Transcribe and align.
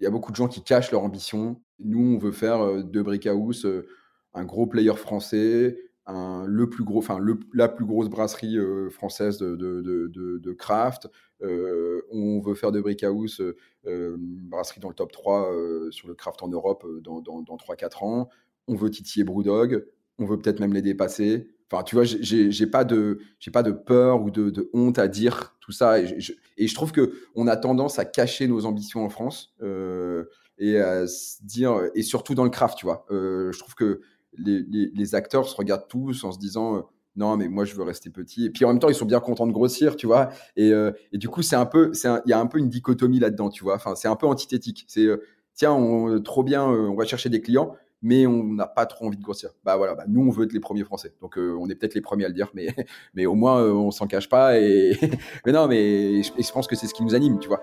il 0.00 0.04
y 0.04 0.06
a 0.06 0.10
beaucoup 0.10 0.32
de 0.32 0.36
gens 0.36 0.48
qui 0.48 0.62
cachent 0.62 0.90
leur 0.90 1.02
ambition. 1.02 1.60
Nous, 1.78 2.14
on 2.14 2.18
veut 2.18 2.32
faire 2.32 2.82
de 2.82 3.02
Brickhouse 3.02 3.66
un 4.32 4.44
gros 4.44 4.66
player 4.66 4.94
français, 4.96 5.76
le 6.08 6.64
plus 6.66 6.84
gros, 6.84 6.98
enfin 6.98 7.18
la 7.52 7.68
plus 7.68 7.84
grosse 7.84 8.08
brasserie 8.08 8.56
française 8.90 9.38
de, 9.38 10.52
craft. 10.52 11.08
on 11.42 12.40
veut 12.40 12.54
faire 12.54 12.72
de 12.72 12.80
Brickhouse 12.80 13.42
une 13.84 14.48
brasserie 14.48 14.80
dans 14.80 14.88
le 14.88 14.94
top 14.94 15.12
3 15.12 15.52
sur 15.90 16.08
le 16.08 16.14
craft 16.14 16.42
en 16.42 16.48
Europe 16.48 16.86
dans, 17.02 17.20
dans, 17.20 17.42
dans 17.42 17.56
3-4 17.56 18.04
ans. 18.04 18.28
On 18.68 18.74
veut 18.74 18.90
titiller 18.90 19.24
Brewdog. 19.24 19.86
On 20.18 20.26
veut 20.26 20.38
peut-être 20.38 20.60
même 20.60 20.72
les 20.72 20.82
dépasser. 20.82 21.48
Enfin, 21.72 21.84
tu 21.84 21.94
vois, 21.94 22.04
j'ai 22.04 22.66
pas 22.66 22.84
de, 22.84 23.20
j'ai 23.38 23.52
pas 23.52 23.62
de 23.62 23.70
peur 23.70 24.22
ou 24.22 24.30
de, 24.30 24.70
honte 24.72 24.98
à 24.98 25.06
dire 25.06 25.56
tout 25.60 25.70
ça. 25.70 26.00
Et 26.00 26.20
je, 26.20 26.74
trouve 26.74 26.90
que 26.90 27.12
on 27.36 27.46
a 27.46 27.56
tendance 27.56 27.98
à 28.00 28.04
cacher 28.04 28.48
nos 28.48 28.66
ambitions 28.66 29.04
en 29.04 29.08
France 29.08 29.54
euh, 29.62 30.24
et 30.58 30.78
à 30.78 31.06
se 31.06 31.42
dire, 31.44 31.80
et 31.94 32.02
surtout 32.02 32.34
dans 32.34 32.42
le 32.42 32.50
craft, 32.50 32.76
tu 32.76 32.86
vois. 32.86 33.06
Euh, 33.10 33.52
je 33.52 33.58
trouve 33.60 33.74
que 33.74 34.00
les, 34.36 35.14
acteurs 35.14 35.48
se 35.48 35.54
regardent 35.54 35.86
tous 35.86 36.24
en 36.24 36.32
se 36.32 36.38
disant, 36.38 36.76
euh, 36.76 36.80
non, 37.14 37.36
mais 37.36 37.48
moi 37.48 37.64
je 37.64 37.74
veux 37.76 37.84
rester 37.84 38.10
petit. 38.10 38.46
Et 38.46 38.50
puis 38.50 38.64
en 38.64 38.68
même 38.68 38.80
temps, 38.80 38.88
ils 38.88 38.94
sont 38.96 39.06
bien 39.06 39.20
contents 39.20 39.46
de 39.46 39.52
grossir, 39.52 39.94
tu 39.94 40.06
vois. 40.06 40.30
Et, 40.56 40.72
du 41.12 41.28
coup, 41.28 41.42
c'est 41.42 41.56
un 41.56 41.66
peu, 41.66 41.92
il 41.94 42.30
y 42.30 42.32
a 42.32 42.40
un 42.40 42.46
peu 42.46 42.58
une 42.58 42.68
dichotomie 42.68 43.20
là-dedans, 43.20 43.48
tu 43.48 43.62
vois. 43.62 43.76
Enfin, 43.76 43.94
c'est 43.94 44.08
un 44.08 44.16
peu 44.16 44.26
antithétique. 44.26 44.86
C'est, 44.88 45.06
tiens, 45.54 46.20
trop 46.24 46.42
bien, 46.42 46.64
on 46.64 46.96
va 46.96 47.04
chercher 47.04 47.28
des 47.28 47.40
clients 47.40 47.76
mais 48.02 48.26
on 48.26 48.44
n'a 48.44 48.66
pas 48.66 48.86
trop 48.86 49.06
envie 49.06 49.16
de 49.16 49.22
grossir. 49.22 49.50
Bah 49.64 49.76
voilà, 49.76 49.94
bah 49.94 50.04
nous 50.08 50.22
on 50.22 50.30
veut 50.30 50.44
être 50.44 50.52
les 50.52 50.60
premiers 50.60 50.84
Français, 50.84 51.14
donc 51.20 51.38
euh, 51.38 51.56
on 51.60 51.68
est 51.68 51.74
peut-être 51.74 51.94
les 51.94 52.00
premiers 52.00 52.24
à 52.24 52.28
le 52.28 52.34
dire, 52.34 52.50
mais 52.54 52.68
mais 53.14 53.26
au 53.26 53.34
moins 53.34 53.60
euh, 53.60 53.72
on 53.72 53.90
s'en 53.90 54.06
cache 54.06 54.28
pas 54.28 54.58
et 54.58 54.92
mais 55.46 55.52
non, 55.52 55.68
mais 55.68 56.22
je 56.22 56.52
pense 56.52 56.66
que 56.66 56.76
c'est 56.76 56.86
ce 56.86 56.94
qui 56.94 57.02
nous 57.04 57.14
anime, 57.14 57.38
tu 57.38 57.48
vois. 57.48 57.62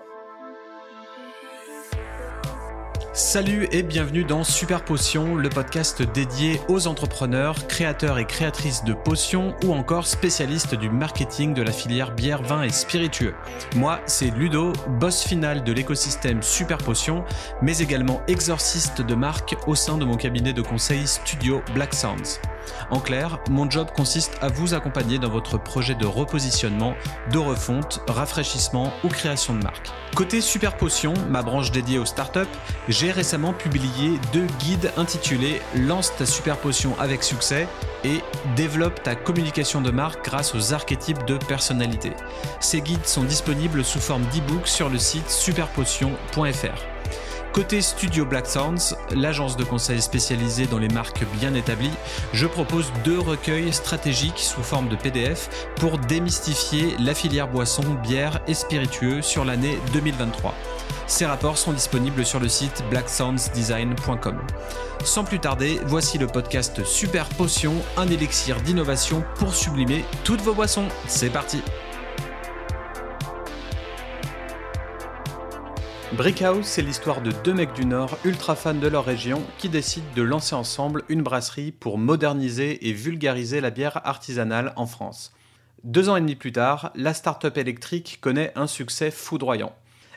Salut 3.18 3.66
et 3.72 3.82
bienvenue 3.82 4.22
dans 4.22 4.44
Super 4.44 4.84
Potion, 4.84 5.34
le 5.34 5.48
podcast 5.48 6.02
dédié 6.02 6.60
aux 6.68 6.86
entrepreneurs, 6.86 7.66
créateurs 7.66 8.20
et 8.20 8.24
créatrices 8.24 8.84
de 8.84 8.92
potions 8.92 9.56
ou 9.64 9.72
encore 9.72 10.06
spécialistes 10.06 10.76
du 10.76 10.88
marketing 10.88 11.52
de 11.52 11.62
la 11.62 11.72
filière 11.72 12.14
bière, 12.14 12.44
vin 12.44 12.62
et 12.62 12.70
spiritueux. 12.70 13.34
Moi, 13.74 13.98
c'est 14.06 14.30
Ludo, 14.30 14.72
boss 15.00 15.24
final 15.24 15.64
de 15.64 15.72
l'écosystème 15.72 16.44
Super 16.44 16.78
Potion, 16.78 17.24
mais 17.60 17.78
également 17.78 18.22
exorciste 18.28 19.02
de 19.02 19.14
marque 19.16 19.56
au 19.66 19.74
sein 19.74 19.98
de 19.98 20.04
mon 20.04 20.16
cabinet 20.16 20.52
de 20.52 20.62
conseil 20.62 21.04
Studio 21.08 21.60
Black 21.74 21.94
Sounds. 21.94 22.38
En 22.90 23.00
clair, 23.00 23.40
mon 23.50 23.68
job 23.68 23.88
consiste 23.96 24.38
à 24.40 24.48
vous 24.48 24.74
accompagner 24.74 25.18
dans 25.18 25.30
votre 25.30 25.58
projet 25.58 25.94
de 25.94 26.06
repositionnement, 26.06 26.94
de 27.32 27.38
refonte, 27.38 28.00
rafraîchissement 28.06 28.92
ou 29.02 29.08
création 29.08 29.54
de 29.54 29.62
marque. 29.64 29.90
Côté 30.14 30.40
Super 30.40 30.76
Potion, 30.76 31.14
ma 31.28 31.42
branche 31.42 31.70
dédiée 31.70 31.98
aux 31.98 32.04
startups, 32.04 32.40
j'ai 32.88 33.07
récemment 33.10 33.52
publié 33.52 34.18
deux 34.32 34.46
guides 34.58 34.92
intitulés 34.96 35.60
Lance 35.74 36.12
ta 36.16 36.26
super 36.26 36.56
potion 36.56 36.98
avec 36.98 37.22
succès 37.22 37.66
et 38.04 38.20
Développe 38.56 39.02
ta 39.02 39.14
communication 39.14 39.80
de 39.80 39.90
marque 39.90 40.24
grâce 40.24 40.54
aux 40.54 40.72
archétypes 40.72 41.24
de 41.26 41.36
personnalité. 41.36 42.12
Ces 42.60 42.80
guides 42.80 43.06
sont 43.06 43.24
disponibles 43.24 43.84
sous 43.84 44.00
forme 44.00 44.24
d'e-book 44.32 44.66
sur 44.66 44.88
le 44.88 44.98
site 44.98 45.30
superpotion.fr. 45.30 46.84
Côté 47.52 47.80
Studio 47.80 48.24
Black 48.24 48.46
Sounds, 48.46 48.94
l'agence 49.10 49.56
de 49.56 49.64
conseil 49.64 50.00
spécialisée 50.00 50.66
dans 50.66 50.78
les 50.78 50.88
marques 50.88 51.24
bien 51.40 51.54
établies, 51.54 51.90
je 52.32 52.46
propose 52.46 52.92
deux 53.04 53.18
recueils 53.18 53.72
stratégiques 53.72 54.38
sous 54.38 54.62
forme 54.62 54.88
de 54.88 54.96
PDF 54.96 55.48
pour 55.76 55.98
démystifier 55.98 56.94
la 57.00 57.14
filière 57.14 57.48
boisson, 57.48 57.82
bière 58.02 58.40
et 58.46 58.54
spiritueux 58.54 59.22
sur 59.22 59.44
l'année 59.44 59.78
2023. 59.92 60.54
Ces 61.08 61.24
rapports 61.24 61.56
sont 61.56 61.72
disponibles 61.72 62.26
sur 62.26 62.38
le 62.38 62.48
site 62.48 62.84
blacksoundsdesign.com. 62.90 64.38
Sans 65.04 65.24
plus 65.24 65.40
tarder, 65.40 65.80
voici 65.86 66.18
le 66.18 66.26
podcast 66.26 66.84
Super 66.84 67.30
Potion, 67.30 67.74
un 67.96 68.08
élixir 68.08 68.60
d'innovation 68.60 69.24
pour 69.36 69.54
sublimer 69.54 70.04
toutes 70.22 70.42
vos 70.42 70.52
boissons. 70.52 70.86
C'est 71.06 71.30
parti! 71.30 71.62
Brickhouse, 76.12 76.66
c'est 76.66 76.82
l'histoire 76.82 77.22
de 77.22 77.32
deux 77.42 77.54
mecs 77.54 77.72
du 77.72 77.86
Nord 77.86 78.18
ultra 78.24 78.54
fans 78.54 78.74
de 78.74 78.88
leur 78.88 79.06
région 79.06 79.42
qui 79.56 79.70
décident 79.70 80.06
de 80.14 80.22
lancer 80.22 80.54
ensemble 80.54 81.04
une 81.08 81.22
brasserie 81.22 81.72
pour 81.72 81.96
moderniser 81.96 82.86
et 82.86 82.92
vulgariser 82.92 83.62
la 83.62 83.70
bière 83.70 84.06
artisanale 84.06 84.74
en 84.76 84.86
France. 84.86 85.32
Deux 85.84 86.10
ans 86.10 86.16
et 86.16 86.20
demi 86.20 86.34
plus 86.34 86.52
tard, 86.52 86.90
la 86.94 87.14
start-up 87.14 87.56
électrique 87.56 88.18
connaît 88.20 88.52
un 88.56 88.66
succès 88.66 89.10
foudroyant. 89.10 89.72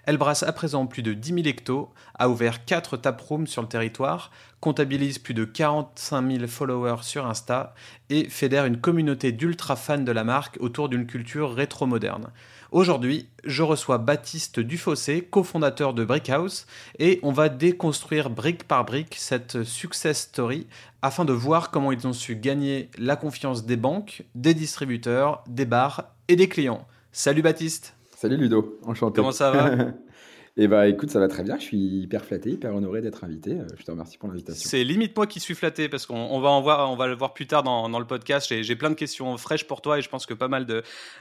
Elle 0.06 0.18
brasse 0.18 0.44
à 0.44 0.52
présent 0.52 0.88
plus 0.88 1.04
de 1.04 1.14
10 1.14 1.34
000 1.34 1.48
hectos, 1.48 1.90
a 2.18 2.30
ouvert 2.30 2.66
4 2.66 2.98
taprooms 2.98 3.48
sur 3.48 3.62
le 3.62 3.68
territoire, 3.68 4.32
comptabilise 4.60 5.20
plus 5.20 5.34
de 5.34 5.46
45 5.46 6.32
000 6.32 6.48
followers 6.48 7.04
sur 7.04 7.28
Insta 7.28 7.76
et 8.10 8.30
fédère 8.30 8.66
une 8.66 8.80
communauté 8.80 9.32
d'ultra 9.32 9.76
fans 9.76 10.00
de 10.00 10.12
la 10.12 10.24
marque 10.24 10.58
autour 10.60 10.90
d'une 10.90 11.06
culture 11.06 11.54
rétro-moderne. 11.54 12.32
Aujourd'hui, 12.72 13.28
je 13.44 13.64
reçois 13.64 13.98
Baptiste 13.98 14.60
Dufossé, 14.60 15.22
cofondateur 15.30 15.94
de 15.94 16.06
Brickhouse, 16.06 16.66
et 17.00 17.20
on 17.22 17.32
va 17.32 17.50
déconstruire 17.50 18.30
brique 18.30 18.68
par 18.68 18.86
brique 18.86 19.16
cette 19.20 19.64
success 19.64 20.22
story 20.22 20.68
afin 21.02 21.26
de 21.26 21.34
voir 21.34 21.70
comment 21.70 21.92
ils 21.92 22.08
ont 22.08 22.14
su 22.14 22.36
gagner 22.36 22.90
la 22.98 23.16
confiance 23.16 23.66
des 23.66 23.76
banques, 23.76 24.24
des 24.36 24.54
distributeurs, 24.54 25.44
des 25.48 25.66
bars 25.66 26.06
et 26.28 26.36
des 26.36 26.48
clients. 26.48 26.88
Salut 27.12 27.42
Baptiste 27.42 27.94
Salut 28.22 28.38
Ludo, 28.38 28.78
enchanté. 28.84 29.16
Comment 29.16 29.32
ça 29.32 29.50
va 29.50 29.94
Eh 30.58 30.68
bah 30.68 30.88
écoute, 30.88 31.10
ça 31.10 31.20
va 31.20 31.28
très 31.28 31.42
bien. 31.42 31.58
Je 31.58 31.64
suis 31.64 31.80
hyper 31.80 32.24
flatté, 32.24 32.52
hyper 32.52 32.76
honoré 32.76 33.02
d'être 33.02 33.24
invité. 33.24 33.54
Euh, 33.54 33.66
je 33.80 33.84
te 33.84 33.90
remercie 33.90 34.20
pour 34.20 34.30
l'invitation. 34.30 34.70
C'est 34.70 34.84
limite 34.84 35.18
moi 35.18 35.26
qui 35.26 35.40
suis 35.40 35.56
flatté 35.56 35.90
parce 35.90 36.06
qu'on 36.06 36.40
va 36.40 36.50
en 36.50 36.62
voir, 36.62 36.92
on 36.92 36.96
va 36.96 37.08
le 37.08 37.16
voir 37.16 37.34
plus 37.34 37.48
tard 37.48 37.64
dans, 37.64 37.88
le 37.98 38.06
podcast. 38.06 38.62
J'ai 38.62 38.76
plein 38.76 38.92
de 38.92 38.96
questions 38.96 39.36
fraîches 39.38 39.66
pour 39.66 39.82
toi 39.82 39.98
et 39.98 40.04
je 40.04 40.10
pense 40.10 40.28
que 40.28 40.36
pas 40.36 40.50
mal 40.50 40.68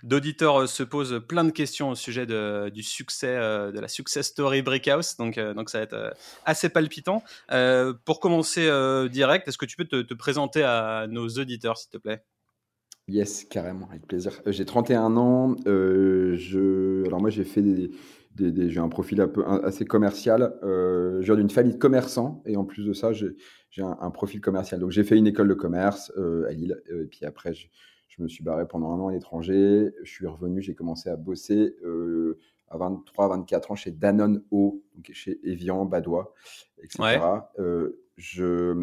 d'auditeurs 0.02 0.60
euh, 0.60 0.66
se 0.66 0.82
posent 0.82 1.22
plein 1.26 1.44
de 1.44 1.52
questions 1.52 1.88
au 1.88 1.94
sujet 1.94 2.26
de, 2.26 2.68
du 2.68 2.82
succès, 2.82 3.34
euh, 3.34 3.72
de 3.72 3.80
la 3.80 3.88
success 3.88 4.26
story 4.26 4.60
Breakhouse. 4.60 5.16
Donc, 5.16 5.38
donc 5.38 5.70
ça 5.70 5.78
va 5.78 5.84
être 5.84 6.14
assez 6.44 6.68
palpitant. 6.68 7.24
pour 8.04 8.20
commencer 8.20 8.68
direct, 9.10 9.48
est-ce 9.48 9.56
que 9.56 9.64
tu 9.64 9.76
peux 9.76 9.86
te, 9.86 10.02
te 10.02 10.12
présenter 10.12 10.64
à 10.64 11.06
nos 11.08 11.28
auditeurs, 11.28 11.78
s'il 11.78 11.88
te 11.88 11.96
plaît? 11.96 12.22
Yes, 13.10 13.44
carrément, 13.44 13.88
avec 13.90 14.06
plaisir. 14.06 14.40
j'ai 14.46 14.64
31 14.64 15.16
ans. 15.16 15.56
je... 15.66 17.04
Alors 17.06 17.20
moi, 17.20 17.30
j'ai 17.30 17.44
fait 17.44 17.62
des 17.62 17.90
j'ai 18.36 18.80
un 18.80 18.88
profil 18.88 19.20
un 19.20 19.28
peu, 19.28 19.44
assez 19.46 19.84
commercial. 19.84 20.58
Euh, 20.62 21.20
je 21.20 21.26
viens 21.26 21.36
d'une 21.36 21.50
famille 21.50 21.74
de 21.74 21.78
commerçants 21.78 22.42
et 22.46 22.56
en 22.56 22.64
plus 22.64 22.86
de 22.86 22.92
ça, 22.92 23.12
j'ai 23.12 23.34
un, 23.82 24.10
profil 24.10 24.40
commercial. 24.40 24.80
Donc 24.80 24.90
j'ai 24.90 25.04
fait 25.04 25.16
une 25.16 25.26
école 25.26 25.48
de 25.48 25.54
commerce 25.54 26.12
euh, 26.16 26.48
à 26.48 26.52
Lille 26.52 26.80
euh, 26.90 27.04
et 27.04 27.06
puis 27.06 27.24
après, 27.24 27.54
je, 27.54 27.66
me 28.18 28.28
suis 28.28 28.44
barré 28.44 28.68
pendant 28.68 28.92
un 28.92 29.00
an 29.00 29.08
à 29.08 29.12
l'étranger. 29.12 29.94
Je 30.02 30.10
suis 30.10 30.26
revenu, 30.26 30.60
j'ai 30.60 30.74
commencé 30.74 31.08
à 31.08 31.16
bosser 31.16 31.74
euh, 31.82 32.38
à 32.68 32.76
23-24 32.76 33.72
ans 33.72 33.74
chez 33.76 33.92
Danone 33.92 34.42
Eau, 34.50 34.84
donc 34.94 35.10
chez 35.14 35.40
Evian, 35.42 35.86
Badois, 35.86 36.34
etc. 36.82 37.18
je, 38.18 38.74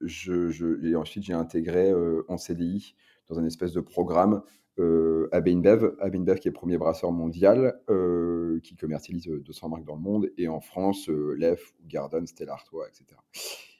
je, 0.00 0.50
je, 0.50 0.86
et 0.86 0.94
ensuite, 0.94 1.24
j'ai 1.24 1.32
intégré 1.32 1.92
en 2.28 2.38
CDI 2.38 2.94
dans 3.32 3.40
un 3.40 3.44
espèce 3.44 3.72
de 3.72 3.80
programme 3.80 4.42
euh, 4.78 5.28
AB 5.32 5.48
InBev, 5.48 5.94
AB 6.00 6.38
qui 6.38 6.48
est 6.48 6.52
premier 6.52 6.78
brasseur 6.78 7.12
mondial, 7.12 7.80
euh, 7.90 8.60
qui 8.62 8.76
commercialise 8.76 9.26
200 9.26 9.66
euh, 9.66 9.70
marques 9.70 9.84
dans 9.84 9.96
le 9.96 10.00
monde, 10.00 10.30
et 10.38 10.48
en 10.48 10.60
France, 10.60 11.08
euh, 11.08 11.34
Lef, 11.36 11.74
Garden, 11.86 12.26
Stella 12.26 12.52
Artois, 12.52 12.86
etc. 12.88 13.20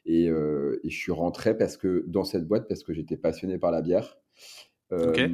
Et, 0.04 0.24
et, 0.24 0.90
je 0.90 0.96
suis 0.96 1.12
rentré 1.12 1.56
parce 1.56 1.76
que, 1.76 2.04
dans 2.08 2.24
cette 2.24 2.48
boîte 2.48 2.66
parce 2.66 2.82
que 2.82 2.92
j'étais 2.92 3.16
passionné 3.16 3.56
par 3.56 3.70
la 3.70 3.82
bière. 3.82 4.18
Et, 4.90 5.28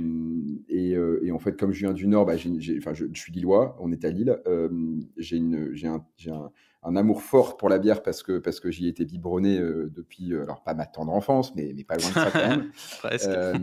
et, 0.92 1.32
en 1.32 1.38
fait, 1.38 1.58
comme 1.58 1.72
je 1.72 1.80
viens 1.80 1.92
du 1.92 2.06
Nord, 2.06 2.26
bah, 2.26 2.34
enfin, 2.34 2.94
je, 2.94 3.06
je, 3.12 3.20
suis 3.20 3.32
lillois, 3.32 3.76
on 3.80 3.92
est 3.92 4.04
à 4.04 4.10
Lille, 4.10 4.40
j'ai 5.18 5.86
un, 5.86 6.04
un, 6.26 6.50
un 6.84 6.96
amour 6.96 7.22
fort 7.22 7.56
pour 7.56 7.68
la 7.68 7.78
bière 7.78 8.02
parce 8.02 8.22
que, 8.22 8.38
parce 8.38 8.60
que 8.60 8.70
j'y 8.70 8.86
étais 8.86 9.04
biberonné 9.04 9.58
euh, 9.58 9.90
depuis, 9.94 10.32
euh, 10.32 10.44
alors 10.44 10.62
pas 10.62 10.74
ma 10.74 10.86
tendre 10.86 11.12
enfance, 11.12 11.54
mais, 11.56 11.72
mais 11.74 11.82
pas 11.82 11.96
loin 11.96 12.08
de 12.08 12.14
ça 12.14 12.30
quand 12.30 12.48
même. 12.48 12.70
euh, 13.26 13.54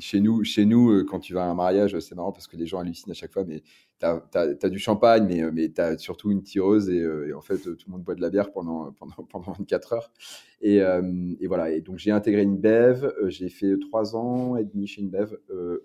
chez 0.00 0.20
nous, 0.20 0.42
chez 0.42 0.66
nous 0.66 0.90
euh, 0.90 1.04
quand 1.04 1.20
tu 1.20 1.32
vas 1.32 1.44
à 1.44 1.46
un 1.46 1.54
mariage, 1.54 1.98
c'est 2.00 2.14
marrant 2.16 2.32
parce 2.32 2.48
que 2.48 2.56
les 2.56 2.66
gens 2.66 2.80
hallucinent 2.80 3.12
à 3.12 3.14
chaque 3.14 3.32
fois, 3.32 3.44
mais 3.44 3.62
tu 4.00 4.06
as, 4.06 4.68
du 4.68 4.78
champagne, 4.78 5.26
mais, 5.26 5.50
mais 5.52 5.70
tu 5.70 5.80
as 5.80 5.96
surtout 5.96 6.30
une 6.30 6.42
tireuse 6.42 6.90
et, 6.90 6.98
et, 6.98 7.32
en 7.32 7.40
fait, 7.40 7.58
tout 7.58 7.86
le 7.86 7.92
monde 7.92 8.02
boit 8.02 8.14
de 8.14 8.20
la 8.20 8.28
bière 8.30 8.52
pendant, 8.52 8.92
pendant, 8.92 9.22
pendant 9.30 9.52
24 9.52 9.92
heures. 9.94 10.12
Et, 10.60 10.76
et 10.76 11.46
voilà, 11.46 11.70
et 11.70 11.80
donc 11.80 11.98
j'ai 11.98 12.10
intégré 12.10 12.42
une 12.42 12.58
BEV, 12.58 13.12
j'ai 13.28 13.48
fait 13.48 13.78
trois 13.78 14.16
ans 14.16 14.56
et 14.56 14.64
demi 14.64 14.86
chez 14.86 15.00
une 15.00 15.08
BEV, 15.08 15.38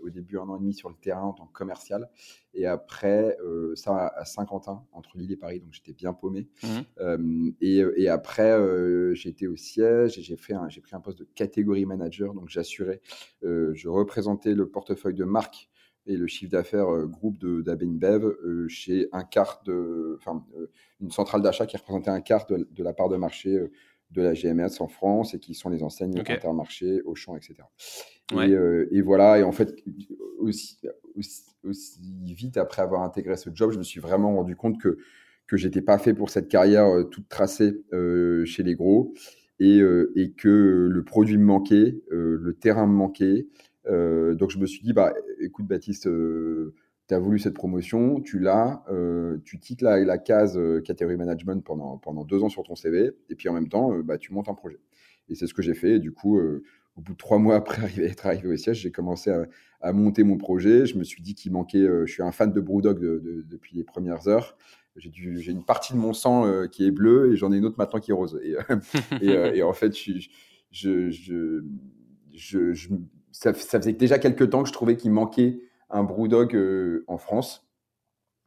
au 0.03 0.09
début 0.09 0.37
un 0.39 0.49
an 0.49 0.57
et 0.57 0.59
demi 0.59 0.73
sur 0.81 0.89
le 0.89 0.95
terrain 0.95 1.21
en 1.21 1.33
tant 1.33 1.45
que 1.45 1.53
commercial. 1.53 2.09
Et 2.55 2.65
après, 2.65 3.37
euh, 3.45 3.75
ça 3.75 4.07
à 4.07 4.25
Saint-Quentin, 4.25 4.83
entre 4.91 5.15
Lille 5.17 5.31
et 5.31 5.37
Paris, 5.37 5.59
donc 5.59 5.73
j'étais 5.73 5.93
bien 5.93 6.11
paumé. 6.11 6.49
Mmh. 6.63 6.67
Euh, 6.99 7.51
et, 7.61 7.83
et, 7.97 8.09
après, 8.09 8.51
euh, 8.51 9.13
j'étais 9.13 9.45
au 9.45 9.55
siège 9.55 10.17
et 10.17 10.23
j'ai 10.23 10.35
pris 10.35 10.53
un 10.53 10.99
poste 10.99 11.19
de 11.19 11.27
catégorie 11.35 11.85
manager, 11.85 12.33
donc 12.33 12.49
j'assurais, 12.49 12.99
je 13.43 13.87
représentais 13.87 14.55
le 14.55 14.67
portefeuille 14.67 15.13
de 15.13 15.23
marque 15.23 15.69
et 16.07 16.17
le 16.17 16.25
chiffre 16.25 16.51
d'affaires 16.51 17.05
groupe 17.05 17.37
d'Abenbev 17.37 18.33
chez 18.67 19.07
un 19.11 19.23
quart 19.23 19.61
de, 19.65 20.17
enfin, 20.17 20.43
une 20.99 21.11
centrale 21.11 21.43
d'achat 21.43 21.67
qui 21.67 21.77
représentait 21.77 22.09
un 22.09 22.21
quart 22.21 22.47
de, 22.47 22.83
la 22.83 22.93
part 22.93 23.07
de 23.07 23.17
marché 23.17 23.61
de 24.11 24.21
la 24.21 24.33
GMS 24.33 24.81
en 24.81 24.87
France 24.87 25.33
et 25.33 25.39
qui 25.39 25.53
sont 25.53 25.69
les 25.69 25.83
enseignes 25.83 26.19
okay. 26.19 26.33
Intermarché, 26.33 27.01
Auchan, 27.03 27.35
etc. 27.35 27.55
Et, 28.33 29.01
voilà, 29.01 29.39
et 29.39 29.43
en 29.43 29.51
fait, 29.51 29.75
aussi, 30.39 30.77
aussi, 31.63 31.99
vite 32.25 32.57
après 32.57 32.81
avoir 32.81 33.01
intégré 33.03 33.35
ce 33.37 33.49
job, 33.53 33.71
je 33.71 33.77
me 33.77 33.83
suis 33.83 33.99
vraiment 33.99 34.35
rendu 34.35 34.55
compte 34.55 34.79
que 34.79 34.97
que 35.47 35.57
j'étais 35.57 35.81
pas 35.81 35.97
fait 35.97 36.13
pour 36.13 36.29
cette 36.29 36.47
carrière 36.47 36.87
toute 37.11 37.27
tracée 37.27 37.83
chez 38.45 38.63
les 38.63 38.73
gros 38.73 39.13
et, 39.59 39.81
et, 40.15 40.31
que 40.31 40.87
le 40.89 41.03
produit 41.03 41.37
me 41.37 41.43
manquait, 41.43 42.01
le 42.09 42.53
terrain 42.53 42.87
me 42.87 42.93
manquait, 42.93 43.47
euh, 43.87 44.35
donc 44.35 44.51
je 44.51 44.57
me 44.57 44.65
suis 44.65 44.81
dit, 44.81 44.93
bah, 44.93 45.13
écoute 45.39 45.65
Baptiste, 45.67 46.07
euh, 46.07 46.73
tu 47.11 47.15
as 47.15 47.19
voulu 47.19 47.39
cette 47.39 47.55
promotion, 47.55 48.21
tu 48.21 48.39
l'as, 48.39 48.85
euh, 48.89 49.37
tu 49.43 49.59
quittes 49.59 49.81
la, 49.81 49.99
la 49.99 50.17
case 50.17 50.57
category 50.85 51.17
management 51.17 51.61
pendant, 51.61 51.97
pendant 51.97 52.23
deux 52.23 52.41
ans 52.41 52.47
sur 52.47 52.63
ton 52.63 52.75
CV, 52.75 53.11
et 53.29 53.35
puis 53.35 53.49
en 53.49 53.53
même 53.53 53.67
temps, 53.67 53.91
bah, 53.99 54.17
tu 54.17 54.33
montes 54.33 54.47
un 54.47 54.53
projet. 54.53 54.79
Et 55.27 55.35
c'est 55.35 55.45
ce 55.45 55.53
que 55.53 55.61
j'ai 55.61 55.73
fait. 55.73 55.95
Et 55.95 55.99
du 55.99 56.13
coup, 56.13 56.39
au 56.39 57.01
bout 57.01 57.11
de 57.11 57.17
trois 57.17 57.37
mois 57.37 57.55
après 57.57 57.81
arriver, 57.81 58.05
être 58.05 58.25
arrivé 58.25 58.47
au 58.47 58.55
siège, 58.55 58.79
j'ai 58.79 58.91
commencé 58.91 59.29
à, 59.81 59.91
monter 59.91 60.23
mon 60.23 60.37
projet. 60.37 60.85
Je 60.85 60.97
me 60.97 61.03
suis 61.03 61.21
dit 61.21 61.35
qu'il 61.35 61.51
manquait, 61.51 61.85
je 62.05 62.11
suis 62.11 62.23
un 62.23 62.31
fan 62.31 62.53
de 62.53 62.61
Brewdog 62.61 62.99
depuis 63.45 63.75
les 63.75 63.83
premières 63.83 64.29
heures. 64.29 64.55
J'ai 64.95 65.51
une 65.51 65.65
partie 65.65 65.91
de 65.91 65.97
mon 65.97 66.13
sang 66.13 66.67
qui 66.71 66.85
est 66.85 66.91
bleu 66.91 67.33
et 67.33 67.35
j'en 67.35 67.51
ai 67.51 67.57
une 67.57 67.65
autre 67.65 67.77
maintenant 67.77 67.99
qui 67.99 68.11
est 68.11 68.13
rose. 68.13 68.39
Et, 68.41 68.55
et, 69.57 69.63
en 69.63 69.73
fait, 69.73 69.97
je, 69.97 70.29
je, 70.71 71.09
je, 71.09 72.73
je 72.73 72.89
ça, 73.31 73.53
faisait 73.53 73.93
déjà 73.93 74.19
quelques 74.19 74.49
temps 74.49 74.63
que 74.63 74.69
je 74.69 74.73
trouvais 74.73 74.95
qu'il 74.95 75.11
manquait 75.11 75.61
un 75.91 76.03
Brewdog 76.03 76.55
euh, 76.55 77.03
en 77.07 77.17
France. 77.17 77.67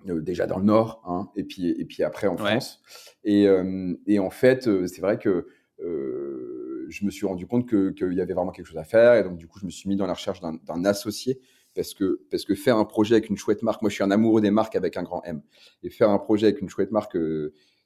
Euh, 0.09 0.21
déjà 0.21 0.47
dans 0.47 0.59
le 0.59 0.65
Nord, 0.65 1.03
hein, 1.07 1.31
et, 1.35 1.45
puis, 1.45 1.69
et 1.69 1.85
puis 1.87 2.03
après 2.03 2.27
en 2.27 2.37
France. 2.37 2.83
Et, 3.23 3.49
euh, 3.49 3.95
et, 4.07 4.19
en 4.19 4.29
fait, 4.29 4.65
c'est 4.87 5.01
vrai 5.01 5.19
que 5.19 5.47
je 5.79 7.05
me 7.07 7.11
suis 7.11 7.25
rendu 7.25 7.47
compte 7.47 7.67
qu'il 7.67 8.13
y 8.13 8.21
avait 8.21 8.35
vraiment 8.35 8.53
quelque 8.53 8.67
chose 8.67 8.77
à 8.77 8.85
faire. 8.85 9.15
Et 9.15 9.23
donc, 9.23 9.39
du 9.39 9.49
coup, 9.49 9.59
je 9.59 9.65
me 9.65 9.71
suis 9.71 9.89
mis 9.89 9.97
dans 9.97 10.07
la 10.07 10.13
recherche 10.13 10.41
d'un 10.41 10.85
associé. 10.85 11.41
Parce 11.75 11.93
que, 11.93 12.21
parce 12.31 12.45
que 12.45 12.55
faire 12.55 12.77
un 12.77 12.85
projet 12.85 13.17
avec 13.17 13.31
une 13.31 13.37
chouette 13.37 13.63
marque, 13.63 13.83
moi 13.83 13.89
je 13.89 13.95
suis 13.95 14.05
un 14.05 14.13
amoureux 14.13 14.41
des 14.41 14.53
marques 14.53 14.77
avec 14.77 14.97
un 14.97 15.03
grand 15.03 15.25
M. 15.25 15.43
Et 15.83 15.91
faire 15.91 16.09
un 16.09 16.19
projet 16.19 16.47
avec 16.47 16.61
une 16.61 16.69
chouette 16.69 16.93
marque, 16.93 17.19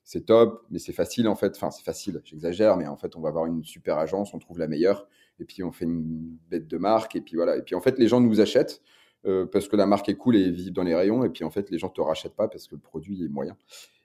c'est 0.05 0.27
top, 0.27 0.67
mais 0.71 0.79
c'est 0.79 0.93
facile 0.93 1.27
en 1.27 1.37
fait. 1.37 1.57
Enfin, 1.57 1.71
c'est 1.71 1.85
facile, 1.85 2.21
j'exagère, 2.25 2.77
mais 2.77 2.87
en 2.87 2.99
fait, 2.99 3.17
on 3.17 3.21
va 3.21 3.31
avoir 3.31 3.47
une 3.47 3.65
super 3.65 3.97
agence, 3.97 4.35
on 4.35 4.39
trouve 4.39 4.59
la 4.59 4.69
meilleure 4.69 5.09
et 5.41 5.45
puis 5.45 5.63
on 5.63 5.73
fait 5.73 5.85
une 5.85 6.37
bête 6.51 6.67
de 6.67 6.77
marque, 6.77 7.17
et 7.17 7.21
puis 7.21 7.37
voilà. 7.37 7.57
Et 7.57 7.63
puis 7.63 7.75
en 7.75 7.81
fait, 7.81 7.99
les 7.99 8.09
gens 8.09 8.21
nous 8.21 8.41
achètent 8.41 8.83
euh, 9.27 9.47
parce 9.47 9.69
que 9.69 9.77
la 9.77 9.87
marque 9.87 10.09
est 10.09 10.15
cool 10.15 10.37
et 10.37 10.47
est 10.47 10.51
visible 10.51 10.77
dans 10.77 10.85
les 10.85 10.95
rayons, 10.95 11.25
et 11.25 11.29
puis 11.29 11.45
en 11.45 11.51
fait, 11.51 11.71
les 11.71 11.79
gens 11.79 11.89
te 11.89 12.01
rachètent 12.01 12.37
pas 12.37 12.49
parce 12.49 12.69
que 12.69 12.77
le 12.77 12.81
produit 12.81 13.25
est 13.25 13.29
moyen. 13.29 13.57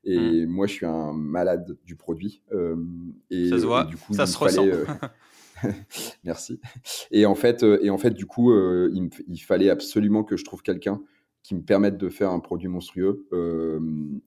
Et 0.04 0.46
mmh. 0.46 0.50
moi, 0.50 0.68
je 0.68 0.74
suis 0.74 0.86
un 0.86 1.14
malade 1.14 1.78
du 1.86 1.96
produit. 1.96 2.42
Euh, 2.52 2.76
et, 3.30 3.50
ça 3.50 3.60
se 3.60 3.66
voit, 3.66 3.86
du 3.86 3.96
coup, 3.96 4.14
ça 4.14 4.26
se 4.26 4.38
ressent. 4.38 4.66
Euh, 4.66 4.86
merci. 6.24 6.60
Et 7.12 7.26
en 7.26 7.36
fait, 7.36 7.64
et 7.64 7.90
en 7.90 7.98
fait, 7.98 8.12
du 8.12 8.26
coup, 8.26 8.54
il, 8.54 9.10
il, 9.28 9.38
fallait 9.38 9.70
absolument 9.70 10.24
que 10.24 10.36
je 10.36 10.44
trouve 10.44 10.62
quelqu'un 10.62 11.02
qui 11.44 11.56
me 11.56 11.62
permette 11.62 11.98
de 11.98 12.10
faire 12.10 12.32
un 12.32 12.40
produit 12.40 12.68
monstrueux 12.70 13.28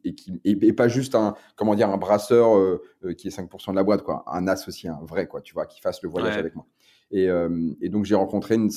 et 0.05 0.15
qui 0.15 0.41
et, 0.45 0.73
pas 0.73 0.87
juste 0.87 1.15
un 1.15 1.35
comment 1.57 1.75
dire 1.75 1.89
un 1.89 1.97
brasseur 1.97 2.79
qui 3.17 3.29
est 3.29 3.37
5% 3.37 3.71
de 3.71 3.77
la 3.77 3.85
boîte 3.85 4.03
quoi 4.03 4.23
un 4.27 4.47
associé 4.47 4.91
un 4.91 5.01
vrai 5.03 5.27
quoi 5.27 5.41
tu 5.41 5.55
vois 5.55 5.65
qui 5.65 5.81
fasse 5.81 6.03
le 6.03 6.11
voyage 6.11 6.37
avec 6.37 6.55
moi 6.55 6.67
et, 7.11 7.29
et 7.81 7.89
donc, 7.89 8.05
j'ai 8.05 8.17
rencontré 8.17 8.57
une, 8.57 8.71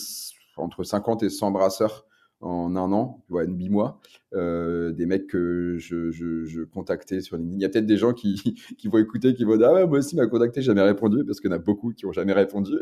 entre 0.59 0.83
50 0.83 1.23
et 1.23 1.29
100 1.29 1.51
brasseurs 1.51 2.05
en 2.41 2.75
un 2.75 2.91
an, 2.93 3.21
ouais, 3.29 3.45
huit 3.47 3.69
mois, 3.69 3.99
euh, 4.35 4.91
des 4.91 5.07
mecs 5.07 5.25
que 5.25 5.75
je, 5.77 6.11
je, 6.11 6.45
je, 6.45 6.61
contactais 6.61 7.21
sur 7.21 7.35
LinkedIn. 7.35 7.57
Il 7.57 7.61
y 7.61 7.65
a 7.65 7.69
peut-être 7.69 7.87
des 7.87 7.97
gens 7.97 8.13
qui, 8.13 8.35
qui 8.77 8.87
vont 8.87 8.99
écouter, 8.99 9.33
qui 9.33 9.43
vont 9.43 9.57
dire 9.57 9.69
ah 9.69 9.73
ouais, 9.73 9.87
moi 9.87 9.99
aussi 9.99 10.15
m'a 10.15 10.27
contacté, 10.27 10.61
jamais 10.61 10.81
répondu 10.81 11.25
parce 11.25 11.39
qu'il 11.39 11.49
y 11.49 11.53
en 11.53 11.55
a 11.55 11.59
beaucoup 11.59 11.93
qui 11.93 12.05
ont 12.05 12.11
jamais 12.11 12.33
répondu. 12.33 12.73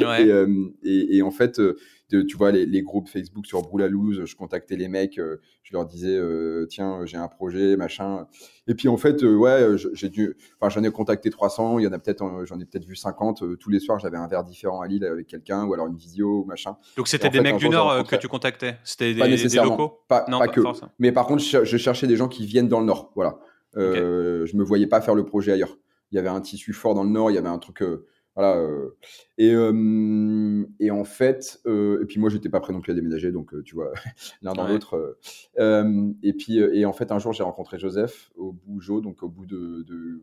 Ouais. 0.00 0.26
et, 0.26 0.32
euh, 0.32 0.46
et, 0.82 1.18
et, 1.18 1.22
en 1.22 1.30
fait, 1.30 1.60
euh, 1.60 1.76
tu 2.10 2.36
vois 2.36 2.50
les, 2.50 2.66
les, 2.66 2.82
groupes 2.82 3.08
Facebook 3.08 3.46
sur 3.46 3.62
Broulalouse, 3.62 4.24
je 4.24 4.36
contactais 4.36 4.76
les 4.76 4.88
mecs, 4.88 5.20
je 5.62 5.72
leur 5.72 5.86
disais 5.86 6.16
euh, 6.16 6.66
tiens 6.68 7.04
j'ai 7.04 7.16
un 7.16 7.28
projet 7.28 7.76
machin. 7.76 8.26
Et 8.66 8.74
puis 8.74 8.88
en 8.88 8.96
fait 8.96 9.22
ouais 9.22 9.76
j'ai 9.92 10.08
dû, 10.08 10.36
enfin 10.60 10.68
j'en 10.68 10.82
ai 10.86 10.90
contacté 10.90 11.30
300, 11.30 11.78
il 11.78 11.84
y 11.84 11.86
en 11.86 11.92
a 11.92 11.98
peut-être 11.98 12.44
j'en 12.44 12.58
ai 12.60 12.64
peut-être 12.64 12.86
vu 12.86 12.96
50. 12.96 13.58
tous 13.58 13.70
les 13.70 13.80
soirs 13.80 13.98
j'avais 13.98 14.16
un 14.16 14.26
verre 14.26 14.44
différent 14.44 14.80
à 14.80 14.86
Lille 14.86 15.04
avec 15.04 15.26
quelqu'un 15.26 15.64
ou 15.64 15.74
alors 15.74 15.86
une 15.86 15.96
visio 15.96 16.44
machin. 16.44 16.76
Donc 16.96 17.08
c'était 17.08 17.30
des 17.30 17.40
mecs 17.40 17.56
du 17.56 17.68
Nord 17.68 18.06
que 18.06 18.16
tu 18.16 18.28
contactais, 18.28 18.78
c'était 18.84 19.14
des, 19.14 19.48
des, 19.48 19.56
locaux? 19.56 20.00
Pas, 20.08 20.24
non, 20.28 20.38
pas, 20.38 20.48
que. 20.48 20.60
Mais 20.98 21.12
par 21.12 21.26
contre, 21.26 21.42
je, 21.42 21.76
cherchais 21.76 22.06
des 22.06 22.16
gens 22.16 22.28
qui 22.28 22.46
viennent 22.46 22.68
dans 22.68 22.80
le 22.80 22.86
Nord. 22.86 23.12
Voilà. 23.14 23.38
Euh, 23.76 24.46
Je 24.46 24.56
me 24.56 24.64
voyais 24.64 24.86
pas 24.86 25.00
faire 25.00 25.14
le 25.14 25.24
projet 25.24 25.52
ailleurs. 25.52 25.76
Il 26.12 26.16
y 26.16 26.18
avait 26.18 26.28
un 26.28 26.40
tissu 26.40 26.72
fort 26.72 26.94
dans 26.94 27.02
le 27.02 27.10
Nord, 27.10 27.30
il 27.30 27.34
y 27.34 27.38
avait 27.38 27.48
un 27.48 27.58
truc. 27.58 27.82
Euh, 27.82 28.06
voilà. 28.36 28.56
Euh, 28.56 28.96
et, 29.38 29.52
euh, 29.52 30.64
et 30.80 30.90
en 30.90 31.04
fait, 31.04 31.60
et 31.66 32.04
puis 32.06 32.20
moi, 32.20 32.30
j'étais 32.30 32.48
pas 32.48 32.60
prêt 32.60 32.72
non 32.72 32.80
plus 32.80 32.92
à 32.92 32.94
déménager, 32.94 33.32
donc 33.32 33.52
tu 33.64 33.74
vois, 33.74 33.92
l'un 34.42 34.52
dans 34.52 34.66
l'autre. 34.66 35.18
et 35.58 36.32
puis, 36.32 36.58
et 36.58 36.84
en 36.84 36.92
fait, 36.92 37.12
un 37.12 37.18
jour, 37.18 37.32
j'ai 37.32 37.42
rencontré 37.42 37.78
Joseph 37.78 38.30
au 38.36 38.52
Bougeot, 38.52 39.00
donc 39.00 39.22
au 39.22 39.28
bout 39.28 39.46
de. 39.46 39.82
de 39.82 40.20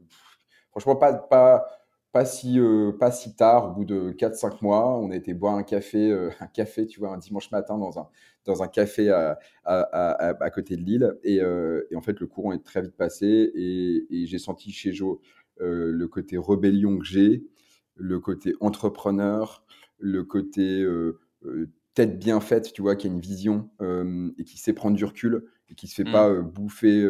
franchement, 0.72 0.96
pas. 0.96 1.14
pas 1.14 1.66
pas 2.12 2.26
si, 2.26 2.60
pas 3.00 3.12
si 3.12 3.36
tard, 3.36 3.70
au 3.70 3.74
bout 3.74 3.86
de 3.86 4.12
4-5 4.12 4.62
mois, 4.62 4.98
on 4.98 5.12
a 5.12 5.16
été 5.16 5.34
boire 5.34 5.56
un 5.56 5.64
café, 5.64 6.12
un 6.40 6.48
café, 6.48 6.86
tu 6.86 7.00
vois, 7.00 7.14
un 7.14 7.18
dimanche 7.18 7.52
matin 7.52 7.78
dans 7.78 8.00
un, 8.00 8.08
dans 8.46 8.64
un 8.64 8.68
café 8.68 9.10
à, 9.10 9.40
à, 9.66 10.44
à, 10.44 10.50
côté 10.50 10.76
de 10.76 10.82
Lille. 10.82 11.18
Et, 11.24 11.42
euh, 11.42 11.88
et, 11.92 11.96
en 11.96 12.02
fait, 12.02 12.20
le 12.20 12.28
courant 12.28 12.54
est 12.54 12.64
très 12.64 12.82
vite 12.82 12.96
passé 12.96 13.52
et, 13.56 14.06
et 14.10 14.26
j'ai 14.26 14.40
senti 14.40 14.72
chez 14.72 14.94
Joe 14.94 15.20
euh, 15.62 15.92
le 15.92 16.08
côté 16.08 16.38
rébellion 16.38 16.98
que 16.98 17.06
j'ai, 17.06 17.44
le 17.96 18.20
côté 18.20 18.56
entrepreneur, 18.60 19.64
le 20.00 20.24
côté 20.24 20.82
euh, 20.82 21.20
euh 21.46 21.68
tête 21.94 22.18
bien 22.18 22.40
faite, 22.40 22.72
tu 22.72 22.82
vois, 22.82 22.96
qui 22.96 23.08
a 23.08 23.10
une 23.10 23.20
vision 23.20 23.70
euh, 23.82 24.32
et 24.38 24.46
qui 24.46 24.58
sait 24.58 24.72
prendre 24.72 24.96
du 24.96 25.04
recul 25.04 25.44
et 25.70 25.76
qui 25.76 25.88
se 25.88 25.96
fait 25.96 26.06
mmh. 26.06 26.12
pas 26.14 26.30
euh, 26.30 26.42
bouffer 26.42 27.06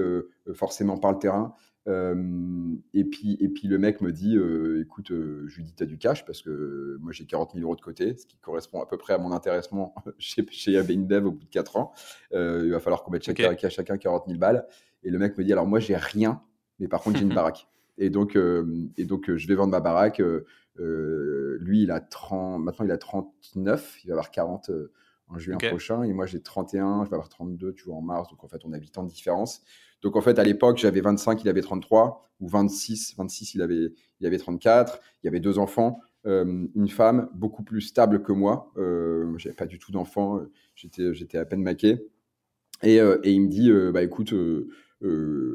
forcément 0.56 0.98
par 0.98 1.12
le 1.12 1.20
terrain. 1.20 1.54
Euh, 1.88 2.76
et, 2.94 3.04
puis, 3.04 3.38
et 3.40 3.50
puis 3.50 3.68
le 3.68 3.80
mec 3.80 4.02
me 4.02 4.12
dit 4.12 4.38
euh, 4.38 4.82
écoute, 4.82 5.12
euh, 5.12 5.46
je 5.48 5.58
lui 5.58 5.64
dis, 5.64 5.74
t'as 5.74 5.86
du 5.86 5.98
cash 5.98 6.26
parce 6.26 6.42
que 6.42 6.98
moi 7.02 7.12
j'ai 7.12 7.26
40 7.26 7.54
000 7.54 7.64
euros 7.64 7.76
de 7.76 7.82
côté, 7.82 8.16
ce 8.16 8.26
qui 8.28 8.38
correspond 8.38 8.82
à 8.82 8.86
peu 8.86 8.98
près 8.98 9.14
à 9.14 9.18
mon 9.18 9.32
intéressement 9.32 9.96
chez, 10.20 10.46
chez 10.52 10.72
Dev 10.84 11.26
au 11.26 11.32
bout 11.32 11.44
de 11.46 11.50
4 11.50 11.78
ans. 11.78 11.92
il 12.32 12.70
va 12.72 12.80
falloir 12.80 13.04
qu'on 13.04 13.12
mette 13.12 13.24
chacun, 13.24 13.56
chacun 13.70 13.98
40 13.98 14.26
000 14.28 14.38
balles. 14.38 14.68
Et 15.04 15.10
le 15.10 15.18
mec 15.18 15.38
me 15.38 15.44
dit 15.44 15.52
alors 15.52 15.66
moi 15.66 15.80
j'ai 15.80 15.96
rien, 15.96 16.42
mais 16.80 16.88
par 16.88 17.02
contre 17.02 17.18
j'ai 17.18 17.26
une 17.26 17.34
baraque. 17.34 17.68
Et 17.98 18.10
donc, 18.10 18.38
et 18.98 19.06
donc 19.06 19.36
je 19.36 19.48
vais 19.48 19.56
vendre 19.56 19.72
ma 19.72 19.80
baraque. 19.80 20.22
lui, 20.78 21.84
il 21.84 21.92
a 21.92 22.00
30, 22.00 22.62
maintenant 22.62 22.86
il 22.86 22.92
a 22.92 22.98
39, 22.98 24.00
il 24.04 24.08
va 24.08 24.14
avoir 24.14 24.32
40 24.32 24.72
en 25.30 25.40
juin 25.40 25.58
prochain. 25.58 26.04
Et 26.04 26.14
moi 26.14 26.28
j'ai 26.28 26.42
31, 26.42 27.06
je 27.06 27.10
vais 27.10 27.16
avoir 27.16 27.30
32, 27.30 27.74
tu 27.74 27.86
vois, 27.86 27.96
en 27.96 28.02
mars. 28.02 28.30
Donc 28.30 28.44
en 28.44 28.48
fait, 28.48 28.62
on 28.66 28.72
a 28.72 28.78
8 28.78 29.00
ans 29.00 29.04
de 29.04 29.10
différence. 29.10 29.64
Donc 30.02 30.16
en 30.16 30.22
fait, 30.22 30.40
à 30.40 30.44
l'époque, 30.44 30.78
j'avais 30.78 31.02
25, 31.02 31.44
il 31.44 31.50
avait 31.50 31.62
33, 31.62 32.32
ou 32.40 32.48
26, 32.48 33.16
26, 33.18 33.56
il 33.56 33.62
avait, 33.62 33.94
il 34.20 34.28
avait 34.28 34.38
34. 34.38 35.00
Il 35.24 35.28
y 35.28 35.30
avait 35.30 35.40
deux 35.40 35.60
enfants, 35.60 36.00
euh, 36.26 36.68
une 36.76 36.90
femme 36.90 37.30
beaucoup 37.34 37.64
plus 37.64 37.82
stable 37.82 38.24
que 38.24 38.32
moi. 38.32 38.72
Euh, 38.78 39.38
j'avais 39.38 39.56
pas 39.56 39.68
du 39.68 39.80
tout 39.80 39.92
d'enfants, 39.92 40.42
j'étais, 40.76 41.14
j'étais 41.14 41.38
à 41.38 41.46
peine 41.46 41.62
maqué. 41.62 42.08
Et, 42.84 43.00
euh, 43.00 43.20
et 43.24 43.32
il 43.32 43.42
me 43.42 43.48
dit, 43.48 43.70
euh, 43.70 43.92
bah 43.92 44.04
écoute, 44.04 44.34
euh, 44.34 44.68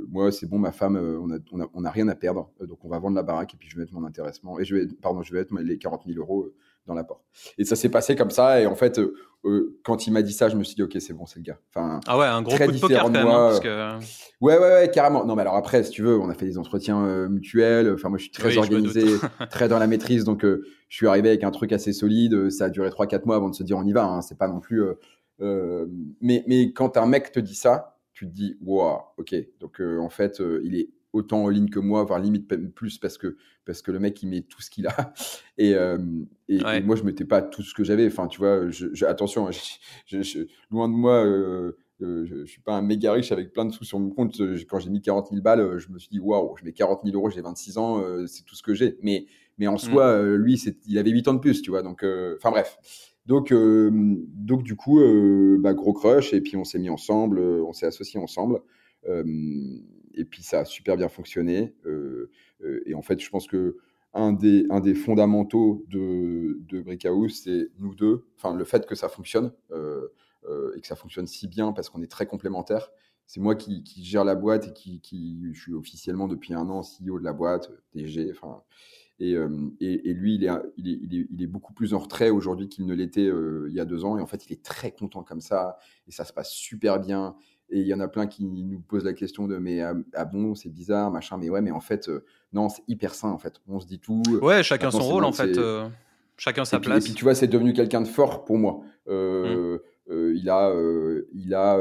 moi 0.09 0.33
c'est 0.33 0.47
bon, 0.47 0.59
ma 0.59 0.73
femme, 0.73 0.97
on 0.97 1.31
a, 1.31 1.38
on 1.53 1.61
a, 1.61 1.69
on 1.75 1.85
a 1.85 1.91
rien 1.91 2.09
à 2.09 2.15
perdre, 2.15 2.50
donc 2.61 2.85
on 2.85 2.88
va 2.88 2.99
vendre 2.99 3.17
la 3.17 3.23
baraque 3.23 3.55
et 3.55 3.57
puis 3.57 3.69
je 3.69 3.76
vais 3.76 3.83
mettre 3.83 3.95
mon 3.95 4.05
intéressement 4.05 4.57
pardon, 5.00 5.23
je 5.23 5.33
vais 5.33 5.41
mettre 5.41 5.55
les 5.61 5.79
40 5.79 6.03
000 6.07 6.19
euros 6.19 6.53
dans 6.87 6.95
l'apport. 6.95 7.23
Et 7.59 7.64
ça 7.64 7.76
s'est 7.76 7.88
passé 7.88 8.16
comme 8.16 8.31
ça. 8.31 8.61
Et 8.61 8.66
en 8.66 8.76
fait, 8.76 8.99
euh, 8.99 9.14
euh, 9.45 9.78
quand 9.85 10.07
il 10.07 10.12
m'a 10.12 10.23
dit 10.23 10.33
ça, 10.33 10.49
je 10.49 10.57
me 10.57 10.64
suis 10.64 10.75
dit, 10.75 10.83
ok, 10.83 10.97
c'est 11.00 11.12
bon, 11.12 11.26
c'est 11.26 11.38
le 11.38 11.45
gars. 11.45 11.59
Enfin, 11.75 12.00
ah 12.07 12.19
ouais, 12.19 12.26
un 12.26 12.43
gros 12.43 12.57
coup 12.57 12.73
de 12.73 12.78
poker 12.78 13.02
quand 13.02 13.11
même. 13.11 13.26
Hein, 13.26 13.49
parce 13.49 13.61
que... 13.61 13.95
Ouais, 14.40 14.59
ouais, 14.59 14.59
ouais, 14.59 14.90
carrément. 14.93 15.25
Non, 15.25 15.35
mais 15.35 15.43
alors 15.43 15.57
après, 15.57 15.83
si 15.83 15.90
tu 15.90 16.02
veux, 16.02 16.19
on 16.19 16.28
a 16.28 16.35
fait 16.35 16.47
des 16.47 16.59
entretiens 16.59 17.05
euh, 17.05 17.28
mutuels. 17.28 17.93
Enfin, 17.93 18.09
moi, 18.09 18.19
je 18.19 18.25
suis 18.25 18.33
très 18.33 18.57
organisé, 18.57 19.05
très 19.50 19.69
dans 19.69 19.78
la 19.78 19.87
maîtrise. 19.87 20.25
Donc, 20.25 20.45
je 20.45 20.97
suis 20.97 21.07
arrivé 21.07 21.28
avec 21.28 21.45
un 21.45 21.50
truc 21.50 21.73
assez 21.73 21.93
solide. 21.93 22.50
Ça 22.50 22.66
a 22.66 22.71
duré 22.71 22.88
3-4 22.88 23.26
mois 23.26 23.37
avant 23.37 23.50
de 23.50 23.55
se 23.55 23.62
dire, 23.62 23.76
on 23.76 23.85
y 23.85 23.93
va. 23.93 24.05
Hein. 24.05 24.23
C'est 24.23 24.38
pas 24.38 24.49
non 24.49 24.61
plus. 24.61 24.83
mais, 25.40 26.45
mais 26.47 26.73
quand 26.73 26.97
un 26.97 27.07
mec 27.07 27.33
te 27.33 27.40
dit 27.40 27.55
ça, 27.55 27.99
tu 28.12 28.26
te 28.26 28.33
dis, 28.33 28.57
wow, 28.64 29.00
ok. 29.19 29.35
Donc, 29.61 29.81
en 29.81 30.09
fait, 30.09 30.40
il 30.62 30.76
est 30.76 30.90
autant 31.16 31.44
en 31.44 31.49
ligne 31.49 31.68
que 31.68 31.78
moi, 31.78 32.04
voire 32.04 32.20
limite 32.20 32.46
plus 32.75 32.99
parce 32.99 33.18
que, 33.18 33.37
parce 33.64 33.82
que 33.82 33.90
le 33.90 33.99
mec, 33.99 34.23
il 34.23 34.28
met 34.28 34.42
tout 34.42 34.61
ce 34.61 34.70
qu'il 34.70 34.87
a. 34.87 35.14
Et, 35.58 35.75
euh, 35.75 35.99
et, 36.49 36.61
moi, 36.82 36.96
je 36.96 37.02
mettais 37.02 37.25
pas 37.25 37.40
tout 37.40 37.62
ce 37.62 37.75
que 37.75 37.82
j'avais. 37.82 38.06
Enfin, 38.06 38.28
tu 38.28 38.38
vois, 38.38 38.70
je, 38.70 39.04
attention, 39.06 39.49
je, 40.06 40.46
loin 40.70 40.88
de 40.88 40.92
moi, 40.92 41.25
euh, 41.25 41.73
euh, 42.02 42.26
je, 42.26 42.44
suis 42.44 42.61
pas 42.61 42.75
un 42.75 42.82
méga 42.82 43.12
riche 43.12 43.32
avec 43.32 43.52
plein 43.52 43.64
de 43.64 43.73
sous 43.73 43.85
sur 43.85 43.99
mon 43.99 44.11
compte. 44.11 44.38
Quand 44.68 44.78
j'ai 44.78 44.90
mis 44.90 45.00
40 45.00 45.28
000 45.30 45.40
balles, 45.40 45.78
je 45.78 45.88
me 45.88 45.99
suis 45.99 46.11
dit, 46.11 46.20
waouh, 46.20 46.54
je 46.58 46.64
mets 46.64 46.73
40 46.73 47.00
000 47.04 47.16
euros, 47.16 47.30
j'ai 47.30 47.40
26 47.40 47.78
ans, 47.78 48.04
c'est 48.26 48.44
tout 48.44 48.54
ce 48.54 48.62
que 48.62 48.75
j'ai. 48.75 48.99
Mais, 49.02 49.26
mais 49.58 49.66
en 49.66 49.75
mmh. 49.75 49.78
soi, 49.78 50.37
lui, 50.37 50.62
il 50.87 50.99
avait 50.99 51.11
8 51.11 51.28
ans 51.28 51.35
de 51.35 51.40
plus, 51.40 51.62
tu 51.62 51.70
vois. 51.70 51.82
Donc, 51.82 52.04
enfin, 52.37 52.50
bref. 52.50 52.78
Donc, 53.25 53.52
donc 53.52 54.62
du 54.62 54.76
coup, 54.76 55.00
bah, 55.58 55.73
gros 55.73 55.94
crush, 55.94 56.35
et 56.35 56.42
puis 56.42 56.56
on 56.56 56.64
s'est 56.64 56.78
mis 56.78 56.90
ensemble, 56.90 57.40
on 57.40 57.73
s'est 57.73 57.87
associés 57.87 58.20
ensemble. 58.20 58.61
Et 60.16 60.25
puis 60.25 60.42
ça 60.42 60.61
a 60.61 60.64
super 60.64 60.96
bien 60.96 61.08
fonctionné. 61.08 61.75
et 62.87 62.94
en 62.94 63.02
fait, 63.02 63.20
je 63.20 63.30
pense 63.30 63.46
que 63.46 63.76
un 64.14 64.32
des, 64.32 64.94
fondamentaux 64.94 65.85
de, 65.88 66.58
de 66.68 66.80
Brickhouse, 66.80 67.42
c'est 67.44 67.68
nous 67.78 67.94
deux, 67.94 68.25
enfin 68.37 68.54
le 68.54 68.64
fait 68.64 68.87
que 68.87 68.94
ça 68.94 69.08
fonctionne 69.08 69.52
et 69.73 70.80
que 70.80 70.87
ça 70.87 70.96
fonctionne 70.96 71.26
si 71.26 71.49
bien 71.49 71.73
parce 71.73 71.90
qu'on 71.90 72.02
est 72.02 72.11
très 72.11 72.26
complémentaires. 72.26 72.90
C'est 73.26 73.40
moi 73.40 73.56
qui, 73.56 73.82
gère 74.04 74.25
la 74.25 74.37
boîte 74.37 74.68
et 74.68 74.73
qui, 74.73 75.40
je 75.52 75.61
suis 75.61 75.75
officiellement 75.75 76.28
depuis 76.28 76.54
un 76.54 76.68
an 76.70 76.82
CEO 76.82 77.18
de 77.18 77.25
la 77.25 77.32
boîte, 77.32 77.73
DG, 77.92 78.30
enfin, 78.30 78.62
euh, 79.23 79.70
et, 79.80 80.12
lui, 80.12 80.35
il 80.35 80.44
est, 81.42 81.46
beaucoup 81.46 81.73
plus 81.73 81.94
en 81.94 81.99
retrait 81.99 82.30
aujourd'hui 82.30 82.68
qu'il 82.68 82.87
ne 82.87 82.94
l'était 82.94 83.26
euh, 83.26 83.66
il 83.68 83.75
y 83.75 83.80
a 83.80 83.85
deux 83.85 84.04
ans. 84.04 84.18
Et 84.18 84.20
en 84.20 84.26
fait, 84.26 84.46
il 84.46 84.52
est 84.52 84.62
très 84.62 84.92
content 84.92 85.23
comme 85.23 85.40
ça. 85.40 85.78
Et 86.06 86.12
ça 86.12 86.25
se 86.25 86.32
passe 86.32 86.50
super 86.50 87.00
bien. 87.00 87.37
Et 87.68 87.80
il 87.80 87.87
y 87.87 87.94
en 87.94 88.00
a 88.00 88.08
plein 88.08 88.26
qui 88.26 88.44
nous 88.44 88.80
posent 88.80 89.04
la 89.04 89.12
question 89.12 89.49
de 89.49 89.58
mais 89.58 89.80
ah, 89.80 89.94
ah 90.14 90.25
bon, 90.25 90.54
c'est 90.54 90.68
bizarre, 90.68 91.11
machin. 91.11 91.37
Mais 91.37 91.50
ouais, 91.50 91.61
mais 91.61 91.73
en 91.73 91.80
fait, 91.80 92.08
euh, 92.08 92.25
non, 92.52 92.68
c'est 92.68 92.82
hyper 92.87 93.14
sain. 93.14 93.30
En 93.30 93.38
fait, 93.38 93.61
on 93.66 93.80
se 93.80 93.87
dit 93.87 93.99
tout. 93.99 94.23
Ouais, 94.40 94.62
chacun 94.62 94.90
son 94.90 95.00
rôle 95.00 95.25
en 95.25 95.32
fait. 95.32 95.58
chacun 96.37 96.64
sa 96.64 96.78
place. 96.78 97.02
et 97.02 97.04
puis 97.04 97.14
tu 97.14 97.25
vois, 97.25 97.35
c'est 97.35 97.49
devenu 97.49 97.73
quelqu'un 97.73 98.00
de 98.00 98.08
fort 98.08 98.44
pour 98.44 98.58
moi. 98.58 98.80
Mmh. 99.08 99.78
il 100.08 100.49
a, 100.50 100.73
il 101.35 101.54
a, 101.54 101.80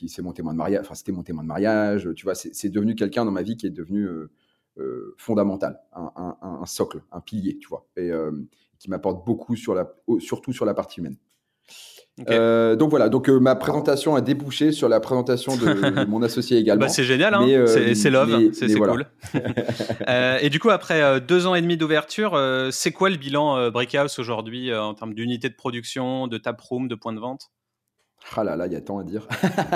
il, 0.00 0.08
c'est 0.08 0.22
mon 0.22 0.32
témoin 0.32 0.52
de 0.52 0.58
mariage. 0.58 0.80
Enfin, 0.80 0.94
c'était 0.94 1.12
mon 1.12 1.22
témoin 1.22 1.42
de 1.42 1.48
mariage. 1.48 2.08
Tu 2.16 2.24
vois, 2.24 2.34
c'est 2.34 2.70
devenu 2.70 2.94
quelqu'un 2.94 3.24
dans 3.24 3.30
ma 3.30 3.42
vie 3.42 3.56
qui 3.56 3.66
est 3.66 3.70
devenu 3.70 4.08
euh, 4.78 5.14
fondamental, 5.18 5.78
un, 5.92 6.64
socle, 6.64 7.02
un 7.12 7.20
pilier, 7.20 7.58
tu 7.58 7.68
vois, 7.68 7.86
et 7.94 8.10
euh, 8.10 8.32
qui 8.78 8.88
m'apporte 8.88 9.26
beaucoup 9.26 9.54
sur 9.54 9.74
la, 9.74 9.94
surtout 10.18 10.54
sur 10.54 10.64
la 10.64 10.72
partie 10.72 11.00
humaine. 11.00 11.18
Euh, 12.28 12.76
donc 12.76 12.90
voilà, 12.90 13.08
donc 13.08 13.28
ma 13.28 13.54
présentation 13.54 14.14
a 14.14 14.20
débouché 14.20 14.70
sur 14.70 14.88
la 14.88 15.00
présentation 15.00 15.56
de, 15.56 16.04
mon 16.08 16.22
associé 16.22 16.58
également. 16.58 16.84
Bah, 16.84 16.88
c'est 16.88 17.04
génial, 17.04 17.34
hein 17.34 17.46
c'est 17.94 18.10
love, 18.10 18.52
c'est 18.52 18.72
cool. 18.74 19.06
et 20.40 20.50
du 20.50 20.60
coup, 20.60 20.70
après 20.70 21.20
deux 21.20 21.46
ans 21.46 21.54
et 21.54 21.62
demi 21.62 21.76
d'ouverture, 21.76 22.38
c'est 22.70 22.92
quoi 22.92 23.08
le 23.08 23.16
bilan 23.16 23.70
Breakhouse 23.70 24.18
aujourd'hui 24.18 24.74
en 24.74 24.94
termes 24.94 25.14
d'unité 25.14 25.48
de 25.48 25.54
production, 25.54 26.26
de 26.26 26.36
taproom, 26.36 26.86
de 26.86 26.94
points 26.94 27.14
de 27.14 27.20
vente? 27.20 27.50
Ah 28.36 28.44
là 28.44 28.56
là, 28.56 28.66
il 28.66 28.72
y 28.72 28.76
a 28.76 28.80
tant 28.80 28.98
à 28.98 29.04
dire. 29.04 29.26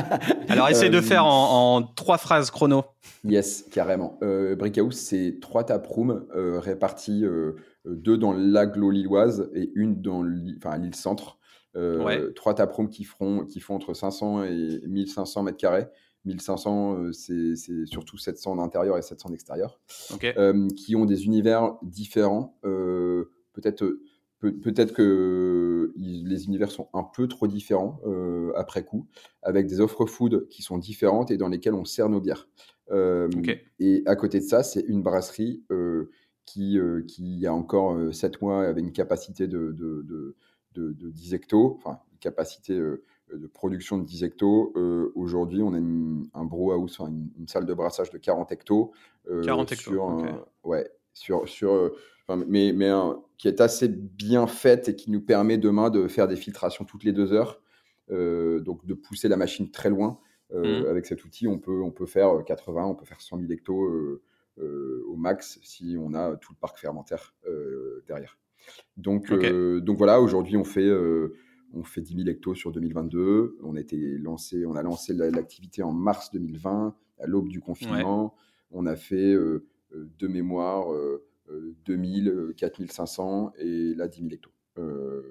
Alors, 0.49 0.69
essaye 0.69 0.91
de 0.91 1.01
faire 1.01 1.27
en, 1.27 1.83
trois 1.83 2.19
phrases 2.19 2.51
chrono. 2.51 2.85
Yes, 3.25 3.65
carrément. 3.71 4.19
Euh, 4.23 4.57
Brickhouse, 4.57 4.97
c'est 4.97 5.39
trois 5.41 5.65
taprooms 5.65 6.25
euh, 6.35 6.59
répartis, 6.59 7.25
euh, 7.25 7.57
deux 7.85 8.17
dans 8.17 8.33
l'aglo 8.33 8.91
lilloise 8.91 9.51
et 9.55 9.71
une 9.75 10.01
dans 10.01 10.23
l'île 10.23 10.95
centre. 10.95 11.36
Euh, 11.77 12.33
Trois 12.33 12.55
taprooms 12.55 12.89
qui, 12.89 13.05
feront, 13.05 13.45
qui 13.45 13.61
font 13.61 13.75
entre 13.75 13.95
500 13.95 14.45
et 14.45 14.81
1500 14.87 15.43
mètres 15.43 15.59
carrés. 15.59 15.87
1500, 16.25 17.13
c'est 17.13 17.55
surtout 17.87 18.19
700 18.19 18.57
d'intérieur 18.57 18.99
et 18.99 19.03
700 19.03 19.31
d'extérieur. 19.31 19.81
qui 20.77 20.97
ont 20.97 21.05
des 21.05 21.25
univers 21.27 21.77
différents. 21.83 22.59
Peut-être 22.63 23.85
peut-être 24.41 24.93
que 24.93 25.93
les 25.97 26.47
univers 26.47 26.71
sont 26.71 26.89
un 26.93 27.05
peu 27.05 27.27
trop 27.29 27.47
différents 27.47 28.01
euh, 28.07 28.53
après 28.57 28.85
coup, 28.85 29.07
avec 29.43 29.67
des 29.67 29.81
offres 29.81 30.07
food 30.07 30.49
qui 30.49 30.63
sont 30.63 30.79
différentes 30.79 31.31
et 31.31 31.37
dans 31.37 31.49
lesquelles 31.49 31.75
on 31.75 31.85
sert 31.85 32.09
nos 32.09 32.21
bières. 32.21 32.49
Euh, 32.91 33.29
et 33.79 34.03
à 34.07 34.15
côté 34.17 34.41
de 34.41 34.45
ça, 34.45 34.63
c'est 34.63 34.81
une 34.81 35.03
brasserie 35.03 35.65
euh, 35.71 36.11
qui, 36.45 36.79
qui, 37.09 37.35
il 37.35 37.41
y 37.41 37.47
a 37.47 37.55
encore 37.55 37.99
7 38.15 38.41
mois, 38.41 38.65
avait 38.65 38.81
une 38.81 38.93
capacité 38.93 39.49
de, 39.49 39.73
de, 39.73 40.03
de, 40.03 40.37
10 40.79 41.35
hectos, 41.35 41.79
enfin, 41.79 42.01
une 42.13 42.19
capacité 42.19 42.75
de 42.75 43.47
production 43.53 43.99
de 43.99 44.05
10 44.05 44.25
hectos. 44.25 44.73
Aujourd'hui, 45.15 45.63
on 45.63 45.73
a 45.75 45.79
un 45.79 46.45
brew 46.45 46.73
house, 46.73 46.99
une, 47.01 47.31
une, 47.39 47.49
salle 47.49 47.67
de 47.67 47.75
brassage 47.75 48.11
de 48.11 48.19
40 48.19 48.53
hectos. 48.53 48.93
40 49.45 49.73
hectos, 49.73 49.91
sur, 49.91 50.49
ouais, 50.65 50.91
sur, 51.13 51.49
sur 51.49 51.93
mais, 52.35 52.73
mais 52.73 52.91
qui 53.39 53.49
est 53.49 53.61
assez 53.61 53.89
bien 53.89 54.47
faite 54.47 54.89
et 54.89 54.97
qui 54.97 55.11
nous 55.11 55.21
permet 55.21 55.59
demain 55.59 55.91
de 55.91 56.09
faire 56.09 56.27
des 56.27 56.37
filtrations 56.37 56.85
toutes 56.85 57.05
les 57.05 57.13
deux 57.13 57.33
heures, 57.33 57.61
euh, 58.11 58.61
donc 58.61 58.85
de 58.85 58.95
pousser 58.95 59.29
la 59.29 59.37
machine 59.37 59.71
très 59.71 59.91
loin. 59.91 60.19
Euh, 60.53 60.83
mmh. 60.83 60.87
Avec 60.87 61.07
cet 61.07 61.25
outil, 61.25 61.49
on 61.49 61.59
peut, 61.59 61.83
on 61.83 61.91
peut 61.91 62.07
faire 62.07 62.45
80, 62.45 62.85
on 62.87 62.95
peut 62.95 63.05
faire 63.05 63.21
100 63.21 63.41
000 63.41 63.53
hectos 63.53 64.21
euh, 64.59 65.05
au 65.07 65.17
max 65.17 65.59
si 65.63 65.97
on 65.99 66.15
a 66.15 66.37
tout 66.37 66.53
le 66.53 66.59
parc 66.59 66.79
fermentaire 66.79 67.35
derrière. 68.07 68.39
Donc, 68.97 69.33
donc 69.83 69.99
voilà, 69.99 70.21
aujourd'hui, 70.21 70.57
on 70.57 70.65
fait 70.65 70.91
on 71.73 71.83
fait 71.83 72.01
10 72.01 72.17
000 72.17 72.29
hectos 72.29 72.55
sur 72.55 72.73
2022. 72.73 73.59
On 73.63 73.77
a, 73.77 73.81
été 73.81 73.97
lancé, 74.19 74.65
on 74.65 74.75
a 74.77 74.83
lancé 74.83 75.13
l'activité 75.13 75.83
en 75.83 75.93
mars 75.93 76.31
2020, 76.33 76.95
à 77.19 77.27
l'aube 77.27 77.49
du 77.49 77.61
confinement. 77.61 78.35
On 78.71 78.87
a 78.87 78.97
fait 78.97 79.35
de 79.35 80.27
mémoire 80.27 80.87
2000, 81.85 82.55
4500 82.57 83.53
et 83.59 83.95
là 83.95 84.09
10 84.09 84.19
000 84.21 84.31
hectos. 84.33 84.51
Euh, 84.79 85.23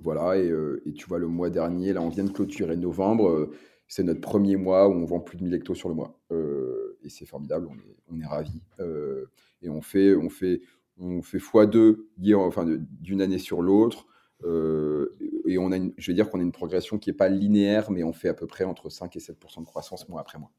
voilà, 0.00 0.36
euh, 0.36 0.80
et, 0.86 0.92
tu 0.92 1.06
vois, 1.06 1.18
le 1.18 1.26
mois 1.26 1.50
dernier, 1.50 1.92
là, 1.92 2.02
on 2.02 2.08
vient 2.08 2.24
de 2.24 2.30
clôturer 2.30 2.76
novembre. 2.76 3.28
Euh, 3.28 3.50
c'est 3.88 4.02
notre 4.04 4.20
premier 4.20 4.56
mois 4.56 4.88
où 4.88 4.92
on 4.92 5.04
vend 5.04 5.20
plus 5.20 5.38
de 5.38 5.44
1000 5.44 5.54
hectos 5.54 5.74
sur 5.74 5.88
le 5.88 5.94
mois. 5.94 6.20
et 7.02 7.08
c'est 7.08 7.24
formidable, 7.24 7.68
on 7.70 7.76
est, 7.76 7.96
on 8.10 8.20
est 8.20 8.26
ravis. 8.26 8.60
et 9.62 9.68
on 9.70 9.80
fait, 9.80 10.14
on 10.14 10.28
fait, 10.28 10.60
on 11.00 11.22
fait 11.22 11.38
x2 11.38 11.96
enfin, 12.36 12.66
d'une 13.00 13.20
année 13.22 13.38
sur 13.38 13.62
l'autre. 13.62 14.06
et 14.44 15.58
on 15.58 15.72
a 15.72 15.78
je 15.96 16.10
vais 16.10 16.14
dire 16.14 16.30
qu'on 16.30 16.40
a 16.40 16.42
une 16.42 16.52
progression 16.52 16.98
qui 16.98 17.10
n'est 17.10 17.16
pas 17.16 17.28
linéaire, 17.28 17.90
mais 17.90 18.04
on 18.04 18.12
fait 18.12 18.28
à 18.28 18.34
peu 18.34 18.46
près 18.46 18.64
entre 18.64 18.88
5 18.88 19.16
et 19.16 19.20
7% 19.20 19.60
de 19.60 19.66
croissance 19.66 20.08
mois 20.08 20.20
après 20.20 20.38
mois 20.38 20.52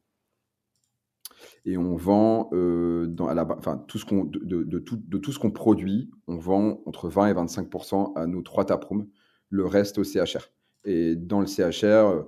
et 1.66 1.78
on 1.78 1.96
vend 1.96 2.50
euh, 2.54 3.08
dans, 3.08 3.28
à 3.28 3.34
la, 3.34 3.48
enfin, 3.58 3.84
tout 3.88 3.98
ce 3.98 4.06
qu'on, 4.06 4.24
de, 4.26 4.40
de, 4.40 4.80
tout, 4.80 4.98
de, 4.98 5.18
tout, 5.18 5.32
ce 5.32 5.40
qu'on 5.40 5.52
produit, 5.52 6.10
on 6.28 6.38
vend 6.38 6.82
entre 6.86 7.10
20 7.10 7.28
et 7.28 7.34
25% 7.34 8.18
à 8.18 8.28
nos 8.28 8.42
trois 8.42 8.66
taprooms, 8.66 9.08
le 9.50 9.66
reste 9.66 9.98
au 9.98 10.04
CHR. 10.04 10.52
Et 10.86 11.16
dans 11.16 11.42
le 11.42 11.48
CHR, 11.48 11.84
euh, 11.86 12.24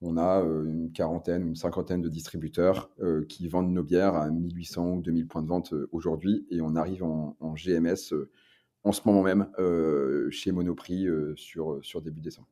on 0.00 0.16
a 0.16 0.42
euh, 0.42 0.64
une 0.64 0.92
quarantaine, 0.92 1.46
une 1.46 1.56
cinquantaine 1.56 2.02
de 2.02 2.08
distributeurs 2.08 2.90
qui 3.28 3.48
vendent 3.48 3.72
nos 3.72 3.82
bières 3.82 4.14
à 4.14 4.30
1800 4.30 4.90
ou 4.92 5.02
2000 5.02 5.26
points 5.26 5.42
de 5.42 5.48
vente 5.48 5.74
aujourd'hui, 5.92 6.46
et 6.50 6.60
on 6.60 6.76
arrive 6.76 7.02
en, 7.02 7.36
en 7.40 7.54
GMS 7.54 8.14
en 8.84 8.92
ce 8.92 9.00
moment 9.04 9.22
même 9.22 9.48
chez 10.30 10.52
Monoprix 10.52 11.06
sur, 11.36 11.78
sur 11.82 12.00
début 12.00 12.20
décembre. 12.20 12.48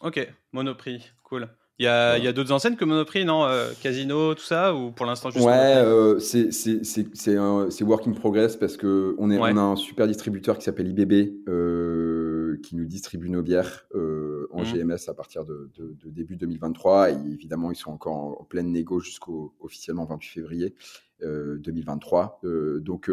Ok, 0.00 0.26
Monoprix, 0.52 1.12
cool. 1.22 1.48
Il 1.80 1.84
y 1.84 1.88
a, 1.88 2.32
d'autres 2.32 2.52
enseignes 2.52 2.76
que 2.76 2.84
Monoprix, 2.84 3.24
non 3.24 3.44
euh, 3.44 3.70
Casino, 3.82 4.34
tout 4.34 4.44
ça 4.44 4.74
Ou 4.74 4.92
pour 4.92 5.06
l'instant 5.06 5.30
juste 5.30 5.44
Ouais, 5.44 5.52
euh, 5.54 6.20
c'est 6.20 7.82
work 7.82 8.06
in 8.06 8.12
progress 8.12 8.56
parce 8.56 8.76
qu'on 8.76 9.14
on 9.18 9.30
a 9.30 9.60
un 9.60 9.76
super 9.76 10.06
distributeur 10.06 10.56
qui 10.56 10.64
s'appelle 10.64 10.86
IBB 10.86 11.48
euh, 11.48 12.13
qui 12.62 12.76
nous 12.76 12.84
distribue 12.84 13.30
nos 13.30 13.42
bières 13.42 13.86
euh, 13.94 14.48
en 14.52 14.62
mmh. 14.62 14.72
GMS 14.72 15.08
à 15.08 15.14
partir 15.14 15.44
de, 15.44 15.70
de, 15.76 15.96
de, 16.02 16.10
début 16.10 16.36
2023. 16.36 17.10
Et 17.10 17.16
évidemment, 17.32 17.70
ils 17.70 17.76
sont 17.76 17.90
encore 17.90 18.40
en, 18.40 18.44
pleine 18.44 18.70
négo 18.70 19.00
jusqu'au 19.00 19.54
officiellement 19.60 20.04
28 20.04 20.28
février 20.28 20.74
2023. 21.20 22.40
donc 22.80 23.10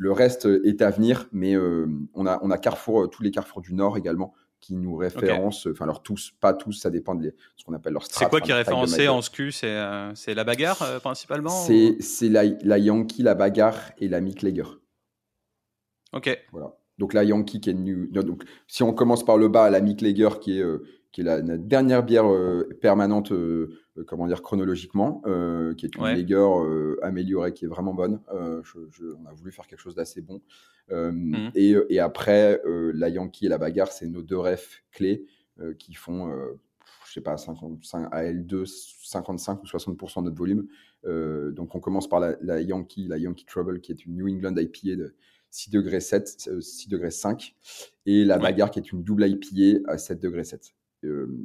le 0.00 0.12
reste 0.12 0.46
est 0.64 0.80
à 0.80 0.90
venir, 0.90 1.28
mais 1.32 1.56
on, 1.56 2.26
a, 2.26 2.38
on 2.42 2.50
a 2.50 2.58
Carrefour, 2.58 3.10
tous 3.10 3.22
les 3.22 3.32
Carrefours 3.32 3.62
du 3.62 3.74
Nord 3.74 3.96
également 3.96 4.34
qui 4.60 4.76
nous 4.76 4.96
référencent, 4.96 5.68
enfin 5.70 5.84
alors 5.84 6.02
tous, 6.02 6.32
pas 6.40 6.52
tous, 6.52 6.72
ça 6.72 6.90
dépend 6.90 7.14
de 7.14 7.34
ce 7.56 7.64
qu'on 7.64 7.74
appelle 7.74 7.92
leur 7.92 8.04
strat. 8.04 8.24
C'est 8.24 8.30
quoi 8.30 8.40
qui 8.40 8.50
est 8.50 8.54
référencé 8.54 9.08
en 9.08 9.22
SKU 9.22 9.52
euh, 9.64 10.12
C'est 10.14 10.34
la 10.34 10.44
bagarre 10.44 10.82
euh, 10.82 10.98
principalement 10.98 11.50
C'est 11.50 12.28
la, 12.28 12.44
la, 12.44 12.78
Yankee, 12.78 13.22
la 13.22 13.34
bagarre 13.34 13.92
et 13.98 14.08
la 14.08 14.20
Mick 14.20 14.42
Lager. 14.42 14.64
Ok. 16.12 16.38
Voilà. 16.52 16.77
Donc 16.98 17.14
la 17.14 17.24
Yankee 17.24 17.60
qui 17.60 17.70
est 17.70 17.74
new. 17.74 18.06
Donc 18.08 18.44
si 18.66 18.82
on 18.82 18.92
commence 18.92 19.24
par 19.24 19.38
le 19.38 19.48
bas, 19.48 19.70
la 19.70 19.80
Mick 19.80 20.00
Lager 20.00 20.40
qui 20.40 20.58
est, 20.58 20.62
euh, 20.62 20.84
qui 21.12 21.20
est 21.20 21.24
la, 21.24 21.40
dernière 21.40 22.02
bière 22.02 22.26
permanente 22.80 23.32
euh, 23.98 24.04
comment 24.04 24.26
dire, 24.26 24.42
chronologiquement, 24.42 25.22
euh, 25.26 25.74
qui 25.74 25.86
est 25.86 25.96
une 25.96 26.04
Lager 26.04 26.34
euh, 26.34 26.98
améliorée, 27.02 27.52
qui 27.52 27.64
est 27.64 27.68
vraiment 27.68 27.94
bonne. 27.94 28.20
on 28.30 29.26
a 29.26 29.32
voulu 29.34 29.52
faire 29.52 29.66
quelque 29.66 29.80
chose 29.80 29.94
d'assez 29.94 30.20
bon. 30.20 30.40
Mmh. 30.90 31.50
Et, 31.54 32.00
après, 32.00 32.60
la 32.64 33.08
Yankee 33.08 33.46
et 33.46 33.48
la 33.48 33.58
bagarre, 33.58 33.92
c'est 33.92 34.06
nos 34.06 34.22
deux 34.22 34.38
refs 34.38 34.82
clés 34.92 35.26
qui 35.78 35.94
font 35.94 36.32
je 37.06 37.14
sais 37.14 37.20
pas, 37.22 37.38
55, 37.38 38.08
à 38.12 38.24
L2, 38.24 38.66
55 38.66 39.62
ou 39.62 39.66
60% 39.66 40.20
de 40.20 40.24
notre 40.24 40.36
volume. 40.36 40.68
donc 41.04 41.74
on 41.74 41.80
commence 41.80 42.08
par 42.08 42.20
la, 42.20 42.60
Yankee, 42.60 43.06
la 43.08 43.18
Yankee 43.18 43.46
Trouble, 43.46 43.80
qui 43.80 43.92
est 43.92 44.04
une 44.04 44.16
New 44.16 44.28
England 44.28 44.54
IPA 44.56 44.96
de 44.96 45.14
6 45.50 45.70
degrés 45.70 46.00
7, 46.00 46.60
6 46.60 46.88
degrés 46.88 47.10
5, 47.10 47.54
et 48.06 48.24
la 48.24 48.38
bagarre 48.38 48.70
qui 48.70 48.78
est 48.78 48.92
une 48.92 49.02
double 49.02 49.26
IPA 49.28 49.90
à 49.90 49.98
7 49.98 50.20
degrés 50.20 50.44
7. 50.44 50.74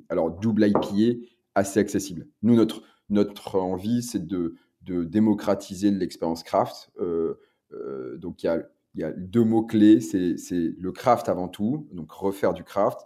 alors 0.10 0.32
double 0.32 0.68
IPA, 0.68 1.20
assez 1.56 1.80
accessible. 1.80 2.28
Nous, 2.42 2.56
notre, 2.56 2.84
notre 3.10 3.60
envie, 3.60 4.02
c'est 4.02 4.26
de, 4.26 4.56
de 4.82 5.04
démocratiser 5.04 5.92
l'expérience 5.92 6.44
craft. 6.44 6.92
Euh, 7.00 7.36
euh, 7.74 8.18
donc, 8.18 8.44
il 8.44 8.48
y 8.48 8.50
a 8.50 8.62
y 8.96 9.04
a 9.04 9.12
deux 9.12 9.44
mots-clés, 9.44 10.02
c'est 10.02 10.38
le 10.78 10.92
craft 10.92 11.28
avant 11.28 11.48
tout, 11.48 11.88
donc 11.94 12.12
refaire 12.12 12.54
du 12.54 12.64
craft, 12.64 13.00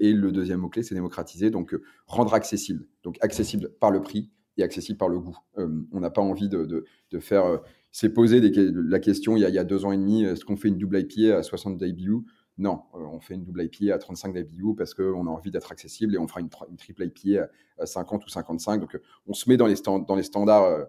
et 0.00 0.12
le 0.12 0.32
deuxième 0.32 0.58
mot-clé, 0.58 0.82
c'est 0.82 0.96
démocratiser, 0.96 1.50
donc 1.50 1.76
rendre 2.08 2.34
accessible. 2.34 2.88
Donc 3.04 3.16
accessible 3.20 3.70
par 3.78 3.92
le 3.92 4.02
prix 4.02 4.32
et 4.56 4.64
accessible 4.64 4.98
par 4.98 5.08
le 5.08 5.20
goût. 5.20 5.38
on 5.56 6.00
n'a 6.00 6.10
pas 6.10 6.20
envie 6.20 6.48
de, 6.48 6.84
de, 7.12 7.18
faire... 7.20 7.60
c'est 7.92 8.10
poser 8.10 8.40
la 8.40 9.00
question 9.00 9.36
il 9.36 9.40
y, 9.40 9.44
a, 9.44 9.48
il 9.48 9.54
y, 9.54 9.58
a, 9.58 9.64
deux 9.64 9.84
ans 9.84 9.92
et 9.92 9.96
demi, 9.96 10.24
est-ce 10.24 10.44
qu'on 10.44 10.56
fait 10.56 10.68
une 10.68 10.78
double 10.78 11.00
IPA 11.00 11.38
à 11.38 11.42
60 11.42 11.82
IBU 11.82 12.24
non, 12.60 12.82
euh, 12.94 12.98
on 12.98 13.20
fait 13.20 13.34
une 13.34 13.44
double 13.44 13.62
IPA 13.62 13.94
à 13.94 13.98
35 13.98 14.34
d'IBU 14.34 14.74
parce 14.76 14.92
qu'on 14.92 15.26
a 15.26 15.30
envie 15.30 15.50
d'être 15.50 15.72
accessible 15.72 16.14
et 16.14 16.18
on 16.18 16.28
fera 16.28 16.40
une, 16.40 16.50
triple 16.76 17.04
IPA 17.04 17.48
à 17.78 17.86
50 17.86 18.26
ou 18.26 18.28
55. 18.28 18.80
Donc, 18.80 19.00
on 19.26 19.32
se 19.32 19.48
met 19.48 19.56
dans 19.56 19.66
les, 19.66 19.76
dans 19.82 20.14
les 20.14 20.22
standards, 20.22 20.64
euh, 20.64 20.84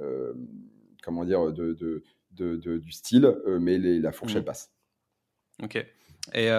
euh, 0.00 0.34
comment 1.02 1.24
dire, 1.24 1.50
de, 1.50 2.02
du 2.30 2.92
style, 2.92 3.34
mais 3.58 3.78
la 3.78 4.12
fourchette 4.12 4.42
mmh. 4.42 4.46
passe. 4.46 4.70
Ok. 5.62 5.86
Et, 6.32 6.50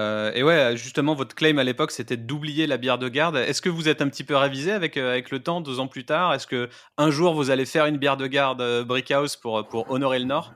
ouais, 0.44 0.74
justement, 0.76 1.16
votre 1.16 1.34
claim 1.34 1.58
à 1.58 1.64
l'époque, 1.64 1.92
c'était 1.92 2.18
d'oublier 2.18 2.68
la 2.68 2.78
bière 2.78 3.00
de 3.00 3.10
garde. 3.10 3.36
Est-ce 3.36 3.62
que 3.62 3.70
vous 3.70 3.90
êtes 3.90 4.02
un 4.02 4.10
petit 4.10 4.24
peu 4.24 4.36
révisé 4.36 4.72
avec, 4.72 4.96
avec 4.96 5.32
le 5.32 5.40
temps, 5.40 5.60
deux 5.60 5.80
ans 5.80 5.88
plus 5.88 6.06
tard? 6.06 6.34
Est-ce 6.34 6.46
que 6.46 6.70
un 6.98 7.10
jour 7.10 7.34
vous 7.34 7.50
allez 7.50 7.66
faire 7.66 7.86
une 7.88 7.98
bière 7.98 8.16
de 8.16 8.28
garde 8.28 8.64
Brickhouse 8.86 9.36
pour, 9.36 9.68
pour 9.68 9.90
honorer 9.90 10.20
le 10.20 10.26
Nord? 10.26 10.54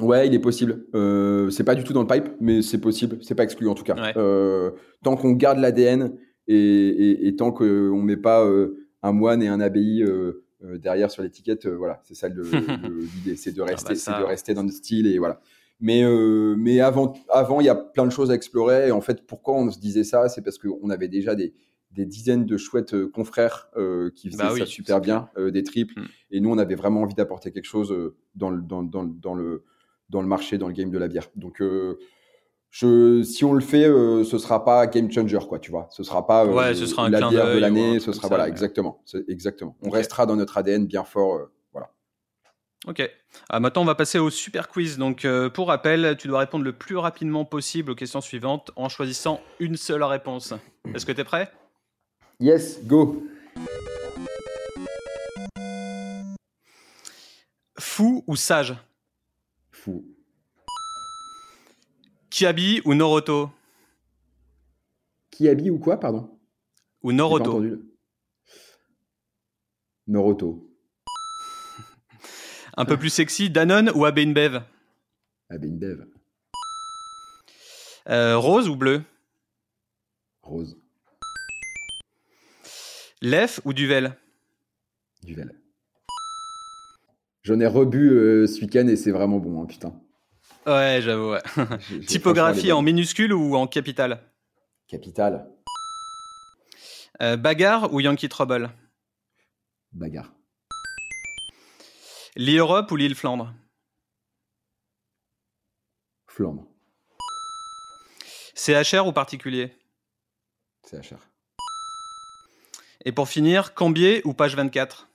Ouais, 0.00 0.26
il 0.26 0.34
est 0.34 0.40
possible. 0.40 0.84
Euh, 0.94 1.50
c'est 1.50 1.64
pas 1.64 1.74
du 1.74 1.84
tout 1.84 1.92
dans 1.92 2.02
le 2.02 2.06
pipe, 2.06 2.28
mais 2.40 2.62
c'est 2.62 2.80
possible. 2.80 3.18
C'est 3.22 3.34
pas 3.34 3.42
exclu 3.42 3.68
en 3.68 3.74
tout 3.74 3.84
cas. 3.84 3.96
Euh, 4.16 4.70
tant 5.02 5.16
qu'on 5.16 5.32
garde 5.32 5.58
l'ADN 5.58 6.12
et, 6.46 7.34
tant 7.36 7.52
qu'on 7.52 8.02
met 8.02 8.16
pas 8.16 8.44
euh, 8.44 8.86
un 9.02 9.12
moine 9.12 9.42
et 9.42 9.48
un 9.48 9.60
abbaye 9.60 10.02
euh, 10.02 10.44
derrière 10.62 11.10
sur 11.10 11.22
l'étiquette, 11.22 11.66
voilà, 11.66 12.00
c'est 12.04 12.14
ça 12.14 12.28
l'idée, 12.28 13.36
c'est 13.36 13.52
de 13.52 13.62
ah 13.62 13.66
rester, 13.66 13.94
bah 13.94 13.98
c'est 13.98 14.18
de 14.18 14.24
rester 14.24 14.54
dans 14.54 14.62
le 14.62 14.70
style 14.70 15.06
et 15.06 15.18
voilà. 15.18 15.40
Mais 15.80 16.04
mais 16.56 16.80
avant, 16.80 17.14
avant, 17.30 17.60
il 17.60 17.66
y 17.66 17.70
a 17.70 17.74
plein 17.74 18.04
de 18.04 18.12
choses 18.12 18.30
à 18.30 18.34
explorer. 18.34 18.88
Et 18.88 18.92
en 18.92 19.00
fait, 19.00 19.26
pourquoi 19.26 19.54
on 19.54 19.70
se 19.70 19.78
disait 19.78 20.04
ça, 20.04 20.28
c'est 20.28 20.42
parce 20.42 20.58
qu'on 20.58 20.90
avait 20.90 21.08
déjà 21.08 21.34
des, 21.34 21.54
des 21.90 22.04
dizaines 22.04 22.44
de 22.44 22.56
chouettes 22.58 23.06
confrères 23.06 23.70
qui 24.14 24.28
faisaient 24.30 24.42
bah 24.42 24.54
ça 24.58 24.66
super 24.66 25.00
bien, 25.00 25.30
des 25.38 25.62
triples. 25.62 26.00
Mm. 26.00 26.06
Et 26.32 26.40
nous, 26.40 26.50
on 26.50 26.58
avait 26.58 26.74
vraiment 26.74 27.02
envie 27.02 27.14
d'apporter 27.14 27.50
quelque 27.50 27.64
chose 27.64 27.94
dans 28.34 28.50
le, 28.50 28.60
dans, 28.60 28.82
dans, 28.82 29.04
dans 29.04 29.34
le 29.34 29.64
dans 30.10 30.20
le 30.20 30.28
marché, 30.28 30.58
dans 30.58 30.66
le 30.66 30.74
game 30.74 30.90
de 30.90 30.98
la 30.98 31.08
bière. 31.08 31.28
Donc, 31.36 31.62
euh, 31.62 31.98
je, 32.68 33.22
si 33.22 33.44
on 33.44 33.52
le 33.52 33.60
fait, 33.60 33.84
euh, 33.84 34.24
ce 34.24 34.38
sera 34.38 34.64
pas 34.64 34.86
game 34.86 35.10
changer, 35.10 35.38
quoi, 35.48 35.58
tu 35.58 35.70
vois. 35.70 35.88
Ce 35.90 36.02
sera 36.02 36.26
pas 36.26 36.44
euh, 36.44 36.74
ce 36.74 36.86
sera 36.86 37.08
la 37.08 37.28
bière 37.28 37.54
de 37.54 37.58
l'année, 37.58 38.00
ce 38.00 38.12
sera 38.12 38.28
voilà, 38.28 38.48
exactement, 38.48 39.02
exactement. 39.28 39.76
On 39.82 39.90
restera 39.90 40.26
dans 40.26 40.36
notre 40.36 40.58
ADN 40.58 40.86
bien 40.86 41.04
fort. 41.04 41.48
Ok. 42.86 43.02
Ah, 43.48 43.60
maintenant, 43.60 43.82
on 43.82 43.86
va 43.86 43.94
passer 43.94 44.18
au 44.18 44.30
super 44.30 44.68
quiz. 44.68 44.96
Donc, 44.96 45.26
pour 45.54 45.68
rappel, 45.68 46.16
tu 46.18 46.28
dois 46.28 46.40
répondre 46.40 46.64
le 46.64 46.72
plus 46.72 46.96
rapidement 46.96 47.44
possible 47.44 47.90
aux 47.92 47.94
questions 47.94 48.20
suivantes 48.20 48.70
en 48.76 48.88
choisissant 48.88 49.40
une 49.58 49.76
seule 49.76 50.02
réponse. 50.02 50.54
Est-ce 50.94 51.04
que 51.04 51.12
tu 51.12 51.20
es 51.20 51.24
prêt? 51.24 51.52
Yes, 52.40 52.82
go. 52.84 53.22
Fou 57.78 58.24
ou 58.26 58.34
sage? 58.34 58.74
Fou. 59.70 60.04
Kiabi 62.30 62.80
ou 62.84 62.94
Noroto? 62.94 63.50
Kiabi 65.30 65.68
ou 65.68 65.78
quoi, 65.78 65.98
pardon? 65.98 66.38
Ou 67.02 67.12
Noroto 67.12 67.62
Noroto. 70.06 70.69
Un 72.76 72.84
peu 72.84 72.96
plus 72.96 73.10
sexy, 73.10 73.50
Danone 73.50 73.90
ou 73.94 74.04
Abe 74.04 74.18
InBev 74.18 74.62
Abe 75.50 75.64
InBev. 75.64 76.04
Euh, 78.08 78.36
rose 78.38 78.68
ou 78.68 78.76
bleu 78.76 79.02
Rose. 80.42 80.76
Lef 83.20 83.60
ou 83.64 83.72
Duvel 83.72 84.16
Duvel. 85.22 85.52
J'en 87.42 87.60
ai 87.60 87.66
rebu 87.66 88.10
euh, 88.10 88.46
ce 88.46 88.60
week-end 88.60 88.86
et 88.88 88.96
c'est 88.96 89.10
vraiment 89.10 89.38
bon, 89.38 89.62
hein, 89.62 89.66
putain. 89.66 89.92
Ouais, 90.66 91.00
j'avoue. 91.02 91.32
Ouais. 91.32 91.42
Typographie 92.06 92.72
en 92.72 92.82
minuscule 92.82 93.32
ou 93.32 93.56
en 93.56 93.66
capital 93.66 94.22
Capital. 94.86 95.48
Euh, 97.22 97.36
bagarre 97.36 97.92
ou 97.92 98.00
Yankee 98.00 98.28
Trouble 98.28 98.70
Bagarre. 99.92 100.32
L'île 102.36 102.58
Europe 102.58 102.90
ou 102.90 102.96
l'île 102.96 103.14
Flandre? 103.14 103.52
Flandre. 106.26 106.66
CHR 108.54 109.06
ou 109.06 109.12
particulier? 109.12 109.72
CHR. 110.88 111.18
Et 113.04 113.12
pour 113.12 113.28
finir, 113.28 113.74
Cambier 113.74 114.22
ou 114.24 114.34
page 114.34 114.54
24 114.54 115.08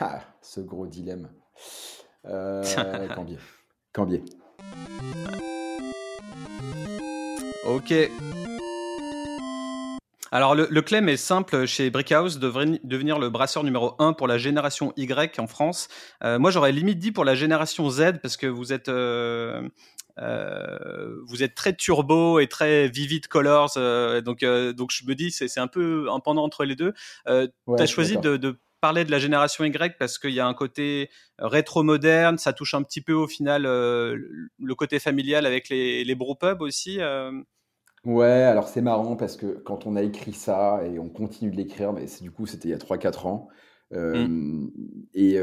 ah, 0.00 0.22
ce 0.40 0.60
gros 0.60 0.86
dilemme. 0.86 1.28
Euh, 2.24 2.62
Cambier. 3.14 3.38
Cambier. 3.92 4.24
Ok. 7.66 7.92
Alors, 10.32 10.54
le, 10.54 10.80
claim 10.80 11.06
est 11.06 11.16
simple 11.16 11.66
chez 11.66 11.90
Brickhouse 11.90 12.38
de 12.38 12.50
devenir 12.82 13.18
le 13.18 13.28
brasseur 13.28 13.62
numéro 13.62 13.94
1 13.98 14.14
pour 14.14 14.26
la 14.26 14.38
génération 14.38 14.92
Y 14.96 15.38
en 15.38 15.46
France. 15.46 15.88
Euh, 16.24 16.38
moi, 16.38 16.50
j'aurais 16.50 16.72
limite 16.72 16.98
dit 16.98 17.12
pour 17.12 17.24
la 17.24 17.34
génération 17.34 17.88
Z 17.90 18.14
parce 18.22 18.36
que 18.36 18.46
vous 18.46 18.72
êtes, 18.72 18.88
euh, 18.88 19.68
euh, 20.18 21.20
vous 21.26 21.42
êtes 21.42 21.54
très 21.54 21.74
turbo 21.74 22.40
et 22.40 22.48
très 22.48 22.88
vivid 22.88 23.28
colors. 23.28 23.74
donc, 24.24 24.44
donc, 24.44 24.90
je 24.90 25.04
me 25.06 25.14
dis, 25.14 25.30
c'est 25.30 25.60
un 25.60 25.68
peu 25.68 26.06
un 26.10 26.18
pendant 26.18 26.42
entre 26.42 26.64
les 26.64 26.76
deux. 26.76 26.94
tu 27.26 27.52
as 27.78 27.86
choisi 27.86 28.16
de, 28.16 28.36
de 28.36 28.58
parler 28.82 29.04
de 29.04 29.12
la 29.12 29.20
génération 29.20 29.64
Y 29.64 29.96
parce 29.96 30.18
qu'il 30.18 30.32
y 30.32 30.40
a 30.40 30.46
un 30.46 30.54
côté 30.54 31.08
euh, 31.40 31.46
rétro-moderne, 31.46 32.36
ça 32.36 32.52
touche 32.52 32.74
un 32.74 32.82
petit 32.82 33.00
peu 33.00 33.14
au 33.14 33.28
final 33.28 33.64
euh, 33.64 34.18
le 34.58 34.74
côté 34.74 34.98
familial 34.98 35.46
avec 35.46 35.70
les, 35.70 36.04
les 36.04 36.16
pubs 36.16 36.60
aussi. 36.60 37.00
Euh? 37.00 37.32
Ouais, 38.04 38.26
alors 38.26 38.68
c'est 38.68 38.82
marrant 38.82 39.16
parce 39.16 39.36
que 39.36 39.46
quand 39.46 39.86
on 39.86 39.94
a 39.94 40.02
écrit 40.02 40.32
ça 40.32 40.82
et 40.84 40.98
on 40.98 41.08
continue 41.08 41.50
de 41.50 41.56
l'écrire, 41.56 41.92
mais 41.92 42.06
du 42.20 42.30
coup 42.30 42.46
c'était 42.46 42.68
il 42.68 42.72
y 42.72 42.74
a 42.74 42.78
3-4 42.78 43.26
ans, 43.26 43.48
Mmh. 43.92 44.68
et, 45.12 45.38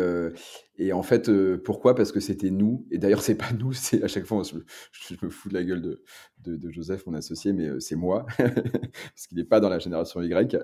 et, 0.78 0.94
en 0.94 1.04
fait, 1.04 1.30
pourquoi? 1.58 1.96
Parce 1.96 2.12
que 2.12 2.20
c'était 2.20 2.50
nous. 2.50 2.88
Et 2.90 2.98
d'ailleurs, 2.98 3.22
c'est 3.22 3.36
pas 3.36 3.52
nous. 3.58 3.74
C'est 3.74 4.04
à 4.04 4.08
chaque 4.08 4.26
fois, 4.26 4.42
je, 4.44 5.16
me 5.22 5.30
fous 5.30 5.50
de 5.50 5.54
la 5.54 5.64
gueule 5.64 5.82
de, 5.82 6.56
de, 6.56 6.72
Joseph, 6.72 7.06
mon 7.06 7.14
associé, 7.14 7.54
mais 7.54 7.70
c'est 7.80 7.96
moi, 7.96 8.26
parce 8.38 9.28
qu'il 9.28 9.38
n'est 9.38 9.44
pas 9.44 9.60
dans 9.60 9.70
la 9.70 9.80
génération 9.80 10.22
Y. 10.22 10.58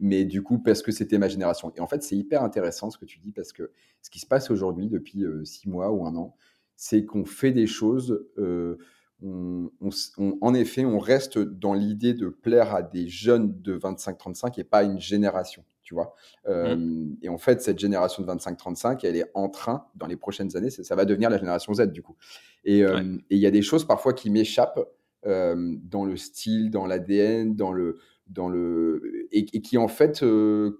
Mais 0.00 0.24
du 0.24 0.42
coup, 0.42 0.58
parce 0.58 0.82
que 0.82 0.92
c'était 0.92 1.18
ma 1.18 1.28
génération. 1.28 1.72
Et 1.76 1.80
en 1.80 1.86
fait, 1.86 2.02
c'est 2.02 2.16
hyper 2.16 2.42
intéressant 2.42 2.90
ce 2.90 2.98
que 2.98 3.06
tu 3.06 3.18
dis, 3.18 3.32
parce 3.32 3.52
que 3.52 3.70
ce 4.02 4.10
qui 4.10 4.20
se 4.20 4.26
passe 4.26 4.50
aujourd'hui, 4.50 4.88
depuis 4.88 5.24
six 5.44 5.68
mois 5.68 5.90
ou 5.90 6.06
un 6.06 6.14
an, 6.16 6.36
c'est 6.76 7.04
qu'on 7.04 7.24
fait 7.24 7.52
des 7.52 7.66
choses. 7.66 8.26
On, 9.22 9.70
en 10.40 10.54
effet, 10.54 10.84
on 10.84 10.98
reste 10.98 11.38
dans 11.38 11.72
l'idée 11.72 12.14
de 12.14 12.28
plaire 12.28 12.74
à 12.74 12.82
des 12.82 13.08
jeunes 13.08 13.60
de 13.62 13.78
25-35 13.78 14.60
et 14.60 14.64
pas 14.64 14.78
à 14.78 14.82
une 14.82 15.00
génération 15.00 15.64
tu 15.84 15.92
vois. 15.92 16.14
Mmh. 16.48 17.16
Et 17.22 17.28
en 17.28 17.36
fait, 17.36 17.60
cette 17.60 17.78
génération 17.78 18.22
de 18.22 18.28
25-35, 18.28 19.00
elle 19.04 19.16
est 19.16 19.30
en 19.34 19.50
train, 19.50 19.86
dans 19.94 20.06
les 20.06 20.16
prochaines 20.16 20.56
années, 20.56 20.70
ça, 20.70 20.96
va 20.96 21.04
devenir 21.04 21.28
la 21.28 21.36
génération 21.36 21.74
Z, 21.74 21.92
du 21.92 22.02
coup. 22.02 22.16
Et 22.64 22.78
il 22.80 23.38
y 23.38 23.46
a 23.46 23.50
des 23.50 23.62
choses 23.62 23.86
parfois 23.86 24.14
qui 24.14 24.30
m'échappent 24.30 24.80
dans 25.24 26.04
le 26.04 26.16
style, 26.16 26.70
dans 26.70 26.86
l'ADN, 26.86 27.54
dans 27.54 27.70
le, 27.70 27.98
dans 28.26 28.48
le 28.48 29.28
et, 29.32 29.44
qui 29.44 29.78
en 29.78 29.88
fait 29.88 30.24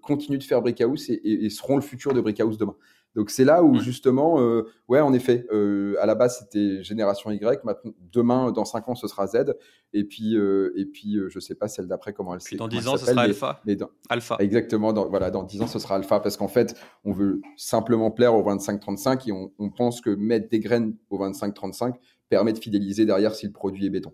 continuent 0.03 0.39
de 0.39 0.43
faire 0.43 0.63
Brickhouse 0.63 1.11
et, 1.11 1.45
et, 1.45 1.51
seront 1.51 1.77
le 1.77 1.83
futur 1.83 2.15
de 2.15 2.21
Brickhouse 2.21 2.59
demain. 2.59 2.77
Donc 3.15 3.31
c'est 3.31 3.45
là 3.45 3.63
où 3.63 3.79
justement, 3.79 4.41
euh, 4.41 4.69
ouais, 4.89 5.01
en 5.01 5.13
effet, 5.13 5.47
euh, 5.53 5.95
à 6.01 6.07
la 6.07 6.15
base 6.15 6.41
c'était 6.41 6.83
génération 6.83 7.31
Y, 7.31 7.65
maintenant, 7.65 7.93
demain 8.13 8.51
dans 8.51 8.65
5 8.65 8.89
ans 8.89 8.95
ce 8.95 9.07
sera 9.07 9.27
Z, 9.27 9.55
et 9.93 10.05
puis 10.05 10.37
euh, 10.37 10.73
et 10.77 10.85
puis 10.85 11.19
je 11.29 11.39
sais 11.39 11.55
pas 11.55 11.69
celle 11.69 11.87
d'après 11.87 12.13
comment 12.13 12.35
elle 12.35 12.41
s'appelle. 12.41 12.59
Dans 12.59 12.69
10 12.69 12.89
ans 12.89 12.97
ce 12.97 13.07
sera 13.07 13.23
Alpha. 13.23 13.61
Mais 13.67 13.77
Alpha. 14.09 14.37
Exactement, 14.41 14.93
dans, 14.93 15.09
voilà, 15.09 15.31
dans 15.31 15.45
10 15.45 15.63
ans 15.63 15.67
ce 15.67 15.79
sera 15.79 15.95
Alpha 15.95 16.19
parce 16.21 16.37
qu'en 16.37 16.49
fait 16.49 16.75
on 17.05 17.13
veut 17.13 17.41
simplement 17.57 18.11
plaire 18.11 18.35
au 18.35 18.43
25-35 18.43 19.29
et 19.29 19.33
on, 19.33 19.53
on, 19.59 19.71
pense 19.71 20.01
que 20.01 20.11
mettre 20.11 20.49
des 20.49 20.59
graines 20.59 20.97
au 21.11 21.19
25-35 21.19 21.95
permet 22.29 22.53
de 22.53 22.59
fidéliser 22.59 23.07
derrière 23.07 23.35
si 23.35 23.47
le 23.47 23.53
produit 23.53 23.87
est 23.87 23.91
béton. 23.91 24.13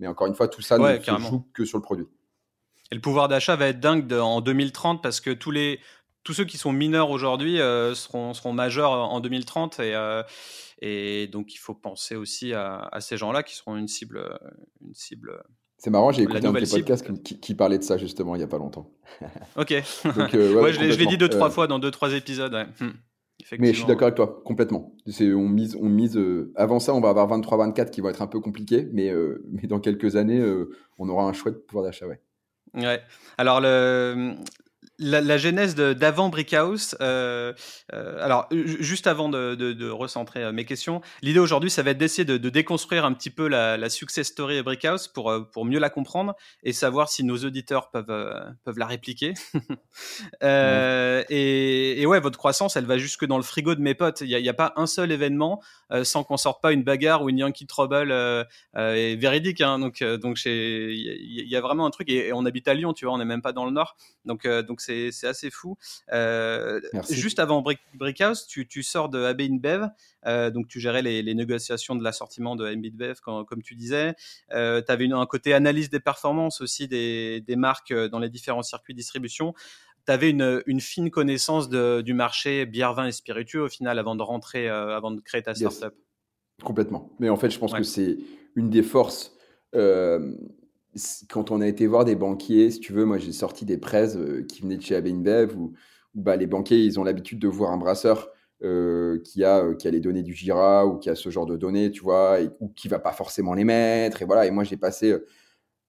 Mais 0.00 0.06
encore 0.06 0.26
une 0.26 0.34
fois, 0.34 0.48
tout 0.48 0.62
ça 0.62 0.78
ne 0.78 0.98
se 0.98 1.20
joue 1.20 1.44
que 1.52 1.64
sur 1.64 1.78
le 1.78 1.82
produit. 1.82 2.06
Et 2.90 2.96
le 2.96 3.00
pouvoir 3.00 3.28
d'achat 3.28 3.54
va 3.54 3.68
être 3.68 3.78
dingue 3.78 4.12
en 4.12 4.40
2030 4.40 5.02
parce 5.02 5.20
que 5.20 5.30
tous 5.30 5.52
les 5.52 5.78
tous 6.22 6.34
ceux 6.34 6.44
qui 6.44 6.58
sont 6.58 6.72
mineurs 6.72 7.10
aujourd'hui 7.10 7.60
euh, 7.60 7.94
seront, 7.94 8.34
seront 8.34 8.52
majeurs 8.52 8.92
en 8.92 9.20
2030 9.20 9.80
et, 9.80 9.94
euh, 9.94 10.22
et 10.80 11.28
donc 11.28 11.54
il 11.54 11.58
faut 11.58 11.74
penser 11.74 12.16
aussi 12.16 12.52
à, 12.52 12.90
ces 13.00 13.16
gens-là 13.16 13.42
qui 13.42 13.56
seront 13.56 13.76
une 13.76 13.88
cible. 13.88 14.38
Une 14.84 14.94
cible 14.94 15.42
c'est 15.78 15.88
marrant, 15.88 16.12
j'ai 16.12 16.24
écouté 16.24 16.46
un 16.46 16.52
petit 16.52 16.70
podcast 16.70 17.10
qui, 17.22 17.54
parlait 17.54 17.78
de 17.78 17.82
ça 17.82 17.96
justement 17.96 18.34
il 18.34 18.38
n'y 18.38 18.44
a 18.44 18.48
pas 18.48 18.58
longtemps. 18.58 18.92
ok. 19.56 19.70
Euh, 20.34 20.72
je 20.72 20.98
l'ai 20.98 21.06
dit 21.06 21.16
deux, 21.16 21.28
trois 21.28 21.50
fois 21.50 21.66
dans 21.66 21.78
deux, 21.78 21.90
trois 21.90 22.12
épisodes. 22.12 22.54
Hmm. 22.80 22.90
Mais 23.58 23.72
je 23.72 23.78
suis 23.78 23.86
d'accord 23.86 24.08
avec 24.08 24.16
toi, 24.16 24.42
complètement. 24.44 24.94
On 25.20 25.48
mise, 25.48 25.74
on 25.80 25.88
mise, 25.88 26.20
avant 26.56 26.78
ça, 26.78 26.94
on 26.94 27.00
va 27.00 27.08
avoir 27.08 27.26
23-24 27.30 27.88
qui 27.88 28.02
vont 28.02 28.10
être 28.10 28.20
un 28.20 28.26
peu 28.26 28.38
compliqués, 28.38 28.86
mais, 28.92 29.10
mais 29.50 29.66
dans 29.66 29.80
quelques 29.80 30.16
années, 30.16 30.44
on 30.98 31.08
aura 31.08 31.24
un 31.24 31.32
chouette 31.32 31.66
pouvoir 31.66 31.86
d'achat. 31.86 32.06
Ouais. 32.06 32.20
Ouais. 32.74 33.00
Alors, 33.38 33.62
le, 33.62 34.34
la, 35.00 35.38
genèse 35.38 35.74
d'avant 35.74 36.28
Brickhouse, 36.28 36.96
euh, 37.00 37.52
euh, 37.92 38.24
alors 38.24 38.46
juste 38.52 39.06
avant 39.06 39.28
de, 39.28 39.90
recentrer 39.90 40.42
euh, 40.42 40.52
mes 40.52 40.64
questions, 40.64 41.00
l'idée 41.22 41.38
aujourd'hui, 41.38 41.70
ça 41.70 41.82
va 41.82 41.90
être 41.92 41.98
d'essayer 41.98 42.24
de, 42.24 42.36
déconstruire 42.50 43.04
un 43.04 43.12
petit 43.12 43.30
peu 43.30 43.48
la, 43.48 43.88
success 43.88 44.28
story 44.28 44.62
Brickhouse 44.62 45.08
pour, 45.08 45.32
pour 45.52 45.64
mieux 45.64 45.78
la 45.78 45.90
comprendre 45.90 46.34
et 46.62 46.72
savoir 46.72 47.08
si 47.08 47.24
nos 47.24 47.38
auditeurs 47.38 47.90
peuvent, 47.90 48.54
peuvent 48.64 48.78
la 48.78 48.86
répliquer. 48.86 49.34
et, 50.42 52.06
ouais, 52.06 52.20
votre 52.20 52.38
croissance, 52.38 52.76
elle 52.76 52.86
va 52.86 52.98
jusque 52.98 53.24
dans 53.24 53.36
le 53.36 53.42
frigo 53.42 53.74
de 53.74 53.80
mes 53.80 53.94
potes. 53.94 54.20
Il 54.20 54.28
n'y 54.28 54.48
a, 54.48 54.54
pas 54.54 54.72
un 54.76 54.86
seul 54.86 55.12
événement 55.12 55.62
sans 56.02 56.24
qu'on 56.24 56.36
sorte 56.36 56.62
pas 56.62 56.72
une 56.72 56.82
bagarre 56.82 57.22
ou 57.22 57.30
une 57.30 57.38
Yankee 57.38 57.66
Trouble 57.66 58.14
véridique. 58.74 59.60
Hein. 59.60 59.78
donc 59.78 60.02
donc 60.02 60.38
il 60.44 61.48
y, 61.48 61.56
a 61.56 61.60
vraiment 61.60 61.86
un 61.86 61.90
truc 61.90 62.08
et, 62.10 62.32
on 62.32 62.44
habite 62.44 62.68
à 62.68 62.74
Lyon, 62.74 62.92
tu 62.92 63.06
vois, 63.06 63.14
on 63.14 63.18
n'est 63.18 63.24
même 63.24 63.42
pas 63.42 63.52
dans 63.52 63.64
le 63.64 63.72
nord. 63.72 63.96
Donc 64.24 64.46
donc 64.46 64.80
c'est 64.80 64.89
assez 65.22 65.50
fou. 65.50 65.76
Euh, 66.12 66.80
juste 67.08 67.38
avant 67.38 67.62
Brickhouse, 67.94 68.46
tu, 68.46 68.66
tu, 68.66 68.82
sors 68.82 69.08
de 69.08 69.22
AB 69.22 69.40
InBev, 69.42 69.88
euh, 70.26 70.50
donc 70.50 70.68
tu 70.68 70.80
gérais 70.80 71.02
les, 71.02 71.34
négociations 71.34 71.96
de 71.96 72.04
l'assortiment 72.04 72.56
de 72.56 72.66
AB 72.66 72.84
InBev, 72.84 73.20
comme 73.20 73.62
tu 73.62 73.74
disais. 73.74 74.14
Euh, 74.52 74.82
tu 74.84 74.92
avais 74.92 75.10
un 75.10 75.26
côté 75.26 75.54
analyse 75.54 75.90
des 75.90 76.00
performances 76.00 76.60
aussi 76.60 76.88
des, 76.88 77.40
des 77.40 77.56
marques 77.56 77.92
dans 77.92 78.18
les 78.18 78.28
différents 78.30 78.62
circuits 78.62 78.94
de 78.94 78.98
distribution 78.98 79.54
tu 80.06 80.12
avais 80.12 80.30
une, 80.30 80.62
une, 80.64 80.80
fine 80.80 81.10
connaissance 81.10 81.68
de, 81.68 82.00
du 82.00 82.14
marché 82.14 82.64
bière, 82.64 82.94
vin 82.94 83.06
et 83.06 83.12
spiritueux 83.12 83.64
au 83.64 83.68
final 83.68 83.98
avant 83.98 84.16
de 84.16 84.22
rentrer, 84.22 84.66
avant 84.66 85.10
de 85.10 85.20
créer 85.20 85.42
ta 85.42 85.54
startup. 85.54 85.94
Complètement. 86.64 87.10
Mais 87.20 87.28
en 87.28 87.36
fait, 87.36 87.50
je 87.50 87.58
pense 87.58 87.74
que 87.74 87.82
c'est 87.82 88.16
une 88.56 88.70
des 88.70 88.82
forces 88.82 89.36
quand 91.28 91.50
on 91.50 91.60
a 91.60 91.68
été 91.68 91.86
voir 91.86 92.04
des 92.04 92.16
banquiers, 92.16 92.70
si 92.70 92.80
tu 92.80 92.92
veux, 92.92 93.04
moi 93.04 93.18
j'ai 93.18 93.32
sorti 93.32 93.64
des 93.64 93.78
prêts 93.78 94.16
euh, 94.16 94.42
qui 94.42 94.62
venaient 94.62 94.76
de 94.76 94.82
chez 94.82 94.96
AB 94.96 95.06
InBev 95.06 95.56
où, 95.56 95.72
bah, 96.14 96.36
les 96.36 96.46
banquiers 96.46 96.84
ils 96.84 96.98
ont 96.98 97.04
l'habitude 97.04 97.38
de 97.38 97.48
voir 97.48 97.70
un 97.70 97.76
brasseur 97.76 98.30
euh, 98.62 99.20
qui, 99.22 99.44
a, 99.44 99.64
euh, 99.64 99.74
qui 99.74 99.86
a 99.86 99.90
les 99.90 100.00
données 100.00 100.22
du 100.22 100.34
Gira 100.34 100.86
ou 100.86 100.98
qui 100.98 101.08
a 101.08 101.14
ce 101.14 101.30
genre 101.30 101.46
de 101.46 101.56
données, 101.56 101.90
tu 101.90 102.02
vois, 102.02 102.38
ou 102.60 102.68
qui 102.68 102.88
va 102.88 102.98
pas 102.98 103.12
forcément 103.12 103.54
les 103.54 103.64
mettre. 103.64 104.22
Et 104.22 104.24
voilà, 104.24 104.46
et 104.46 104.50
moi 104.50 104.64
j'ai 104.64 104.76
passé 104.76 105.16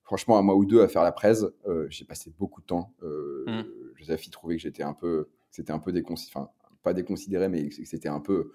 franchement 0.03 0.37
un 0.37 0.41
mois 0.41 0.55
ou 0.55 0.65
deux 0.65 0.81
à 0.81 0.87
faire 0.87 1.03
la 1.03 1.11
presse. 1.11 1.45
j'ai 1.89 2.05
passé 2.05 2.31
beaucoup 2.37 2.61
de 2.61 2.67
temps. 2.67 2.93
Mmh. 3.01 3.61
Joseph, 3.95 4.27
il 4.27 4.29
trouvait 4.29 4.55
que 4.55 4.61
j'étais 4.61 4.83
un 4.83 4.93
peu, 4.93 5.27
c'était 5.49 5.71
un 5.71 5.79
peu 5.79 5.91
déconsidéré, 5.91 6.39
enfin 6.39 6.51
pas 6.83 6.93
déconsidéré, 6.93 7.49
mais 7.49 7.69
que 7.69 7.85
c'était 7.85 8.09
un 8.09 8.19
peu 8.19 8.51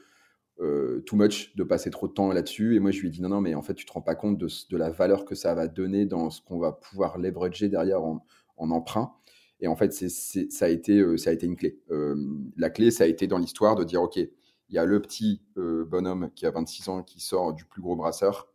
euh, 0.58 1.02
too 1.04 1.16
much 1.16 1.54
de 1.54 1.64
passer 1.64 1.90
trop 1.90 2.08
de 2.08 2.12
temps 2.12 2.32
là-dessus. 2.32 2.76
Et 2.76 2.80
moi, 2.80 2.90
je 2.90 3.00
lui 3.00 3.08
ai 3.08 3.10
dit 3.10 3.20
non, 3.20 3.28
non, 3.28 3.40
mais 3.40 3.54
en 3.54 3.62
fait, 3.62 3.74
tu 3.74 3.84
te 3.84 3.92
rends 3.92 4.00
pas 4.00 4.14
compte 4.14 4.38
de, 4.38 4.48
de 4.70 4.76
la 4.76 4.90
valeur 4.90 5.24
que 5.24 5.34
ça 5.34 5.54
va 5.54 5.68
donner 5.68 6.06
dans 6.06 6.30
ce 6.30 6.40
qu'on 6.40 6.58
va 6.58 6.72
pouvoir 6.72 7.18
leverager 7.18 7.68
derrière 7.68 8.02
en, 8.02 8.24
emprunt. 8.56 9.12
Et 9.60 9.68
en 9.68 9.76
fait, 9.76 9.92
c'est, 9.92 10.08
ça, 10.08 10.64
a 10.64 10.68
été, 10.68 10.98
euh, 10.98 11.16
ça 11.18 11.30
a 11.30 11.32
été 11.34 11.46
une 11.46 11.56
clé. 11.56 11.78
Euh, 11.90 12.16
la 12.56 12.70
clé, 12.70 12.90
ça 12.90 13.04
a 13.04 13.06
été 13.06 13.26
dans 13.26 13.38
l'histoire 13.38 13.76
de 13.76 13.84
dire 13.84 14.02
ok, 14.02 14.16
il 14.16 14.74
y 14.74 14.78
a 14.78 14.84
le 14.84 15.00
petit 15.00 15.42
bonhomme 15.56 16.30
qui 16.34 16.44
a 16.44 16.50
26 16.50 16.88
ans 16.88 17.02
qui 17.04 17.20
sort 17.20 17.52
du 17.52 17.64
plus 17.64 17.80
gros 17.80 17.94
brasseur. 17.94 18.48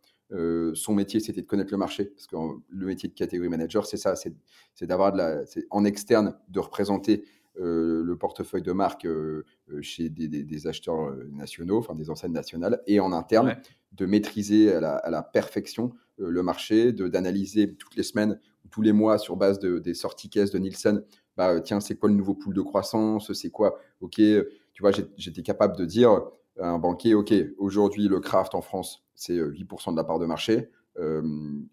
son 0.73 0.93
métier, 0.93 1.21
c'était 1.21 1.41
de 1.41 1.47
connaître 1.47 1.71
le 1.71 1.77
marché, 1.77 2.05
parce 2.05 2.27
que 2.27 2.35
le 2.67 2.85
métier 2.85 3.07
de 3.07 3.13
catégorie 3.13 3.47
manager, 3.47 3.85
c'est 3.85 3.95
ça, 3.95 4.15
c'est, 4.17 4.35
d'avoir 4.81 5.13
de 5.13 5.17
la, 5.17 5.43
en 5.69 5.85
externe, 5.85 6.35
de 6.49 6.59
représenter 6.59 7.23
le 7.55 8.15
portefeuille 8.15 8.61
de 8.61 8.71
marque 8.71 9.05
euh, 9.05 9.45
euh, 9.71 9.81
chez 9.81 10.09
des, 10.09 10.67
acheteurs 10.67 11.15
nationaux, 11.31 11.77
enfin 11.77 11.95
des 11.95 12.09
enseignes 12.09 12.33
nationales, 12.33 12.81
et 12.87 12.99
en 12.99 13.11
interne, 13.11 13.57
de 13.93 14.05
maîtriser 14.05 14.73
à 14.73 15.09
la, 15.09 15.23
perfection 15.23 15.91
le 16.17 16.43
marché, 16.43 16.93
d'analyser 16.93 17.75
toutes 17.75 17.95
les 17.95 18.03
semaines 18.03 18.39
ou 18.63 18.69
tous 18.69 18.81
les 18.81 18.93
mois 18.93 19.17
sur 19.17 19.35
base 19.35 19.59
de, 19.59 19.79
des 19.79 19.93
sorties 19.93 20.29
caisses 20.29 20.51
de 20.51 20.59
Nielsen, 20.59 21.03
bah, 21.35 21.59
tiens, 21.61 21.79
c'est 21.79 21.95
quoi 21.95 22.09
le 22.09 22.15
nouveau 22.15 22.35
pool 22.35 22.53
de 22.53 22.61
croissance, 22.61 23.33
c'est 23.33 23.49
quoi, 23.49 23.79
ok, 24.01 24.15
tu 24.15 24.81
vois, 24.81 24.91
j'étais 25.17 25.41
capable 25.41 25.75
de 25.77 25.85
dire 25.85 26.11
à 26.59 26.69
un 26.69 26.79
banquier, 26.79 27.15
ok, 27.15 27.33
aujourd'hui 27.57 28.07
le 28.07 28.19
craft 28.19 28.55
en 28.55 28.61
France, 28.61 29.03
c'est 29.15 29.37
8% 29.37 29.91
de 29.91 29.97
la 29.97 30.03
part 30.03 30.19
de 30.19 30.25
marché, 30.25 30.69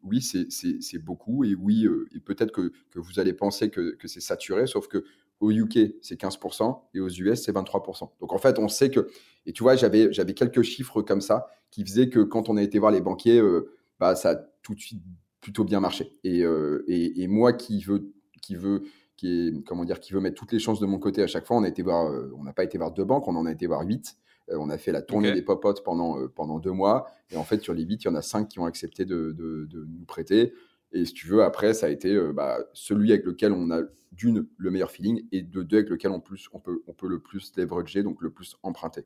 oui, 0.02 0.22
c'est 0.22 0.98
beaucoup. 0.98 1.44
Et 1.44 1.54
oui, 1.54 1.86
et 2.14 2.20
peut-être 2.20 2.52
que, 2.52 2.72
que, 2.90 2.98
vous 2.98 3.20
allez 3.20 3.34
penser 3.34 3.70
que, 3.70 3.96
que 3.96 4.08
c'est 4.08 4.20
saturé, 4.20 4.66
sauf 4.66 4.88
que 4.88 5.04
au 5.40 5.50
UK, 5.50 5.94
c'est 6.02 6.20
15% 6.20 6.80
et 6.94 7.00
aux 7.00 7.08
US, 7.08 7.42
c'est 7.42 7.52
23%. 7.52 8.10
Donc 8.20 8.32
en 8.32 8.38
fait, 8.38 8.58
on 8.58 8.68
sait 8.68 8.90
que, 8.90 9.08
et 9.46 9.52
tu 9.52 9.62
vois, 9.62 9.76
j'avais, 9.76 10.12
j'avais 10.12 10.34
quelques 10.34 10.62
chiffres 10.62 11.02
comme 11.02 11.20
ça 11.20 11.46
qui 11.70 11.84
faisaient 11.84 12.08
que 12.08 12.20
quand 12.20 12.48
on 12.48 12.56
a 12.56 12.62
été 12.62 12.78
voir 12.78 12.90
les 12.90 13.00
banquiers, 13.00 13.38
euh, 13.38 13.70
bah, 14.00 14.14
ça 14.14 14.30
a 14.30 14.36
tout 14.62 14.74
de 14.74 14.80
suite 14.80 15.02
plutôt 15.40 15.64
bien 15.64 15.80
marché. 15.80 16.12
Et, 16.24 16.42
euh, 16.42 16.84
et, 16.88 17.22
et, 17.22 17.28
moi 17.28 17.52
qui 17.52 17.82
veux, 17.82 18.12
qui 18.42 18.56
veut, 18.56 18.82
qui 19.16 19.48
est, 19.48 19.64
comment 19.64 19.84
dire, 19.84 20.00
qui 20.00 20.12
veut 20.12 20.20
mettre 20.20 20.36
toutes 20.36 20.52
les 20.52 20.58
chances 20.58 20.80
de 20.80 20.86
mon 20.86 20.98
côté 20.98 21.22
à 21.22 21.26
chaque 21.26 21.46
fois, 21.46 21.56
on 21.56 21.62
a 21.62 21.68
été 21.68 21.82
voir, 21.82 22.10
euh, 22.10 22.32
on 22.36 22.42
n'a 22.42 22.52
pas 22.52 22.64
été 22.64 22.78
voir 22.78 22.90
deux 22.92 23.04
banques, 23.04 23.28
on 23.28 23.36
en 23.36 23.46
a 23.46 23.52
été 23.52 23.66
voir 23.66 23.82
huit. 23.82 24.16
on 24.50 24.70
a 24.70 24.78
fait 24.78 24.92
la 24.92 25.02
tournée 25.02 25.32
des 25.32 25.42
pop 25.42 25.64
pendant, 25.84 26.26
pendant 26.28 26.58
deux 26.58 26.72
mois. 26.72 27.06
Et 27.30 27.36
en 27.36 27.44
fait, 27.44 27.62
sur 27.62 27.74
les 27.74 27.84
huit, 27.84 28.02
il 28.04 28.06
y 28.06 28.10
en 28.10 28.14
a 28.14 28.22
cinq 28.22 28.48
qui 28.48 28.58
ont 28.58 28.64
accepté 28.64 29.04
de, 29.04 29.32
de, 29.32 29.66
de 29.66 29.84
nous 29.84 30.04
prêter. 30.06 30.52
Et 30.92 31.04
si 31.04 31.12
tu 31.12 31.26
veux, 31.26 31.42
après, 31.42 31.74
ça 31.74 31.86
a 31.86 31.88
été 31.90 32.14
euh, 32.14 32.32
bah, 32.32 32.58
celui 32.72 33.12
avec 33.12 33.24
lequel 33.24 33.52
on 33.52 33.70
a 33.70 33.82
d'une 34.12 34.46
le 34.56 34.70
meilleur 34.70 34.90
feeling 34.90 35.26
et 35.32 35.42
de 35.42 35.62
deux 35.62 35.78
avec 35.78 35.90
lequel 35.90 36.10
on, 36.10 36.20
plus, 36.20 36.48
on, 36.52 36.60
peut, 36.60 36.82
on 36.86 36.94
peut 36.94 37.08
le 37.08 37.20
plus 37.20 37.52
leverager, 37.56 38.02
donc 38.02 38.22
le 38.22 38.30
plus 38.30 38.56
emprunter. 38.62 39.04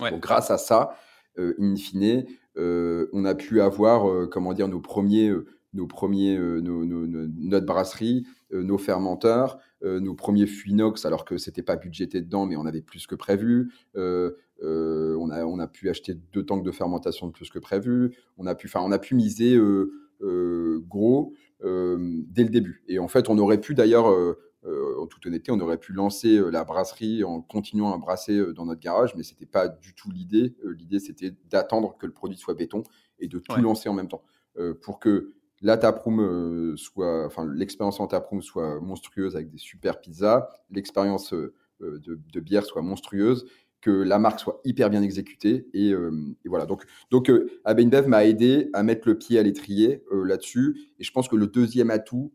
Donc 0.00 0.20
grâce 0.20 0.50
à 0.50 0.58
ça, 0.58 0.96
euh, 1.38 1.54
in 1.58 1.74
fine, 1.76 2.24
euh, 2.56 3.08
on 3.12 3.24
a 3.24 3.34
pu 3.34 3.60
avoir, 3.60 4.28
comment 4.28 4.52
dire, 4.52 4.68
nos 4.68 4.80
premiers, 4.80 5.32
nos 5.72 5.86
premiers, 5.86 6.38
nos, 6.38 6.84
notre 6.84 7.66
brasserie, 7.66 8.26
nos 8.52 8.78
fermenteurs, 8.78 9.58
nos 9.82 10.14
premiers 10.14 10.46
fuinox, 10.46 11.04
alors 11.04 11.24
que 11.24 11.36
c'était 11.36 11.62
pas 11.62 11.76
budgété 11.76 12.20
dedans, 12.20 12.46
mais 12.46 12.56
on 12.56 12.66
avait 12.66 12.82
plus 12.82 13.06
que 13.06 13.14
prévu. 13.14 13.72
on, 13.94 15.30
a, 15.30 15.44
on 15.44 15.58
a 15.58 15.66
pu 15.66 15.88
acheter 15.88 16.14
deux 16.14 16.44
tanks 16.44 16.64
de 16.64 16.72
fermentation 16.72 17.26
de 17.26 17.32
plus 17.32 17.50
que 17.50 17.58
prévu. 17.58 18.16
On 18.36 18.46
a 18.46 18.54
pu, 18.54 18.70
on 18.74 18.92
a 18.92 18.98
pu 18.98 19.14
miser 19.14 19.56
euh, 19.56 19.92
gros 20.20 21.34
euh, 21.64 22.22
dès 22.28 22.44
le 22.44 22.50
début. 22.50 22.84
Et 22.86 22.98
en 22.98 23.08
fait, 23.08 23.28
on 23.28 23.38
aurait 23.38 23.60
pu 23.60 23.74
d'ailleurs 23.74 24.10
euh, 24.10 24.38
en 24.98 25.06
toute 25.06 25.26
honnêteté, 25.26 25.50
on 25.50 25.60
aurait 25.60 25.78
pu 25.78 25.92
lancer 25.92 26.40
la 26.50 26.62
brasserie 26.64 27.24
en 27.24 27.40
continuant 27.40 27.94
à 27.94 27.98
brasser 27.98 28.52
dans 28.52 28.66
notre 28.66 28.80
garage, 28.80 29.14
mais 29.16 29.22
c'était 29.22 29.46
pas 29.46 29.66
du 29.66 29.94
tout 29.94 30.10
l'idée. 30.10 30.54
l'idée, 30.64 30.98
c'était 30.98 31.32
d'attendre 31.50 31.96
que 31.98 32.06
le 32.06 32.12
produit 32.12 32.36
soit 32.36 32.54
béton 32.54 32.82
et 33.18 33.28
de 33.28 33.38
tout 33.38 33.56
lancer 33.60 33.88
en 33.88 33.94
même 33.94 34.08
temps 34.08 34.22
pour 34.82 34.98
que 34.98 35.32
la 35.62 35.78
taproom 35.78 36.76
soit, 36.76 37.24
enfin 37.24 37.46
l'expérience 37.50 37.98
en 37.98 38.08
taproom 38.08 38.42
soit 38.42 38.80
monstrueuse 38.80 39.36
avec 39.36 39.48
des 39.48 39.58
super 39.58 40.00
pizzas, 40.00 40.50
l'expérience 40.70 41.32
de, 41.32 41.54
de, 41.80 42.40
bière 42.40 42.64
soit 42.66 42.82
monstrueuse 42.82 43.46
que 43.80 43.90
la 43.90 44.18
marque 44.18 44.40
soit 44.40 44.60
hyper 44.64 44.90
bien 44.90 45.02
exécutée. 45.02 45.68
Et, 45.72 45.92
euh, 45.92 46.10
voilà. 46.44 46.66
Donc, 46.66 46.84
donc 47.10 47.30
euh, 47.30 47.48
m'a 48.06 48.24
aidé 48.24 48.70
à 48.72 48.82
mettre 48.82 49.08
le 49.08 49.16
pied 49.16 49.38
à 49.38 49.42
l'étrier 49.42 50.02
euh, 50.12 50.24
là-dessus. 50.24 50.76
Et 50.98 51.04
je 51.04 51.12
pense 51.12 51.28
que 51.28 51.36
le 51.36 51.46
deuxième 51.46 51.90
atout, 51.90 52.32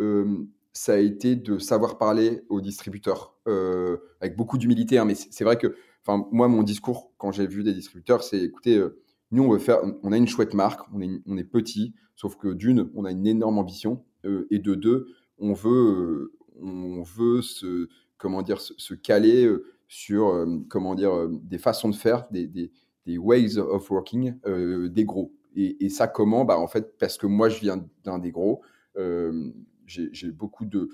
euh, 0.00 0.44
ça 0.72 0.94
a 0.94 0.98
été 0.98 1.36
de 1.36 1.58
savoir 1.58 1.98
parler 1.98 2.42
aux 2.48 2.60
distributeurs 2.60 3.32
avec 4.20 4.36
beaucoup 4.36 4.58
d'humilité. 4.58 4.98
Hein, 4.98 5.04
mais 5.04 5.14
c'est 5.14 5.44
vrai 5.44 5.56
que, 5.58 5.76
enfin, 6.04 6.26
moi, 6.32 6.48
mon 6.48 6.62
discours 6.62 7.12
quand 7.18 7.30
j'ai 7.30 7.46
vu 7.46 7.62
des 7.62 7.74
distributeurs, 7.74 8.24
c'est 8.24 8.40
écoutez, 8.40 8.82
nous, 9.30 9.44
on 9.44 9.50
veut 9.50 9.58
faire, 9.58 9.80
on 10.02 10.12
a 10.12 10.16
une 10.16 10.26
chouette 10.26 10.54
marque, 10.54 10.80
on 10.92 11.00
est, 11.00 11.10
on 11.26 11.36
est 11.36 11.44
petit, 11.44 11.94
sauf 12.16 12.36
que 12.36 12.48
d'une, 12.48 12.90
on 12.94 13.04
a 13.04 13.12
une 13.12 13.26
énorme 13.26 13.58
ambition, 13.58 14.02
et 14.50 14.58
de 14.58 14.74
deux, 14.74 15.08
on 15.38 15.52
veut, 15.52 16.32
on 16.60 17.02
veut 17.02 17.42
se, 17.42 17.88
comment 18.16 18.42
dire, 18.42 18.60
se, 18.60 18.72
se 18.78 18.94
caler 18.94 19.46
sur 19.94 20.26
euh, 20.26 20.58
comment 20.68 20.96
dire, 20.96 21.14
euh, 21.14 21.30
des 21.44 21.58
façons 21.58 21.88
de 21.88 21.94
faire, 21.94 22.26
des, 22.32 22.48
des, 22.48 22.72
des 23.06 23.16
ways 23.16 23.58
of 23.58 23.88
working 23.92 24.34
euh, 24.44 24.88
des 24.88 25.04
gros. 25.04 25.32
Et, 25.56 25.88
ça, 25.88 26.08
comment? 26.08 26.44
Bah, 26.44 26.58
En 26.58 26.66
fait, 26.66 26.98
parce 26.98 27.16
que 27.16 27.28
moi, 27.28 27.48
je 27.48 27.60
viens 27.60 27.86
d'un 28.02 28.18
des 28.18 28.32
gros. 28.32 28.62
j'ai 29.86 30.32
beaucoup 30.32 30.64
de. 30.64 30.88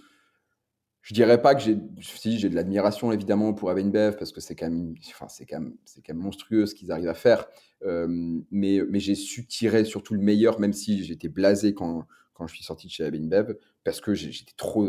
Je 1.01 1.15
dirais 1.15 1.41
pas 1.41 1.55
que 1.55 1.63
j'ai. 1.63 1.79
Si, 2.03 2.39
j'ai 2.39 2.51
de 2.51 2.55
l'admiration, 2.55 3.11
évidemment, 3.11 3.55
pour 3.55 3.71
Avenbev, 3.71 4.19
parce 4.19 4.33
que 4.33 4.43
c'est 4.43 4.55
quand, 4.55 4.69
même, 4.69 4.95
enfin, 5.09 5.29
c'est 5.29 5.47
quand, 5.47 5.61
même, 5.61 5.77
quand 6.07 6.13
même 6.13 6.23
monstrueux 6.23 6.67
ce 6.67 6.75
qu'ils 6.75 6.93
arrivent 6.93 7.09
à 7.09 7.15
faire. 7.15 7.47
mais 7.87 8.83
mais 8.87 9.01
j'ai 9.01 9.15
su 9.15 9.47
tirer 9.47 9.87
surtout 9.87 10.13
le 10.13 10.21
meilleur, 10.21 10.61
même 10.61 10.75
si 10.75 11.03
j'étais 11.05 11.29
blasé 11.31 11.73
quand, 11.73 12.07
quand 12.35 12.47
je 12.47 12.55
suis 12.55 12.65
sorti 12.65 12.87
de 12.89 12.93
chez 12.93 13.05
Avenbev, 13.05 13.55
parce 13.83 14.03
que 14.03 14.13
j'étais 14.13 14.53
trop 14.59 14.87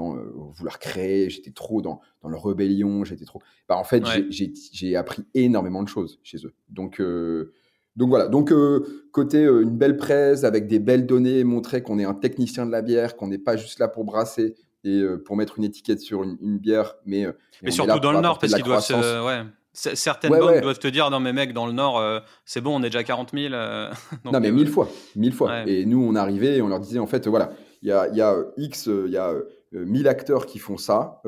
dans 0.00 0.16
euh, 0.16 0.32
vouloir 0.54 0.78
créer, 0.78 1.28
j'étais 1.30 1.50
trop 1.50 1.82
dans, 1.82 2.00
dans 2.22 2.28
le 2.28 2.36
rébellion, 2.36 3.04
j'étais 3.04 3.24
trop. 3.24 3.40
Bah, 3.68 3.76
en 3.76 3.84
fait, 3.84 4.02
j'ai 4.30 4.96
appris 4.96 5.24
énormément 5.34 5.82
de 5.82 5.88
choses 5.88 6.18
chez 6.22 6.38
eux. 6.44 6.54
Donc, 6.68 7.00
euh, 7.00 7.52
donc 7.96 8.08
voilà. 8.08 8.28
Donc, 8.28 8.50
euh, 8.50 9.08
côté 9.12 9.42
une 9.42 9.76
belle 9.76 9.96
presse 9.96 10.44
avec 10.44 10.66
des 10.66 10.78
belles 10.78 11.06
données, 11.06 11.44
montrer 11.44 11.82
qu'on 11.82 11.98
est 11.98 12.04
un 12.04 12.14
technicien 12.14 12.64
de 12.66 12.72
la 12.72 12.82
bière, 12.82 13.16
qu'on 13.16 13.28
n'est 13.28 13.38
pas 13.38 13.56
juste 13.56 13.78
là 13.78 13.88
pour 13.88 14.04
brasser, 14.04 14.54
et 14.82 15.02
pour 15.26 15.36
mettre 15.36 15.58
une 15.58 15.64
étiquette 15.64 16.00
sur 16.00 16.22
une, 16.22 16.58
bière, 16.58 16.94
mais, 17.04 17.26
mais 17.62 17.70
surtout 17.70 18.00
dans 18.00 18.12
le 18.12 18.20
Nord, 18.20 18.38
parce 18.38 18.54
qu'ils 18.54 18.64
doivent 18.64 18.82
se, 18.82 19.26
ouais. 19.26 19.44
Certaines 19.72 20.32
banques 20.32 20.62
doivent 20.62 20.78
te 20.78 20.88
dire 20.88 21.10
non 21.10 21.20
mais 21.20 21.32
mec 21.32 21.52
dans 21.52 21.64
le 21.64 21.72
nord 21.72 22.02
c'est 22.44 22.60
bon 22.60 22.80
on 22.80 22.82
est 22.82 22.90
déjà 22.90 23.04
40 23.04 23.30
000 23.32 23.54
non 24.24 24.40
mais 24.40 24.50
mille 24.50 24.68
fois 24.68 24.88
mille 25.14 25.32
fois 25.32 25.62
et 25.64 25.86
nous 25.86 26.02
on 26.02 26.16
arrivait 26.16 26.56
et 26.56 26.62
on 26.62 26.66
leur 26.66 26.80
disait 26.80 26.98
en 26.98 27.06
fait 27.06 27.28
voilà 27.28 27.52
il 27.82 27.88
y 27.88 27.92
a, 27.92 28.08
y 28.08 28.20
a, 28.20 28.36
X 28.56 28.86
il 29.06 29.12
y 29.12 29.16
a 29.16 29.32
1000 29.72 30.08
acteurs 30.08 30.46
qui 30.46 30.58
font 30.58 30.76
ça 30.76 31.22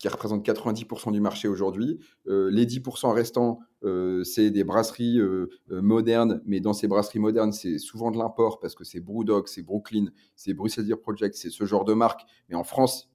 qui 0.00 0.08
représentent 0.08 0.44
90% 0.44 1.12
du 1.12 1.20
marché 1.20 1.46
aujourd'hui. 1.46 2.00
Euh, 2.26 2.50
les 2.50 2.66
10% 2.66 3.12
restants, 3.12 3.60
euh, 3.84 4.24
c'est 4.24 4.50
des 4.50 4.64
brasseries 4.64 5.20
euh, 5.20 5.48
modernes, 5.68 6.40
mais 6.46 6.60
dans 6.60 6.72
ces 6.72 6.88
brasseries 6.88 7.18
modernes, 7.18 7.52
c'est 7.52 7.78
souvent 7.78 8.10
de 8.10 8.16
l'import 8.16 8.60
parce 8.60 8.74
que 8.74 8.82
c'est 8.82 9.00
Brewdog, 9.00 9.46
c'est 9.46 9.62
Brooklyn, 9.62 10.06
c'est 10.34 10.54
Brussels 10.54 10.86
Beer 10.86 10.96
Project, 10.96 11.36
c'est 11.36 11.50
ce 11.50 11.64
genre 11.66 11.84
de 11.84 11.92
marque. 11.92 12.22
Mais 12.48 12.56
en 12.56 12.64
France, 12.64 13.12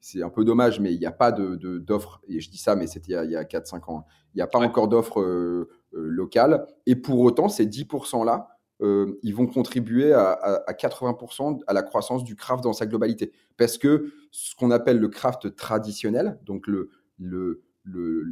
c'est 0.00 0.22
un 0.22 0.30
peu 0.30 0.44
dommage, 0.44 0.78
mais 0.78 0.94
il 0.94 1.00
n'y 1.00 1.06
a 1.06 1.12
pas 1.12 1.32
d'offres, 1.32 2.20
de, 2.28 2.32
et 2.32 2.40
je 2.40 2.50
dis 2.50 2.58
ça, 2.58 2.76
mais 2.76 2.86
c'était 2.86 3.14
il 3.24 3.30
y 3.32 3.36
a, 3.36 3.40
a 3.40 3.44
4-5 3.44 3.90
ans, 3.90 4.06
il 4.34 4.36
n'y 4.36 4.42
a 4.42 4.46
pas 4.46 4.60
encore 4.60 4.86
d'offres 4.86 5.66
locales. 5.90 6.66
Et 6.86 6.94
pour 6.94 7.18
autant, 7.18 7.48
ces 7.48 7.66
10%-là, 7.66 8.57
euh, 8.80 9.18
ils 9.22 9.34
vont 9.34 9.46
contribuer 9.46 10.12
à, 10.12 10.64
80% 10.68 11.60
à 11.66 11.72
la 11.72 11.82
croissance 11.82 12.24
du 12.24 12.36
craft 12.36 12.62
dans 12.62 12.72
sa 12.72 12.86
globalité. 12.86 13.32
Parce 13.56 13.78
que 13.78 14.12
ce 14.30 14.54
qu'on 14.54 14.70
appelle 14.70 14.98
le 14.98 15.08
craft 15.08 15.56
traditionnel, 15.56 16.38
donc 16.44 16.66
le, 16.66 16.90
le, 17.18 17.62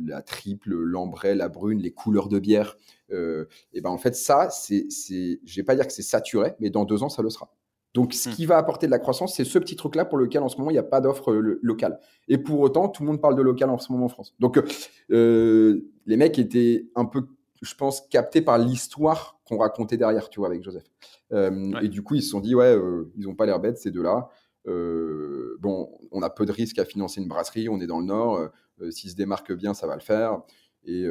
la 0.07 0.23
triple, 0.23 0.75
l'ambray, 0.75 1.35
la 1.35 1.49
brune, 1.49 1.81
les 1.81 1.93
couleurs 1.93 2.29
de 2.29 2.39
bière, 2.39 2.77
euh, 3.13 3.47
et 3.73 3.81
ben 3.81 3.91
en 3.91 3.99
fait 3.99 4.15
ça, 4.15 4.51
c'est, 4.51 4.87
c'est, 4.91 5.41
je 5.45 5.57
vais 5.57 5.65
pas 5.65 5.75
dire 5.75 5.87
que 5.87 5.93
c'est 5.93 6.03
saturé, 6.03 6.55
mais 6.61 6.71
dans 6.71 6.85
deux 6.85 7.03
ans 7.03 7.09
ça 7.09 7.23
le 7.23 7.31
sera. 7.31 7.51
Donc 7.95 8.13
ce 8.13 8.29
hmm. 8.29 8.33
qui 8.33 8.47
va 8.47 8.59
apporter 8.59 8.87
de 8.87 8.91
la 8.91 8.99
croissance, 8.99 9.35
c'est 9.35 9.45
ce 9.45 9.59
petit 9.59 9.75
truc-là 9.75 10.05
pour 10.05 10.19
lequel 10.19 10.43
en 10.43 10.49
ce 10.49 10.59
moment 10.59 10.71
il 10.71 10.75
n'y 10.75 10.79
a 10.79 10.83
pas 10.83 11.01
d'offre 11.01 11.33
euh, 11.33 11.59
locale. 11.63 11.99
Et 12.29 12.37
pour 12.37 12.61
autant, 12.61 12.89
tout 12.89 13.03
le 13.03 13.09
monde 13.09 13.21
parle 13.21 13.37
de 13.37 13.43
local 13.43 13.71
en 13.71 13.79
ce 13.79 13.91
moment 13.91 14.05
en 14.05 14.11
France. 14.11 14.35
Donc 14.39 14.61
les 15.09 16.17
mecs 16.17 16.39
étaient 16.39 16.87
un 16.95 17.07
peu 17.07 17.27
je 17.63 17.75
pense, 17.75 18.03
capté 18.03 18.41
par 18.43 18.59
l'histoire 18.59 19.36
qu'on 19.47 19.59
racontait 19.59 19.97
derrière, 19.97 20.29
tu 20.29 20.41
vois, 20.41 20.49
avec 20.49 20.63
Joseph. 20.63 20.85
Euh, 21.33 21.81
et 21.81 21.89
du 21.89 22.03
coup, 22.03 22.15
ils 22.15 22.23
se 22.23 22.31
sont 22.31 22.41
dit, 22.41 22.55
ouais, 22.55 22.77
euh, 22.77 23.11
ils 23.17 23.25
n'ont 23.25 23.35
pas 23.35 23.47
l'air 23.47 23.61
bêtes, 23.61 23.79
ces 23.79 23.91
deux-là. 23.91 24.29
Euh, 24.67 25.57
bon, 25.61 25.89
on 26.11 26.23
a 26.23 26.31
peu 26.31 26.45
de 26.45 26.53
risques 26.53 26.79
à 26.79 26.85
financer 26.85 27.21
une 27.21 27.29
brasserie, 27.29 27.69
on 27.69 27.81
est 27.81 27.87
dans 27.87 28.01
le 28.01 28.07
Nord. 28.07 28.49
S'ils 28.91 29.11
se 29.11 29.17
démarquent 29.17 29.55
bien, 29.55 29.75
ça 29.75 29.87
va 29.87 29.95
le 29.95 30.01
faire. 30.01 30.41
Et, 30.85 31.07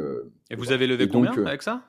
vous 0.56 0.72
avez 0.72 0.88
levé 0.88 1.08
combien 1.08 1.32
avec 1.46 1.62
ça? 1.62 1.84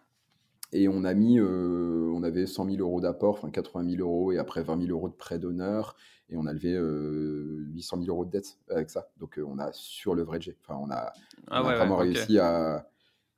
Et 0.72 0.88
on 0.88 1.04
a 1.04 1.14
mis, 1.14 1.40
on 1.40 2.22
avait 2.22 2.46
100 2.46 2.70
000 2.70 2.76
euros 2.78 3.00
d'apport, 3.00 3.34
enfin 3.34 3.50
80 3.50 3.96
000 3.96 4.02
euros, 4.02 4.32
et 4.32 4.38
après 4.38 4.62
20 4.62 4.80
000 4.86 4.90
euros 4.90 5.08
de 5.08 5.14
prêt 5.14 5.38
d'honneur. 5.38 5.96
Et 6.28 6.36
on 6.36 6.46
a 6.46 6.52
levé 6.52 6.72
800 6.72 7.98
000 7.98 8.10
euros 8.10 8.24
de 8.24 8.30
dette 8.30 8.58
avec 8.70 8.90
ça. 8.90 9.08
Donc 9.18 9.40
on 9.44 9.58
a 9.58 9.72
surleveragé. 9.72 10.56
Enfin, 10.62 10.78
on 10.80 10.90
a, 10.90 11.12
ah 11.48 11.62
on 11.62 11.68
a 11.68 11.76
vraiment 11.76 11.96
réussi 11.96 12.38
à 12.38 12.88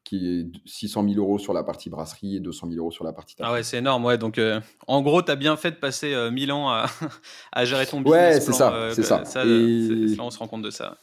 qui 0.09 0.40
est 0.40 0.47
600 0.64 1.07
000 1.07 1.21
euros 1.21 1.38
sur 1.38 1.53
la 1.53 1.62
partie 1.62 1.90
brasserie 1.90 2.37
et 2.37 2.40
200 2.40 2.68
000 2.71 2.81
euros 2.81 2.90
sur 2.90 3.05
la 3.05 3.12
partie 3.12 3.37
Ah 3.40 3.53
ouais, 3.53 3.62
c'est 3.62 3.77
énorme. 3.77 4.07
Ouais. 4.07 4.16
Donc, 4.16 4.38
euh, 4.38 4.59
en 4.87 5.03
gros, 5.03 5.21
tu 5.21 5.31
as 5.31 5.37
bien 5.37 5.55
fait 5.59 5.71
de 5.71 5.77
passer 5.77 6.14
euh, 6.14 6.31
1000 6.31 6.51
ans 6.53 6.71
à, 6.71 6.87
à, 7.53 7.66
gérer 7.66 7.85
ton 7.85 8.01
business. 8.01 8.37
Ouais, 8.37 8.40
c'est 8.40 8.55
ça. 8.55 8.73
Euh, 8.73 8.92
c'est 8.94 9.03
ça. 9.03 9.27
ça 9.27 9.44
et... 9.44 10.16
on 10.18 10.31
se 10.31 10.38
rend 10.38 10.49
compte 10.49 10.62
de 10.62 10.71
ça. 10.71 10.97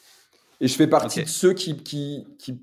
Et 0.59 0.67
je 0.67 0.75
fais 0.75 0.87
partie 0.87 1.21
de 1.21 1.27
ceux 1.27 1.53
qui, 1.53 1.77
qui, 1.77 2.25
qui, 2.39 2.57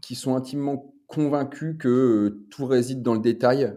qui, 0.00 0.14
sont 0.14 0.36
intimement 0.36 0.94
convaincus 1.08 1.74
que 1.76 1.88
euh, 1.88 2.46
tout 2.50 2.66
réside 2.66 3.02
dans 3.02 3.14
le 3.14 3.20
détail. 3.20 3.74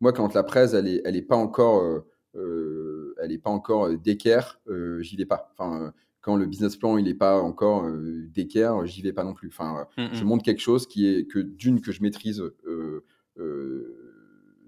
moi, 0.00 0.12
quand 0.12 0.34
la 0.34 0.42
presse, 0.42 0.74
elle 0.74 0.84
n'est 0.84 1.00
elle 1.06 1.16
est 1.16 1.22
pas 1.22 1.36
encore, 1.36 2.04
elle 2.34 3.32
est 3.32 3.38
pas 3.38 3.50
encore 3.50 3.88
d'équerre, 3.96 4.60
j'y 5.00 5.16
vais 5.16 5.24
pas. 5.24 5.50
Enfin, 5.56 5.94
quand 6.20 6.36
le 6.36 6.46
business 6.46 6.76
plan 6.76 6.96
il 6.98 7.04
n'est 7.04 7.14
pas 7.14 7.40
encore 7.40 7.84
euh, 7.84 8.26
d'équerre, 8.28 8.84
j'y 8.86 9.02
vais 9.02 9.12
pas 9.12 9.24
non 9.24 9.34
plus. 9.34 9.48
Enfin, 9.48 9.86
mm, 9.96 10.08
je 10.12 10.24
mm. 10.24 10.26
montre 10.26 10.44
quelque 10.44 10.60
chose 10.60 10.86
qui 10.86 11.06
est 11.06 11.26
que 11.26 11.38
d'une 11.38 11.80
que 11.80 11.92
je 11.92 12.02
maîtrise 12.02 12.42
euh, 12.66 13.04
euh, 13.38 13.96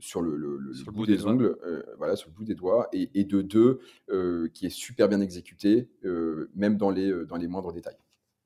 sur 0.00 0.20
le, 0.20 0.36
bout, 0.92 1.06
des, 1.06 1.26
ongles, 1.26 1.56
voilà, 1.96 2.16
sur 2.16 2.28
le 2.28 2.34
bout 2.34 2.44
des 2.44 2.56
doigts, 2.56 2.88
et, 2.92 3.08
et 3.14 3.22
de 3.22 3.40
deux 3.40 3.78
qui 4.52 4.66
est 4.66 4.70
super 4.70 5.08
bien 5.08 5.20
exécuté, 5.20 5.88
même 6.56 6.76
dans 6.76 6.90
les 6.90 7.24
dans 7.26 7.36
les 7.36 7.46
moindres 7.46 7.72
détails. 7.72 7.96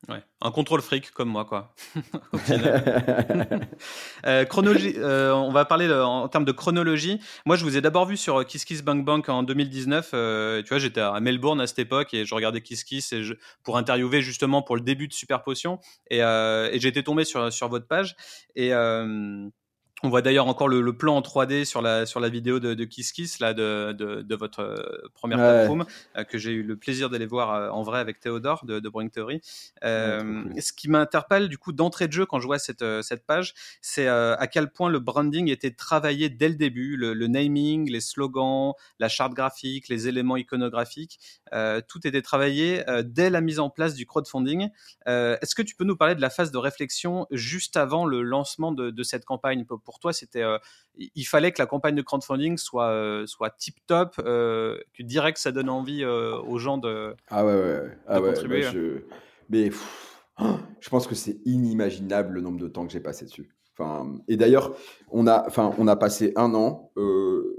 Ouais, 0.09 0.23
un 0.41 0.53
contrôle 0.53 0.83
fric 0.83 1.11
comme 1.11 1.29
moi, 1.29 1.45
quoi. 1.45 1.75
euh, 4.27 4.45
chronologie, 4.45 4.95
euh, 4.99 5.35
on 5.35 5.51
va 5.51 5.65
parler 5.65 5.93
en 5.93 6.29
termes 6.29 6.45
de 6.45 6.53
chronologie. 6.53 7.21
Moi, 7.45 7.57
je 7.57 7.65
vous 7.65 7.77
ai 7.77 7.81
d'abord 7.81 8.07
vu 8.07 8.17
sur 8.17 8.47
Kiss 8.47 8.65
Kiss 8.65 8.83
Bank 8.83 9.05
Bank 9.05 9.29
en 9.29 9.43
2019. 9.43 10.11
Euh, 10.15 10.63
tu 10.63 10.69
vois, 10.69 10.79
j'étais 10.79 11.01
à 11.01 11.19
Melbourne 11.19 11.61
à 11.61 11.67
cette 11.67 11.81
époque 11.81 12.15
et 12.15 12.25
je 12.25 12.35
regardais 12.37 12.61
Kiss 12.61 12.85
Kiss 12.85 13.13
et 13.13 13.25
je, 13.25 13.35
pour 13.65 13.79
interviewer 13.79 14.23
justement 14.23 14.63
pour 14.63 14.77
le 14.77 14.83
début 14.83 15.09
de 15.09 15.13
Super 15.13 15.43
Potion. 15.43 15.81
Et, 16.09 16.23
euh, 16.23 16.69
et 16.71 16.79
j'étais 16.79 17.03
tombé 17.03 17.25
sur, 17.25 17.53
sur 17.53 17.69
votre 17.69 17.89
page. 17.89 18.15
Et 18.55 18.73
euh, 18.73 19.49
on 20.03 20.11
voit 20.11 20.21
d'ailleurs 20.21 20.47
encore 20.47 20.69
le, 20.69 20.97
plan 20.97 21.17
en 21.17 21.23
3D 21.23 21.65
sur 21.65 21.81
la, 21.81 22.05
sur 22.05 22.21
la 22.21 22.29
vidéo 22.29 22.61
de, 22.61 22.75
de 22.75 22.85
Kiss 22.85 23.13
Kiss, 23.13 23.39
là, 23.39 23.55
de, 23.55 23.93
de, 23.93 24.35
votre 24.37 24.61
euh, 24.61 25.09
première 25.15 25.39
ouais. 25.39 25.87
Euh, 26.17 26.25
que 26.25 26.37
j'ai 26.37 26.53
eu 26.53 26.63
le 26.63 26.77
plaisir 26.77 27.09
d'aller 27.09 27.25
voir 27.25 27.55
euh, 27.55 27.71
en 27.71 27.83
vrai 27.83 27.99
avec 27.99 28.21
Théodore 28.21 28.67
de, 28.67 28.79
de 28.79 29.09
Theory. 29.09 29.41
Ce 29.83 30.73
qui 30.73 30.89
m'interpelle, 30.89 31.49
du 31.49 31.57
coup, 31.57 31.73
d'entrée 31.73 32.09
de 32.09 32.13
jeu, 32.13 32.27
quand 32.27 32.41
je 32.41 32.47
vois 32.47 32.59
cette, 32.59 32.85
cette 33.03 33.27
page, 33.27 33.55
c'est 33.81 34.07
à 34.09 34.47
quel 34.47 34.71
point 34.71 34.91
le 34.91 34.99
branding 34.99 35.49
était 35.51 35.71
travaillé 35.71 36.29
dès 36.29 36.49
le 36.49 36.57
début, 36.57 36.97
le, 36.97 37.27
naming, 37.27 37.91
les 37.91 38.01
slogans, 38.01 38.75
la 38.99 39.09
charte 39.09 39.33
graphique, 39.33 39.89
les 39.89 40.09
éléments 40.09 40.37
iconographiques, 40.37 41.19
tout 41.89 42.07
était 42.07 42.23
travaillé 42.23 42.85
dès 43.05 43.31
la 43.31 43.41
mise 43.41 43.61
en 43.61 43.71
place 43.71 43.95
du 43.95 44.07
crowdfunding. 44.07 44.69
Est-ce 45.07 45.55
que 45.55 45.63
tu 45.63 45.75
peux 45.75 45.85
nous 45.85 45.97
parler 45.97 46.15
de 46.15 46.21
la 46.21 46.31
phase 46.31 46.51
de 46.51 46.59
réflexion 46.59 47.27
juste 47.31 47.77
avant 47.77 48.05
le 48.07 48.23
lancement 48.23 48.73
de, 48.73 48.91
de 48.91 49.03
cette 49.03 49.25
campagne 49.25 49.65
pour 49.87 50.01
toi, 50.01 50.13
c'était, 50.13 50.43
euh, 50.43 50.59
il 50.99 51.25
fallait 51.25 51.53
que 51.53 51.63
la 51.63 51.67
campagne 51.67 51.95
de 51.95 52.03
crowdfunding 52.03 52.59
soit, 52.59 52.91
euh, 52.91 53.25
soit 53.27 53.51
tip 53.51 53.77
top, 53.87 54.17
euh, 54.19 54.79
que 54.93 55.03
direct 55.03 55.39
ça 55.39 55.53
donne 55.53 55.71
envie 55.71 56.05
aux 56.05 56.59
gens 56.59 56.77
de, 56.77 57.15
ah 57.29 57.47
ouais, 57.47 57.55
ouais. 57.55 57.99
Ah 58.07 58.21
contribuer. 58.21 58.63
Bah, 58.63 58.71
je... 58.73 59.03
Mais 59.49 59.71
je 60.81 60.89
pense 60.91 61.07
que 61.07 61.15
c'est 61.15 61.39
inimaginable 61.47 62.35
le 62.35 62.41
nombre 62.43 62.59
de 62.59 62.69
temps 62.69 62.87
que 62.87 62.93
j'ai 62.93 63.01
passé 63.01 63.25
dessus. 63.25 63.55
Enfin, 63.79 64.19
et 64.27 64.37
d'ailleurs, 64.37 64.75
on 65.11 65.27
a, 65.27 65.47
enfin, 65.47 65.75
on 65.79 65.87
a 65.87 65.97
passé 65.97 66.33
un 66.37 66.53
an, 66.55 66.93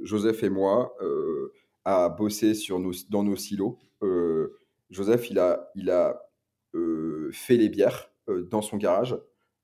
Joseph 0.04 0.44
et 0.44 0.50
moi, 0.50 0.94
à 1.86 2.10
bosser 2.10 2.54
sur 2.54 2.80
nos, 2.80 2.92
dans 3.10 3.24
nos 3.24 3.36
silos. 3.36 3.80
Joseph, 4.90 5.30
il 5.32 5.40
a, 5.40 5.72
il 5.76 5.90
a 5.90 6.22
fait 7.32 7.56
les 7.56 7.70
bières 7.70 8.12
dans 8.28 8.62
son 8.62 8.78
garage. 8.78 9.18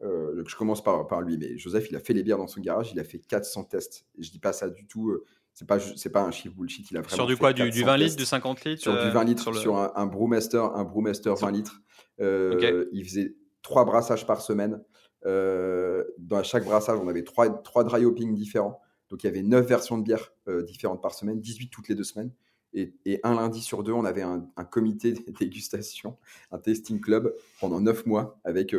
Euh, 0.03 0.43
je 0.45 0.55
commence 0.55 0.83
par, 0.83 1.07
par 1.07 1.21
lui, 1.21 1.37
mais 1.37 1.57
Joseph, 1.57 1.89
il 1.89 1.95
a 1.95 1.99
fait 1.99 2.13
les 2.13 2.23
bières 2.23 2.37
dans 2.37 2.47
son 2.47 2.61
garage, 2.61 2.91
il 2.91 2.99
a 2.99 3.03
fait 3.03 3.19
400 3.19 3.65
tests. 3.65 4.05
Je 4.19 4.29
dis 4.31 4.39
pas 4.39 4.51
ça 4.51 4.69
du 4.69 4.85
tout, 4.85 5.09
euh, 5.09 5.23
c'est 5.53 5.67
pas, 5.67 5.79
c'est 5.79 6.09
pas 6.09 6.23
un 6.23 6.31
chiffre 6.31 6.55
bullshit, 6.55 6.89
il 6.91 6.97
a 6.97 7.01
vraiment 7.01 7.15
Sur 7.15 7.25
du 7.25 7.37
quoi, 7.37 7.53
du, 7.53 7.63
20 7.63 7.97
litres, 7.97 8.15
du 8.17 8.25
50 8.25 8.65
litres 8.65 8.81
Sur 8.81 8.93
du 8.93 9.09
20 9.09 9.21
euh, 9.21 9.23
litres, 9.23 9.53
sur, 9.55 9.77
un, 9.77 9.93
un, 9.95 10.05
brewmaster, 10.05 10.75
un 10.75 10.83
brewmaster 10.83 11.35
20 11.35 11.51
litres. 11.51 11.81
Il 12.19 13.03
faisait 13.05 13.35
trois 13.61 13.85
brassages 13.85 14.27
par 14.27 14.41
semaine. 14.41 14.81
dans 15.23 16.43
chaque 16.43 16.65
brassage, 16.65 16.99
on 16.99 17.07
avait 17.07 17.23
trois, 17.23 17.49
trois 17.49 17.83
dry 17.83 18.03
hopping 18.03 18.33
différents. 18.33 18.81
Donc 19.09 19.23
il 19.23 19.27
y 19.27 19.29
avait 19.29 19.43
9 19.43 19.65
versions 19.65 19.97
de 19.97 20.03
bières 20.03 20.33
différentes 20.65 21.01
par 21.01 21.13
semaine, 21.13 21.39
18 21.39 21.69
toutes 21.69 21.87
les 21.87 21.95
deux 21.95 22.03
semaines. 22.03 22.31
Et, 22.75 22.91
et, 23.05 23.19
un 23.23 23.35
lundi 23.35 23.61
sur 23.61 23.83
deux, 23.83 23.91
on 23.91 24.03
avait 24.03 24.23
un, 24.23 24.49
un, 24.57 24.65
comité 24.65 25.11
de 25.27 25.31
dégustation, 25.31 26.17
un 26.51 26.57
tasting 26.57 26.99
club 26.99 27.31
pendant 27.61 27.79
9 27.79 28.07
mois 28.07 28.39
avec 28.43 28.73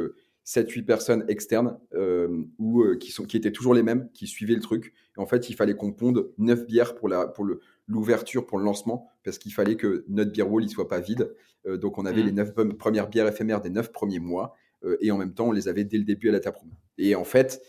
7-8 0.44 0.84
personnes 0.84 1.24
externes 1.28 1.78
euh, 1.94 2.44
ou 2.58 2.82
euh, 2.82 2.96
qui, 2.96 3.10
sont, 3.10 3.24
qui 3.24 3.36
étaient 3.36 3.52
toujours 3.52 3.74
les 3.74 3.82
mêmes, 3.82 4.10
qui 4.12 4.26
suivaient 4.26 4.54
le 4.54 4.60
truc. 4.60 4.92
Et 5.16 5.20
en 5.20 5.26
fait, 5.26 5.48
il 5.48 5.54
fallait 5.54 5.74
qu'on 5.74 5.92
ponde 5.92 6.30
9 6.38 6.66
bières 6.66 6.94
pour, 6.94 7.08
la, 7.08 7.26
pour 7.26 7.46
l'ouverture, 7.88 8.46
pour 8.46 8.58
le 8.58 8.64
lancement, 8.64 9.08
parce 9.24 9.38
qu'il 9.38 9.54
fallait 9.54 9.76
que 9.76 10.04
notre 10.08 10.32
beer 10.32 10.42
wall 10.42 10.64
ne 10.64 10.68
soit 10.68 10.88
pas 10.88 11.00
vide. 11.00 11.34
Euh, 11.66 11.78
donc, 11.78 11.96
on 11.96 12.04
avait 12.04 12.22
mmh. 12.22 12.26
les 12.26 12.32
9 12.32 12.54
premières 12.76 13.08
bières 13.08 13.26
éphémères 13.26 13.62
des 13.62 13.70
9 13.70 13.90
premiers 13.90 14.18
mois. 14.18 14.54
et 15.00 15.10
en 15.10 15.16
même 15.16 15.32
temps, 15.32 15.48
on 15.48 15.52
les 15.52 15.66
avait 15.68 15.84
dès 15.84 15.96
le 15.96 16.04
début 16.04 16.28
à 16.28 16.32
la 16.32 16.40
taproom. 16.40 16.70
Et 16.98 17.14
en 17.14 17.24
fait, 17.24 17.62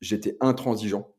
j'étais 0.00 0.38
intransigeant. 0.40 1.14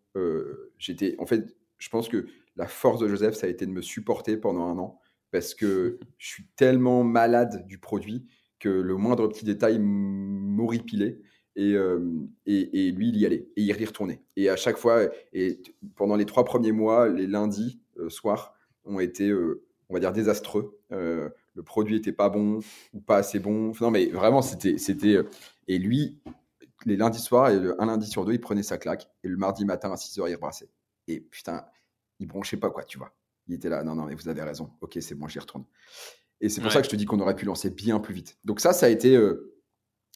j'étais, 0.80 1.15
en 1.19 1.27
fait, 1.27 1.56
je 1.77 1.89
pense 1.89 2.10
que 2.10 2.25
la 2.56 2.65
force 2.65 2.99
de 2.99 3.08
Joseph, 3.08 3.36
ça 3.36 3.45
a 3.45 3.49
été 3.49 3.67
de 3.67 3.71
me 3.71 3.84
supporter 3.84 4.38
pendant 4.38 4.65
un 4.65 4.77
an, 4.80 4.99
parce 5.30 5.54
que 5.54 5.99
je 6.17 6.27
suis 6.27 6.47
tellement 6.56 7.04
malade 7.04 7.63
du 7.67 7.77
produit 7.77 8.25
que 8.62 8.69
le 8.69 8.95
moindre 8.95 9.28
petit 9.28 9.43
détail 9.43 9.80
m'horripilait. 9.80 11.19
Et, 11.58 11.74
euh, 11.74 12.00
et, 12.45 12.88
et, 12.88 12.91
lui, 12.91 13.10
il 13.10 13.17
y 13.17 13.26
allait 13.26 13.50
et 13.58 13.62
il 13.62 13.65
y 13.65 13.74
retournait. 13.74 14.21
Et 14.38 14.50
à 14.50 14.56
chaque 14.56 14.78
fois, 14.78 15.02
et 15.34 15.62
pendant 15.95 16.15
les 16.15 16.26
trois 16.26 16.45
premiers 16.45 16.71
mois, 16.71 17.10
les 17.10 17.28
lundis 17.28 17.82
euh, 17.97 18.10
soirs 18.10 18.54
ont 18.86 19.02
été, 19.02 19.28
euh, 19.30 19.65
on 19.89 19.95
va 19.95 20.00
dire, 20.00 20.13
désastreux. 20.13 20.80
le 20.91 21.63
produit 21.65 21.97
était 21.97 22.13
pas 22.13 22.30
bon 22.30 22.62
ou 22.93 23.02
pas 23.02 23.17
assez 23.17 23.39
bon. 23.39 23.74
Non, 23.82 23.91
mais 23.91 24.06
vraiment, 24.06 24.41
c'était, 24.41 24.78
c'était. 24.78 25.17
Et 25.67 25.78
lui, 25.78 26.21
les 26.86 26.95
lundis 26.95 27.19
soirs, 27.19 27.50
et 27.50 27.60
un 27.80 27.86
lundi 27.86 28.08
sur 28.08 28.24
deux, 28.24 28.34
il 28.34 28.39
prenait 28.39 28.63
sa 28.63 28.78
claque. 28.78 29.10
Et 29.26 29.28
le 29.28 29.36
mardi 29.36 29.65
matin 29.65 29.91
à 29.91 29.97
6 29.97 30.19
h 30.19 30.30
il 30.30 30.36
rebrassait. 30.36 30.69
Et 31.08 31.19
putain, 31.19 31.65
il 32.19 32.28
bronchait 32.28 32.58
pas, 32.58 32.69
quoi, 32.69 32.86
tu 32.86 32.97
vois. 32.97 33.12
Il 33.47 33.56
était 33.56 33.69
là, 33.69 33.84
non, 33.84 33.95
non, 33.95 34.06
mais 34.06 34.15
vous 34.15 34.30
avez 34.30 34.43
raison. 34.43 34.71
Ok, 34.80 34.97
c'est 35.02 35.15
bon, 35.15 35.28
j'y 35.28 35.39
retourne. 35.39 35.65
Et 36.41 36.49
c'est 36.49 36.60
pour 36.62 36.71
ça 36.71 36.80
que 36.80 36.86
je 36.86 36.89
te 36.89 36.95
dis 36.95 37.06
qu'on 37.06 37.19
aurait 37.19 37.36
pu 37.36 37.45
lancer 37.45 37.69
bien 37.69 37.99
plus 37.99 38.13
vite. 38.15 38.38
Donc 38.43 38.60
ça, 38.60 38.73
ça 38.73 38.88
a 38.88 38.89
été, 38.89 39.17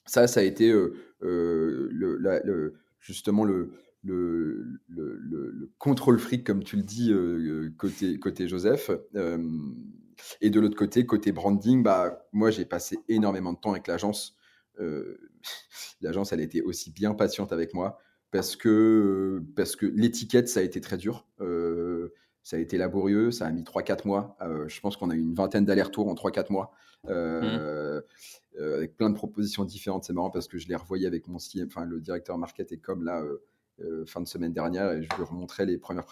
ça, 0.05 0.27
ça 0.27 0.39
a 0.39 0.43
été 0.43 0.73
le, 1.19 2.73
justement 2.99 3.43
le, 3.43 3.71
le, 4.03 4.79
le, 4.89 5.71
contrôle 5.77 6.17
fric, 6.19 6.43
comme 6.43 6.63
tu 6.63 6.77
le 6.77 6.83
dis, 6.83 7.13
côté, 7.77 8.17
côté 8.19 8.47
Joseph. 8.47 8.89
et 10.41 10.49
de 10.49 10.59
l'autre 10.59 10.75
côté, 10.75 11.05
côté 11.05 11.31
branding, 11.31 11.83
bah, 11.83 12.27
moi, 12.33 12.49
j'ai 12.49 12.65
passé 12.65 12.97
énormément 13.07 13.53
de 13.53 13.59
temps 13.59 13.71
avec 13.71 13.85
l'agence. 13.87 14.35
l'agence, 16.01 16.33
elle 16.33 16.41
était 16.41 16.61
aussi 16.61 16.91
bien 16.91 17.13
patiente 17.13 17.53
avec 17.53 17.75
moi 17.75 17.99
parce 18.31 18.55
que, 18.55 19.43
parce 19.55 19.75
que 19.75 19.85
l'étiquette, 19.85 20.49
ça 20.49 20.59
a 20.59 20.63
été 20.63 20.81
très 20.81 20.97
dur. 20.97 21.27
Ça 22.45 22.55
a 22.55 22.59
été 22.59 22.77
laborieux, 22.77 23.31
ça 23.31 23.45
a 23.45 23.51
mis 23.51 23.63
3-4 23.63 24.07
mois. 24.07 24.37
je 24.67 24.79
pense 24.79 24.95
qu'on 24.95 25.09
a 25.09 25.15
eu 25.15 25.19
une 25.19 25.33
vingtaine 25.33 25.65
d'allers-retours 25.65 26.07
en 26.07 26.13
3-4 26.13 26.51
mois. 26.51 26.71
Mmh. 27.03 28.01
avec 28.57 28.95
plein 28.95 29.09
de 29.09 29.15
propositions 29.15 29.65
différentes. 29.65 30.05
C'est 30.05 30.13
marrant 30.13 30.31
parce 30.31 30.47
que 30.47 30.57
je 30.57 30.67
l'ai 30.67 30.75
revoyé 30.75 31.05
avec 31.05 31.27
mon 31.27 31.37
enfin 31.65 31.85
le 31.85 31.99
directeur 31.99 32.37
market 32.37 32.71
et 32.71 32.77
comme 32.77 33.03
là 33.03 33.21
euh, 33.81 34.05
fin 34.05 34.21
de 34.21 34.27
semaine 34.27 34.53
dernière 34.53 34.89
et 34.93 35.03
je 35.03 35.09
lui 35.17 35.23
remontrais 35.23 35.65
les 35.65 35.77
premières 35.77 36.05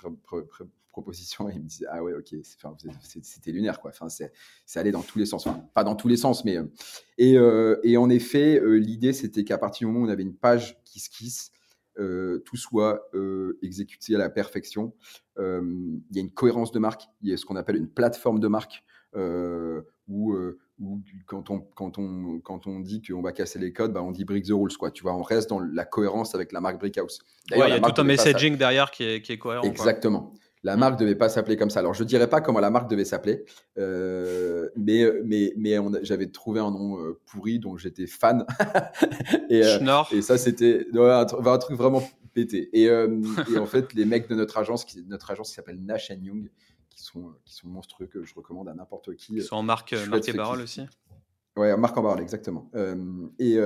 propositions 0.91 1.47
et 1.49 1.53
il 1.53 1.61
me 1.61 1.65
disait 1.65 1.85
ah 1.89 2.03
ouais 2.03 2.13
ok 2.13 2.35
c'était 2.43 3.53
lunaire 3.53 3.79
quoi 3.79 3.91
enfin 3.91 4.09
c'est 4.09 4.79
allé 4.79 4.91
dans 4.91 5.01
tous 5.01 5.17
les 5.17 5.25
sens 5.25 5.47
pas 5.73 5.85
dans 5.85 5.95
tous 5.95 6.09
les 6.09 6.17
sens 6.17 6.43
mais 6.43 6.57
euh, 6.57 6.65
et, 7.17 7.37
euh, 7.37 7.79
et 7.83 7.95
en 7.95 8.09
effet 8.09 8.59
l'idée 8.65 9.13
c'était 9.13 9.45
qu'à 9.45 9.57
partir 9.57 9.87
du 9.87 9.93
moment 9.93 10.05
où 10.05 10.09
on 10.09 10.11
avait 10.11 10.23
une 10.23 10.35
page 10.35 10.77
qui 10.83 10.99
se 10.99 11.09
euh, 11.09 11.62
tout 11.95 12.57
soit 12.57 13.09
exécuté 13.61 14.15
à 14.15 14.17
la 14.17 14.29
perfection. 14.29 14.93
Il 15.37 16.01
y 16.11 16.17
a 16.17 16.21
une 16.21 16.31
cohérence 16.31 16.71
de 16.71 16.79
marque, 16.79 17.03
il 17.21 17.29
y 17.29 17.33
a 17.33 17.37
ce 17.37 17.45
qu'on 17.45 17.55
appelle 17.55 17.77
une 17.77 17.89
plateforme 17.89 18.39
de 18.39 18.47
marque 18.47 18.83
où 20.07 20.35
ou 20.79 21.01
quand 21.25 21.49
on, 21.49 21.59
quand 21.59 21.97
on, 21.97 22.39
quand 22.39 22.67
on 22.67 22.79
dit 22.79 23.01
qu'on 23.01 23.21
va 23.21 23.31
casser 23.31 23.59
les 23.59 23.73
codes, 23.73 23.93
bah 23.93 24.01
on 24.01 24.11
dit 24.11 24.25
Brick 24.25 24.45
the 24.45 24.51
Rules. 24.51 24.75
Quoi. 24.77 24.91
Tu 24.91 25.03
vois, 25.03 25.15
on 25.15 25.21
reste 25.21 25.49
dans 25.49 25.59
la 25.59 25.85
cohérence 25.85 26.35
avec 26.35 26.51
la 26.51 26.61
marque 26.61 26.79
Brickhouse. 26.79 27.19
il 27.51 27.57
y 27.57 27.61
a 27.61 27.79
tout 27.79 28.01
un 28.01 28.03
messaging 28.03 28.57
derrière 28.57 28.91
qui 28.91 29.03
est, 29.03 29.21
qui 29.21 29.33
est, 29.33 29.37
cohérent. 29.37 29.63
Exactement. 29.63 30.33
La 30.63 30.77
marque 30.77 30.93
ne 30.93 30.99
devait 30.99 31.15
pas 31.15 31.27
s'appeler 31.27 31.57
comme 31.57 31.69
ça. 31.69 31.79
Alors, 31.81 31.93
je 31.93 32.03
dirais 32.05 32.29
pas 32.29 32.39
comment 32.39 32.61
la 32.61 32.69
marque 32.69 32.89
devait 32.89 33.03
s'appeler, 33.03 33.43
euh, 33.77 34.69
mais, 34.77 35.05
mais, 35.25 35.53
mais 35.57 35.77
j'avais 36.03 36.27
trouvé 36.27 36.61
un 36.61 36.71
nom 36.71 36.99
euh, 36.99 37.19
pourri 37.25 37.59
dont 37.59 37.75
j'étais 37.75 38.07
fan. 38.07 38.45
et, 39.49 39.63
euh, 39.63 40.03
et, 40.11 40.21
ça, 40.21 40.37
c'était 40.37 40.87
un, 40.93 41.57
truc 41.57 41.77
vraiment 41.77 42.01
pété. 42.33 42.69
Et, 42.71 42.83
et, 43.53 43.57
en 43.57 43.65
fait, 43.65 43.93
les 43.93 44.05
mecs 44.05 44.29
de 44.29 44.35
notre 44.35 44.57
agence, 44.57 44.85
qui, 44.85 45.03
notre 45.05 45.31
agence 45.31 45.49
qui 45.49 45.55
s'appelle 45.55 45.83
Nash 45.83 46.09
Young, 46.09 46.49
qui 46.89 47.03
sont, 47.03 47.33
qui 47.43 47.53
sont 47.55 47.67
monstrueux, 47.67 48.07
que 48.07 48.23
je 48.23 48.33
recommande 48.33 48.69
à 48.69 48.73
n'importe 48.73 49.15
qui. 49.15 49.35
Ils 49.35 49.43
sont 49.43 49.57
en 49.57 49.63
marque, 49.63 49.93
marque 50.09 50.29
et 50.29 50.33
parole 50.33 50.61
aussi? 50.61 50.83
Ouais, 51.57 51.75
marque 51.75 51.97
en 51.97 52.03
parole, 52.03 52.21
exactement. 52.21 52.71
Et, 53.37 53.57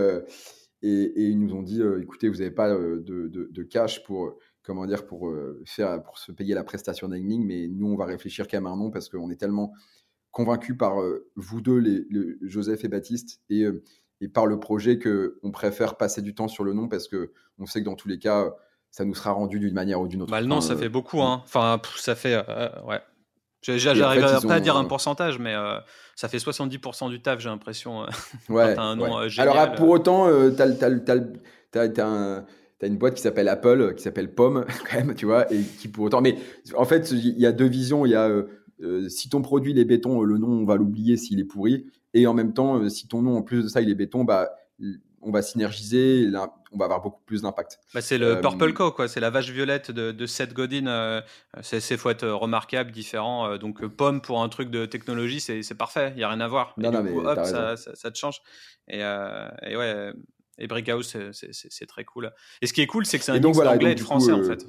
et, 0.84 0.90
et, 0.90 1.24
ils 1.24 1.40
nous 1.40 1.54
ont 1.54 1.64
dit, 1.64 1.82
euh, 1.82 2.02
écoutez, 2.02 2.30
vous 2.30 2.38
n'avez 2.38 2.52
pas 2.52 2.70
de, 2.70 3.02
de, 3.04 3.50
de, 3.52 3.64
cash 3.64 4.04
pour, 4.04 4.38
comment 4.68 4.86
dire, 4.86 5.06
pour, 5.06 5.34
faire, 5.66 6.04
pour 6.04 6.20
se 6.20 6.32
payer 6.32 6.54
la 6.54 6.64
prestation 6.64 7.08
naming, 7.08 7.44
mais 7.46 7.68
nous, 7.68 7.88
on 7.88 7.96
va 7.96 8.06
réfléchir 8.06 8.48
quand 8.48 8.58
même 8.58 8.68
à 8.68 8.70
un 8.70 8.78
nom 8.78 8.92
parce 8.92 9.10
qu'on 9.10 9.32
est 9.32 9.38
tellement 9.38 9.74
convaincus 10.32 10.76
par 10.78 10.98
vous 11.36 11.62
deux, 11.62 11.78
les, 11.78 12.06
Joseph 12.42 12.84
et 12.84 12.88
Baptiste, 12.88 13.40
et, 13.50 13.66
et 14.22 14.28
par 14.28 14.46
le 14.46 14.60
projet 14.60 15.00
qu'on 15.00 15.52
préfère 15.52 15.96
passer 15.96 16.22
du 16.22 16.36
temps 16.36 16.48
sur 16.48 16.64
le 16.64 16.74
nom 16.74 16.88
parce 16.88 17.08
qu'on 17.08 17.66
sait 17.66 17.80
que 17.80 17.86
dans 17.86 17.96
tous 17.96 18.10
les 18.10 18.20
cas, 18.20 18.54
ça 18.92 19.06
nous 19.06 19.16
sera 19.16 19.32
rendu 19.32 19.60
d'une 19.60 19.74
manière 19.74 20.02
ou 20.02 20.08
d'une 20.08 20.22
autre. 20.22 20.32
Bah, 20.32 20.42
le 20.42 20.48
nom, 20.48 20.62
ça 20.62 20.76
fait 20.76 20.90
beaucoup. 20.90 21.22
Hein. 21.22 21.42
Enfin, 21.46 21.82
ça 21.98 22.14
fait. 22.16 22.36
ouais. 22.86 23.02
J'arrive 23.62 24.48
pas 24.48 24.54
à 24.56 24.60
dire 24.60 24.78
un 24.78 24.86
euh, 24.86 24.88
pourcentage, 24.88 25.40
mais 25.40 25.54
euh, 25.54 25.78
ça 26.16 26.30
fait 26.30 26.38
70% 26.38 27.10
du 27.10 27.22
taf, 27.22 27.40
j'ai 27.40 27.50
l'impression. 27.50 28.04
Euh, 28.04 28.08
ouais, 28.50 28.78
un 28.78 28.96
nom 28.96 29.18
Alors, 29.38 29.72
pour 29.74 29.90
autant, 29.90 30.28
tu 30.52 30.62
as, 30.62 32.44
une 32.84 32.98
boîte 32.98 33.16
qui 33.16 33.22
s'appelle 33.22 33.48
Apple, 33.48 33.96
qui 33.96 34.04
s'appelle 34.04 34.34
Pomme, 34.34 34.66
quand 34.90 34.98
même, 34.98 35.16
tu 35.16 35.26
vois, 35.26 35.52
et 35.52 35.62
qui 35.62 35.88
pour 35.88 36.06
autant. 36.06 36.22
Mais 36.22 36.36
en 36.76 36.86
fait, 36.86 37.12
il 37.12 37.40
y 37.40 37.46
a 37.46 37.52
deux 37.52 37.68
visions. 37.68 38.06
Il 38.06 38.12
y 38.12 38.16
a 38.16 38.30
si 39.10 39.30
ton 39.30 39.42
produit 39.42 39.72
il 39.72 39.80
est 39.80 39.86
béton, 39.86 40.22
le 40.22 40.38
nom, 40.38 40.50
on 40.50 40.66
va 40.66 40.76
l'oublier 40.76 41.18
s'il 41.18 41.40
est 41.40 41.46
pourri. 41.46 41.88
Et 42.13 42.28
en 42.28 42.34
même 42.34 42.54
temps, 42.54 42.88
si 42.90 43.08
ton 43.08 43.24
nom, 43.24 43.38
en 43.38 43.42
plus 43.42 43.63
de 43.63 43.68
ça, 43.68 43.82
il 43.82 43.90
est 43.90 43.96
béton, 43.96 44.24
bah, 44.24 44.52
on 45.22 45.32
va 45.32 45.42
synergiser, 45.42 46.30
on 46.72 46.78
va 46.78 46.86
avoir 46.86 47.02
beaucoup 47.02 47.22
plus 47.26 47.42
d'impact. 47.42 47.80
Bah, 47.94 48.02
c'est 48.02 48.18
le 48.18 48.40
Purple 48.40 48.70
euh, 48.70 48.74
Co, 48.74 48.92
quoi. 48.92 49.08
C'est 49.08 49.20
la 49.20 49.30
vache 49.30 49.50
violette 49.50 49.92
de, 49.92 50.26
Seth 50.26 50.54
Godin. 50.54 50.88
Euh, 50.88 51.22
c'est 51.62 51.98
faut 51.98 52.10
être 52.10 52.28
remarquable, 52.28 52.92
différent. 52.92 53.52
Euh, 53.52 53.58
donc 53.58 53.86
pomme 53.88 54.22
pour 54.22 54.42
un 54.42 54.50
truc 54.50 54.70
de 54.70 54.86
technologie, 54.86 55.40
c'est 55.40 55.78
parfait. 55.78 56.13
Il 56.16 56.22
y 56.22 56.24
a 56.24 56.30
rien 56.30 56.40
à 56.40 56.48
voir. 56.48 56.74
Non, 56.78 56.92
non, 56.92 57.04
mais 57.04 57.12
hop, 57.12 57.44
ça, 57.44 58.12
te 58.12 58.18
change. 58.18 58.42
Et, 58.88 59.00
ouais. 59.00 60.13
Et 60.58 60.67
Brickhouse, 60.67 61.15
c'est 61.32 61.86
très 61.86 62.04
cool. 62.04 62.32
Et 62.62 62.67
ce 62.67 62.74
qui 62.74 62.82
est 62.82 62.88
cool, 62.88 63.06
c'est 63.06 63.17
que 63.17 63.24
c'est 63.24 63.32
un 63.32 63.39
mix 63.39 63.60
anglais 63.60 63.93
et 63.93 63.98
français, 63.98 64.32
en 64.32 64.43
fait. 64.43 64.67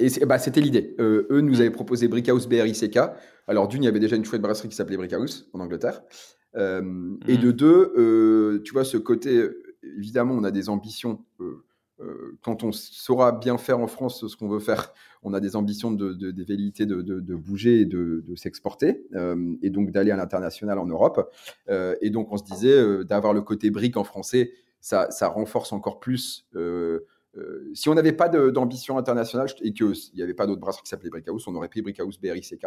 Et 0.00 0.24
bah, 0.24 0.38
c'était 0.38 0.60
l'idée. 0.60 0.94
eux 0.98 1.40
nous 1.42 1.60
avaient 1.60 1.70
proposé 1.70 2.08
Brickhouse 2.08 2.46
BRICK. 2.46 2.98
Alors, 3.46 3.68
d'une, 3.68 3.82
il 3.82 3.86
y 3.86 3.88
avait 3.88 4.00
déjà 4.00 4.16
une 4.16 4.24
chouette 4.24 4.42
brasserie 4.42 4.68
qui 4.68 4.76
s'appelait 4.76 4.96
Brickhouse 4.96 5.48
en 5.52 5.60
Angleterre. 5.60 6.02
Et 6.56 6.80
mmh. 6.80 7.40
de 7.40 7.50
deux, 7.50 8.62
tu 8.64 8.72
vois, 8.72 8.84
ce 8.84 8.96
côté 8.96 9.48
évidemment, 9.82 10.34
on 10.34 10.44
a 10.44 10.50
des 10.50 10.68
ambitions. 10.68 11.24
Euh, 11.40 11.64
euh, 12.00 12.38
quand 12.42 12.62
on 12.62 12.70
saura 12.70 13.32
bien 13.32 13.58
faire 13.58 13.80
en 13.80 13.88
France 13.88 14.26
ce 14.28 14.36
qu'on 14.36 14.48
veut 14.48 14.60
faire, 14.60 14.92
on 15.24 15.34
a 15.34 15.40
des 15.40 15.56
ambitions 15.56 15.90
de, 15.90 16.12
de, 16.12 16.30
de, 16.30 17.34
bouger 17.34 17.80
et 17.80 17.86
de, 17.86 18.22
s'exporter, 18.36 19.02
euh, 19.14 19.56
et 19.62 19.70
donc 19.70 19.90
d'aller 19.90 20.12
à 20.12 20.16
l'international 20.16 20.78
en 20.78 20.86
Europe. 20.86 21.32
et 21.68 22.10
donc, 22.10 22.30
on 22.30 22.36
se 22.36 22.44
disait 22.44 23.04
d'avoir 23.04 23.32
le 23.32 23.42
côté 23.42 23.70
brique 23.70 23.96
en 23.96 24.04
français, 24.04 24.52
ça, 24.80 25.08
renforce 25.28 25.72
encore 25.72 26.00
plus. 26.00 26.46
si 27.74 27.88
on 27.88 27.94
n'avait 27.94 28.12
pas 28.12 28.28
d'ambition 28.28 28.98
internationale 28.98 29.48
et 29.62 29.72
qu'il 29.72 29.92
n'y 30.14 30.22
avait 30.22 30.34
pas 30.34 30.46
d'autres 30.46 30.60
brasseries 30.60 30.82
qui 30.82 30.88
s'appelaient 30.88 31.10
Brickhouse, 31.10 31.46
on 31.46 31.54
aurait 31.54 31.68
pris 31.68 31.82
Brickhouse 31.82 32.18
BRICK. 32.20 32.66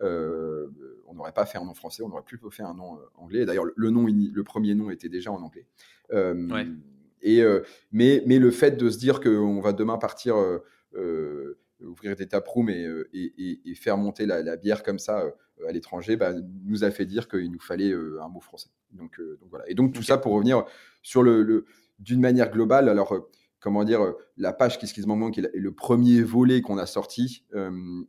on 0.00 1.14
n'aurait 1.14 1.32
pas 1.32 1.46
fait 1.46 1.58
un 1.58 1.64
nom 1.64 1.74
français, 1.74 2.02
on 2.02 2.10
aurait 2.10 2.22
plus 2.22 2.38
fait 2.50 2.62
un 2.62 2.74
nom 2.74 2.98
anglais. 3.16 3.44
D'ailleurs, 3.44 3.66
le, 3.74 3.90
nom, 3.90 4.06
le 4.06 4.44
premier 4.44 4.74
nom 4.74 4.90
était 4.90 5.08
déjà 5.08 5.32
en 5.32 5.42
anglais. 5.42 5.66
Euh, 6.12 6.74
et, 7.22 7.42
euh, 7.42 7.62
mais, 7.92 8.22
mais 8.26 8.38
le 8.38 8.50
fait 8.50 8.72
de 8.72 8.90
se 8.90 8.98
dire 8.98 9.20
qu'on 9.20 9.60
va 9.60 9.72
demain 9.72 9.98
partir 9.98 10.36
euh, 10.36 11.58
ouvrir 11.80 12.16
des 12.16 12.26
taprooms 12.26 12.68
et, 12.68 12.86
et, 13.12 13.60
et, 13.64 13.74
faire 13.74 13.96
monter 13.96 14.26
la, 14.26 14.56
bière 14.56 14.82
comme 14.82 14.98
ça 14.98 15.24
à 15.66 15.72
l'étranger, 15.72 16.16
bah, 16.16 16.32
nous 16.64 16.84
a 16.84 16.90
fait 16.90 17.06
dire 17.06 17.28
qu'il 17.28 17.50
nous 17.50 17.60
fallait 17.60 17.92
un 17.92 18.28
mot 18.28 18.40
français. 18.40 18.70
Donc, 18.92 19.20
donc, 19.40 19.48
voilà. 19.50 19.68
Et 19.68 19.74
donc 19.74 19.92
tout 19.92 20.02
ça 20.02 20.18
pour 20.18 20.32
revenir 20.32 20.64
sur 21.02 21.22
le, 21.22 21.66
d'une 21.98 22.20
manière 22.20 22.50
globale. 22.50 22.88
Alors 22.88 23.14
comment 23.60 23.84
dire 23.84 24.12
la 24.36 24.52
page 24.52 24.78
Qu'est-ce 24.78 24.94
qui 24.94 25.02
se 25.02 25.06
manque 25.06 25.38
est 25.38 25.50
le 25.54 25.72
premier 25.72 26.22
volet 26.22 26.60
qu'on 26.60 26.78
a 26.78 26.86
sorti. 26.86 27.44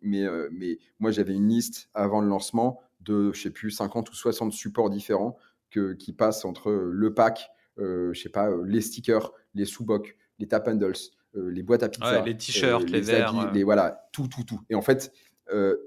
mais, 0.01 0.25
mais 0.51 0.79
moi 0.99 1.11
j'avais 1.11 1.33
une 1.33 1.47
liste 1.47 1.89
avant 1.93 2.21
le 2.21 2.27
lancement 2.27 2.81
de 3.01 3.31
je 3.33 3.41
sais 3.41 3.49
plus 3.49 3.71
50 3.71 4.09
ou 4.09 4.13
60 4.13 4.51
supports 4.51 4.89
différents 4.89 5.37
que, 5.73 5.93
qui 5.93 6.13
passent 6.13 6.45
entre 6.45 6.71
le 6.71 7.13
pack, 7.13 7.49
euh, 7.79 8.13
je 8.13 8.21
sais 8.21 8.29
pas, 8.29 8.49
euh, 8.49 8.63
les 8.65 8.81
stickers, 8.81 9.31
les 9.55 9.65
sous-bocs, 9.65 10.15
les 10.39 10.47
tap 10.47 10.67
handles, 10.67 10.93
euh, 11.35 11.49
les 11.49 11.63
boîtes 11.63 11.83
à 11.83 11.89
pizza, 11.89 12.21
les 12.21 12.37
t-shirts, 12.37 12.89
les, 12.89 13.01
verres, 13.01 13.51
les 13.51 13.63
voilà, 13.63 14.07
tout, 14.11 14.27
tout, 14.27 14.43
tout. 14.43 14.61
Et 14.69 14.75
en 14.75 14.81
fait, 14.81 15.11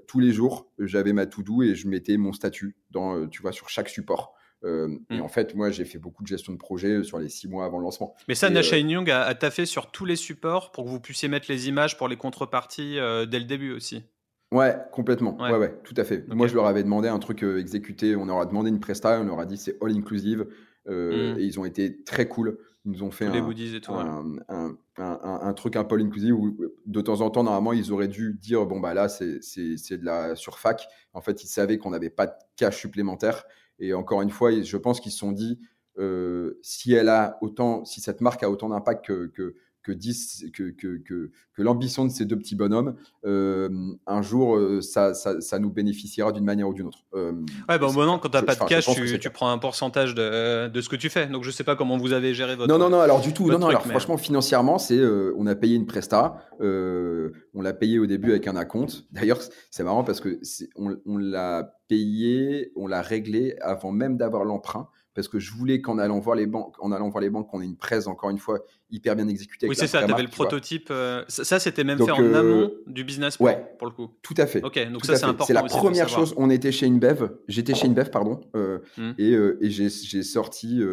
tous 0.07 0.19
les 0.19 0.31
jours, 0.31 0.71
j'avais 0.79 1.11
ma 1.11 1.25
to-do 1.25 1.61
et 1.61 1.75
je 1.75 1.89
mettais 1.89 2.15
mon 2.15 2.31
statut 2.31 2.77
dans, 2.91 3.27
tu 3.27 3.41
vois, 3.41 3.51
sur 3.51 3.67
chaque 3.67 3.89
support. 3.89 4.33
Et 4.63 4.67
hmm. 4.67 5.21
en 5.21 5.27
fait, 5.27 5.55
moi, 5.55 5.69
j'ai 5.69 5.85
fait 5.85 5.99
beaucoup 5.99 6.23
de 6.23 6.27
gestion 6.27 6.51
de 6.51 6.57
projet 6.57 7.03
sur 7.03 7.19
les 7.19 7.29
six 7.29 7.47
mois 7.47 7.65
avant 7.65 7.77
le 7.77 7.83
lancement. 7.83 8.15
Mais 8.27 8.35
ça, 8.35 8.49
Nasha 8.49 8.77
Young 8.77 9.09
a, 9.09 9.23
a 9.23 9.35
taffé 9.35 9.65
sur 9.65 9.91
tous 9.91 10.05
les 10.05 10.15
supports 10.15 10.71
pour 10.71 10.85
que 10.85 10.89
vous 10.89 10.99
puissiez 10.99 11.29
mettre 11.29 11.45
les 11.49 11.67
images 11.67 11.97
pour 11.97 12.07
les 12.07 12.17
contreparties 12.17 12.95
dès 13.29 13.39
le 13.39 13.45
début 13.45 13.71
aussi. 13.71 14.03
Ouais, 14.51 14.77
complètement. 14.91 15.37
Ouais, 15.37 15.57
ouais, 15.57 15.79
tout 15.83 15.93
à 15.97 16.03
fait. 16.03 16.25
Moi, 16.33 16.47
je 16.47 16.55
leur 16.55 16.65
avais 16.65 16.83
demandé 16.83 17.07
un 17.07 17.19
truc 17.19 17.43
exécuté. 17.43 18.15
On 18.15 18.25
leur 18.25 18.39
a 18.39 18.45
demandé 18.45 18.69
une 18.69 18.79
presta. 18.79 19.19
On 19.19 19.25
leur 19.25 19.39
a 19.39 19.45
dit 19.45 19.57
c'est 19.57 19.77
all 19.83 19.91
inclusive. 19.95 20.47
Euh, 20.87 21.35
mmh. 21.35 21.39
Et 21.39 21.43
ils 21.43 21.59
ont 21.59 21.65
été 21.65 22.03
très 22.03 22.27
cool. 22.27 22.57
Ils 22.85 22.91
nous 22.91 23.03
ont 23.03 23.11
fait 23.11 23.25
un, 23.25 24.77
un, 24.97 25.53
truc 25.53 25.75
un 25.75 25.83
peu 25.83 25.99
inclusif 25.99 26.33
où 26.33 26.57
de 26.85 27.01
temps 27.01 27.19
en 27.19 27.29
temps, 27.29 27.43
normalement, 27.43 27.73
ils 27.73 27.91
auraient 27.91 28.07
dû 28.07 28.37
dire 28.41 28.65
bon, 28.65 28.79
bah 28.79 28.93
là, 28.93 29.09
c'est 29.09 29.39
de 29.39 30.05
la 30.05 30.35
surfac. 30.35 30.87
En 31.13 31.19
fait, 31.19 31.43
ils 31.43 31.47
savaient 31.47 31.77
qu'on 31.77 31.89
n'avait 31.89 32.09
pas 32.09 32.27
de 32.27 32.33
cash 32.55 32.77
supplémentaire. 32.77 33.43
Et 33.79 33.93
encore 33.93 34.21
une 34.21 34.29
fois, 34.29 34.51
je 34.61 34.77
pense 34.77 34.99
qu'ils 34.99 35.11
se 35.11 35.19
sont 35.19 35.31
dit 35.31 35.59
euh, 35.97 36.59
si 36.61 36.93
elle 36.93 37.09
a 37.09 37.37
autant, 37.41 37.85
si 37.85 38.01
cette 38.01 38.21
marque 38.21 38.43
a 38.43 38.49
autant 38.49 38.69
d'impact 38.69 39.05
que, 39.05 39.27
que, 39.27 39.55
que, 39.93 40.49
que, 40.49 40.69
que, 40.71 40.97
que, 40.97 41.31
que 41.53 41.61
l'ambition 41.61 42.05
de 42.05 42.11
ces 42.11 42.25
deux 42.25 42.37
petits 42.37 42.55
bonhommes, 42.55 42.95
un 43.25 44.21
jour, 44.21 44.59
ça, 44.81 45.13
ça, 45.13 45.41
ça, 45.41 45.59
nous 45.59 45.69
bénéficiera 45.69 46.31
d'une 46.31 46.43
manière 46.43 46.67
ou 46.67 46.73
d'une 46.73 46.87
autre. 46.87 46.99
ouais, 47.13 47.79
bah, 47.79 47.87
au 47.87 47.93
moment, 47.93 48.19
quand 48.19 48.29
tu 48.29 48.37
n'as 48.37 48.43
pas 48.43 48.55
de 48.55 48.63
cash, 48.65 48.85
tu, 48.93 49.19
tu 49.19 49.29
prends 49.29 49.49
un 49.49 49.57
pourcentage 49.57 50.15
de, 50.15 50.67
de, 50.67 50.81
ce 50.81 50.89
que 50.89 50.95
tu 50.95 51.09
fais. 51.09 51.27
Donc, 51.27 51.43
je 51.43 51.49
ne 51.49 51.53
sais 51.53 51.63
pas 51.63 51.75
comment 51.75 51.97
vous 51.97 52.13
avez 52.13 52.33
géré 52.33 52.55
votre. 52.55 52.69
Non, 52.69 52.77
non, 52.77 52.89
non, 52.89 52.99
alors 52.99 53.21
du 53.21 53.33
tout. 53.33 53.49
Non, 53.49 53.59
non, 53.59 53.67
alors, 53.67 53.85
franchement, 53.85 54.17
financièrement, 54.17 54.77
c'est 54.77 54.99
on 55.37 55.45
a 55.47 55.55
payé 55.55 55.75
une 55.75 55.85
presta. 55.85 56.35
on 56.59 57.61
l'a 57.61 57.73
payé 57.73 57.99
au 57.99 58.05
début 58.05 58.31
avec 58.31 58.47
un 58.47 58.55
acompte. 58.55 59.05
D'ailleurs, 59.11 59.39
c'est 59.71 59.83
marrant 59.83 60.03
parce 60.03 60.19
que 60.19 60.39
on, 60.75 60.97
on 61.05 61.17
l'a 61.17 61.73
payé, 61.87 62.71
on 62.75 62.87
l'a 62.87 63.01
réglé 63.01 63.55
avant 63.61 63.91
même 63.91 64.17
d'avoir 64.17 64.43
l'emprunt 64.43 64.89
parce 65.17 65.27
que 65.27 65.39
je 65.39 65.51
voulais 65.51 65.81
qu'en 65.81 65.97
allant 65.97 66.19
voir 66.19 66.35
les 66.35 66.45
banques, 66.45 66.75
en 66.77 66.91
allant 66.91 67.09
voir 67.09 67.23
les 67.23 67.31
banques, 67.31 67.49
qu'on 67.49 67.59
ait 67.59 67.65
une 67.65 67.75
presse 67.75 68.05
encore 68.05 68.29
une 68.29 68.37
fois 68.37 68.59
hyper 68.91 69.15
bien 69.15 69.27
exécutée. 69.27 69.67
Oui, 69.67 69.75
c'est 69.75 69.87
ça. 69.87 70.03
Tu 70.05 70.13
avais 70.13 70.21
le 70.21 70.29
prototype. 70.29 70.89
Euh, 70.91 71.25
ça, 71.27 71.57
c'était 71.57 71.83
même 71.83 71.97
fait 71.97 72.11
en 72.11 72.21
euh, 72.21 72.35
amont 72.35 72.71
du 72.85 73.03
business 73.03 73.37
plan, 73.37 73.47
ouais, 73.47 73.65
pour 73.79 73.87
le 73.87 73.93
coup. 73.93 74.11
Tout 74.21 74.35
à 74.37 74.45
fait. 74.45 74.63
Ok, 74.63 74.77
donc 74.91 75.05
ça 75.05 75.15
c'est 75.15 75.23
important. 75.23 75.45
C'est 75.45 75.53
la 75.53 75.63
première 75.63 76.07
chose. 76.07 76.35
On 76.37 76.51
était 76.51 76.71
chez 76.71 76.85
InBev. 76.85 77.31
J'étais 77.47 77.73
chez 77.73 77.87
InBev, 77.87 78.11
pardon, 78.11 78.41
euh, 78.55 78.77
hmm. 78.95 79.13
et, 79.17 79.31
et 79.31 79.71
j'ai 79.71 80.21
sorti. 80.21 80.83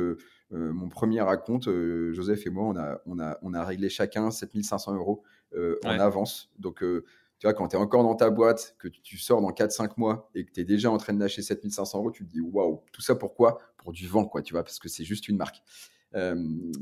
mon 0.50 0.88
premier 0.88 1.20
raconte, 1.20 1.68
Joseph 2.12 2.46
et 2.46 2.50
moi, 2.50 2.64
on 2.64 2.76
a, 2.78 3.02
on, 3.04 3.20
a, 3.20 3.36
on 3.42 3.52
a 3.52 3.62
réglé 3.62 3.90
chacun 3.90 4.30
7500 4.30 4.94
euros 4.94 5.22
en 5.84 6.00
avance. 6.00 6.50
Donc, 6.58 6.82
tu 7.38 7.46
vois, 7.46 7.54
quand 7.54 7.68
tu 7.68 7.76
es 7.76 7.78
encore 7.78 8.02
dans 8.02 8.14
ta 8.14 8.30
boîte, 8.30 8.76
que 8.78 8.88
tu 8.88 9.18
sors 9.18 9.40
dans 9.40 9.50
4-5 9.50 9.92
mois 9.96 10.30
et 10.34 10.44
que 10.44 10.52
tu 10.52 10.60
es 10.60 10.64
déjà 10.64 10.90
en 10.90 10.98
train 10.98 11.12
de 11.12 11.20
lâcher 11.20 11.42
7500 11.42 11.98
euros, 11.98 12.10
tu 12.10 12.24
te 12.24 12.30
dis 12.30 12.40
waouh, 12.40 12.82
tout 12.92 13.02
ça 13.02 13.14
pourquoi? 13.14 13.58
Pour 13.76 13.92
du 13.92 14.06
vent, 14.06 14.24
quoi, 14.24 14.42
tu 14.42 14.54
vois, 14.54 14.62
parce 14.62 14.78
que 14.78 14.88
c'est 14.88 15.04
juste 15.04 15.28
une 15.28 15.36
marque. 15.36 15.62
Euh, 16.14 16.34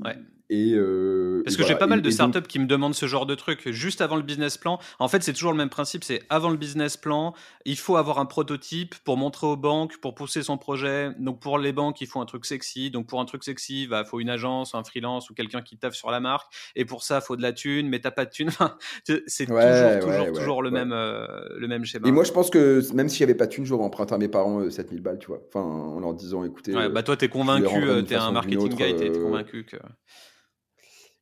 ouais. 0.05 0.17
Et 0.53 0.75
euh, 0.75 1.41
Parce 1.47 1.57
que 1.57 1.65
j'ai 1.65 1.77
pas 1.77 1.87
mal 1.87 2.03
de 2.03 2.11
startups 2.11 2.43
qui 2.43 2.59
me 2.59 2.67
demandent 2.67 2.95
ce 2.95 3.07
genre 3.07 3.25
de 3.25 3.35
truc 3.35 3.71
juste 3.71 4.03
avant 4.03 4.17
le 4.17 4.23
business 4.23 4.59
plan. 4.59 4.79
En 4.99 5.09
fait, 5.09 5.23
c'est 5.23 5.33
toujours 5.33 5.53
le 5.53 5.57
même 5.57 5.71
principe. 5.71 6.05
C'est 6.05 6.21
avant 6.29 6.51
le 6.51 6.59
business 6.59 6.99
plan, 6.99 7.33
il 7.65 7.79
faut 7.79 7.97
avoir 7.97 8.19
un 8.19 8.27
prototype 8.27 8.95
pour 9.03 9.17
montrer 9.17 9.47
aux 9.47 9.57
banques, 9.57 9.97
pour 9.97 10.15
pousser 10.15 10.43
son 10.43 10.59
projet. 10.59 11.09
Donc 11.19 11.41
pour 11.41 11.57
les 11.57 11.73
banques, 11.73 12.03
il 12.03 12.07
faut 12.07 12.21
un 12.21 12.27
truc 12.27 12.45
sexy. 12.45 12.91
Donc 12.91 13.07
pour 13.07 13.19
un 13.19 13.25
truc 13.25 13.45
sexy, 13.45 13.85
il 13.85 13.89
bah, 13.89 14.05
faut 14.05 14.21
une 14.21 14.29
agence, 14.29 14.75
un 14.75 14.85
freelance 14.85 15.31
ou 15.31 15.35
quelqu'un 15.35 15.63
qui 15.63 15.79
taffe 15.79 15.95
sur 15.95 16.11
la 16.11 16.21
marque. 16.21 16.53
Et 16.77 16.85
pour 16.85 17.03
ça, 17.03 17.21
il 17.23 17.25
faut 17.25 17.37
de 17.37 17.43
la 17.43 17.55
thune. 17.55 17.89
Mais 17.89 18.01
t'as 18.01 18.11
pas 18.11 18.27
de 18.27 18.31
thune. 18.31 18.51
c'est 19.27 19.47
toujours, 19.47 20.01
toujours, 20.03 20.33
toujours 20.35 20.63
le 20.63 20.71
même, 20.71 20.93
euh, 20.93 21.27
le 21.57 21.67
même 21.67 21.87
schéma. 21.87 22.07
Et 22.07 22.13
moi, 22.13 22.25
je 22.25 22.33
pense 22.33 22.51
que 22.51 22.83
même 22.93 23.09
s'il 23.09 23.21
y 23.21 23.25
avait 23.25 23.35
pas 23.35 23.47
de 23.47 23.53
thune, 23.53 23.65
j'aurais 23.65 23.85
emprunté 23.85 24.15
à 24.15 24.19
mes 24.19 24.29
parents 24.29 24.69
7000 24.69 25.01
balles, 25.01 25.19
tu 25.19 25.29
vois. 25.29 25.41
Enfin, 25.49 25.65
en 25.65 25.99
leur 25.99 26.13
disant, 26.13 26.45
écoutez. 26.45 26.73
bah 26.91 27.03
toi, 27.03 27.17
t'es 27.17 27.31
convaincu, 27.31 28.05
t'es 28.07 28.17
un 28.17 28.33
marketing 28.33 28.75
guy, 28.75 28.97
t'es 28.97 29.13
convaincu 29.13 29.65
que. 29.65 29.79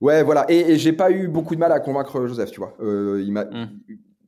Ouais, 0.00 0.22
voilà. 0.22 0.50
Et, 0.50 0.76
j'ai 0.76 0.92
pas 0.92 1.10
eu 1.10 1.28
beaucoup 1.28 1.54
de 1.54 1.60
mal 1.60 1.72
à 1.72 1.80
convaincre 1.80 2.26
Joseph, 2.26 2.50
tu 2.50 2.60
vois. 2.60 2.74
Euh, 2.80 3.22
il 3.22 3.32
m'a, 3.32 3.44
mmh. 3.44 3.80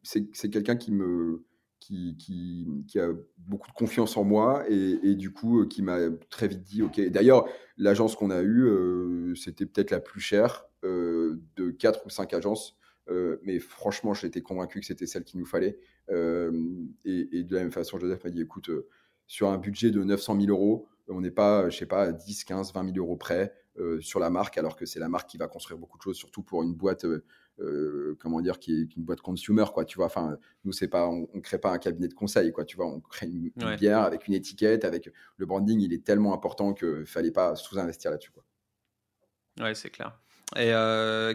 c'est, 0.02 0.50
quelqu'un 0.50 0.76
qui 0.76 0.92
me, 0.92 1.44
qui, 1.80 2.16
qui, 2.18 3.00
a 3.00 3.08
beaucoup 3.38 3.70
de 3.70 3.74
confiance 3.74 4.16
en 4.16 4.24
moi 4.24 4.64
et, 4.68 5.14
du 5.14 5.32
coup, 5.32 5.62
euh, 5.62 5.66
qui 5.66 5.82
m'a 5.82 5.98
très 6.30 6.48
vite 6.48 6.62
dit, 6.62 6.82
ok. 6.82 7.00
D'ailleurs, 7.08 7.48
l'agence 7.78 8.16
qu'on 8.16 8.30
a 8.30 8.42
eue, 8.42 8.64
euh, 8.64 9.34
c'était 9.34 9.66
peut-être 9.66 9.90
la 9.90 10.00
plus 10.00 10.20
chère 10.20 10.66
de 10.82 11.70
quatre 11.70 12.04
ou 12.06 12.10
cinq 12.10 12.34
agences. 12.34 12.76
mais 13.42 13.58
franchement, 13.60 14.14
j'étais 14.14 14.42
convaincu 14.42 14.80
que 14.80 14.86
c'était 14.86 15.06
celle 15.06 15.24
qu'il 15.24 15.40
nous 15.40 15.46
fallait. 15.46 15.78
Et, 16.10 17.38
et, 17.38 17.44
de 17.44 17.54
la 17.54 17.62
même 17.62 17.72
façon, 17.72 17.98
Joseph 17.98 18.24
m'a 18.24 18.30
dit, 18.30 18.42
écoute, 18.42 18.70
sur 19.26 19.48
un 19.48 19.56
budget 19.56 19.90
de 19.90 20.02
900 20.02 20.38
000 20.40 20.50
euros, 20.50 20.86
on 21.12 21.20
n'est 21.20 21.30
pas, 21.30 21.68
je 21.70 21.78
sais 21.78 21.86
pas, 21.86 22.12
10, 22.12 22.44
15, 22.44 22.72
20 22.72 22.84
000 22.84 22.96
euros 22.96 23.16
près. 23.16 23.54
Euh, 23.78 24.02
sur 24.02 24.20
la 24.20 24.28
marque, 24.28 24.58
alors 24.58 24.76
que 24.76 24.84
c'est 24.84 25.00
la 25.00 25.08
marque 25.08 25.30
qui 25.30 25.38
va 25.38 25.48
construire 25.48 25.78
beaucoup 25.78 25.96
de 25.96 26.02
choses, 26.02 26.16
surtout 26.16 26.42
pour 26.42 26.62
une 26.62 26.74
boîte, 26.74 27.06
euh, 27.06 27.24
euh, 27.58 28.18
comment 28.20 28.42
dire, 28.42 28.58
qui 28.58 28.74
est 28.74 28.96
une 28.96 29.02
boîte 29.02 29.22
consumer, 29.22 29.64
quoi. 29.72 29.86
Tu 29.86 29.96
vois, 29.96 30.06
enfin, 30.06 30.36
nous 30.64 30.72
c'est 30.72 30.88
pas, 30.88 31.08
on, 31.08 31.26
ne 31.32 31.40
crée 31.40 31.58
pas 31.58 31.70
un 31.70 31.78
cabinet 31.78 32.08
de 32.08 32.12
conseil, 32.12 32.52
quoi. 32.52 32.66
Tu 32.66 32.76
vois, 32.76 32.86
on 32.86 33.00
crée 33.00 33.28
une, 33.28 33.50
bière 33.76 34.00
avec 34.00 34.28
une 34.28 34.34
étiquette, 34.34 34.84
avec 34.84 35.10
le 35.38 35.46
branding, 35.46 35.80
il 35.80 35.94
est 35.94 36.04
tellement 36.04 36.34
important 36.34 36.74
que 36.74 37.06
fallait 37.06 37.30
pas 37.30 37.56
sous-investir 37.56 38.10
là-dessus, 38.10 38.30
quoi. 38.30 38.44
Ouais, 39.58 39.74
c'est 39.74 39.90
clair. 39.90 40.18
Et 40.56 40.68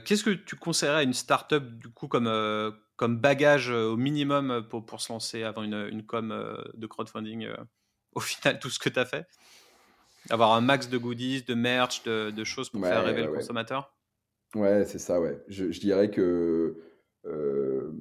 qu'est-ce 0.05 0.23
que 0.23 0.30
tu 0.30 0.55
conseillerais 0.57 0.99
à 0.99 1.03
une 1.03 1.13
startup 1.13 1.63
du 1.80 1.89
coup 1.89 2.07
comme 2.07 2.32
comme 2.97 3.17
bagage 3.19 3.69
au 3.69 3.97
minimum 3.97 4.67
pour, 4.69 4.86
pour 4.86 5.01
se 5.01 5.11
lancer 5.11 5.41
avant 5.43 5.63
une, 5.63 5.88
une 5.91 6.05
com 6.05 6.30
de 6.75 6.88
crowdfunding 6.88 7.47
Au 8.13 8.19
final, 8.19 8.59
tout 8.59 8.69
ce 8.69 8.78
que 8.78 8.89
tu 8.89 8.99
as 8.99 9.05
fait? 9.05 9.28
Avoir 10.30 10.53
un 10.53 10.61
max 10.61 10.89
de 10.89 10.97
goodies, 10.97 11.43
de 11.43 11.53
merch, 11.53 12.03
de, 12.03 12.43
choses 12.43 12.69
pour 12.69 12.82
faire 12.82 13.03
rêver 13.03 13.23
le 13.23 13.32
consommateur 13.32 13.93
Ouais, 14.55 14.86
c'est 14.86 14.99
ça, 14.99 15.19
ouais. 15.19 15.43
Je, 15.47 15.65
dirais 15.80 16.09
que 16.09 16.78
euh, 17.25 17.91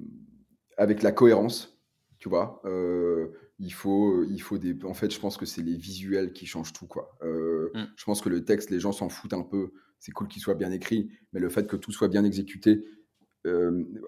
avec 0.77 1.03
la 1.03 1.12
cohérence, 1.12 1.79
tu 2.18 2.29
vois, 2.29 2.61
euh, 2.64 3.29
il, 3.59 3.72
faut, 3.72 4.24
il 4.24 4.41
faut 4.41 4.59
des. 4.59 4.77
En 4.85 4.95
fait, 4.95 5.12
je 5.12 5.18
pense 5.18 5.37
que 5.37 5.45
c'est 5.45 5.62
les 5.62 5.77
visuels 5.77 6.33
qui 6.33 6.47
changent 6.47 6.72
tout, 6.72 6.87
quoi. 6.87 7.16
Euh, 7.22 7.70
mm. 7.74 7.87
Je 7.97 8.05
pense 8.05 8.20
que 8.20 8.29
le 8.29 8.45
texte, 8.45 8.70
les 8.70 8.81
gens 8.81 8.93
s'en 8.93 9.09
foutent 9.09 9.35
un 9.35 9.43
peu. 9.43 9.72
C'est 9.99 10.12
cool 10.12 10.29
qu'il 10.29 10.41
soit 10.41 10.55
bien 10.55 10.70
écrit, 10.70 11.11
mais 11.33 11.41
le 11.41 11.49
fait 11.49 11.66
que 11.66 11.77
tout 11.77 11.91
soit 11.91 12.09
bien 12.09 12.24
exécuté, 12.24 12.85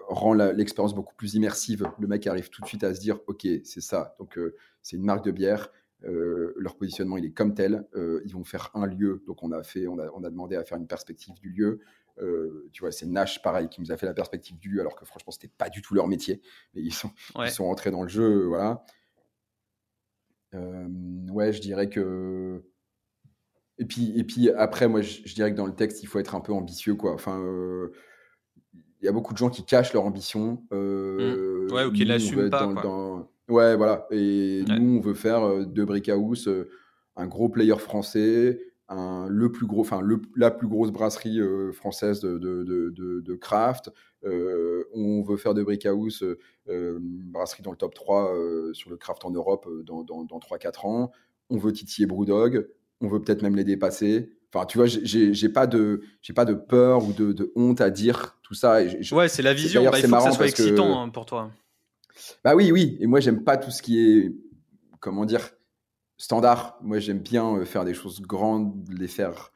rend 0.09 0.33
l'expérience 0.33 0.93
beaucoup 0.93 1.15
plus 1.15 1.35
immersive. 1.35 1.89
Le 1.97 2.07
mec 2.07 2.27
arrive 2.27 2.49
tout 2.49 2.61
de 2.61 2.67
suite 2.67 2.83
à 2.83 2.93
se 2.93 2.99
dire, 2.99 3.19
ok, 3.27 3.47
c'est 3.63 3.79
ça. 3.79 4.15
Donc 4.19 4.37
c'est 4.81 4.97
une 4.97 5.05
marque 5.05 5.23
de 5.23 5.31
bière. 5.31 5.71
Euh, 6.05 6.53
leur 6.55 6.77
positionnement, 6.77 7.17
il 7.17 7.25
est 7.25 7.31
comme 7.31 7.53
tel. 7.53 7.85
Euh, 7.95 8.21
ils 8.25 8.33
vont 8.33 8.43
faire 8.43 8.71
un 8.73 8.85
lieu. 8.85 9.21
Donc, 9.27 9.43
on 9.43 9.51
a, 9.51 9.63
fait, 9.63 9.87
on 9.87 9.99
a, 9.99 10.09
on 10.13 10.23
a 10.23 10.29
demandé 10.29 10.55
à 10.55 10.63
faire 10.63 10.77
une 10.77 10.87
perspective 10.87 11.33
du 11.35 11.49
lieu. 11.49 11.79
Euh, 12.21 12.69
tu 12.71 12.81
vois, 12.81 12.91
c'est 12.91 13.05
Nash, 13.05 13.41
pareil, 13.41 13.69
qui 13.69 13.81
nous 13.81 13.91
a 13.91 13.97
fait 13.97 14.05
la 14.05 14.13
perspective 14.13 14.57
du 14.57 14.69
lieu, 14.69 14.79
alors 14.81 14.95
que 14.95 15.05
franchement, 15.05 15.31
c'était 15.31 15.51
pas 15.57 15.69
du 15.69 15.81
tout 15.81 15.93
leur 15.93 16.07
métier. 16.07 16.41
Mais 16.73 16.81
ils 16.81 16.93
sont, 16.93 17.11
ils 17.39 17.51
sont 17.51 17.65
rentrés 17.65 17.91
dans 17.91 18.03
le 18.03 18.09
jeu. 18.09 18.45
Voilà. 18.45 18.83
ouais, 20.53 21.51
je 21.51 21.61
dirais 21.61 21.89
que. 21.89 22.63
Et 23.77 23.85
puis, 23.85 24.17
et 24.17 24.23
puis 24.23 24.49
après, 24.49 24.87
moi, 24.89 25.01
je, 25.01 25.33
dirais 25.33 25.51
que 25.51 25.57
dans 25.57 25.65
le 25.65 25.75
texte, 25.75 26.03
il 26.03 26.07
faut 26.07 26.19
être 26.19 26.35
un 26.35 26.41
peu 26.41 26.51
ambitieux, 26.51 26.95
quoi. 26.95 27.13
Enfin, 27.13 27.41
il 28.73 29.05
y 29.05 29.07
a 29.07 29.13
beaucoup 29.13 29.31
de 29.31 29.37
gens 29.37 29.49
qui 29.49 29.65
cachent 29.65 29.93
leur 29.93 30.03
ambition. 30.03 30.63
Mmh. 30.71 31.71
Ouais, 31.71 31.85
ou 31.85 31.91
qui 31.91 32.03
l'assument 32.03 32.49
pas. 32.49 32.65
Dans, 32.67 33.29
Ouais, 33.49 33.75
voilà. 33.75 34.07
Et 34.11 34.63
nous, 34.67 34.97
on 34.97 35.01
veut 35.01 35.15
faire 35.15 35.43
euh, 35.43 35.65
de 35.65 35.83
Brickhouse 35.83 36.47
euh, 36.47 36.69
un 37.15 37.27
gros 37.27 37.49
player 37.49 37.77
français, 37.77 38.61
un, 38.87 39.27
le 39.27 39.51
plus 39.51 39.65
gros, 39.65 39.81
enfin 39.81 40.01
la 40.35 40.51
plus 40.51 40.67
grosse 40.67 40.91
brasserie 40.91 41.39
euh, 41.39 41.71
française 41.71 42.21
de, 42.21 42.37
de, 42.37 42.63
de, 42.63 43.19
de 43.19 43.35
craft. 43.35 43.91
on 44.23 45.21
veut 45.23 45.37
faire 45.37 45.53
de 45.53 45.63
Brickhouse 45.63 46.23
une 46.67 47.31
brasserie 47.31 47.63
dans 47.63 47.71
le 47.71 47.77
top 47.77 47.93
3 47.93 48.33
sur 48.73 48.89
le 48.89 48.97
craft 48.97 49.25
en 49.25 49.31
Europe 49.31 49.67
dans, 49.83 50.03
dans, 50.03 50.23
dans 50.23 50.39
3-4 50.39 50.87
ans. 50.87 51.11
On 51.49 51.57
veut 51.57 51.73
titiller 51.73 52.05
Brewdog. 52.05 52.67
On 53.01 53.07
veut 53.07 53.21
peut-être 53.21 53.41
même 53.41 53.55
les 53.55 53.63
dépasser. 53.63 54.31
Enfin, 54.53 54.65
tu 54.65 54.77
vois, 54.77 54.87
j'ai 54.87 55.49
pas 55.49 55.67
de, 55.67 56.01
j'ai 56.21 56.33
pas 56.33 56.45
de 56.45 56.53
peur 56.53 57.07
ou 57.07 57.13
de, 57.13 57.33
de, 57.33 57.51
honte 57.55 57.81
à 57.81 57.89
dire 57.89 58.37
tout 58.43 58.55
ça. 58.55 58.81
ouais, 59.11 59.27
c'est 59.27 59.43
la 59.43 59.53
vision. 59.53 59.83
Bah, 59.83 59.99
il 59.99 60.07
faut 60.07 60.15
que 60.15 60.21
ça 60.21 60.31
soit 60.31 60.47
excitant 60.47 61.01
hein, 61.01 61.09
pour 61.09 61.25
toi. 61.25 61.51
Bah 62.43 62.55
oui, 62.55 62.71
oui. 62.71 62.97
Et 62.99 63.07
moi, 63.07 63.19
j'aime 63.19 63.43
pas 63.43 63.57
tout 63.57 63.71
ce 63.71 63.81
qui 63.81 63.99
est, 63.99 64.31
comment 64.99 65.25
dire, 65.25 65.49
standard. 66.17 66.77
Moi, 66.81 66.99
j'aime 66.99 67.19
bien 67.19 67.55
euh, 67.55 67.65
faire 67.65 67.85
des 67.85 67.93
choses 67.93 68.21
grandes, 68.21 68.87
les 68.91 69.07
faire. 69.07 69.51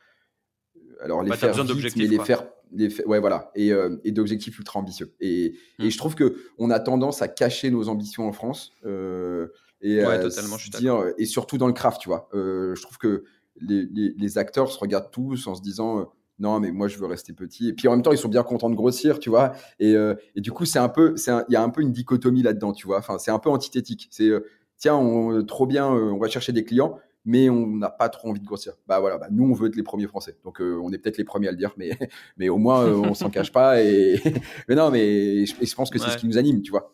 Alors, 1.02 1.22
les 1.22 1.30
bah, 1.30 1.38
faire 1.38 1.54
vite, 1.54 1.96
mais 1.96 2.08
les 2.08 2.20
faire, 2.20 2.48
les 2.72 3.04
ouais, 3.06 3.20
voilà. 3.20 3.52
Et, 3.56 3.72
euh, 3.72 3.98
et 4.04 4.12
d'objectifs 4.12 4.58
ultra 4.58 4.80
ambitieux. 4.80 5.14
Et, 5.20 5.46
et, 5.46 5.86
hmm. 5.86 5.90
je 5.90 5.98
trouve 5.98 6.16
que 6.16 6.38
on 6.58 6.70
a 6.70 6.80
tendance 6.80 7.22
à 7.22 7.28
cacher 7.28 7.70
nos 7.70 7.90
ambitions 7.90 8.28
en 8.28 8.32
France. 8.32 8.72
Euh, 8.86 9.48
et 9.82 10.02
totalement, 10.02 10.58
je 10.58 10.72
dire, 10.72 11.04
et 11.18 11.26
surtout 11.26 11.58
dans 11.58 11.68
le 11.68 11.74
craft, 11.74 12.00
tu 12.00 12.08
vois. 12.08 12.30
je 12.34 12.82
trouve 12.82 12.98
que 12.98 13.26
les, 13.60 13.86
les, 13.92 14.14
les, 14.18 14.38
acteurs 14.38 14.72
se 14.72 14.80
regardent 14.80 15.12
tous 15.12 15.46
en 15.46 15.56
se 15.56 15.62
disant 15.62 16.10
non, 16.40 16.60
mais 16.60 16.72
moi 16.72 16.88
je 16.88 16.98
veux 16.98 17.06
rester 17.06 17.34
petit. 17.34 17.70
Et 17.70 17.74
puis 17.74 17.88
en 17.88 17.92
même 17.92 18.02
temps, 18.02 18.12
ils 18.12 18.18
sont 18.18 18.30
bien 18.30 18.44
contents 18.44 18.70
de 18.70 18.76
grossir, 18.76 19.20
tu 19.20 19.30
vois. 19.30 19.54
Et, 19.80 19.96
euh, 19.96 20.16
et 20.36 20.42
du 20.42 20.52
coup, 20.52 20.66
c'est 20.66 20.80
un 20.80 20.90
peu, 20.90 21.16
il 21.18 21.54
y 21.54 21.56
a 21.56 21.62
un 21.62 21.70
peu 21.70 21.82
une 21.82 21.92
dichotomie 21.92 22.42
là-dedans, 22.42 22.74
tu 22.74 22.88
vois. 22.88 22.98
Enfin, 22.98 23.18
c'est 23.18 23.32
un 23.32 23.40
peu 23.40 23.50
antithétique. 23.50 24.08
C'est 24.12 24.30
euh, 24.30 24.46
tiens, 24.78 24.96
on, 24.96 25.44
trop 25.46 25.68
bien, 25.68 25.94
euh, 25.94 26.12
on 26.12 26.18
va 26.18 26.28
chercher 26.28 26.52
des 26.52 26.64
clients, 26.64 26.98
mais 27.24 27.50
on 27.50 27.68
n'a 27.68 27.90
pas 27.90 28.10
trop 28.10 28.30
envie 28.30 28.40
de 28.40 28.46
grossir. 28.46 28.74
Bah 28.88 29.00
voilà, 29.00 29.18
bah, 29.18 29.28
nous 29.32 29.46
on 29.46 29.54
veut 29.54 29.68
être 29.68 29.76
les 29.76 29.84
premiers 29.84 30.08
Français, 30.08 30.38
donc 30.44 30.60
on 30.60 30.92
est 30.92 30.98
peut-être 30.98 31.18
les 31.18 31.24
premiers 31.24 31.48
à 31.48 31.52
le 31.52 31.58
dire, 31.58 31.74
mais 31.78 31.92
mais 32.38 32.50
au 32.50 32.58
moins 32.58 32.86
on 32.86 33.14
s'en 33.14 33.30
cache 33.30 33.52
pas. 33.52 33.82
Et 33.82 34.20
mais 34.68 34.76
non, 34.76 34.90
mais 34.90 35.46
je, 35.46 35.76
pense 35.76 35.90
que 35.90 36.00
c'est 36.00 36.10
ce 36.10 36.18
qui 36.18 36.28
nous 36.28 36.38
anime, 36.38 36.62
tu 36.62 36.72
vois. 36.72 36.94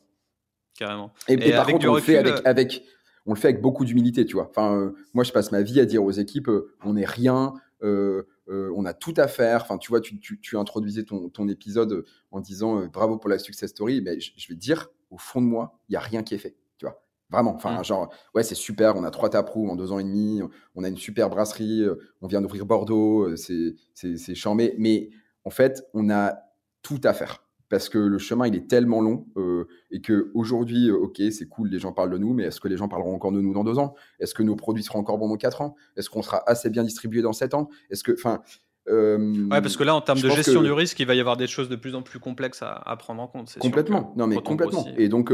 Carrément. 0.78 1.12
Et, 1.28 1.52
par 1.52 1.68
contre, 1.68 1.88
on 1.88 1.96
le 1.96 2.02
fait 2.02 2.18
avec, 2.18 2.46
avec 2.46 2.84
on 3.26 3.34
le 3.34 3.40
fait 3.40 3.50
avec 3.50 3.62
beaucoup 3.62 3.86
d'humilité, 3.86 4.26
tu 4.26 4.34
vois. 4.34 4.50
Enfin, 4.50 4.94
moi, 5.14 5.24
je 5.24 5.32
passe 5.32 5.52
ma 5.52 5.62
vie 5.62 5.80
à 5.80 5.86
dire 5.86 6.04
aux 6.04 6.12
équipes, 6.12 6.50
on 6.84 6.94
n'est 6.94 7.06
rien, 7.06 7.54
euh, 7.54 7.54
euh, 7.54 7.69
on 7.82 8.86
a 8.86 8.94
tout 8.94 9.14
à 9.18 9.28
faire. 9.28 9.62
Enfin, 9.64 9.78
tu 9.78 9.90
vois, 9.90 10.02
tu, 10.02 10.58
introduisais 10.58 11.04
ton, 11.04 11.48
épisode 11.48 12.06
en 12.32 12.40
disant 12.40 12.82
euh, 12.82 12.88
bravo 12.88 13.18
pour 13.18 13.30
la 13.30 13.40
success 13.40 13.70
story. 13.70 14.02
Mais 14.02 14.20
je, 14.20 14.48
vais 14.48 14.56
te 14.56 14.60
dire, 14.60 14.90
au 15.10 15.18
fond 15.18 15.42
de 15.42 15.48
moi, 15.48 15.80
il 15.90 15.94
y 15.94 15.96
a 15.96 16.00
rien 16.00 16.24
qui 16.24 16.36
est 16.36 16.40
fait. 16.40 16.56
Tu 16.78 16.86
vois, 16.86 17.02
vraiment. 17.30 17.56
Enfin, 17.56 17.80
mm. 17.80 17.84
genre, 17.84 18.14
ouais, 18.36 18.44
c'est 18.44 18.56
super. 18.56 18.96
On 18.96 19.04
a 19.04 19.12
trois 19.12 19.30
taprous 19.30 19.70
en 19.70 19.76
deux 19.76 19.92
ans 19.92 20.00
et 20.00 20.04
demi. 20.04 20.42
On 20.76 20.84
a 20.84 20.88
une 20.88 20.98
super 20.98 21.30
brasserie. 21.30 21.86
On 22.22 22.28
vient 22.28 22.42
d'ouvrir 22.42 22.66
Bordeaux. 22.66 23.36
C'est 23.36 23.76
c'est 23.94 24.36
charmé. 24.36 24.76
Mais 24.78 25.10
en 25.44 25.50
fait, 25.50 25.84
on 25.94 26.10
a 26.10 26.38
tout 26.82 27.02
à 27.04 27.14
faire 27.14 27.49
parce 27.70 27.88
que 27.88 27.98
le 27.98 28.18
chemin 28.18 28.48
il 28.48 28.56
est 28.56 28.68
tellement 28.68 29.02
long 29.02 29.28
euh, 29.38 29.68
et 29.92 30.02
que 30.02 30.32
aujourd'hui, 30.34 30.90
euh, 30.90 30.96
ok, 30.96 31.22
c'est 31.32 31.48
cool, 31.48 31.70
les 31.70 31.80
gens 31.80 31.94
parlent 31.94 32.10
de 32.10 32.18
nous, 32.18 32.34
mais 32.34 32.44
est-ce 32.44 32.60
que 32.60 32.68
les 32.68 32.78
gens 32.78 32.88
parleront 32.88 33.16
encore 33.16 33.32
de 33.32 33.42
nous 33.42 33.54
dans 33.54 33.64
deux 33.64 33.78
ans? 33.78 33.94
Est-ce 34.20 34.34
que 34.34 34.44
nos 34.44 34.56
produits 34.56 34.84
seront 34.84 35.00
encore 35.00 35.18
bons 35.18 35.30
dans 35.30 35.38
quatre 35.38 35.62
ans? 35.62 35.76
Est-ce 35.96 36.10
qu'on 36.10 36.24
sera 36.24 36.42
assez 36.48 36.70
bien 36.70 36.84
distribué 36.84 37.22
dans 37.22 37.34
sept 37.34 37.54
ans? 37.54 37.70
Est-ce 37.90 38.04
que, 38.04 38.12
enfin, 38.12 38.42
euh, 38.88 39.48
ouais, 39.50 39.62
parce 39.62 39.78
que 39.78 39.84
là, 39.84 39.94
en 39.94 40.02
termes 40.02 40.20
de 40.20 40.30
gestion 40.30 40.64
du 40.64 40.72
risque, 40.72 41.00
il 41.00 41.06
va 41.06 41.14
y 41.14 41.20
avoir 41.20 41.38
des 41.38 41.46
choses 41.46 41.70
de 41.70 41.76
plus 41.76 41.94
en 41.94 42.02
plus 42.02 42.20
complexes 42.20 42.64
à, 42.64 42.96
prendre 42.98 43.22
en 43.22 43.28
compte. 43.28 43.56
Complètement. 43.60 44.14
non, 44.18 44.26
mais 44.26 44.42
complètement. 44.42 44.86
Et 44.98 45.10
donc, 45.10 45.32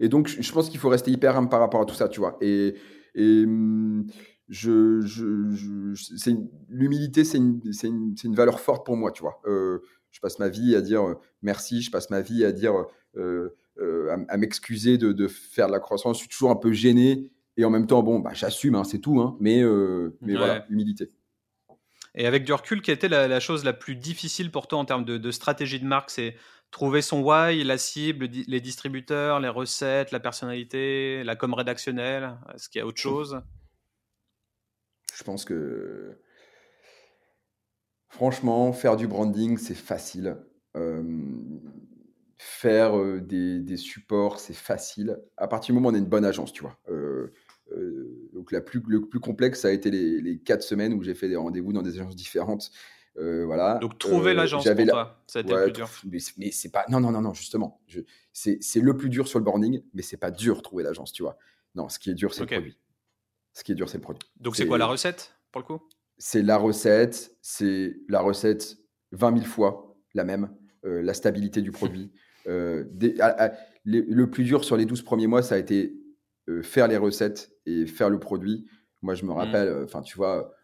et 0.00 0.08
donc, 0.08 0.28
je 0.28 0.52
pense 0.52 0.70
qu'il 0.70 0.80
faut 0.80 0.88
rester 0.88 1.10
hyper 1.10 1.36
humble 1.36 1.50
par 1.50 1.60
rapport 1.60 1.82
à 1.82 1.84
tout 1.84 1.94
ça, 1.94 2.08
tu 2.08 2.20
vois. 2.20 2.38
Et, 2.40 2.74
et 3.14 3.44
hum, 3.44 4.06
je, 4.48 5.02
je, 5.02 5.94
l'humilité, 6.70 7.24
c'est 7.24 7.36
une, 7.38 7.60
une, 7.82 8.14
une, 8.24 8.34
valeur 8.34 8.60
forte 8.60 8.86
pour 8.86 8.96
moi, 8.96 9.12
tu 9.12 9.22
vois 9.22 9.42
je 10.10 10.20
passe 10.20 10.38
ma 10.38 10.48
vie 10.48 10.74
à 10.74 10.80
dire 10.80 11.16
merci, 11.42 11.82
je 11.82 11.90
passe 11.90 12.10
ma 12.10 12.20
vie 12.20 12.44
à 12.44 12.52
dire 12.52 12.74
à, 13.16 14.36
m'excuser 14.36 14.98
de, 14.98 15.28
faire 15.28 15.66
de 15.66 15.72
la 15.72 15.80
croissance. 15.80 16.16
Je 16.16 16.20
suis 16.20 16.28
toujours 16.28 16.50
un 16.50 16.56
peu 16.56 16.72
gêné 16.72 17.30
et 17.56 17.64
en 17.64 17.70
même 17.70 17.86
temps, 17.86 18.02
bon, 18.02 18.20
bah, 18.20 18.32
j'assume, 18.32 18.74
hein, 18.74 18.84
c'est 18.84 19.00
tout, 19.00 19.20
hein, 19.20 19.36
mais, 19.40 19.62
mais 20.20 20.34
voilà, 20.34 20.66
humilité. 20.68 21.10
Et 22.14 22.26
avec 22.26 22.44
du 22.44 22.52
recul, 22.52 22.82
quelle 22.82 22.96
était 22.96 23.08
la, 23.08 23.40
chose 23.40 23.64
la 23.64 23.72
plus 23.72 23.94
difficile 23.94 24.50
pour 24.50 24.66
toi 24.66 24.78
en 24.78 24.84
termes 24.84 25.04
de, 25.04 25.30
stratégie 25.30 25.78
de 25.78 25.86
marque? 25.86 26.10
C'est 26.10 26.36
trouver 26.70 27.02
son 27.02 27.22
why, 27.22 27.62
la 27.64 27.78
cible, 27.78 28.26
les 28.26 28.60
distributeurs, 28.60 29.40
les 29.40 29.48
recettes, 29.48 30.10
la 30.10 30.20
personnalité, 30.20 31.22
la 31.24 31.36
com 31.36 31.54
rédactionnelle? 31.54 32.36
Est-ce 32.54 32.68
qu'il 32.68 32.80
y 32.80 32.82
a 32.82 32.86
autre 32.86 33.00
chose? 33.00 33.40
Je 35.14 35.24
pense 35.24 35.44
que 35.44 36.16
Franchement, 38.10 38.72
faire 38.72 38.96
du 38.96 39.06
branding, 39.06 39.56
c'est 39.56 39.74
facile. 39.74 40.36
faire 42.36 43.20
des, 43.22 43.76
supports, 43.76 44.40
c'est 44.40 44.54
facile. 44.54 45.18
À 45.36 45.48
partir 45.48 45.72
du 45.72 45.80
moment 45.80 45.88
où 45.88 45.92
on 45.92 45.94
est 45.94 46.00
une 46.00 46.08
bonne 46.08 46.24
agence, 46.24 46.52
tu 46.52 46.62
vois. 46.62 46.76
donc 48.34 48.52
la 48.52 48.60
plus, 48.60 48.82
le 48.88 49.06
plus 49.06 49.20
complexe, 49.20 49.60
ça 49.60 49.68
a 49.68 49.70
été 49.70 49.90
les, 49.90 50.38
quatre 50.38 50.62
semaines 50.62 50.92
où 50.92 51.02
j'ai 51.02 51.14
fait 51.14 51.28
des 51.28 51.36
rendez-vous 51.36 51.72
dans 51.72 51.82
des 51.82 51.98
agences 51.98 52.16
différentes. 52.16 52.70
voilà. 53.16 53.78
Donc 53.80 53.98
trouver 53.98 54.34
l'agence 54.34 54.64
pour 54.64 54.86
toi, 54.86 55.22
ça 55.26 55.38
a 55.38 55.42
été 55.42 55.54
le 55.54 55.62
plus 55.64 55.72
dur. 55.72 55.88
Mais, 56.36 56.50
c'est 56.50 56.70
pas. 56.70 56.84
Non, 56.88 57.00
non, 57.00 57.12
non, 57.12 57.22
non, 57.22 57.32
justement. 57.32 57.80
C'est 58.32 58.80
le 58.80 58.96
plus 58.96 59.08
dur 59.08 59.28
sur 59.28 59.38
le 59.38 59.44
branding, 59.44 59.82
mais 59.94 60.02
c'est 60.02 60.16
pas 60.16 60.32
dur 60.32 60.62
trouver 60.62 60.82
l'agence, 60.82 61.12
tu 61.12 61.22
vois. 61.22 61.38
Non, 61.74 61.88
ce 61.88 61.98
qui 61.98 62.10
est 62.10 62.14
dur, 62.14 62.34
c'est 62.34 62.42
le 62.42 62.46
produit. 62.46 62.76
Ce 63.52 63.64
qui 63.64 63.72
est 63.72 63.74
dur, 63.74 63.88
c'est 63.88 63.98
le 63.98 64.02
produit. 64.02 64.28
Donc 64.36 64.56
c'est 64.56 64.66
quoi 64.66 64.78
la 64.78 64.86
recette 64.86 65.36
pour 65.52 65.60
le 65.60 65.66
coup? 65.66 65.80
C'est 66.20 66.42
la 66.42 66.58
recette, 66.58 67.34
c'est 67.40 67.96
la 68.08 68.20
recette 68.20 68.76
20 69.12 69.38
000 69.38 69.46
fois 69.46 69.96
la 70.14 70.24
même, 70.24 70.50
euh, 70.84 71.02
la 71.02 71.14
stabilité 71.14 71.62
du 71.62 71.72
produit. 71.72 72.12
Euh, 72.46 72.84
le 73.84 74.24
plus 74.24 74.44
dur 74.44 74.64
sur 74.64 74.78
les 74.78 74.86
12 74.86 75.02
premiers 75.02 75.26
mois, 75.26 75.42
ça 75.42 75.56
a 75.56 75.58
été 75.58 75.94
euh, 76.48 76.62
faire 76.62 76.88
les 76.88 76.96
recettes 76.96 77.52
et 77.66 77.84
faire 77.86 78.08
le 78.08 78.18
produit. 78.18 78.64
Moi, 79.02 79.14
je 79.14 79.24
me 79.24 79.30
mmh. 79.30 79.32
rappelle, 79.32 79.84
enfin, 79.84 80.00
tu 80.00 80.16
vois, 80.16 80.54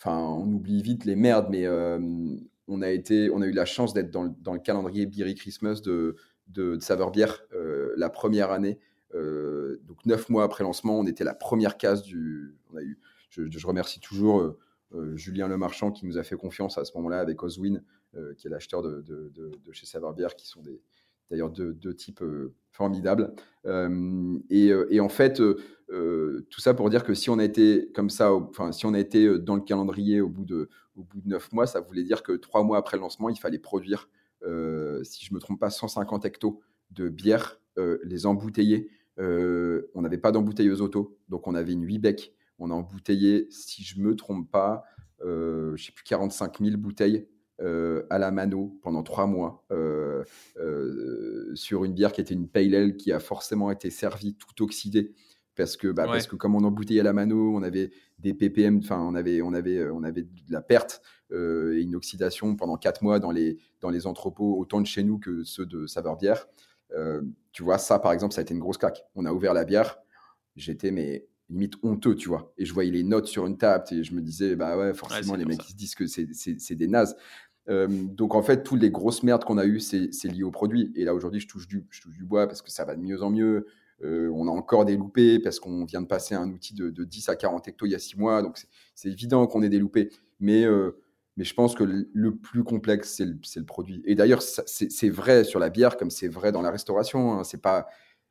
enfin, 0.00 0.18
on 0.18 0.50
oublie 0.50 0.80
vite 0.80 1.04
les 1.04 1.16
merdes, 1.16 1.48
mais 1.50 1.68
on 1.68 2.80
a 2.80 2.90
été, 2.90 3.28
on 3.30 3.42
a 3.42 3.46
eu 3.46 3.52
la 3.52 3.66
chance 3.66 3.92
d'être 3.92 4.10
dans, 4.10 4.24
le 4.24 4.58
calendrier 4.58 5.04
Beery 5.04 5.34
Christmas 5.34 5.82
de, 5.84 6.16
de, 6.48 6.78
Saveur 6.80 7.10
Bière 7.10 7.44
la 7.96 8.08
première 8.08 8.50
année. 8.50 8.78
donc, 9.12 10.06
neuf 10.06 10.30
mois 10.30 10.44
après 10.44 10.64
lancement, 10.64 10.98
on 10.98 11.06
était 11.06 11.24
la 11.24 11.34
première 11.34 11.76
case 11.76 12.02
du. 12.02 12.56
On 12.72 12.76
a 12.78 12.80
eu, 12.80 12.98
je, 13.28 13.42
je 13.50 13.66
remercie 13.66 14.00
toujours 14.00 14.56
Julien 15.14 15.48
Lemarchand 15.48 15.90
qui 15.90 16.06
nous 16.06 16.18
a 16.18 16.22
fait 16.22 16.36
confiance 16.36 16.78
à 16.78 16.84
ce 16.84 16.96
moment-là 16.96 17.20
avec 17.20 17.42
Oswin, 17.42 17.82
euh, 18.16 18.34
qui 18.34 18.46
est 18.46 18.50
l'acheteur 18.50 18.82
de, 18.82 19.02
de, 19.02 19.30
de, 19.34 19.72
chez 19.72 19.84
Savarbière, 19.84 20.34
qui 20.34 20.46
sont 20.46 20.62
d'ailleurs 21.30 21.50
deux, 21.50 21.94
types 21.94 22.22
euh, 22.22 22.54
formidables. 22.70 23.34
Et, 24.50 25.00
en 25.00 25.08
fait, 25.08 25.42
tout 25.90 26.60
ça 26.60 26.72
pour 26.72 26.88
dire 26.88 27.04
que 27.04 27.12
si 27.12 27.28
on 27.28 27.38
a 27.38 27.44
été 27.44 27.90
comme 27.94 28.08
ça, 28.08 28.30
si 28.72 28.86
on 28.86 28.94
a 28.94 28.98
été 28.98 29.38
dans 29.38 29.56
le 29.56 29.60
calendrier 29.60 30.22
au 30.22 30.28
bout 30.28 30.46
de, 30.46 30.70
de 30.96 31.28
9 31.28 31.52
mois, 31.52 31.66
ça 31.66 31.80
voulait 31.80 32.04
dire 32.04 32.22
que 32.22 32.32
trois 32.32 32.62
mois 32.62 32.78
après 32.78 32.96
le 32.96 33.02
lancement, 33.02 33.28
il 33.28 33.38
fallait 33.38 33.58
produire, 33.58 34.08
si 34.40 35.24
je 35.24 35.30
ne 35.30 35.34
me 35.34 35.38
trompe 35.40 35.60
pas, 35.60 35.70
150 35.70 36.24
hectos 36.24 36.60
de 36.92 37.10
bière, 37.10 37.60
les 38.04 38.24
embouteiller. 38.24 38.90
on 39.18 40.00
n'avait 40.00 40.16
pas 40.16 40.32
d'embouteilleuse 40.32 40.80
auto, 40.80 41.18
donc 41.28 41.46
on 41.46 41.54
avait 41.54 41.74
une 41.74 41.84
8 41.84 41.98
becs 41.98 42.32
on 42.58 42.70
a 42.70 42.74
embouteillé, 42.74 43.46
si 43.50 43.82
je 43.84 44.00
me 44.00 44.16
trompe 44.16 44.50
pas, 44.50 44.84
euh, 45.24 45.76
je 45.76 45.86
sais 45.86 45.92
plus, 45.92 46.04
45 46.04 46.60
000 46.60 46.76
bouteilles 46.76 47.28
euh, 47.60 48.06
à 48.08 48.18
la 48.18 48.30
mano 48.30 48.78
pendant 48.82 49.02
trois 49.02 49.26
mois 49.26 49.64
euh, 49.72 50.22
euh, 50.58 51.50
sur 51.56 51.84
une 51.84 51.92
bière 51.92 52.12
qui 52.12 52.20
était 52.20 52.34
une 52.34 52.46
pale 52.46 52.72
ale 52.72 52.96
qui 52.96 53.10
a 53.10 53.18
forcément 53.18 53.72
été 53.72 53.90
servie 53.90 54.36
tout 54.36 54.62
oxydée 54.62 55.12
parce 55.56 55.76
que 55.76 55.88
bah, 55.88 56.04
parce 56.06 56.28
que 56.28 56.36
comme 56.36 56.54
on 56.54 56.62
embouteillait 56.62 57.00
à 57.00 57.02
la 57.02 57.12
mano, 57.12 57.52
on 57.56 57.64
avait 57.64 57.90
des 58.20 58.32
ppm, 58.32 58.78
enfin 58.78 59.00
on 59.00 59.16
avait 59.16 59.42
on 59.42 59.54
avait 59.54 59.90
on 59.90 60.04
avait 60.04 60.22
de 60.22 60.52
la 60.52 60.60
perte 60.60 61.02
et 61.32 61.80
une 61.80 61.96
oxydation 61.96 62.54
pendant 62.54 62.76
quatre 62.76 63.02
mois 63.02 63.18
dans 63.18 63.32
les 63.32 63.58
dans 63.80 63.90
les 63.90 64.06
entrepôts 64.06 64.56
autant 64.56 64.80
de 64.80 64.86
chez 64.86 65.02
nous 65.02 65.18
que 65.18 65.42
ceux 65.42 65.66
de 65.66 65.88
saveur 65.88 66.16
bière. 66.16 66.46
tu 67.50 67.64
vois 67.64 67.78
ça 67.78 67.98
par 67.98 68.12
exemple 68.12 68.34
ça 68.34 68.40
a 68.40 68.42
été 68.42 68.54
une 68.54 68.60
grosse 68.60 68.78
claque. 68.78 69.02
On 69.16 69.24
a 69.24 69.32
ouvert 69.32 69.52
la 69.52 69.64
bière, 69.64 69.98
j'étais 70.54 70.92
mais 70.92 71.26
limite 71.50 71.74
honteux, 71.82 72.14
tu 72.14 72.28
vois. 72.28 72.52
Et 72.58 72.64
je 72.64 72.74
voyais 72.74 72.90
les 72.90 73.02
notes 73.02 73.26
sur 73.26 73.46
une 73.46 73.56
table 73.56 73.84
et 73.92 74.04
je 74.04 74.14
me 74.14 74.20
disais, 74.20 74.56
bah 74.56 74.76
ouais, 74.76 74.94
forcément, 74.94 75.34
les 75.34 75.44
mecs, 75.44 75.64
ils 75.66 75.72
se 75.72 75.76
disent 75.76 75.94
que 75.94 76.06
c'est 76.06 76.74
des 76.74 76.88
nazes. 76.88 77.16
Euh, 77.68 77.86
donc 77.88 78.34
en 78.34 78.42
fait, 78.42 78.62
toutes 78.62 78.80
les 78.80 78.90
grosses 78.90 79.22
merdes 79.22 79.44
qu'on 79.44 79.58
a 79.58 79.66
eues, 79.66 79.80
c'est 79.80 80.24
lié 80.24 80.42
au 80.42 80.50
produit. 80.50 80.92
Et 80.94 81.04
là, 81.04 81.14
aujourd'hui, 81.14 81.40
je, 81.40 81.48
touche 81.48 81.68
du, 81.68 81.86
je 81.90 82.00
touche 82.00 82.16
du 82.16 82.24
bois 82.24 82.46
parce 82.46 82.62
que 82.62 82.70
ça 82.70 82.84
va 82.84 82.96
de 82.96 83.00
mieux 83.00 83.22
en 83.22 83.30
mieux. 83.30 83.66
Euh, 84.04 84.30
on 84.32 84.46
a 84.46 84.50
encore 84.50 84.84
des 84.84 84.96
loupés 84.96 85.40
parce 85.40 85.58
qu'on 85.58 85.84
vient 85.84 86.00
de 86.00 86.06
passer 86.06 86.34
un 86.34 86.48
outil 86.50 86.72
de, 86.72 86.90
10 86.90 87.28
à 87.30 87.36
40 87.36 87.66
hectos 87.66 87.86
il 87.86 87.92
y 87.92 87.94
a 87.94 87.98
6 87.98 88.16
mois. 88.16 88.42
Donc 88.42 88.58
c'est 88.94 89.08
évident 89.08 89.46
qu'on 89.46 89.62
ait 89.62 89.68
des 89.68 89.78
loupés. 89.78 90.10
Mais, 90.40 90.64
euh, 90.64 90.92
mais 91.36 91.44
je 91.44 91.54
pense 91.54 91.74
que 91.74 91.84
le, 91.84 92.36
plus 92.36 92.64
complexe, 92.64 93.14
c'est 93.16 93.24
le, 93.24 93.38
le, 93.56 93.64
produit. 93.64 94.02
Et 94.04 94.14
d'ailleurs, 94.14 94.42
c'est 94.42 95.10
vrai 95.10 95.44
sur 95.44 95.58
la 95.58 95.68
bière 95.68 95.96
comme 95.96 96.10
c'est 96.10 96.28
vrai 96.28 96.52
dans 96.52 96.62
la 96.62 96.70
restauration. 96.70 97.34
Hein. 97.34 97.44
C'est 97.44 97.60
pas 97.60 97.88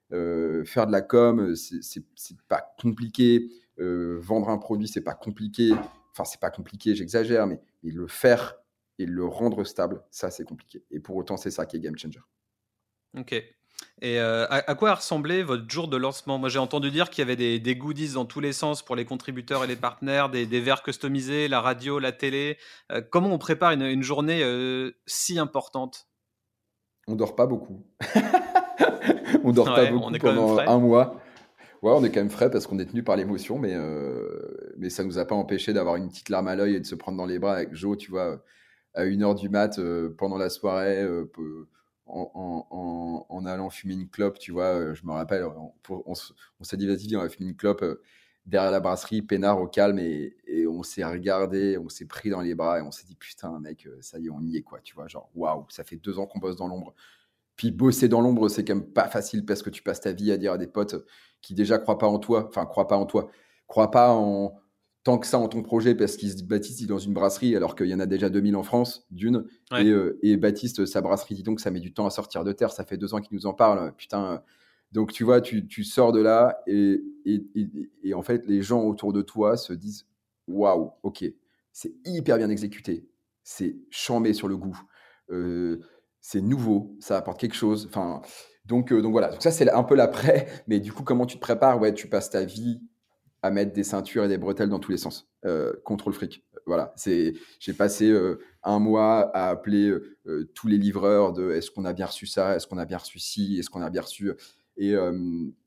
faire 0.10 0.88
de 0.88 0.92
la 0.92 1.02
com, 1.02 1.56
c'est 1.56 2.04
pas 2.48 2.74
compliqué. 2.80 3.50
Euh, 3.80 4.18
vendre 4.22 4.50
un 4.50 4.58
produit, 4.58 4.88
c'est 4.88 5.02
pas 5.02 5.14
compliqué. 5.14 5.72
Enfin, 6.12 6.26
c'est 6.26 6.40
pas 6.40 6.50
compliqué, 6.50 6.96
j'exagère, 6.96 7.46
mais, 7.48 7.60
le 7.84 8.08
faire 8.08 8.56
et 9.00 9.06
le 9.06 9.26
rendre 9.26 9.64
stable, 9.64 10.04
ça, 10.10 10.32
c'est 10.32 10.44
compliqué. 10.44 10.84
Et 10.92 11.00
pour 11.00 11.16
autant, 11.16 11.38
c'est 11.38 11.52
ça 11.52 11.66
qui 11.66 11.78
est 11.78 11.80
game 11.80 11.98
changer. 11.98 12.20
Ok. 13.16 13.34
Et 14.02 14.20
euh, 14.20 14.48
à, 14.50 14.74
quoi 14.74 14.90
a 14.90 14.96
ressemblé 14.96 15.44
votre 15.44 15.70
jour 15.70 15.88
de 15.88 15.98
lancement? 15.98 16.40
Moi, 16.40 16.50
j'ai 16.50 16.58
entendu 16.58 16.90
dire 16.90 17.12
qu'il 17.12 17.20
y 17.20 17.32
avait 17.32 17.60
des, 17.60 17.76
goodies 17.76 18.14
dans 18.14 18.26
tous 18.26 18.40
les 18.40 18.52
sens 18.52 18.84
pour 18.84 18.96
les 18.96 19.06
contributeurs 19.06 19.64
et 19.64 19.68
les 19.68 19.76
partenaires, 19.76 20.30
des, 20.30 20.46
verres 20.60 20.82
customisés, 20.82 21.48
la 21.48 21.62
radio, 21.62 22.00
la 22.00 22.12
télé. 22.12 22.58
comment 23.12 23.32
on 23.32 23.38
prépare 23.38 23.72
une, 23.72 23.84
une 23.84 24.04
journée 24.04 24.42
si 25.06 25.38
importante? 25.38 26.08
On 27.08 27.16
dort 27.16 27.36
pas 27.36 27.46
beaucoup. 27.46 27.86
on 29.44 29.52
dort 29.52 29.66
pas 29.74 29.90
beaucoup 29.92 30.12
pendant 30.20 30.60
un 30.60 30.80
mois. 30.80 31.22
Ouais, 31.84 31.92
on 31.92 32.04
est 32.04 32.10
quand 32.10 32.22
même 32.22 32.30
frais 32.30 32.50
parce 32.50 32.66
qu'on 32.66 32.80
est 32.80 32.86
tenu 32.86 33.04
par 33.04 33.16
l'émotion, 33.16 33.60
mais, 33.60 33.74
euh, 33.76 34.74
mais 34.78 34.90
ça 34.90 35.04
nous 35.04 35.20
a 35.20 35.26
pas 35.26 35.36
empêché 35.36 35.74
d'avoir 35.74 35.96
une 35.96 36.10
petite 36.10 36.30
larme 36.30 36.48
à 36.48 36.56
l'œil 36.56 36.76
et 36.76 36.80
de 36.80 36.86
se 36.86 36.96
prendre 36.96 37.18
dans 37.18 37.26
les 37.26 37.38
bras 37.38 37.54
avec 37.56 37.76
Joe, 37.76 37.98
tu 37.98 38.10
vois, 38.10 38.44
à 38.96 39.06
1h 39.06 39.36
du 39.36 39.50
mat 39.50 39.78
euh, 39.78 40.14
pendant 40.18 40.38
la 40.38 40.50
soirée, 40.50 41.04
euh, 41.04 41.30
en, 42.08 43.46
allant 43.46 43.70
fumer 43.70 43.94
une 43.94 44.10
clope, 44.10 44.40
tu 44.40 44.52
vois. 44.52 44.94
je 44.94 45.06
me 45.06 45.12
rappelle, 45.12 45.46
on, 45.90 46.16
s'est 46.16 46.78
dit, 46.78 46.88
vas-y, 46.88 47.16
on 47.16 47.22
va 47.22 47.30
fumer 47.30 47.50
une 47.50 47.56
clope 47.56 47.86
derrière 48.46 48.72
la 48.72 48.80
brasserie, 48.80 49.22
peinard 49.22 49.62
au 49.62 49.68
calme, 49.68 50.00
et, 50.00 50.36
et 50.48 50.66
on 50.68 50.84
s'est 50.84 51.04
regardé, 51.04 51.78
on 51.78 51.90
s'est 51.90 52.06
pris 52.06 52.30
dans 52.30 52.42
les 52.42 52.56
bras 52.56 52.80
et 52.80 52.82
on 52.82 52.92
s'est 52.92 53.06
dit, 53.06 53.16
putain, 53.16 53.60
mec, 53.60 53.88
ça 54.02 54.20
y 54.20 54.28
est, 54.28 54.30
on 54.30 54.42
y 54.42 54.58
est, 54.58 54.64
quoi, 54.64 54.80
tu 54.82 54.96
vois. 54.96 55.08
Genre, 55.08 55.30
waouh, 55.36 55.66
ça 55.70 55.84
fait 55.84 55.98
deux 55.98 56.18
ans 56.18 56.26
qu'on 56.26 56.40
bosse 56.40 56.56
dans 56.56 56.68
l'ombre. 56.68 56.96
Puis 57.58 57.72
bosser 57.72 58.08
dans 58.08 58.22
l'ombre, 58.22 58.48
c'est 58.50 58.64
quand 58.64 58.76
même 58.76 58.94
pas 58.94 59.10
facile 59.10 59.46
parce 59.46 59.64
que 59.64 59.70
tu 59.70 59.82
passes 59.82 60.02
ta 60.02 60.14
vie 60.14 60.32
à 60.32 60.38
dire 60.38 60.54
à 60.54 60.58
des 60.58 60.68
potes 60.68 60.96
qui 61.42 61.56
déjà 61.56 61.80
croient 61.80 61.98
pas 61.98 62.08
en 62.08 62.20
toi, 62.20 62.46
enfin 62.48 62.66
croient 62.66 62.88
pas 62.88 62.98
en 62.98 63.06
toi, 63.06 63.30
croient 63.68 63.92
pas 63.92 64.12
en 64.12 64.56
tant 65.04 65.18
que 65.18 65.26
ça 65.26 65.40
en 65.40 65.48
ton 65.48 65.64
projet 65.64 65.96
parce 65.96 66.18
qu'ils 66.18 66.38
se 66.38 66.44
Baptiste 66.44 66.86
dans 66.86 67.00
une 67.00 67.14
brasserie 67.14 67.56
alors 67.56 67.76
qu'il 67.76 67.88
y 67.88 67.96
en 67.96 68.00
a 68.00 68.06
déjà 68.06 68.30
2000 68.30 68.56
en 68.56 68.64
France, 68.64 69.08
d'une. 69.10 69.46
Euh, 69.74 70.20
et, 70.22 70.38
Baptiste, 70.38 70.86
sa 70.86 71.02
brasserie, 71.02 71.36
dit 71.36 71.44
donc 71.44 71.60
ça 71.60 71.72
met 71.72 71.80
du 71.80 71.94
temps 71.94 72.06
à 72.06 72.10
sortir 72.10 72.44
de 72.44 72.52
terre, 72.52 72.72
ça 72.72 72.86
fait 72.86 72.98
deux 72.98 73.14
ans 73.14 73.22
qu'il 73.22 73.36
nous 73.36 73.48
en 73.48 73.54
parle, 73.54 73.94
putain. 73.96 74.44
Donc 74.92 75.12
tu 75.12 75.24
vois, 75.24 75.42
tu, 75.42 75.84
sors 75.84 76.12
de 76.12 76.22
là 76.22 76.62
et, 76.68 77.02
et, 77.26 78.14
en 78.14 78.22
fait 78.22 78.46
les 78.48 78.62
gens 78.62 78.84
autour 78.84 79.14
de 79.14 79.22
toi 79.22 79.58
se 79.58 79.74
disent 79.74 80.06
waouh, 80.48 80.92
ok, 81.04 81.26
c'est 81.72 81.94
hyper 82.06 82.38
bien 82.38 82.50
exécuté, 82.50 83.08
c'est 83.44 83.78
chambé 83.90 84.34
sur 84.34 84.48
le 84.48 84.58
goût. 84.58 84.80
Euh, 85.30 85.82
c'est 86.28 86.42
nouveau, 86.42 86.94
ça 87.00 87.16
apporte 87.16 87.40
quelque 87.40 87.56
chose. 87.56 87.88
Enfin, 87.88 88.22
donc, 88.66 88.92
euh, 88.92 89.02
donc 89.02 89.14
voilà, 89.14 89.32
ça 89.40 89.50
c'est 89.50 89.72
un 89.72 89.84
peu 89.84 89.96
l'après, 89.96 90.46
mais 90.68 90.82
du 90.82 90.92
coup, 90.92 91.04
comment 91.04 91.26
tu 91.26 91.38
te 91.38 91.42
prépares? 91.42 91.80
Ouais, 91.80 91.94
tu 91.94 92.10
passes 92.10 92.30
ta 92.30 92.44
vie 92.44 92.82
à 93.42 93.50
mettre 93.50 93.72
des 93.72 93.86
ceintures 93.86 94.26
et 94.26 94.28
des 94.28 94.38
bretelles 94.38 94.68
dans 94.68 94.80
tous 94.80 94.92
les 94.92 94.98
sens, 94.98 95.30
euh, 95.46 95.72
contre 95.86 96.10
le 96.10 96.14
fric. 96.14 96.44
voilà, 96.66 96.92
c'est, 96.98 97.34
j'ai 97.62 97.72
passé 97.72 98.14
un 98.64 98.80
mois 98.80 99.32
à 99.34 99.48
appeler 99.48 99.96
tous 100.54 100.68
les 100.68 100.78
livreurs 100.78 101.32
de 101.32 101.52
est-ce 101.52 101.72
qu'on 101.72 101.86
a 101.86 101.94
bien 101.94 102.08
reçu 102.08 102.26
ça, 102.26 102.58
est-ce 102.58 102.68
qu'on 102.68 102.78
a 102.78 102.86
bien 102.86 102.98
reçu 102.98 103.20
ci, 103.20 103.58
est-ce 103.58 103.70
qu'on 103.70 103.82
a 103.82 103.90
bien 103.90 104.02
reçu. 104.02 104.34
Et, 104.76 104.96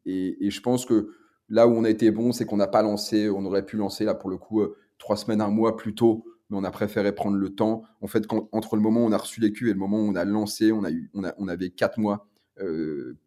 et, 0.05 0.47
et, 0.47 0.51
je 0.51 0.61
pense 0.61 0.85
que 0.85 1.15
là 1.49 1.67
où 1.69 1.71
on 1.71 1.85
a 1.85 1.91
été 1.91 2.11
bon, 2.11 2.33
c'est 2.33 2.45
qu'on 2.45 2.59
n'a 2.59 2.67
pas 2.67 2.83
lancé, 2.83 3.31
on 3.31 3.47
aurait 3.47 3.65
pu 3.65 3.79
lancer 3.79 4.05
là 4.05 4.15
pour 4.15 4.29
le 4.29 4.37
coup 4.37 4.63
trois 4.99 5.17
semaines, 5.17 5.41
un 5.41 5.49
mois 5.49 5.79
plus 5.79 5.95
tôt, 5.95 6.27
mais 6.51 6.57
on 6.59 6.65
a 6.65 6.71
préféré 6.71 7.15
prendre 7.15 7.37
le 7.37 7.49
temps. 7.51 7.85
En 8.01 8.07
fait, 8.07 8.27
entre 8.53 8.77
le 8.77 8.83
moment 8.83 9.05
où 9.05 9.07
on 9.07 9.13
a 9.13 9.19
reçu 9.19 9.41
cuves 9.53 9.69
et 9.69 9.73
le 9.73 9.79
moment 9.79 9.99
où 9.99 10.09
on 10.09 10.15
a 10.15 10.25
lancé, 10.25 10.73
on, 10.73 10.85
a 10.85 10.91
eu, 10.91 11.11
on, 11.15 11.49
avait 11.49 11.71
quatre 11.71 11.99
mois. 11.99 12.29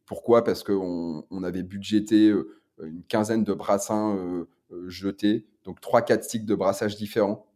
pourquoi? 0.05 0.43
Parce 0.43 0.63
qu'on 0.63 1.26
on 1.30 1.43
avait 1.43 1.63
budgété 1.63 2.34
une 2.82 3.03
quinzaine 3.03 3.43
de 3.43 3.53
brassins 3.53 4.45
jetés, 4.88 5.45
donc 5.63 5.82
trois, 5.82 6.01
quatre 6.01 6.24
cycles 6.24 6.45
de 6.45 6.55
brassage 6.55 6.95
différents. 6.97 7.47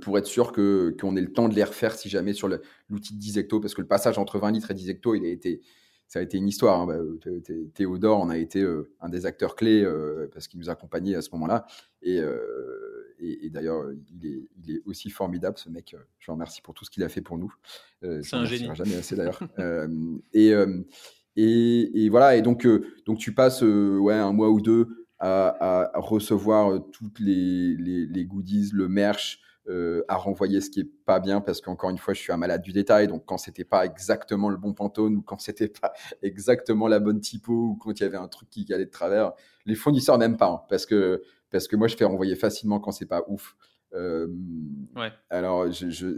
pour 0.00 0.18
être 0.18 0.26
sûr 0.26 0.52
qu'on 0.52 1.16
ait 1.16 1.20
le 1.20 1.32
temps 1.32 1.48
de 1.48 1.54
les 1.54 1.64
refaire 1.64 1.94
si 1.94 2.08
jamais 2.08 2.32
sur 2.32 2.48
l'outil 2.48 3.14
de 3.14 3.18
10 3.18 3.38
hectos, 3.38 3.60
parce 3.60 3.74
que 3.74 3.82
le 3.82 3.88
passage 3.88 4.18
entre 4.18 4.38
20 4.38 4.52
litres 4.52 4.70
et 4.70 4.74
10 4.74 4.90
hectos, 4.90 5.14
il 5.14 5.24
a 5.24 5.28
été, 5.28 5.60
ça 6.08 6.18
a 6.18 6.22
été 6.22 6.38
une 6.38 6.48
histoire. 6.48 6.80
Hein. 6.80 6.86
Bah, 6.86 7.30
Théodore 7.74 8.20
en 8.20 8.30
a 8.30 8.38
été 8.38 8.64
un 9.00 9.08
des 9.08 9.26
acteurs 9.26 9.56
clés 9.56 9.86
parce 10.32 10.48
qu'il 10.48 10.60
nous 10.60 10.70
accompagnait 10.70 11.14
à 11.14 11.22
ce 11.22 11.30
moment-là. 11.32 11.66
Et, 12.02 12.20
et, 13.18 13.50
d'ailleurs, 13.50 13.84
il 14.12 14.26
est, 14.26 14.48
il 14.62 14.76
est, 14.76 14.82
aussi 14.84 15.10
formidable, 15.10 15.58
ce 15.58 15.70
mec. 15.70 15.96
Je 16.18 16.30
le 16.30 16.32
remercie 16.32 16.62
pour 16.62 16.74
tout 16.74 16.84
ce 16.84 16.90
qu'il 16.90 17.02
a 17.02 17.08
fait 17.08 17.22
pour 17.22 17.38
nous. 17.38 17.52
C'est 18.02 18.34
un 18.34 18.44
génie. 18.44 18.68
jamais 18.74 18.96
assez 18.96 19.16
d'ailleurs. 19.16 19.40
et, 20.32 20.52
et, 21.36 22.08
voilà, 22.10 22.36
et 22.36 22.42
donc, 22.42 22.66
donc 23.06 23.18
tu 23.18 23.34
passes 23.34 23.62
ouais, 23.62 24.14
un 24.14 24.32
mois 24.32 24.50
ou 24.50 24.60
deux 24.60 25.04
à, 25.18 25.90
recevoir 25.94 26.80
toutes 26.92 27.18
les, 27.20 27.76
les, 27.76 28.24
goodies, 28.24 28.70
le 28.72 28.88
merch, 28.88 29.40
à 30.08 30.16
renvoyer 30.16 30.60
ce 30.60 30.70
qui 30.70 30.80
est 30.80 30.90
pas 31.06 31.20
bien 31.20 31.40
parce 31.40 31.60
qu'encore 31.60 31.90
une 31.90 31.98
fois 31.98 32.12
je 32.14 32.20
suis 32.20 32.32
un 32.32 32.36
malade 32.36 32.62
du 32.62 32.72
détail. 32.72 33.08
Donc 33.08 33.24
quand 33.26 33.38
c'était 33.38 33.64
pas 33.64 33.84
exactement 33.84 34.48
le 34.50 34.56
bon 34.56 34.74
pantone 34.74 35.16
ou 35.16 35.22
quand 35.22 35.40
c'était 35.40 35.68
pas 35.68 35.92
exactement 36.22 36.88
la 36.88 37.00
bonne 37.00 37.20
typo 37.20 37.52
ou 37.52 37.76
quand 37.76 37.98
il 37.98 38.02
y 38.02 38.06
avait 38.06 38.16
un 38.16 38.28
truc 38.28 38.50
qui 38.50 38.66
allait 38.72 38.86
de 38.86 38.90
travers 38.90 39.32
les 39.66 39.74
fournisseurs 39.74 40.18
n'aiment 40.18 40.36
pas 40.36 40.48
hein, 40.48 40.62
parce 40.68 40.86
que 40.86 41.22
parce 41.50 41.68
que 41.68 41.76
moi 41.76 41.88
je 41.88 41.96
fais 41.96 42.04
renvoyer 42.04 42.36
facilement 42.36 42.80
quand 42.80 42.92
c'est 42.92 43.06
pas 43.06 43.24
ouf. 43.28 43.56
Ouais. 43.92 45.12
alors 45.30 45.70
je, 45.70 45.88
je 45.88 46.16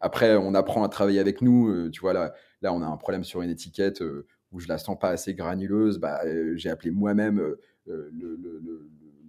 après 0.00 0.36
on 0.36 0.54
apprend 0.54 0.84
à 0.84 0.88
travailler 0.88 1.18
avec 1.18 1.42
nous 1.42 1.90
tu 1.90 2.00
vois 2.00 2.12
là 2.12 2.32
là 2.62 2.72
on 2.72 2.82
a 2.82 2.86
un 2.86 2.96
problème 2.96 3.24
sur 3.24 3.42
une 3.42 3.50
étiquette 3.50 4.00
où 4.54 4.60
je 4.60 4.68
la 4.68 4.78
sens 4.78 4.96
pas 4.98 5.10
assez 5.10 5.34
granuleuse. 5.34 5.98
Bah 5.98 6.20
j'ai 6.54 6.70
appelé 6.70 6.92
moi-même 6.92 7.56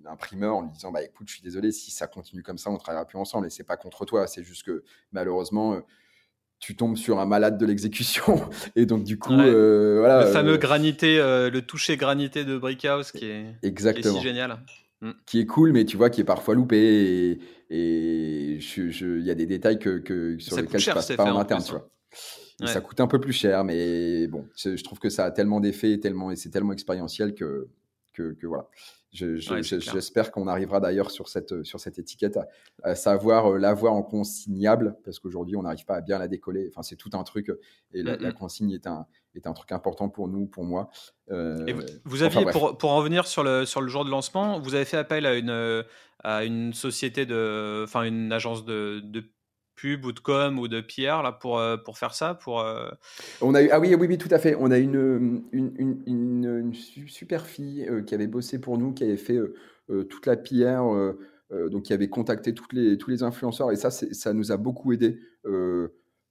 l'imprimeur 0.06 0.56
en 0.56 0.62
lui 0.62 0.72
disant 0.72 0.92
bah 0.92 1.04
écoute 1.04 1.28
je 1.28 1.34
suis 1.34 1.44
désolé 1.44 1.72
si 1.72 1.92
ça 1.92 2.08
continue 2.08 2.44
comme 2.44 2.58
ça 2.58 2.70
on 2.70 2.78
travaillera 2.78 3.06
plus 3.06 3.18
ensemble 3.18 3.48
et 3.48 3.50
c'est 3.50 3.64
pas 3.64 3.78
contre 3.78 4.06
toi. 4.06 4.28
C'est 4.28 4.44
juste 4.44 4.64
que 4.64 4.84
malheureusement 5.12 5.74
euh, 5.74 5.80
tu 6.60 6.76
tombes 6.76 6.96
sur 6.96 7.20
un 7.20 7.26
malade 7.26 7.58
de 7.58 7.66
l'exécution. 7.66 8.50
Et 8.76 8.86
donc 8.86 9.04
du 9.04 9.20
coup 9.20 9.34
euh, 9.34 9.98
voilà 10.00 10.26
le 10.26 10.32
fameux 10.32 10.54
euh, 10.54 10.58
granité 10.58 11.18
le 11.18 11.60
toucher 11.60 11.98
granité 11.98 12.46
de 12.46 12.58
Brickhouse 12.58 13.12
qui 13.12 13.26
est 13.26 13.56
exactement 13.62 14.14
qui 14.14 14.18
est 14.18 14.22
si 14.22 14.28
génial. 14.28 14.60
Mm. 15.02 15.12
qui 15.26 15.40
est 15.42 15.46
cool 15.46 15.74
mais 15.74 15.84
tu 15.84 15.98
vois 15.98 16.10
qui 16.10 16.22
est 16.22 16.26
parfois 16.26 16.56
loupé 16.56 17.38
et 17.70 18.60
il 18.60 19.22
y 19.22 19.32
a 19.32 19.36
des 19.36 19.46
détails 19.46 19.80
que, 19.80 20.00
que 20.00 20.38
sur 20.40 20.58
lesquels 20.58 20.80
je 20.80 20.92
passe 20.92 21.12
pas 21.16 21.34
en 21.34 21.40
interne 21.40 21.64
tu 21.64 21.72
vois. 21.72 21.90
ça 22.72 22.82
coûte 22.82 23.00
un 23.00 23.08
peu 23.08 23.20
plus 23.20 23.34
cher, 23.34 23.64
mais 23.64 24.28
bon, 24.28 24.48
je, 24.56 24.82
trouve 24.84 25.00
que 25.00 25.10
ça 25.10 25.26
a 25.26 25.32
tellement 25.32 25.60
d'effets, 25.60 26.00
tellement, 26.00 26.32
et 26.32 26.36
c'est 26.36 26.50
tellement 26.50 26.74
expérientiel 26.74 27.34
que, 27.36 27.68
que, 28.14 28.46
voilà. 28.46 28.70
J'espère 29.16 30.32
qu'on 30.32 30.48
arrivera 30.48 30.80
d'ailleurs 30.80 31.12
sur 31.12 31.30
cette, 31.30 31.64
sur 31.64 31.80
cette 31.80 32.00
étiquette 32.00 32.40
à, 32.84 32.96
savoir 32.96 33.54
euh, 33.54 33.58
l'avoir 33.58 33.94
en 33.94 34.04
consignable, 34.04 34.98
parce 35.04 35.20
qu'aujourd'hui, 35.20 35.56
on 35.56 35.64
n'arrive 35.64 35.86
pas 35.86 35.96
à 35.96 36.02
bien 36.02 36.20
la 36.20 36.28
décoller. 36.28 36.68
Enfin, 36.70 36.84
c'est 36.84 36.96
tout 36.96 37.12
un 37.14 37.24
truc, 37.24 37.52
et 37.94 38.04
la, 38.04 38.18
mmh 38.18 38.34
consigne 38.34 38.72
est 38.72 38.88
un, 38.88 39.06
est 39.36 39.48
un 39.48 39.54
truc 39.54 39.72
important 39.72 40.10
pour 40.10 40.28
nous, 40.28 40.46
pour 40.46 40.66
moi. 40.66 40.90
Euh, 41.32 41.66
vous, 42.04 42.24
aviez, 42.24 42.46
pour, 42.52 42.78
pour 42.78 42.92
en 42.92 42.98
revenir 42.98 43.28
sur 43.28 43.44
le, 43.44 43.66
sur 43.66 43.82
le 43.82 43.88
jour 43.88 44.06
de 44.06 44.10
lancement, 44.10 44.60
vous 44.60 44.76
avez 44.76 44.86
fait 44.86 44.98
appel 44.98 45.26
à 45.26 45.36
une, 45.36 45.84
à 46.24 46.44
une 46.44 46.74
société 46.74 47.26
de, 47.26 47.84
enfin, 47.84 48.04
une 48.04 48.32
agence 48.32 48.66
de, 48.66 49.02
de 49.04 49.24
pub 49.76 50.06
ou 50.06 50.12
de 50.12 50.20
com 50.20 50.60
ou 50.60 50.68
de 50.68 50.82
PR 50.82 51.22
là 51.24 51.32
pour, 51.32 51.60
euh, 51.60 51.78
pour 51.78 51.98
faire 51.98 52.14
ça 52.14 52.36
pour 52.36 52.62
euh, 52.62 52.90
on 53.42 53.54
a 53.54 53.62
eu 53.62 53.70
ah 53.72 53.80
oui 53.80 53.94
oui 53.96 54.08
oui 54.08 54.18
tout 54.18 54.30
à 54.32 54.40
fait. 54.40 54.56
On 54.60 54.72
a 54.72 54.78
une 54.78 55.44
une, 55.52 56.02
une, 56.06 56.74
super 56.74 57.46
fille 57.46 57.88
euh, 57.90 58.02
qui 58.02 58.16
avait 58.16 58.28
bossé 58.28 58.60
pour 58.60 58.78
nous 58.78 58.94
qui 58.94 59.04
avait 59.04 59.18
fait 59.18 59.40
toute 60.10 60.26
la 60.26 60.36
PR 60.36 60.84
donc 61.70 61.84
qui 61.84 61.94
avait 61.94 62.10
contacté 62.10 62.54
toutes 62.54 62.74
les 62.74 62.98
tous 62.98 63.10
les 63.10 63.22
influenceurs 63.22 63.72
et 63.72 63.76
ça 63.76 63.92
ça 63.92 64.34
nous 64.34 64.52
a 64.52 64.58
beaucoup 64.58 64.94
aidé 64.94 65.20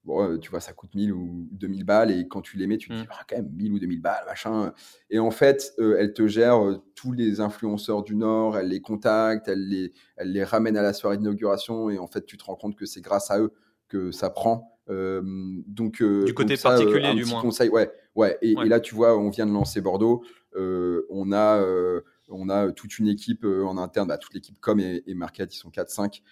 bon, 0.04 0.38
tu 0.38 0.50
vois, 0.50 0.60
ça 0.60 0.72
coûte 0.72 0.94
1000 0.94 1.12
ou 1.12 1.48
2000 1.52 1.84
balles, 1.84 2.10
et 2.10 2.28
quand 2.28 2.42
tu 2.42 2.56
les 2.56 2.66
mets, 2.66 2.76
tu 2.76 2.88
te 2.88 2.94
dis, 2.94 3.02
mmh. 3.02 3.08
ah, 3.10 3.24
quand 3.28 3.36
même, 3.36 3.50
1000 3.52 3.72
ou 3.72 3.78
2000 3.78 4.00
balles, 4.00 4.24
machin. 4.26 4.72
Et 5.10 5.18
en 5.18 5.30
fait, 5.30 5.74
elle 5.78 6.12
te 6.12 6.26
gère 6.26 6.60
tous 6.94 7.12
les 7.12 7.40
influenceurs 7.40 8.02
du 8.02 8.16
Nord, 8.16 8.58
elle 8.58 8.68
les 8.68 8.80
contacte, 8.80 9.48
elle 9.48 9.68
les, 9.68 9.92
elle 10.16 10.32
les 10.32 10.44
ramène 10.44 10.76
à 10.76 10.82
la 10.82 10.92
soirée 10.92 11.16
d'inauguration, 11.16 11.90
et 11.90 11.98
en 11.98 12.06
fait, 12.06 12.26
tu 12.26 12.36
te 12.36 12.44
rends 12.44 12.56
compte 12.56 12.76
que 12.76 12.86
c'est 12.86 13.00
grâce 13.00 13.30
à 13.30 13.40
eux 13.40 13.52
que 13.88 14.10
ça 14.10 14.30
prend. 14.30 14.78
donc, 14.88 16.02
du 16.02 16.34
côté 16.34 16.56
particulier, 16.56 17.14
du 17.14 17.24
moins. 17.24 17.40
Conseil, 17.40 17.70
ouais, 17.70 17.90
ouais. 18.14 18.38
Et, 18.42 18.52
et, 18.52 18.68
là, 18.68 18.80
tu 18.80 18.94
vois, 18.94 19.16
on 19.18 19.30
vient 19.30 19.46
de 19.46 19.52
lancer 19.52 19.80
Bordeaux. 19.80 20.22
on 20.54 21.32
a 21.32 21.64
on 22.30 22.48
a 22.48 22.72
toute 22.72 22.98
une 22.98 23.06
équipe 23.06 23.44
en 23.44 23.76
interne, 23.76 24.08
bah, 24.08 24.16
toute 24.16 24.32
l'équipe 24.32 24.58
com 24.58 24.80
et, 24.80 25.02
et 25.06 25.14
market, 25.14 25.54
ils 25.54 25.58
sont 25.58 25.70
4-5, 25.70 26.22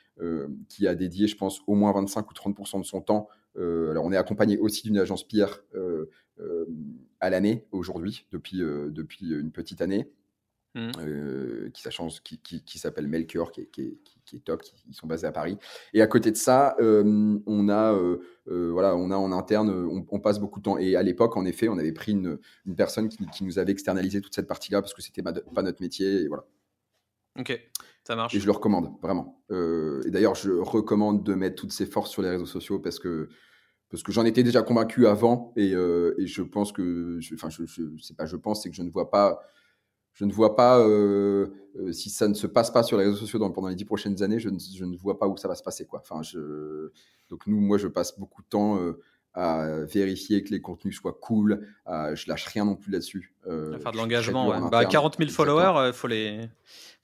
qui 0.69 0.87
a 0.87 0.95
dédié, 0.95 1.27
je 1.27 1.37
pense, 1.37 1.61
au 1.67 1.75
moins 1.75 1.93
25 1.93 2.31
ou 2.31 2.35
30% 2.35 2.81
de 2.81 2.85
son 2.85 3.01
temps 3.01 3.29
euh, 3.29 3.42
alors, 3.57 4.05
on 4.05 4.13
est 4.13 4.17
accompagné 4.17 4.59
aussi 4.59 4.83
d'une 4.83 4.99
agence 4.99 5.27
PR 5.27 5.63
euh, 5.75 6.11
euh, 6.41 6.67
à 7.21 7.31
l'année 7.31 7.67
aujourd'hui, 7.73 8.27
depuis, 8.33 8.59
depuis 8.59 9.31
une 9.31 9.53
petite 9.53 9.81
année. 9.81 10.11
Mmh. 10.75 11.69
qui, 12.25 12.39
qui, 12.39 12.65
qui, 12.65 12.79
s'appelle 12.79 13.07
Melchior, 13.07 13.53
qui 13.53 13.61
est, 13.61 13.67
qui, 13.67 13.99
qui 14.25 14.37
est, 14.37 14.39
top, 14.39 14.63
qui, 14.63 14.73
ils 14.89 14.95
sont 14.95 15.07
basés 15.07 15.27
à 15.27 15.33
Paris. 15.33 15.59
Et 15.93 16.01
à 16.01 16.07
côté 16.07 16.31
de 16.31 16.37
ça, 16.39 16.77
on 16.81 17.69
a, 17.69 17.93
voilà, 18.47 18.97
on 18.97 19.11
a 19.11 19.17
en 19.17 19.33
interne, 19.33 19.69
on, 20.09 20.19
passe 20.19 20.39
beaucoup 20.39 20.61
de 20.61 20.65
temps. 20.65 20.79
Et 20.79 20.97
à 20.97 21.03
l'époque, 21.03 21.37
en 21.37 21.45
effet, 21.45 21.69
on 21.69 21.77
avait 21.77 21.93
pris 21.93 22.13
une, 22.13 22.39
une 22.65 22.75
personne 22.75 23.11
qui, 23.11 23.45
nous 23.45 23.59
avait 23.59 23.73
externalisé 23.73 24.23
toute 24.23 24.35
cette 24.35 24.49
partie-là 24.49 24.81
parce 24.81 24.95
que 24.95 25.03
c'était 25.03 25.23
pas 25.23 25.63
notre 25.63 25.83
métier. 25.83 26.23
Et 26.23 26.29
voilà. 26.29 26.47
Ok, 27.39 27.59
ça 28.05 28.17
marche. 28.17 28.35
Et 28.35 28.41
je 28.41 28.47
le 28.47 28.53
recommande, 28.53 28.91
vraiment. 29.01 29.43
Euh, 29.51 30.03
et 30.07 30.11
d'ailleurs, 30.11 30.35
je 30.35 30.51
recommande 30.51 31.25
de 31.25 31.35
mettre 31.35 31.57
toutes 31.57 31.73
ses 31.73 31.87
forces 31.87 32.11
sur 32.11 32.23
les 32.23 32.31
réseaux 32.31 32.47
sociaux 32.47 32.79
parce 32.81 32.99
que, 32.99 33.29
parce 33.91 34.03
que 34.03 34.11
j'en 34.11 34.25
étais 34.25 34.43
déjà 34.43 34.63
convaincu 34.63 35.07
avant 35.07 35.53
et, 35.57 35.75
euh, 35.75 36.15
et 36.19 36.27
je 36.27 36.43
pense 36.43 36.73
que, 36.73 37.21
enfin, 37.35 37.49
je, 37.49 37.65
je, 37.67 37.83
sais 38.03 38.15
pas, 38.15 38.27
je 38.27 38.37
pense, 38.37 38.63
c'est 38.63 38.71
que 38.71 38.77
je 38.77 38.83
ne 38.83 38.91
vois 38.91 39.11
pas, 39.11 39.41
je 40.15 40.25
ne 40.25 40.33
vois 40.33 40.57
pas, 40.57 40.81
euh, 40.81 41.49
si 41.93 42.11
ça 42.11 42.27
ne 42.27 42.35
se 42.35 42.47
passe 42.47 42.71
pas 42.71 42.83
sur 42.83 42.99
les 42.99 43.05
réseaux 43.05 43.19
sociaux 43.19 43.39
pendant 43.51 43.69
les 43.69 43.77
dix 43.77 43.85
prochaines 43.85 44.23
années, 44.23 44.41
je 44.41 44.49
ne, 44.49 44.59
je 44.59 44.85
ne, 44.85 44.97
vois 44.97 45.19
pas 45.19 45.29
où 45.29 45.37
ça 45.37 45.47
va 45.47 45.55
se 45.55 45.63
passer, 45.63 45.87
quoi. 45.87 46.01
Enfin, 46.01 46.23
je, 46.23 46.91
donc 47.29 47.47
nous, 47.47 47.61
moi, 47.61 47.79
je 47.79 47.87
passe 47.87 48.19
beaucoup 48.19 48.43
de 48.43 48.49
temps 48.49 48.79
à 49.35 49.85
vérifier 49.85 50.45
que 50.45 50.51
les 50.51 50.61
contenus 50.61 50.97
soient 50.97 51.17
cool. 51.21 51.67
À, 51.87 52.15
je 52.15 52.29
lâche 52.29 52.47
rien 52.47 52.65
non 52.65 52.77
plus 52.77 52.93
là-dessus. 52.93 53.33
à 53.47 53.79
faire 53.79 53.93
de 53.93 53.97
l'engagement. 53.97 54.49
Ouais. 54.49 54.71
Bah, 54.71 54.85
40 54.85 55.17
000 55.19 55.31
followers, 55.31 55.89
il 55.89 55.93
faut 55.93 56.09
les 56.09 56.49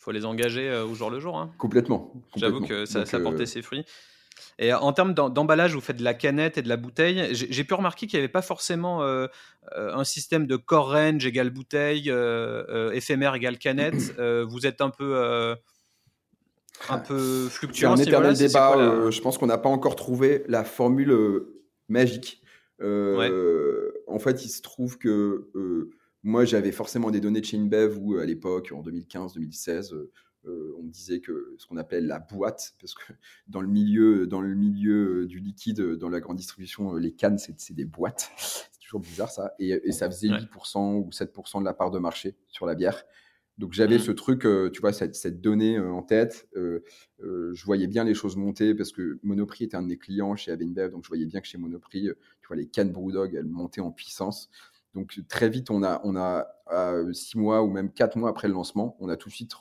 faut 0.08 0.12
les 0.12 0.24
engager 0.24 0.68
euh, 0.70 0.86
au 0.86 0.94
jour 0.94 1.10
le 1.10 1.20
jour. 1.20 1.36
Hein. 1.38 1.50
Complètement. 1.58 2.12
J'avoue 2.36 2.60
que 2.60 2.86
ça, 2.86 3.04
ça 3.04 3.20
portait 3.20 3.42
euh, 3.42 3.46
ses 3.46 3.60
fruits. 3.60 3.84
Et 4.58 4.72
en 4.72 4.92
termes 4.92 5.12
d'emballage, 5.12 5.74
vous 5.74 5.80
faites 5.80 5.98
de 5.98 6.04
la 6.04 6.14
canette 6.14 6.58
et 6.58 6.62
de 6.62 6.68
la 6.68 6.76
bouteille. 6.76 7.28
J'ai 7.32 7.64
pu 7.64 7.74
remarquer 7.74 8.06
qu'il 8.06 8.18
n'y 8.18 8.24
avait 8.24 8.32
pas 8.32 8.42
forcément 8.42 9.02
euh, 9.02 9.26
un 9.76 10.04
système 10.04 10.46
de 10.46 10.56
core 10.56 10.92
range 10.92 11.26
égale 11.26 11.50
bouteille, 11.50 12.12
éphémère 12.92 13.34
égale 13.34 13.58
canette. 13.58 14.14
vous 14.48 14.66
êtes 14.66 14.80
un 14.80 14.90
peu, 14.90 15.56
un 16.88 16.98
peu 16.98 17.48
fluctuant. 17.48 17.96
C'est 17.96 18.02
un 18.02 18.06
éternel 18.06 18.36
débat. 18.36 19.10
je 19.10 19.20
pense 19.20 19.38
qu'on 19.38 19.46
n'a 19.46 19.58
pas 19.58 19.68
encore 19.68 19.94
trouvé 19.94 20.44
la 20.48 20.64
formule 20.64 21.12
magique. 21.88 22.42
En 22.80 24.18
fait, 24.18 24.44
il 24.44 24.48
se 24.48 24.62
trouve 24.62 24.98
que 24.98 25.50
moi, 26.22 26.44
j'avais 26.44 26.72
forcément 26.72 27.10
des 27.10 27.20
données 27.20 27.40
de 27.40 27.46
chez 27.46 27.56
InBev 27.56 27.96
où, 27.98 28.18
à 28.18 28.26
l'époque, 28.26 28.72
en 28.72 28.82
2015-2016, 28.82 29.94
euh, 29.94 30.10
euh, 30.46 30.74
on 30.78 30.82
me 30.82 30.90
disait 30.90 31.20
que 31.20 31.54
ce 31.58 31.66
qu'on 31.66 31.76
appelle 31.76 32.06
la 32.06 32.18
boîte, 32.18 32.74
parce 32.80 32.94
que 32.94 33.12
dans 33.48 33.60
le 33.60 33.68
milieu, 33.68 34.26
dans 34.26 34.40
le 34.40 34.54
milieu 34.54 35.26
du 35.26 35.38
liquide, 35.38 35.80
dans 35.80 36.08
la 36.08 36.20
grande 36.20 36.36
distribution, 36.36 36.94
les 36.94 37.12
cannes, 37.12 37.38
c'est 37.38 37.74
des 37.74 37.84
boîtes. 37.84 38.30
c'est 38.36 38.80
toujours 38.80 39.00
bizarre 39.00 39.30
ça. 39.30 39.54
Et, 39.58 39.92
ça 39.92 40.10
faisait 40.10 40.28
8% 40.28 41.02
ou 41.02 41.10
7% 41.10 41.60
de 41.60 41.64
la 41.64 41.74
part 41.74 41.90
de 41.90 41.98
marché 41.98 42.36
sur 42.48 42.66
la 42.66 42.74
bière. 42.74 43.04
Donc 43.58 43.72
j'avais 43.72 43.96
mmh. 43.96 44.00
ce 44.00 44.12
truc, 44.12 44.46
euh, 44.46 44.70
tu 44.70 44.80
vois, 44.80 44.92
cette, 44.92 45.40
donnée 45.40 45.78
en 45.78 46.02
tête. 46.02 46.48
je 46.54 47.64
voyais 47.64 47.88
bien 47.88 48.04
les 48.04 48.14
choses 48.14 48.36
monter 48.36 48.74
parce 48.74 48.92
que 48.92 49.18
Monoprix 49.22 49.64
était 49.64 49.76
un 49.76 49.82
de 49.82 49.88
mes 49.88 49.98
clients 49.98 50.36
chez 50.36 50.52
Avenbev, 50.52 50.90
donc 50.90 51.04
je 51.04 51.08
voyais 51.08 51.26
bien 51.26 51.40
que 51.40 51.46
chez 51.46 51.58
Monoprix, 51.58 52.10
tu 52.40 52.46
vois, 52.46 52.56
les 52.56 52.66
cannes 52.66 52.92
Brewdog, 52.92 53.34
elles 53.34 53.46
montaient 53.46 53.80
en 53.80 53.90
puissance. 53.90 54.48
Donc 54.94 55.20
très 55.28 55.48
vite, 55.48 55.70
on 55.70 55.82
a, 55.82 56.00
on 56.04 56.16
a 56.16 56.46
six 57.12 57.36
mois 57.36 57.62
ou 57.62 57.70
même 57.70 57.92
quatre 57.92 58.16
mois 58.16 58.30
après 58.30 58.48
le 58.48 58.54
lancement, 58.54 58.96
on 59.00 59.08
a 59.08 59.16
tout 59.16 59.28
de 59.28 59.34
suite 59.34 59.52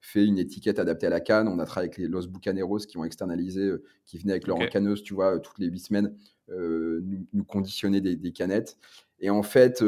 fait 0.00 0.24
une 0.24 0.38
étiquette 0.38 0.78
adaptée 0.78 1.06
à 1.06 1.10
la 1.10 1.20
canne. 1.20 1.48
On 1.48 1.58
a 1.58 1.66
travaillé 1.66 1.88
avec 1.88 1.98
les 1.98 2.08
Los 2.08 2.28
Bucaneros 2.28 2.78
qui 2.78 2.96
ont 2.98 3.04
externalisé, 3.04 3.72
qui 4.04 4.18
venaient 4.18 4.32
avec 4.32 4.46
leur 4.46 4.58
encaneuse, 4.58 5.02
tu 5.02 5.14
vois, 5.14 5.38
toutes 5.40 5.58
les 5.58 5.66
huit 5.66 5.80
semaines, 5.80 6.14
nous, 6.48 7.44
conditionner 7.44 8.00
des, 8.00 8.32
canettes. 8.32 8.78
Et 9.20 9.30
en 9.30 9.42
fait, 9.42 9.82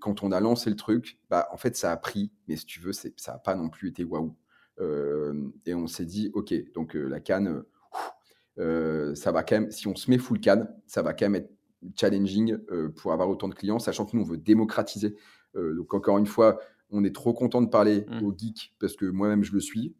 quand 0.00 0.22
on 0.22 0.32
a 0.32 0.40
lancé 0.40 0.70
le 0.70 0.76
truc, 0.76 1.18
bah, 1.28 1.48
en 1.52 1.56
fait, 1.56 1.76
ça 1.76 1.90
a 1.90 1.96
pris, 1.96 2.30
mais 2.46 2.56
si 2.56 2.66
tu 2.66 2.80
veux, 2.80 2.92
ça 2.92 3.08
n'a 3.28 3.38
pas 3.38 3.54
non 3.54 3.68
plus 3.68 3.88
été 3.88 4.04
waouh. 4.04 4.36
et 5.66 5.74
on 5.74 5.86
s'est 5.86 6.04
dit, 6.04 6.30
OK, 6.34 6.54
donc 6.72 6.94
la 6.94 7.20
canne, 7.20 7.64
ça 8.56 9.32
va 9.32 9.42
quand 9.42 9.60
même, 9.60 9.70
si 9.70 9.88
on 9.88 9.96
se 9.96 10.10
met 10.10 10.18
full 10.18 10.40
canne, 10.40 10.68
ça 10.86 11.02
va 11.02 11.14
quand 11.14 11.26
même 11.26 11.34
être 11.34 11.50
challenging 11.96 12.56
pour 12.96 13.12
avoir 13.12 13.28
autant 13.28 13.48
de 13.48 13.54
clients, 13.54 13.78
sachant 13.78 14.06
que 14.06 14.16
nous, 14.16 14.22
on 14.22 14.26
veut 14.26 14.38
démocratiser. 14.38 15.16
donc, 15.54 15.92
encore 15.92 16.18
une 16.18 16.26
fois, 16.26 16.60
on 16.94 17.04
est 17.04 17.14
trop 17.14 17.34
content 17.34 17.60
de 17.60 17.68
parler 17.68 18.06
mmh. 18.08 18.24
aux 18.24 18.34
geeks 18.36 18.74
parce 18.78 18.96
que 18.96 19.06
moi-même, 19.06 19.44
je 19.44 19.52
le 19.52 19.60
suis 19.60 19.94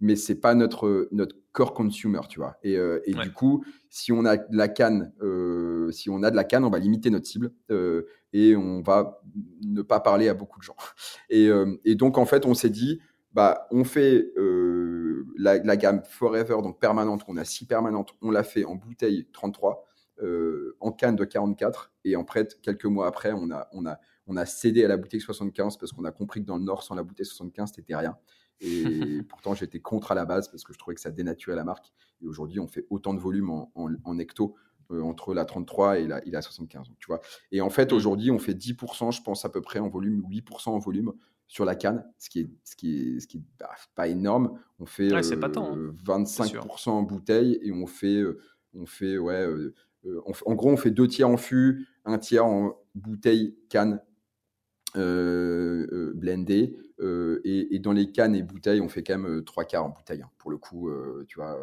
mais 0.00 0.16
c'est 0.16 0.36
pas 0.36 0.54
notre 0.54 1.08
notre 1.12 1.36
core 1.52 1.72
consumer, 1.72 2.20
tu 2.28 2.38
vois. 2.38 2.56
Et, 2.62 2.76
euh, 2.76 3.00
et 3.04 3.14
du 3.14 3.32
coup, 3.32 3.64
si 3.88 4.12
on 4.12 4.24
a 4.24 4.36
de 4.36 4.56
la 4.56 4.68
canne, 4.68 5.12
euh, 5.22 5.90
si 5.90 6.10
on 6.10 6.22
a 6.22 6.30
de 6.30 6.36
la 6.36 6.44
canne, 6.44 6.64
on 6.64 6.70
va 6.70 6.78
limiter 6.78 7.08
notre 7.08 7.26
cible 7.26 7.52
euh, 7.70 8.06
et 8.32 8.54
on 8.56 8.82
va 8.82 9.22
ne 9.62 9.80
pas 9.80 10.00
parler 10.00 10.28
à 10.28 10.34
beaucoup 10.34 10.58
de 10.58 10.64
gens. 10.64 10.76
Et, 11.30 11.48
et 11.84 11.94
donc 11.94 12.18
en 12.18 12.26
fait, 12.26 12.46
on 12.46 12.54
s'est 12.54 12.70
dit, 12.70 13.00
bah, 13.32 13.66
on 13.70 13.84
fait 13.84 14.32
la, 15.38 15.58
la, 15.58 15.76
gamme 15.76 16.02
Forever, 16.04 16.58
donc 16.62 16.78
permanente, 16.78 17.22
on 17.28 17.36
a 17.36 17.44
six 17.44 17.66
permanentes, 17.66 18.14
on 18.22 18.30
l'a 18.30 18.42
fait 18.42 18.64
en 18.64 18.74
bouteille 18.74 19.26
33, 19.32 19.84
en 20.80 20.92
canne 20.92 21.16
de 21.16 21.24
44, 21.24 21.92
et 22.04 22.16
en 22.16 22.24
prête 22.24 22.60
quelques 22.62 22.84
mois 22.84 23.06
après, 23.06 23.32
on 23.32 23.50
a 23.50 23.68
on 23.72 23.86
a 23.86 23.98
on 24.26 24.36
a 24.36 24.46
cédé 24.46 24.84
à 24.84 24.88
la 24.88 24.96
bouteille 24.96 25.20
75 25.20 25.76
parce 25.76 25.92
qu'on 25.92 26.04
a 26.04 26.12
compris 26.12 26.40
que 26.40 26.46
dans 26.46 26.56
le 26.56 26.64
Nord, 26.64 26.82
sans 26.82 26.94
la 26.94 27.02
bouteille 27.02 27.26
75, 27.26 27.72
c'était 27.74 27.96
rien. 27.96 28.16
Et 28.60 29.22
pourtant, 29.28 29.54
j'étais 29.54 29.80
contre 29.80 30.12
à 30.12 30.14
la 30.14 30.24
base 30.24 30.48
parce 30.48 30.64
que 30.64 30.72
je 30.72 30.78
trouvais 30.78 30.94
que 30.94 31.00
ça 31.00 31.10
dénaturait 31.10 31.56
la 31.56 31.64
marque. 31.64 31.92
Et 32.22 32.26
aujourd'hui, 32.26 32.60
on 32.60 32.66
fait 32.66 32.86
autant 32.90 33.14
de 33.14 33.20
volume 33.20 33.50
en, 33.50 33.70
en, 33.74 34.18
hecto 34.18 34.56
euh, 34.90 35.02
entre 35.02 35.34
la 35.34 35.44
33 35.44 35.98
et 35.98 36.06
la, 36.06 36.26
et 36.26 36.32
75. 36.32 36.88
tu 36.98 37.06
vois. 37.06 37.20
Et 37.52 37.60
en 37.60 37.70
fait, 37.70 37.92
mmh. 37.92 37.96
aujourd'hui, 37.96 38.30
on 38.30 38.38
fait 38.38 38.54
10%, 38.54 39.12
je 39.12 39.22
pense, 39.22 39.44
à 39.44 39.48
peu 39.48 39.60
près 39.60 39.78
en 39.78 39.88
volume, 39.88 40.22
8% 40.28 40.70
en 40.70 40.78
volume 40.78 41.12
sur 41.48 41.64
la 41.64 41.76
canne, 41.76 42.04
ce 42.18 42.28
qui 42.28 42.40
est, 42.40 42.50
ce 42.64 42.74
qui 42.74 43.16
est, 43.16 43.20
ce 43.20 43.26
qui 43.28 43.36
est 43.36 43.42
bah, 43.58 43.70
pas 43.94 44.08
énorme. 44.08 44.58
On 44.80 44.86
fait 44.86 45.08
25% 45.08 46.56
hein. 46.88 46.92
en 46.92 47.02
bouteille 47.02 47.58
et 47.62 47.70
on 47.70 47.86
fait, 47.86 48.20
euh, 48.20 48.40
on 48.74 48.86
fait 48.86 49.16
ouais, 49.16 49.46
euh, 50.06 50.20
en 50.44 50.54
gros, 50.54 50.70
on 50.70 50.76
fait 50.76 50.90
deux 50.90 51.06
tiers 51.06 51.28
en 51.28 51.36
fût, 51.36 51.86
un 52.04 52.18
tiers 52.18 52.46
en 52.46 52.76
bouteille 52.94 53.56
canne 53.68 54.00
euh, 54.96 56.12
blendé 56.14 56.76
euh, 57.00 57.40
et, 57.44 57.78
dans 57.78 57.92
les 57.92 58.10
cannes 58.10 58.34
et 58.34 58.42
bouteilles, 58.42 58.80
on 58.80 58.88
fait 58.88 59.02
quand 59.02 59.18
même 59.18 59.26
euh, 59.26 59.42
trois 59.42 59.64
quarts 59.64 59.84
en 59.84 59.90
bouteille, 59.90 60.22
hein, 60.22 60.30
pour 60.38 60.50
le 60.50 60.56
coup, 60.56 60.88
euh, 60.88 61.24
tu 61.28 61.38
vois. 61.38 61.58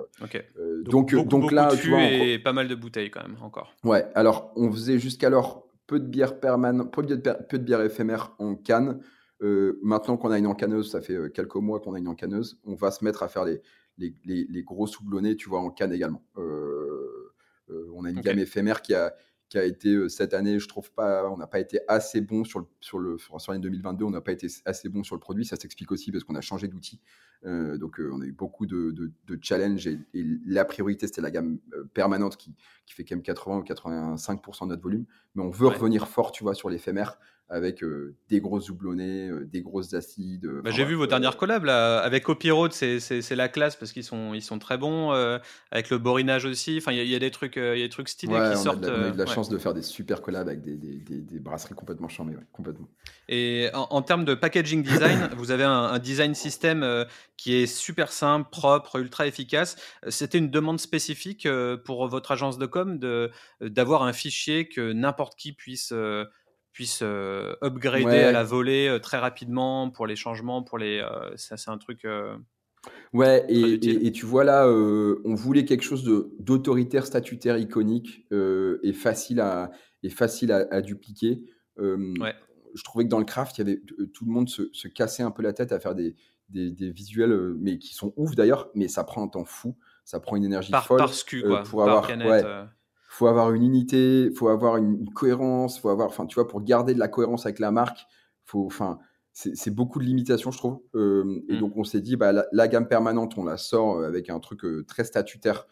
donc, 0.86 1.16
donc, 1.16 1.52
là, 1.52 1.70
tu 1.76 1.90
vois, 1.90 2.04
et 2.04 2.38
pas 2.38 2.54
mal 2.54 2.68
de 2.68 2.76
bouteilles 2.76 3.10
quand 3.10 3.24
même 3.24 3.38
encore. 3.42 3.76
Ouais. 3.84 4.06
Alors, 4.14 4.52
on 4.56 4.72
faisait 4.72 5.00
jusqu'alors 5.00 5.68
peu 5.88 6.00
de 6.00 6.06
bière 6.06 6.40
permanente, 6.40 6.94
peu 6.94 7.02
de, 7.02 7.16
peu 7.16 7.58
de 7.58 7.64
bière 7.64 7.82
éphémère 7.82 8.36
en 8.38 8.56
canne. 8.56 9.00
maintenant 9.42 10.18
qu'on 10.18 10.30
a 10.30 10.38
une 10.38 10.48
encaneuse, 10.48 10.92
ça 10.92 11.02
fait 11.02 11.32
quelques 11.34 11.56
mois 11.56 11.80
qu'on 11.80 11.96
a 11.96 12.00
une 12.00 12.08
encaneuse, 12.08 12.60
on 12.64 12.76
va 12.76 12.92
se 12.92 13.04
mettre 13.04 13.24
à 13.24 13.28
faire 13.28 13.44
les, 13.44 13.62
les, 13.98 14.16
les, 14.24 14.64
gros 14.64 14.86
soublonnés, 14.86 15.36
tu 15.36 15.50
vois, 15.50 15.62
en 15.62 15.72
canne 15.72 15.94
également. 15.94 16.24
on 16.38 18.06
a 18.06 18.10
une 18.12 18.22
gamme 18.22 18.40
éphémère 18.40 18.84
qui 18.84 18.94
a, 18.94 19.16
qui 19.54 19.60
a 19.60 19.66
été 19.66 20.10
cette 20.10 20.34
année, 20.34 20.58
je 20.58 20.68
trouve 20.68 20.92
pas, 20.92 21.30
on 21.30 21.38
n'a 21.38 21.46
pas 21.46 21.60
été 21.60 21.80
assez 21.88 22.22
bon 22.22 22.44
sur 22.44 22.58
le 22.58 22.66
sur 22.82 22.98
le 22.98 23.20
sur 23.20 23.52
l'année 23.52 23.62
2022, 23.62 24.04
on 24.04 24.10
n'a 24.10 24.20
pas 24.20 24.32
été 24.32 24.48
assez 24.66 24.90
bon 24.90 25.04
sur 25.04 25.16
le 25.16 25.20
produit. 25.20 25.46
Ça 25.46 25.58
s'explique 25.58 25.92
aussi 25.92 26.12
parce 26.12 26.24
qu'on 26.24 26.34
a 26.34 26.42
changé 26.42 26.68
d'outil. 26.68 27.00
donc 27.44 28.00
on 28.00 28.20
a 28.22 28.26
eu 28.26 28.32
beaucoup 28.32 28.66
de, 28.66 28.90
de, 28.90 29.12
de 29.28 29.40
challenges 29.44 29.86
et, 29.86 30.00
la 30.48 30.66
priorité 30.66 31.06
c'était 31.06 31.22
la 31.22 31.30
gamme 31.30 31.60
permanente 31.94 32.36
qui, 32.36 32.56
qui 32.88 32.96
fait 32.96 33.04
quand 33.04 33.16
même 33.16 33.22
80 33.22 33.58
ou 33.58 33.62
85% 33.62 34.64
de 34.64 34.70
notre 34.70 34.82
volume. 34.82 35.06
Mais 35.36 35.44
on 35.44 35.52
veut 35.52 35.68
revenir 35.68 36.08
fort, 36.08 36.32
tu 36.32 36.44
vois, 36.44 36.56
sur 36.56 36.72
l'éphémère 36.72 37.20
avec 37.50 37.84
des 38.30 38.40
grosses 38.40 38.68
doublonnés, 38.68 39.30
des 39.46 39.62
grosses 39.62 39.94
acides. 39.94 40.48
Bah, 40.64 40.72
j'ai 40.72 40.86
vu 40.86 40.96
vos 40.96 41.08
dernières 41.08 41.38
collabs 41.38 41.66
là, 41.66 42.00
avec 42.00 42.26
Road, 42.26 42.72
c'est 42.72 43.36
la 43.36 43.48
classe 43.48 43.76
parce 43.76 43.92
qu'ils 43.92 44.04
sont, 44.04 44.34
ils 44.34 44.42
sont 44.42 44.60
très 44.60 44.78
bons. 44.78 45.12
avec 45.72 45.90
le 45.90 45.98
borinage 45.98 46.46
aussi, 46.46 46.78
enfin 46.78 46.92
il 46.92 47.04
y, 47.06 47.16
a 47.16 47.20
des 47.20 47.32
trucs, 47.32 47.56
il 47.58 47.78
y 47.78 47.82
a 47.82 47.86
des 47.86 47.90
trucs 47.90 48.10
stylés 48.10 48.40
qui 48.52 48.58
sortent. 48.58 48.86
on 48.86 49.04
a 49.04 49.10
eu 49.10 49.12
de 49.12 49.18
la 49.18 49.26
chance 49.26 49.50
de 49.50 49.58
faire 49.58 49.74
des 49.74 49.82
super 49.82 50.22
collabs 50.22 50.48
avec 50.48 50.62
des, 50.62 50.76
des, 50.76 51.22
des, 51.22 51.40
brasseries 51.40 51.76
complètement 51.76 52.08
charmées, 52.08 52.36
complètement. 52.52 52.88
Et 53.30 53.70
en, 53.74 54.02
termes 54.02 54.26
de 54.26 54.34
packaging 54.34 54.84
design, 54.84 55.30
vous 55.38 55.52
avez 55.52 55.64
un, 55.64 56.00
design 56.00 56.34
système 56.34 57.06
qui 57.38 57.56
est 57.56 57.68
super 57.68 58.12
simple, 58.12 58.50
propre, 58.52 59.00
ultra 59.00 59.28
efficace. 59.28 59.76
C'était 60.10 60.38
une 60.38 60.50
demande 60.50 60.80
spécifique 60.80 61.48
pour 61.86 62.08
votre 62.08 62.32
agence 62.32 62.58
de 62.58 62.66
com 62.66 62.98
de 62.98 63.32
d'avoir 63.62 64.04
un 64.04 64.14
fichier 64.14 64.68
que 64.68 64.94
n'importe 64.94 65.38
qui 65.38 65.54
puisse 65.54 65.94
puisse 66.74 67.00
euh, 67.02 67.56
upgrader 67.62 68.20
à 68.20 68.32
la 68.32 68.44
volée 68.44 68.98
très 69.02 69.18
rapidement 69.18 69.90
pour 69.90 70.08
les 70.08 70.16
changements, 70.16 70.64
pour 70.64 70.78
les. 70.78 71.06
ça, 71.36 71.56
c'est 71.58 71.72
un 71.72 71.78
truc. 71.78 72.06
Ouais, 73.14 73.46
et, 73.48 74.08
et, 74.08 74.12
tu 74.12 74.26
vois 74.26 74.44
là, 74.44 74.68
on 74.68 75.36
voulait 75.36 75.64
quelque 75.64 75.84
chose 75.84 76.04
d'autoritaire, 76.40 77.06
statutaire, 77.06 77.58
iconique 77.58 78.26
et 78.32 78.94
facile 78.94 79.40
à, 79.40 79.72
et 80.02 80.10
facile 80.10 80.52
à, 80.52 80.82
dupliquer. 80.82 81.44
ouais. 81.78 82.36
Je 82.76 82.84
trouvais 82.84 83.04
que 83.04 83.10
dans 83.10 83.20
le 83.20 83.26
craft, 83.26 83.60
il 83.60 83.68
y 83.68 83.70
avait, 83.70 83.82
tout 84.14 84.26
le 84.26 84.32
monde 84.32 84.50
se, 84.50 84.64
se, 84.74 84.88
cassait 84.88 85.22
un 85.22 85.30
peu 85.30 85.44
la 85.44 85.54
tête 85.54 85.72
à 85.72 85.80
faire 85.80 85.94
des, 85.94 86.16
des, 86.50 86.72
des 86.72 86.90
visuels, 86.90 87.54
mais 87.60 87.78
qui 87.78 87.94
sont 87.94 88.14
ouf 88.18 88.34
d'ailleurs, 88.34 88.72
mais 88.74 88.88
ça 88.88 89.04
prend 89.04 89.24
un 89.24 89.28
temps 89.28 89.46
fou, 89.46 89.78
ça 90.06 90.20
prend 90.20 90.36
une 90.36 90.44
énergie 90.44 90.72
par, 90.72 90.86
folle. 90.88 90.98
Par 90.98 91.12
quoi, 91.46 91.64
pour 91.64 91.84
avoir. 91.84 92.10
ouais, 92.10 92.44
faut 93.14 93.28
avoir 93.28 93.54
une 93.54 93.62
unité, 93.62 94.32
faut 94.32 94.48
avoir 94.48 94.78
une, 94.78 95.08
cohérence, 95.14 95.80
faut 95.80 95.90
avoir, 95.90 96.08
enfin, 96.08 96.26
tu 96.26 96.34
vois, 96.34 96.48
pour 96.48 96.64
garder 96.64 96.96
de 96.96 97.00
la 97.00 97.08
cohérence 97.08 97.46
avec 97.46 97.60
la 97.60 97.70
marque, 97.70 98.08
faut, 98.44 98.66
enfin, 98.66 98.98
c'est 99.34 99.70
beaucoup 99.70 100.00
de 100.00 100.04
limitations, 100.04 100.50
je 100.50 100.58
trouve. 100.58 100.80
Euh, 100.96 101.44
et 101.48 101.54
mm. 101.56 101.60
donc, 101.60 101.78
on 101.78 101.84
s'est 101.84 102.02
dit, 102.02 102.16
bah, 102.16 102.32
la, 102.52 102.68
gamme 102.68 102.88
permanente, 102.88 103.38
on 103.38 103.44
la 103.44 103.58
sort 103.58 103.98
euh, 103.98 104.08
avec 104.08 104.32
un 104.32 104.40
truc 104.40 104.66
euh, 104.66 104.84
très 104.88 105.04
statutaire, 105.04 105.68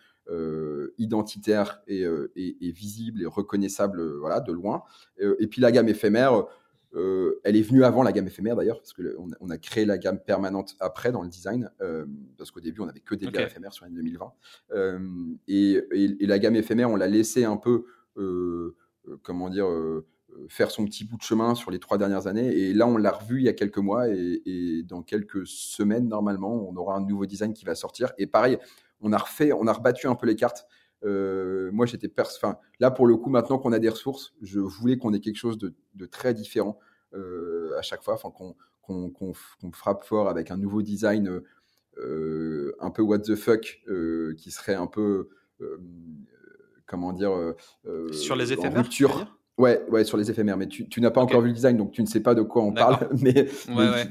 identitaire 0.98 1.82
et, 1.88 2.06
et, 2.36 2.72
visible 2.72 3.22
et 3.22 3.26
reconnaissable, 3.26 4.18
voilà, 4.20 4.40
de 4.40 4.54
loin. 4.54 4.84
et 5.18 5.48
puis 5.48 5.60
la 5.60 5.74
gamme 5.74 5.90
éphémère, 5.90 6.46
euh, 6.94 7.40
elle 7.44 7.56
est 7.56 7.62
venue 7.62 7.84
avant 7.84 8.04
la 8.04 8.12
gamme 8.12 8.28
éphémère 8.28 8.56
d'ailleurs, 8.56 8.80
parce 8.80 8.94
qu'on 8.94 9.30
on 9.40 9.50
a 9.50 9.58
créé 9.58 9.86
la 9.86 9.98
gamme 9.98 10.20
permanente 10.20 10.76
après 10.80 11.12
dans 11.12 11.22
le 11.22 11.30
design, 11.30 11.72
euh, 11.82 12.06
parce 12.38 12.52
qu'au 12.52 12.60
début 12.60 12.82
on 12.82 12.86
n'avait 12.86 13.00
que 13.00 13.16
des 13.16 13.28
gammes 13.28 13.46
éphémères 13.46 13.74
sur 13.74 13.86
l'année 13.86 13.98
2020. 13.98 14.34
Euh, 14.74 15.00
et, 15.48 15.82
la 16.20 16.40
gamme 16.40 16.56
éphémère, 16.56 16.90
on 16.90 16.96
l'a 16.96 17.08
laissé 17.08 17.46
un 17.46 17.58
peu, 17.58 17.86
comment 19.24 19.50
dire, 19.50 19.68
faire 20.48 20.72
son 20.72 20.86
petit 20.86 21.06
bout 21.06 21.18
de 21.18 21.22
chemin 21.24 21.56
sur 21.56 21.72
les 21.72 21.80
trois 21.80 21.98
dernières 21.98 22.28
années. 22.28 22.56
Et 22.56 22.74
là, 22.74 22.88
on 22.88 22.98
l'a 22.98 23.12
revu 23.12 23.40
il 23.40 23.44
y 23.44 23.50
a 23.50 23.54
quelques 23.54 23.78
mois, 23.78 24.08
et, 24.10 24.84
dans 24.84 25.02
quelques 25.02 25.48
semaines 25.48 26.08
normalement, 26.08 26.70
on 26.70 26.76
aura 26.76 26.96
un 26.96 27.06
nouveau 27.06 27.26
design 27.26 27.54
qui 27.54 27.66
va 27.66 27.76
sortir. 27.76 28.12
Et 28.18 28.28
pareil, 28.28 28.58
on 29.00 29.14
a 29.14 29.18
refait, 29.18 29.52
on 29.54 29.68
a 29.68 29.74
rebattu 29.74 30.08
un 30.08 30.16
peu 30.16 30.28
les 30.28 30.36
cartes. 30.36 30.68
Euh, 31.04 31.72
moi, 31.72 31.86
j'étais 31.86 32.12
enfin, 32.20 32.58
là 32.80 32.92
pour 32.92 33.08
le 33.08 33.18
coup, 33.18 33.30
maintenant 33.30 33.58
qu'on 33.58 33.72
a 33.72 33.80
des 33.80 33.90
ressources, 33.90 34.34
je 34.42 34.60
voulais 34.60 34.98
qu'on 34.98 35.14
ait 35.14 35.20
quelque 35.20 35.38
chose 35.38 35.58
de, 35.58 35.74
très 36.06 36.34
différent 36.34 36.80
euh, 37.14 37.72
à 37.78 37.82
chaque 37.82 38.04
fois, 38.04 38.14
enfin, 38.14 38.32
qu'on 38.32 39.72
frappe 39.72 40.04
fort 40.04 40.30
avec 40.30 40.52
un 40.52 40.58
nouveau 40.58 40.82
design 40.82 41.42
euh, 41.98 42.76
un 42.80 42.92
peu 42.92 43.02
what 43.02 43.20
the 43.20 43.36
fuck, 43.36 43.82
qui 44.38 44.52
serait 44.52 44.76
un 44.76 44.88
peu, 44.88 45.30
comment 46.86 47.14
dire, 47.14 47.56
sur 48.12 48.36
les 48.36 48.54
éphémères. 48.54 48.84
Ouais, 49.58 49.84
ouais, 49.90 50.04
sur 50.06 50.18
les 50.18 50.32
éphémères. 50.32 50.58
Mais 50.58 50.68
tu, 50.68 51.02
n'as 51.02 51.12
pas 51.12 51.22
encore 51.22 51.42
vu 51.42 51.50
le 51.50 51.54
design, 51.54 51.78
donc 51.78 51.92
tu 51.92 52.02
ne 52.02 52.08
sais 52.08 52.22
pas 52.22 52.34
de 52.34 52.42
quoi 52.42 52.64
on 52.64 52.74
parle, 52.74 53.10
mais, 53.22 53.48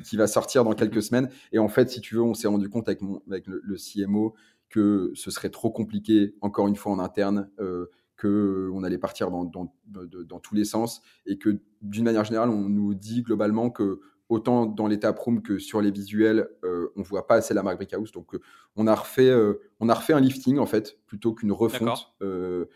Qui, 0.05 0.17
va 0.17 0.27
sortir 0.27 0.65
dans 0.65 0.75
quelques 0.75 1.03
semaines. 1.03 1.29
Et 1.53 1.59
en 1.59 1.69
fait, 1.69 1.91
si 1.91 2.01
tu 2.01 2.15
veux, 2.17 2.23
on 2.23 2.35
s'est 2.35 2.47
rendu 2.47 2.69
compte 2.69 2.89
avec, 2.89 3.01
mon, 3.01 3.21
avec 3.29 3.47
le, 3.47 3.61
le 3.65 3.77
CMO 3.77 4.35
que 4.71 5.13
ce 5.15 5.31
serait 5.31 5.51
trop 5.51 5.71
compliqué, 5.71 6.35
encore 6.41 6.69
une 6.69 6.77
fois 6.77 6.93
en 6.93 6.99
interne, 6.99 7.51
euh, 7.59 7.87
qu'on 8.21 8.83
allait 8.83 8.99
partir 8.99 9.31
dans, 9.31 9.45
dans, 9.45 10.41
tous 10.41 10.55
les 10.55 10.65
sens 10.65 11.01
et 11.27 11.39
que 11.39 11.61
d'une 11.81 12.05
manière 12.05 12.25
générale, 12.25 12.51
on 12.51 12.69
nous 12.69 12.95
dit 12.95 13.23
globalement 13.23 13.71
que 13.71 14.01
autant 14.29 14.67
dans 14.67 14.87
l'étape 14.87 15.19
room 15.19 15.43
que 15.43 15.59
sur 15.59 15.81
les 15.81 15.91
visuels, 15.91 16.49
euh, 16.65 16.93
on 16.97 17.03
voit 17.03 17.27
pas 17.27 17.37
assez 17.37 17.53
la 17.53 17.63
marque 17.63 17.79
Brickhouse. 17.79 18.13
Donc, 18.13 18.35
euh, 18.35 18.41
on, 18.77 18.87
a 18.87 18.95
refait, 18.95 19.29
euh, 19.29 19.61
on 19.81 19.89
a 19.89 19.95
refait 19.95 20.13
un 20.13 20.21
lifting 20.21 20.59
en 20.59 20.67
fait, 20.67 20.99
plutôt 21.07 21.35
qu'une 21.35 21.53
refonte 21.53 22.15
de 22.21 22.69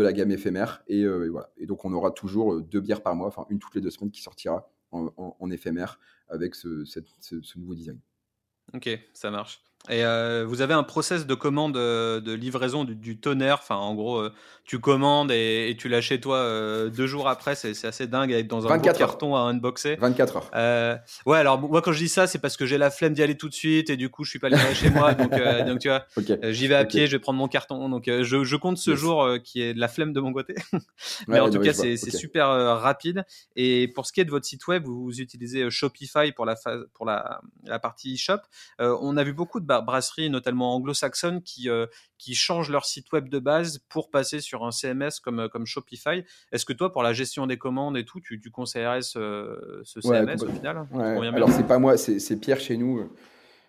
la 0.00 0.12
gamme 0.12 0.30
éphémère. 0.30 0.82
Et, 0.88 1.06
voilà. 1.06 1.50
Et 1.56 1.66
donc, 1.66 1.84
on 1.84 1.92
aura 1.92 2.10
toujours 2.10 2.60
deux 2.62 2.80
bières 2.80 3.02
par 3.02 3.14
mois, 3.14 3.28
enfin 3.28 3.46
une 3.50 3.58
toutes 3.58 3.74
les 3.74 3.80
deux 3.80 3.90
semaines 3.90 4.10
qui 4.10 4.22
sortira 4.22 4.70
en, 4.92 5.50
éphémère 5.50 5.98
avec 6.28 6.54
ce 6.54 7.58
nouveau 7.58 7.74
design. 7.74 8.00
Ok, 8.72 8.88
ça 9.12 9.30
marche. 9.30 9.62
Et 9.90 10.02
vous 10.46 10.62
avez 10.62 10.72
un 10.72 10.82
process 10.82 11.26
de 11.26 11.34
commande 11.34 11.74
de 11.74 12.32
livraison 12.32 12.84
du, 12.84 13.18
tonnerre. 13.18 13.58
Enfin, 13.62 13.76
en 13.76 13.94
gros, 13.94 14.26
tu 14.64 14.78
commandes 14.78 15.30
et, 15.30 15.76
tu 15.78 15.88
l'as 15.88 16.00
chez 16.00 16.20
toi 16.20 16.88
deux 16.88 17.06
jours 17.06 17.28
après. 17.28 17.54
C'est 17.54 17.84
assez 17.84 18.06
dingue 18.06 18.30
d'être 18.30 18.48
dans 18.48 18.66
un 18.66 18.78
carton 18.78 19.36
à 19.36 19.40
unboxer. 19.40 19.96
24 19.96 20.36
heures. 20.36 21.00
ouais, 21.26 21.38
alors 21.38 21.60
moi, 21.60 21.82
quand 21.82 21.92
je 21.92 21.98
dis 21.98 22.08
ça, 22.08 22.26
c'est 22.26 22.38
parce 22.38 22.56
que 22.56 22.64
j'ai 22.64 22.78
la 22.78 22.90
flemme 22.90 23.12
d'y 23.12 23.22
aller 23.22 23.36
tout 23.36 23.50
de 23.50 23.54
suite 23.54 23.90
et 23.90 23.96
du 23.96 24.08
coup, 24.08 24.24
je 24.24 24.30
suis 24.30 24.38
pas 24.38 24.48
livré 24.48 24.74
chez 24.74 24.90
moi. 24.90 25.12
Donc, 25.24 25.32
donc 25.66 25.78
tu 25.78 25.88
vois, 25.88 26.04
j'y 26.50 26.66
vais 26.66 26.74
à 26.74 26.84
pied, 26.84 27.06
je 27.06 27.12
vais 27.12 27.18
prendre 27.18 27.38
mon 27.38 27.48
carton. 27.48 27.88
Donc, 27.88 28.04
je, 28.06 28.44
je, 28.44 28.56
compte 28.56 28.78
ce 28.78 28.94
jour 28.94 29.28
qui 29.42 29.60
est 29.60 29.74
de 29.74 29.80
la 29.80 29.88
flemme 29.88 30.12
de 30.12 30.20
mon 30.20 30.32
côté. 30.32 30.54
Mais 31.28 31.40
en 31.40 31.50
tout 31.50 31.60
cas, 31.60 31.74
c'est 31.74 31.96
super 31.96 32.48
rapide. 32.80 33.24
Et 33.54 33.88
pour 33.88 34.06
ce 34.06 34.12
qui 34.12 34.20
est 34.20 34.24
de 34.24 34.30
votre 34.30 34.46
site 34.46 34.66
web, 34.66 34.84
vous, 34.84 35.20
utilisez 35.20 35.70
Shopify 35.70 36.32
pour 36.32 36.46
la, 36.46 36.56
pour 36.94 37.04
la, 37.04 37.40
la 37.64 37.78
partie 37.78 38.16
shop. 38.16 38.38
on 38.78 39.16
a 39.16 39.24
vu 39.24 39.34
beaucoup 39.34 39.60
de 39.60 39.66
brasseries, 39.80 40.30
notamment 40.30 40.74
anglo-saxonnes, 40.74 41.42
qui, 41.42 41.68
euh, 41.68 41.86
qui 42.18 42.34
changent 42.34 42.70
leur 42.70 42.84
site 42.84 43.10
web 43.12 43.28
de 43.28 43.38
base 43.38 43.78
pour 43.88 44.10
passer 44.10 44.40
sur 44.40 44.64
un 44.64 44.70
CMS 44.70 45.20
comme, 45.22 45.40
euh, 45.40 45.48
comme 45.48 45.66
Shopify. 45.66 46.24
Est-ce 46.52 46.64
que 46.64 46.72
toi, 46.72 46.92
pour 46.92 47.02
la 47.02 47.12
gestion 47.12 47.46
des 47.46 47.58
commandes 47.58 47.96
et 47.96 48.04
tout, 48.04 48.20
tu, 48.20 48.40
tu 48.40 48.50
conseillerais 48.50 49.02
ce, 49.02 49.82
CMS 49.84 50.42
au 50.42 50.48
final? 50.48 50.86
Alors, 50.92 51.50
c'est 51.50 51.66
pas 51.66 51.78
moi, 51.78 51.96
c'est 51.96 52.36
Pierre 52.40 52.60
chez 52.60 52.76
nous 52.76 52.98
euh, 52.98 53.10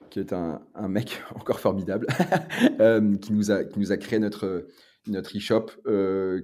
qui 0.10 0.20
est 0.20 0.34
un, 0.34 0.62
un 0.76 0.88
mec 0.88 1.22
encore 1.36 1.60
formidable, 1.60 2.08
qui, 3.22 3.34
nous 3.34 3.52
a, 3.52 3.64
qui 3.64 3.80
nous 3.80 3.92
a 3.92 3.98
créé 3.98 4.20
notre, 4.20 4.68
notre 5.08 5.38
e-shop, 5.38 5.68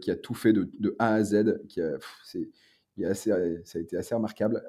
qui 0.01 0.12
a 0.12 0.16
tout 0.16 0.34
fait 0.34 0.53
de, 0.53 0.70
de 0.80 0.95
A 0.99 1.16
à 1.16 1.24
Z, 1.24 1.62
qui 1.68 1.82
a, 1.82 1.97
c'est, 2.24 2.49
assez, 3.05 3.32
ça 3.64 3.80
a 3.80 3.82
été 3.82 3.97
assez 3.97 4.14
remarquable. 4.14 4.64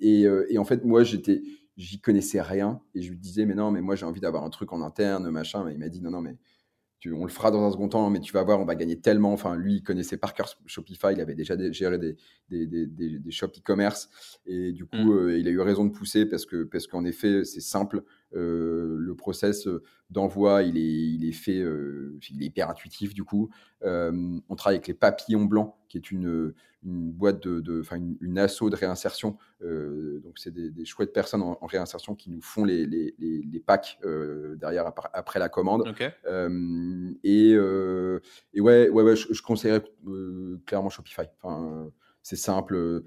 et, 0.00 0.22
et, 0.48 0.58
en 0.58 0.64
fait, 0.64 0.84
moi, 0.84 1.04
j'étais, 1.04 1.42
j'y 1.80 2.00
connaissais 2.00 2.40
rien 2.40 2.80
et 2.94 3.02
je 3.02 3.10
lui 3.10 3.18
disais 3.18 3.46
mais 3.46 3.54
non 3.54 3.70
mais 3.70 3.80
moi 3.80 3.96
j'ai 3.96 4.06
envie 4.06 4.20
d'avoir 4.20 4.44
un 4.44 4.50
truc 4.50 4.72
en 4.72 4.82
interne 4.82 5.30
machin 5.30 5.64
mais 5.64 5.72
il 5.72 5.78
m'a 5.78 5.88
dit 5.88 6.02
non 6.02 6.10
non 6.10 6.20
mais 6.20 6.36
tu, 6.98 7.14
on 7.14 7.24
le 7.24 7.30
fera 7.30 7.50
dans 7.50 7.66
un 7.66 7.70
second 7.70 7.88
temps 7.88 8.10
mais 8.10 8.20
tu 8.20 8.32
vas 8.34 8.42
voir 8.42 8.60
on 8.60 8.66
va 8.66 8.74
gagner 8.74 9.00
tellement 9.00 9.32
enfin 9.32 9.56
lui 9.56 9.76
il 9.76 9.82
connaissait 9.82 10.18
par 10.18 10.34
cœur 10.34 10.54
Shopify 10.66 11.08
il 11.12 11.20
avait 11.20 11.34
déjà 11.34 11.56
géré 11.72 11.98
des, 11.98 12.16
des, 12.50 12.66
des, 12.66 12.86
des, 12.86 13.30
shops 13.30 13.58
e-commerce 13.58 14.10
et 14.44 14.72
du 14.72 14.84
coup 14.84 14.96
mmh. 14.96 15.10
euh, 15.10 15.38
il 15.38 15.48
a 15.48 15.50
eu 15.50 15.60
raison 15.60 15.86
de 15.86 15.90
pousser 15.90 16.26
parce 16.26 16.44
que 16.44 16.64
parce 16.64 16.86
qu'en 16.86 17.04
effet 17.06 17.44
c'est 17.44 17.60
simple 17.60 18.04
euh, 18.34 18.96
le 18.98 19.14
process 19.16 19.68
d'envoi, 20.10 20.62
il 20.62 20.76
est, 20.76 20.80
il 20.80 21.28
est 21.28 21.32
fait, 21.32 21.58
euh, 21.58 22.18
il 22.30 22.42
est 22.42 22.46
hyper 22.46 22.70
intuitif 22.70 23.14
du 23.14 23.24
coup. 23.24 23.50
Euh, 23.82 24.38
on 24.48 24.54
travaille 24.54 24.76
avec 24.76 24.88
les 24.88 24.94
papillons 24.94 25.44
blancs, 25.44 25.74
qui 25.88 25.98
est 25.98 26.10
une, 26.10 26.54
une 26.84 27.12
boîte 27.12 27.40
de, 27.46 27.80
enfin 27.80 27.96
une, 27.96 28.16
une, 28.20 28.38
asso 28.38 28.70
de 28.70 28.76
réinsertion. 28.76 29.36
donc 29.60 30.38
c'est 30.38 30.52
des, 30.52 30.84
chouettes 30.84 31.12
personnes 31.12 31.42
en, 31.42 31.66
réinsertion 31.66 32.14
qui 32.14 32.30
nous 32.30 32.40
font 32.40 32.64
les, 32.64 32.86
les, 32.86 33.14
les, 33.18 33.60
packs 33.60 33.98
derrière 34.56 34.92
après, 35.12 35.38
la 35.38 35.48
commande. 35.48 35.94
et, 37.24 37.50
et 37.52 38.60
ouais, 38.60 38.88
ouais, 38.88 39.02
ouais, 39.02 39.16
je, 39.16 39.32
je 39.32 39.42
conseillerais 39.42 39.82
clairement 40.66 40.90
Shopify. 40.90 41.22
Enfin, 41.42 41.90
c'est 42.22 42.36
simple 42.36 43.02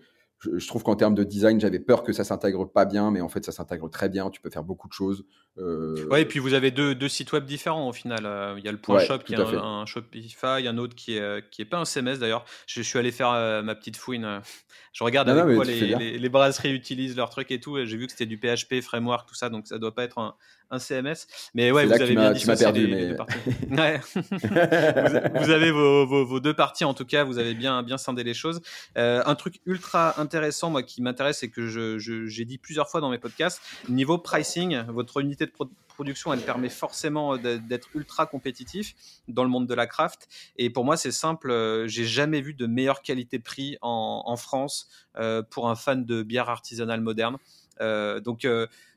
je, 0.58 0.68
trouve 0.68 0.84
qu'en 0.84 0.96
termes 0.96 1.16
de 1.16 1.24
design, 1.24 1.60
j'avais 1.60 1.80
peur 1.80 2.04
que 2.04 2.14
ça 2.14 2.24
s'intègre 2.24 2.66
pas 2.66 2.86
bien, 2.86 3.12
mais 3.12 3.22
en 3.22 3.30
fait, 3.30 3.46
ça 3.46 3.52
s'intègre 3.52 3.90
très 3.90 4.10
bien. 4.10 4.30
Tu 4.30 4.42
peux 4.42 4.50
faire 4.50 4.64
beaucoup 4.64 4.88
de 4.88 4.94
choses. 4.94 5.26
Euh... 5.60 6.06
Ouais, 6.08 6.24
et 6.24 6.26
puis 6.26 6.40
vous 6.40 6.54
avez 6.54 6.72
deux, 6.72 6.96
deux, 6.96 7.08
sites 7.08 7.32
web 7.32 7.46
différents 7.46 7.88
au 7.88 7.94
final. 7.94 8.26
Euh, 8.26 8.56
il 8.58 8.66
y 8.66 8.68
a 8.68 8.72
le 8.72 8.80
point 8.80 9.00
shop 9.00 9.20
qui 9.20 9.34
est 9.34 9.40
un, 9.40 9.86
Shopify, 9.86 10.68
un 10.68 10.78
autre 10.78 10.96
qui 10.96 11.18
est, 11.18 11.22
euh, 11.22 11.42
qui 11.52 11.62
est 11.62 11.66
pas 11.66 11.78
un 11.78 11.86
CMS 11.86 12.18
d'ailleurs. 12.18 12.46
Je, 12.66 12.82
suis 12.82 12.98
allé 12.98 13.12
faire 13.12 13.32
euh, 13.32 13.62
ma 13.62 13.76
petite 13.76 13.98
fouine. 13.98 14.42
Je 14.94 15.04
regarde 15.04 15.28
avec 15.28 15.56
quoi 15.56 15.66
les, 15.66 16.20
les, 16.20 16.30
brasseries 16.30 16.72
utilisent 16.72 17.16
leur 17.16 17.32
truc 17.32 17.50
et 17.50 17.60
tout. 17.60 17.80
Et 17.80 17.88
j'ai 17.88 17.98
vu 17.98 18.06
que 18.06 18.12
c'était 18.12 18.28
du 18.28 18.38
PHP, 18.38 18.80
framework, 18.82 19.28
tout 19.28 19.34
ça. 19.34 19.50
Donc 19.50 19.66
ça 19.66 19.80
doit 19.80 19.96
pas 19.96 20.04
être 20.04 20.20
un, 20.20 20.36
un 20.70 20.78
CMS. 20.78 21.26
Mais 21.56 21.72
ouais, 21.72 21.88
vous 21.88 21.94
avez 21.94 22.16
bien 22.16 22.32
dissocié 22.32 22.64
perdu, 22.64 22.86
les, 22.86 23.10
deux 23.10 23.16
parties. 23.16 23.40
ouais. 23.72 24.02
vous, 25.42 25.50
avez 25.50 25.72
vos, 25.72 26.06
vos, 26.06 26.26
vos, 26.26 26.40
deux 26.40 26.54
parties 26.54 26.86
en 26.86 26.94
tout 26.94 27.06
cas. 27.06 27.24
Vous 27.24 27.40
avez 27.40 27.56
bien, 27.56 27.82
bien 27.82 27.98
scindé 27.98 28.24
les 28.24 28.36
choses. 28.36 28.62
un 28.96 29.34
truc 29.34 29.62
ultra 29.66 30.22
intéressant, 30.22 30.33
moi, 30.70 30.84
qui 30.84 31.02
m'intéresse 31.02 31.44
et 31.44 31.50
que 31.50 31.68
j'ai 31.98 32.46
dit 32.46 32.58
plusieurs 32.58 32.90
fois 32.90 33.02
dans 33.02 33.10
mes 33.10 33.18
podcasts, 33.18 33.62
niveau 33.90 34.18
pricing, 34.18 34.84
votre 34.88 35.20
unité 35.20 35.46
de 35.46 35.52
production, 35.94 36.34
elle 36.34 36.42
permet 36.42 36.70
forcément 36.70 37.36
euh, 37.36 37.58
d'être 37.58 37.90
ultra 37.96 38.26
compétitif 38.26 38.96
dans 39.28 39.44
le 39.44 39.50
monde 39.50 39.68
de 39.68 39.74
la 39.74 39.88
craft. 39.88 40.28
Et 40.58 40.70
pour 40.70 40.86
moi, 40.86 40.98
c'est 40.98 41.12
simple. 41.12 41.52
Euh, 41.52 41.88
j'ai 41.88 42.06
jamais 42.06 42.42
vu 42.42 42.54
de 42.54 42.66
meilleure 42.66 43.02
qualité-prix 43.02 43.78
en, 43.82 44.36
France 44.38 44.90
euh, 45.16 45.44
pour 45.44 45.70
un 45.70 45.76
fan 45.76 46.06
de 46.06 46.24
bière 46.24 46.50
artisanale 46.50 47.02
moderne. 47.02 47.38
donc 47.80 48.48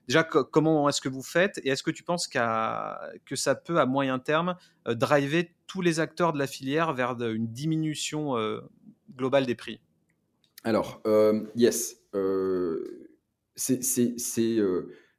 déjà, 0.09 0.25
comment 0.25 0.89
est-ce 0.89 1.01
que 1.01 1.09
vous 1.09 1.23
faites 1.23 1.59
et 1.59 1.69
est-ce 1.69 1.83
que 1.83 1.91
tu 1.91 2.03
penses 2.03 2.27
que 2.27 3.37
ça 3.37 3.55
peut, 3.55 3.79
à 3.79 3.87
moyen 3.87 4.19
terme, 4.19 4.57
driver 4.87 5.51
tous 5.67 5.83
les 5.83 6.01
acteurs 6.01 6.33
de 6.33 6.39
la 6.39 6.47
filière 6.47 6.95
vers 6.95 7.21
une 7.21 7.49
diminution 7.49 8.35
globale 9.15 9.47
des 9.47 9.55
prix? 9.55 9.81
Alors, 10.67 11.01
yes. 11.55 11.97
c'est 13.55 13.83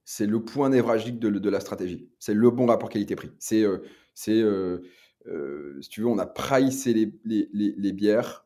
c'est 0.10 0.26
le 0.26 0.42
point 0.42 0.70
névralgique 0.70 1.20
de, 1.20 1.50
la 1.50 1.60
stratégie. 1.60 2.10
C'est 2.18 2.34
le 2.34 2.50
bon 2.50 2.66
rapport 2.66 2.88
qualité-prix. 2.88 3.30
C'est, 3.40 3.64
euh, 3.64 3.80
euh, 4.30 4.80
euh, 5.28 5.82
si 5.82 5.90
tu 5.90 6.00
veux, 6.00 6.08
on 6.08 6.18
a 6.18 6.26
pricé 6.26 6.94
les, 6.94 7.50
les, 7.52 7.92
bières 7.92 8.46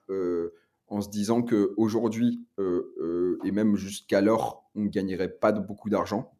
en 0.87 1.01
se 1.01 1.09
disant 1.09 1.43
qu'aujourd'hui, 1.43 2.47
et 2.57 3.51
même 3.51 3.75
jusqu'alors, 3.75 4.71
on 4.73 4.81
ne 4.81 4.89
gagnerait 4.89 5.29
pas 5.29 5.51
beaucoup 5.51 5.91
d'argent, 5.91 6.35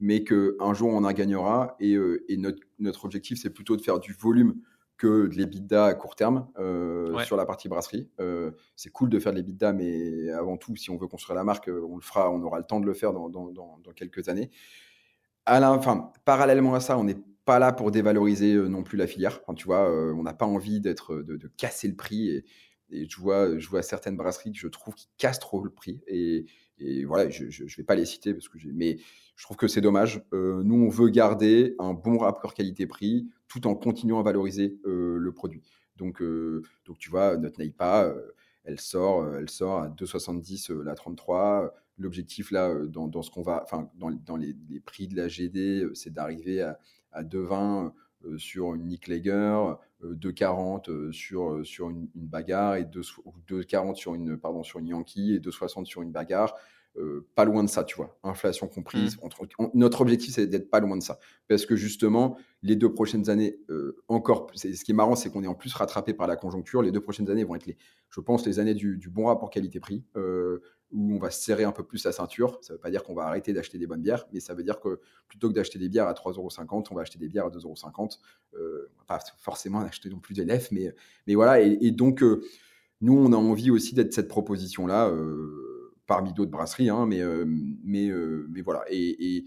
mais 0.00 0.22
qu'un 0.22 0.74
jour, 0.74 0.90
on 0.90 1.04
en 1.04 1.12
gagnera. 1.12 1.74
Et, 1.80 1.96
notre, 2.36 2.60
notre 2.78 3.06
objectif, 3.06 3.40
c'est 3.40 3.54
plutôt 3.54 3.74
de 3.74 3.80
faire 3.80 4.00
du 4.00 4.12
volume 4.12 4.60
que 4.96 5.26
de 5.26 5.34
l'EBITDA 5.34 5.86
à 5.86 5.94
court 5.94 6.16
terme 6.16 6.48
euh, 6.58 7.18
sur 7.24 7.36
la 7.36 7.44
partie 7.44 7.68
brasserie. 7.68 8.08
Euh, 8.20 8.52
c'est 8.76 8.90
cool 8.90 9.10
de 9.10 9.18
faire 9.18 9.32
de 9.32 9.38
l'EBITDA, 9.38 9.72
mais 9.72 10.30
avant 10.30 10.56
tout, 10.56 10.74
si 10.76 10.90
on 10.90 10.96
veut 10.96 11.06
construire 11.06 11.36
la 11.36 11.44
marque, 11.44 11.68
euh, 11.68 11.86
on 11.88 11.96
le 11.96 12.02
fera, 12.02 12.30
on 12.30 12.42
aura 12.42 12.58
le 12.58 12.64
temps 12.64 12.80
de 12.80 12.86
le 12.86 12.94
faire 12.94 13.12
dans, 13.12 13.28
dans, 13.28 13.50
dans, 13.50 13.92
quelques 13.94 14.28
années. 14.28 14.50
À 15.44 15.60
la, 15.60 15.72
enfin, 15.72 16.12
parallèlement 16.24 16.74
à 16.74 16.80
ça, 16.80 16.98
on 16.98 17.04
n'est 17.04 17.18
pas 17.44 17.58
là 17.58 17.72
pour 17.72 17.90
dévaloriser 17.90 18.54
non 18.56 18.82
plus 18.82 18.96
la 18.96 19.06
filière. 19.06 19.40
Enfin, 19.42 19.54
tu 19.54 19.66
vois, 19.66 19.90
on 19.90 20.22
n'a 20.22 20.34
pas 20.34 20.46
envie 20.46 20.80
d'être, 20.80 21.16
de, 21.16 21.36
de, 21.36 21.48
casser 21.48 21.88
le 21.88 21.94
prix. 21.94 22.30
Et, 22.30 22.44
et, 22.90 23.08
je, 23.08 23.20
vois, 23.20 23.58
je 23.58 23.68
vois 23.68 23.82
certaines 23.82 24.16
brasseries 24.16 24.52
que 24.52 24.58
je 24.58 24.68
trouve 24.68 24.94
qui 24.94 25.08
cassent 25.18 25.38
trop 25.38 25.62
le 25.62 25.70
prix. 25.70 26.02
Et, 26.08 26.46
et 26.78 27.04
voilà, 27.04 27.30
je 27.30 27.44
ne 27.44 27.76
vais 27.76 27.82
pas 27.82 27.94
les 27.94 28.04
citer, 28.04 28.34
parce 28.34 28.48
que 28.48 28.58
mais 28.72 28.98
je 29.36 29.44
trouve 29.44 29.56
que 29.56 29.68
c'est 29.68 29.80
dommage. 29.80 30.22
Euh, 30.32 30.62
nous, 30.62 30.86
on 30.86 30.88
veut 30.88 31.08
garder 31.08 31.74
un 31.78 31.94
bon 31.94 32.18
rapport 32.18 32.54
qualité-prix 32.54 33.28
tout 33.48 33.66
en 33.66 33.74
continuant 33.74 34.20
à 34.20 34.22
valoriser 34.22 34.78
euh, 34.86 35.16
le 35.18 35.32
produit. 35.32 35.62
Donc, 35.96 36.20
euh, 36.20 36.62
donc, 36.84 36.98
tu 36.98 37.10
vois, 37.10 37.36
notre 37.36 37.58
Neipa, 37.60 38.14
elle 38.64 38.80
sort, 38.80 39.36
elle 39.36 39.48
sort 39.48 39.82
à 39.82 39.88
2,70 39.88 40.72
la 40.82 40.94
33. 40.94 41.74
L'objectif, 41.98 42.50
là, 42.50 42.74
dans, 42.86 43.08
dans 43.08 43.22
ce 43.22 43.30
va, 43.40 43.64
dans, 43.94 44.10
dans 44.10 44.36
les, 44.36 44.54
les, 44.68 44.80
prix 44.80 45.08
de 45.08 45.16
la 45.16 45.28
GD, 45.28 45.86
c'est 45.94 46.12
d'arriver 46.12 46.60
à, 46.60 46.78
à 47.12 47.22
2,20 47.22 47.92
sur 48.36 48.74
une 48.74 48.86
Nick 48.86 49.08
Lager, 49.08 49.76
2,40 50.02 51.12
sur, 51.12 51.64
sur 51.64 51.90
une, 51.90 52.08
bagarre 52.14 52.76
et 52.76 52.84
2,40 52.84 53.94
sur 53.94 54.14
une, 54.14 54.36
pardon, 54.36 54.62
sur 54.62 54.78
une 54.78 54.88
Yankee 54.88 55.34
et 55.34 55.40
2,60 55.40 55.84
sur 55.84 56.02
une 56.02 56.12
bagarre. 56.12 56.54
pas 57.34 57.44
loin 57.44 57.64
de 57.64 57.68
ça, 57.68 57.84
tu 57.84 57.96
vois, 57.96 58.18
inflation 58.22 58.68
comprise. 58.68 59.16
Mmh. 59.16 59.66
notre 59.74 60.00
objectif, 60.00 60.34
c'est 60.34 60.46
d'être 60.46 60.70
pas 60.70 60.80
loin 60.80 60.96
de 60.96 61.02
ça. 61.02 61.18
Parce 61.48 61.66
que 61.66 61.76
justement, 61.76 62.36
les 62.62 62.76
deux 62.76 62.92
prochaines 62.92 63.30
années, 63.30 63.58
encore, 64.08 64.50
ce 64.54 64.68
qui 64.68 64.90
est 64.90 64.94
marrant, 64.94 65.16
c'est 65.16 65.30
qu'on 65.30 65.42
est 65.42 65.48
en 65.48 65.54
plus 65.54 65.74
rattrapé 65.74 66.14
par 66.14 66.26
la 66.26 66.36
conjoncture. 66.36 66.82
Les 66.82 66.92
deux 66.92 67.02
prochaines 67.02 67.30
années 67.30 67.44
vont 67.44 67.54
être, 67.54 67.66
les, 67.66 67.76
je 68.10 68.20
pense, 68.20 68.46
les 68.46 68.58
années 68.58 68.74
du, 68.74 68.98
du 68.98 69.08
bon 69.08 69.26
rapport 69.26 69.50
qualité-prix 69.50 70.04
où 70.92 71.14
on 71.14 71.18
va 71.18 71.30
serrer 71.30 71.64
un 71.64 71.72
peu 71.72 71.82
plus 71.82 72.04
la 72.04 72.12
ceinture. 72.12 72.58
Ça 72.62 72.72
ne 72.72 72.76
veut 72.76 72.80
pas 72.80 72.90
dire 72.90 73.02
qu'on 73.02 73.14
va 73.14 73.24
arrêter 73.24 73.52
d'acheter 73.52 73.78
des 73.78 73.86
bonnes 73.86 74.02
bières, 74.02 74.26
mais 74.32 74.40
ça 74.40 74.54
veut 74.54 74.62
dire 74.62 74.80
que 74.80 75.00
plutôt 75.28 75.48
que 75.48 75.54
d'acheter 75.54 75.78
des 75.78 75.88
bières 75.88 76.06
à 76.06 76.12
3,50€, 76.12 76.86
on 76.90 76.94
va 76.94 77.02
acheter 77.02 77.18
des 77.18 77.28
bières 77.28 77.46
à 77.46 77.50
2,50€. 77.50 78.18
Euh, 78.54 78.90
pas 79.06 79.20
forcément 79.38 79.80
acheter 79.80 80.08
non 80.08 80.18
plus 80.18 80.34
des 80.34 80.44
lèvres, 80.44 80.68
mais, 80.72 80.94
mais 81.26 81.34
voilà. 81.34 81.60
Et, 81.60 81.90
donc, 81.90 82.22
euh, 82.22 82.42
nous, 83.00 83.16
on 83.16 83.32
a 83.32 83.36
envie 83.36 83.70
aussi 83.70 83.94
d'être 83.94 84.12
cette 84.12 84.28
proposition-là, 84.28 85.08
euh, 85.08 85.94
parmi 86.06 86.32
d'autres 86.32 86.50
brasseries, 86.50 86.88
hein, 86.88 87.06
mais, 87.06 87.20
euh, 87.20 87.44
mais, 87.46 88.10
mais 88.48 88.62
voilà. 88.62 88.84
Et, 88.90 89.44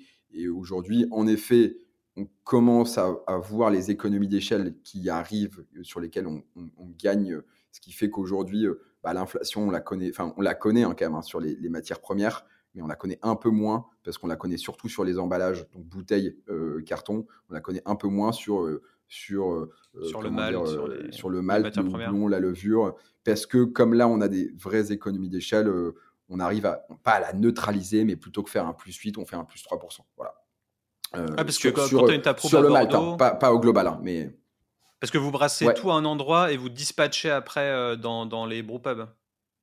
aujourd'hui, 0.49 1.07
en 1.11 1.25
effet, 1.25 1.77
on 2.15 2.27
commence 2.43 2.97
à, 2.97 3.15
voir 3.41 3.71
les 3.71 3.91
économies 3.91 4.27
d'échelle 4.27 4.75
qui 4.83 5.09
arrivent, 5.09 5.65
sur 5.83 5.99
lesquelles 5.99 6.27
on, 6.27 6.43
on 6.55 6.87
gagne, 7.01 7.41
ce 7.71 7.79
qui 7.79 7.91
fait 7.91 8.09
qu'aujourd'hui, 8.09 8.67
bah, 9.03 9.13
l'inflation, 9.13 9.67
on 9.67 9.71
la 9.71 9.79
connaît, 9.79 10.09
enfin, 10.09 10.33
on 10.37 10.41
la 10.41 10.55
connaît 10.55 10.83
hein, 10.83 10.95
quand 10.97 11.05
même 11.05 11.15
hein, 11.15 11.21
sur 11.21 11.39
les, 11.39 11.57
matières 11.69 12.01
premières, 12.01 12.45
mais 12.73 12.81
on 12.81 12.87
la 12.87 12.95
connaît 12.95 13.19
un 13.21 13.35
peu 13.35 13.49
moins 13.49 13.85
parce 14.03 14.17
qu'on 14.17 14.27
la 14.27 14.35
connaît 14.35 14.57
surtout 14.57 14.89
sur 14.89 15.03
les 15.03 15.19
emballages, 15.19 15.69
donc 15.71 15.85
bouteilles, 15.85 16.37
euh, 16.49 16.81
carton. 16.81 17.25
On 17.49 17.53
la 17.53 17.61
connaît 17.61 17.81
un 17.85 17.95
peu 17.95 18.07
moins 18.07 18.31
sur 18.31 18.63
euh, 18.63 18.81
sur 19.07 19.51
euh, 19.51 19.71
sur 20.03 20.21
le 20.21 20.29
mal, 20.29 20.53
sur, 21.11 21.29
le 21.29 21.41
mal, 21.41 21.71
le 21.75 21.81
houblon, 21.81 22.27
la 22.27 22.39
levure, 22.39 22.95
parce 23.23 23.45
que 23.45 23.63
comme 23.63 23.93
là, 23.93 24.07
on 24.07 24.21
a 24.21 24.27
des 24.27 24.51
vraies 24.57 24.91
économies 24.91 25.29
d'échelle, 25.29 25.71
on 26.27 26.39
arrive 26.39 26.65
à 26.65 26.85
pas 27.03 27.13
à 27.13 27.19
la 27.19 27.33
neutraliser, 27.33 28.03
mais 28.03 28.15
plutôt 28.15 28.43
que 28.43 28.49
faire 28.49 28.67
un 28.67 28.73
plus 28.73 28.95
8, 28.95 29.17
on 29.17 29.25
fait 29.25 29.35
un 29.35 29.45
plus 29.45 29.63
3%. 29.63 30.01
Voilà. 30.15 30.35
ah, 31.13 31.43
parce 31.43 31.57
que 31.57 31.69
quand, 31.69 31.87
tu 31.87 31.97
as 31.97 32.13
une 32.13 32.37
sur 32.37 32.61
le 32.61 32.69
Malte, 32.69 32.93
hein, 32.93 33.17
pas, 33.17 33.51
au 33.53 33.59
global, 33.59 33.87
hein, 33.87 33.99
mais. 34.03 34.35
Parce 34.99 35.11
que 35.11 35.17
vous 35.17 35.31
brassez 35.31 35.65
tout 35.75 35.91
à 35.91 35.95
un 35.95 36.05
endroit 36.05 36.51
et 36.51 36.57
vous 36.57 36.69
dispatchez 36.69 37.31
après 37.31 37.97
dans, 37.97 38.25
dans 38.25 38.45
les 38.45 38.63
brewpubs. 38.63 39.07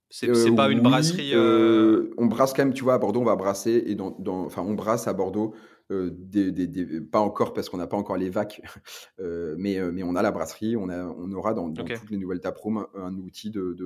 C'est 0.08 0.54
pas 0.54 0.70
une 0.70 0.80
brasserie. 0.80 1.34
on 1.36 2.26
brasse 2.26 2.52
quand 2.52 2.64
même, 2.64 2.74
tu 2.74 2.84
vois, 2.84 2.94
à 2.94 2.98
Bordeaux, 2.98 3.20
on 3.20 3.24
va 3.24 3.36
brasser 3.36 3.84
et 3.86 3.94
dans, 3.94 4.16
enfin, 4.44 4.62
on 4.62 4.74
brasse 4.74 5.08
à 5.08 5.12
Bordeaux 5.12 5.54
euh, 5.92 6.10
des, 6.12 7.00
pas 7.00 7.20
encore 7.20 7.52
parce 7.52 7.68
qu'on 7.68 7.76
n'a 7.76 7.86
pas 7.86 7.96
encore 7.96 8.16
les 8.16 8.28
vacs, 8.28 8.60
euh, 9.20 9.54
mais, 9.56 9.78
euh, 9.78 9.92
mais 9.92 10.02
on 10.02 10.16
a 10.16 10.22
la 10.22 10.32
brasserie, 10.32 10.76
on, 10.76 10.88
a, 10.88 11.04
on 11.04 11.30
aura 11.30 11.54
dans, 11.54 11.72
toutes 11.72 12.10
les 12.10 12.16
nouvelles 12.16 12.40
taprooms 12.40 12.86
un, 12.96 13.14
outil 13.18 13.50
de, 13.50 13.76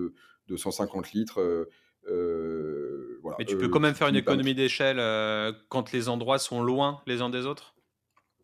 de, 0.49 0.57
150 0.57 1.13
litres. 1.13 1.69
Voilà, 3.23 3.37
mais 3.39 3.45
tu 3.45 3.59
peux 3.59 3.69
quand 3.69 3.81
même 3.81 3.95
faire 3.95 4.09
une 4.09 4.17
économie 4.17 4.55
d'échelle 4.55 4.97
quand 5.69 5.93
les 5.93 6.09
endroits 6.09 6.39
sont 6.39 6.63
loin 6.63 7.03
les 7.07 7.21
uns 7.21 7.29
des 7.29 7.45
autres? 7.45 7.75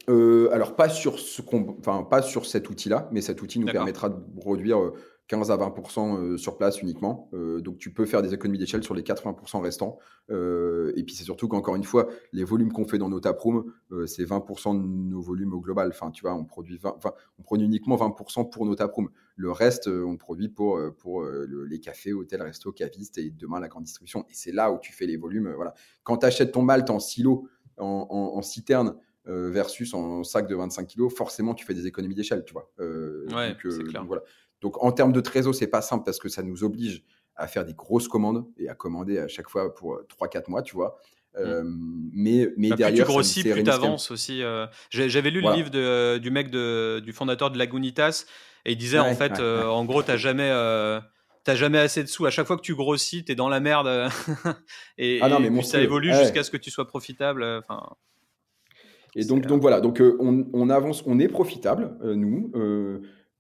Alors 0.08 0.76
pas 0.76 0.88
sur 0.88 1.18
ce 1.18 1.42
enfin 1.78 2.04
pas 2.04 2.22
sur 2.22 2.46
cet 2.46 2.70
outil-là, 2.70 3.08
mais 3.12 3.20
cet 3.20 3.42
outil 3.42 3.58
nous 3.58 3.66
permettra 3.66 4.08
de 4.08 4.16
produire 4.40 4.92
15 5.28 5.50
à 5.50 5.56
20% 5.56 6.18
euh, 6.18 6.36
sur 6.36 6.56
place 6.56 6.80
uniquement. 6.82 7.28
Euh, 7.34 7.60
donc 7.60 7.78
tu 7.78 7.92
peux 7.92 8.06
faire 8.06 8.22
des 8.22 8.32
économies 8.32 8.58
d'échelle 8.58 8.84
sur 8.84 8.94
les 8.94 9.02
80% 9.02 9.60
restants. 9.60 9.98
Euh, 10.30 10.92
et 10.96 11.02
puis 11.02 11.14
c'est 11.14 11.24
surtout 11.24 11.48
qu'encore 11.48 11.74
une 11.74 11.84
fois, 11.84 12.08
les 12.32 12.44
volumes 12.44 12.72
qu'on 12.72 12.86
fait 12.86 12.98
dans 12.98 13.08
nos 13.08 13.20
taprooms, 13.20 13.64
c'est 14.06 14.24
20% 14.24 14.80
de 14.80 14.86
nos 14.86 15.20
volumes 15.20 15.52
au 15.52 15.60
global. 15.60 15.88
Enfin, 15.88 16.10
tu 16.10 16.22
vois, 16.22 16.34
on 16.34 16.44
produit, 16.44 16.80
on 17.38 17.42
produit 17.42 17.66
uniquement 17.66 17.96
20% 17.96 18.50
pour 18.50 18.66
nos 18.66 18.76
taprooms. 18.76 19.08
Le 19.36 19.50
reste, 19.50 19.88
on 19.88 20.16
produit 20.16 20.48
pour, 20.48 20.80
pour 20.98 21.24
les 21.24 21.80
cafés, 21.80 22.12
hôtels, 22.12 22.42
restos, 22.42 22.72
cavistes 22.72 23.18
et 23.18 23.30
demain 23.30 23.60
la 23.60 23.68
grande 23.68 23.84
distribution. 23.84 24.24
Et 24.30 24.34
c'est 24.34 24.52
là 24.52 24.72
où 24.72 24.78
tu 24.78 24.92
fais 24.92 25.06
les 25.06 25.16
volumes. 25.16 25.52
voilà. 25.54 25.74
Quand 26.04 26.18
tu 26.18 26.26
achètes 26.26 26.52
ton 26.52 26.62
malt 26.62 26.88
en 26.90 26.98
silo, 26.98 27.48
en, 27.78 28.40
citerne, 28.42 28.94
versus 29.26 29.92
en 29.94 30.22
sac 30.22 30.46
de 30.46 30.54
25 30.54 30.86
kg, 30.86 31.08
forcément 31.08 31.54
tu 31.54 31.64
fais 31.66 31.74
des 31.74 31.86
économies 31.86 32.14
d'échelle, 32.14 32.44
tu 32.44 32.52
vois. 32.52 32.70
ouais, 32.78 33.56
c'est 33.62 33.84
clair. 33.84 34.04
voilà. 34.04 34.22
Donc 34.60 34.82
en 34.82 34.92
termes 34.92 35.12
de 35.12 35.20
trésor, 35.20 35.54
c'est 35.54 35.66
pas 35.66 35.82
simple 35.82 36.04
parce 36.04 36.18
que 36.18 36.28
ça 36.28 36.42
nous 36.42 36.64
oblige 36.64 37.04
à 37.36 37.46
faire 37.46 37.64
des 37.64 37.74
grosses 37.74 38.08
commandes 38.08 38.46
et 38.56 38.68
à 38.68 38.74
commander 38.74 39.18
à 39.18 39.28
chaque 39.28 39.48
fois 39.48 39.74
pour 39.74 40.00
3-4 40.20 40.36
euh, 40.36 40.40
mois, 40.48 40.62
tu 40.62 40.74
vois. 40.74 40.98
Mmh. 41.34 41.38
Euh, 41.38 41.62
mais 42.12 42.48
mais 42.56 42.70
bah, 42.70 42.76
derrière, 42.76 43.04
plus 43.04 43.12
tu 43.12 43.12
grossis, 43.12 43.42
plus 43.44 43.62
tu 43.62 43.70
avances 43.70 44.10
aussi. 44.10 44.42
Euh. 44.42 44.66
J'avais 44.90 45.30
lu 45.30 45.42
le 45.42 45.52
livre 45.52 45.70
de, 45.70 46.18
du 46.18 46.30
mec 46.30 46.50
de, 46.50 47.00
du 47.00 47.12
fondateur 47.12 47.50
de 47.50 47.58
Lagunitas 47.58 48.24
et 48.64 48.72
il 48.72 48.78
disait 48.78 48.98
en 48.98 49.14
fait, 49.14 49.38
en 49.40 49.84
gros, 49.84 50.02
t'as 50.02 50.16
jamais 50.16 50.50
jamais 51.48 51.78
assez 51.78 52.02
de 52.02 52.08
sous. 52.08 52.26
À 52.26 52.30
chaque 52.30 52.46
fois 52.46 52.56
que 52.56 52.62
tu 52.62 52.74
grossis, 52.74 53.24
tu 53.24 53.32
es 53.32 53.34
dans 53.34 53.48
la 53.48 53.60
merde. 53.60 54.10
et, 54.98 55.20
ah 55.22 55.38
mais 55.38 55.62
ça 55.62 55.80
évolue 55.80 56.12
jusqu'à 56.14 56.42
ce 56.42 56.50
que 56.50 56.56
tu 56.56 56.70
sois 56.70 56.88
profitable. 56.88 57.44
Enfin, 57.44 57.82
et 59.16 59.24
donc, 59.24 59.46
donc 59.46 59.60
voilà, 59.60 59.80
donc 59.80 60.00
on, 60.20 60.46
on, 60.52 60.70
avance, 60.70 61.02
on 61.06 61.18
est 61.18 61.28
profitable, 61.28 61.96
nous. 62.02 62.52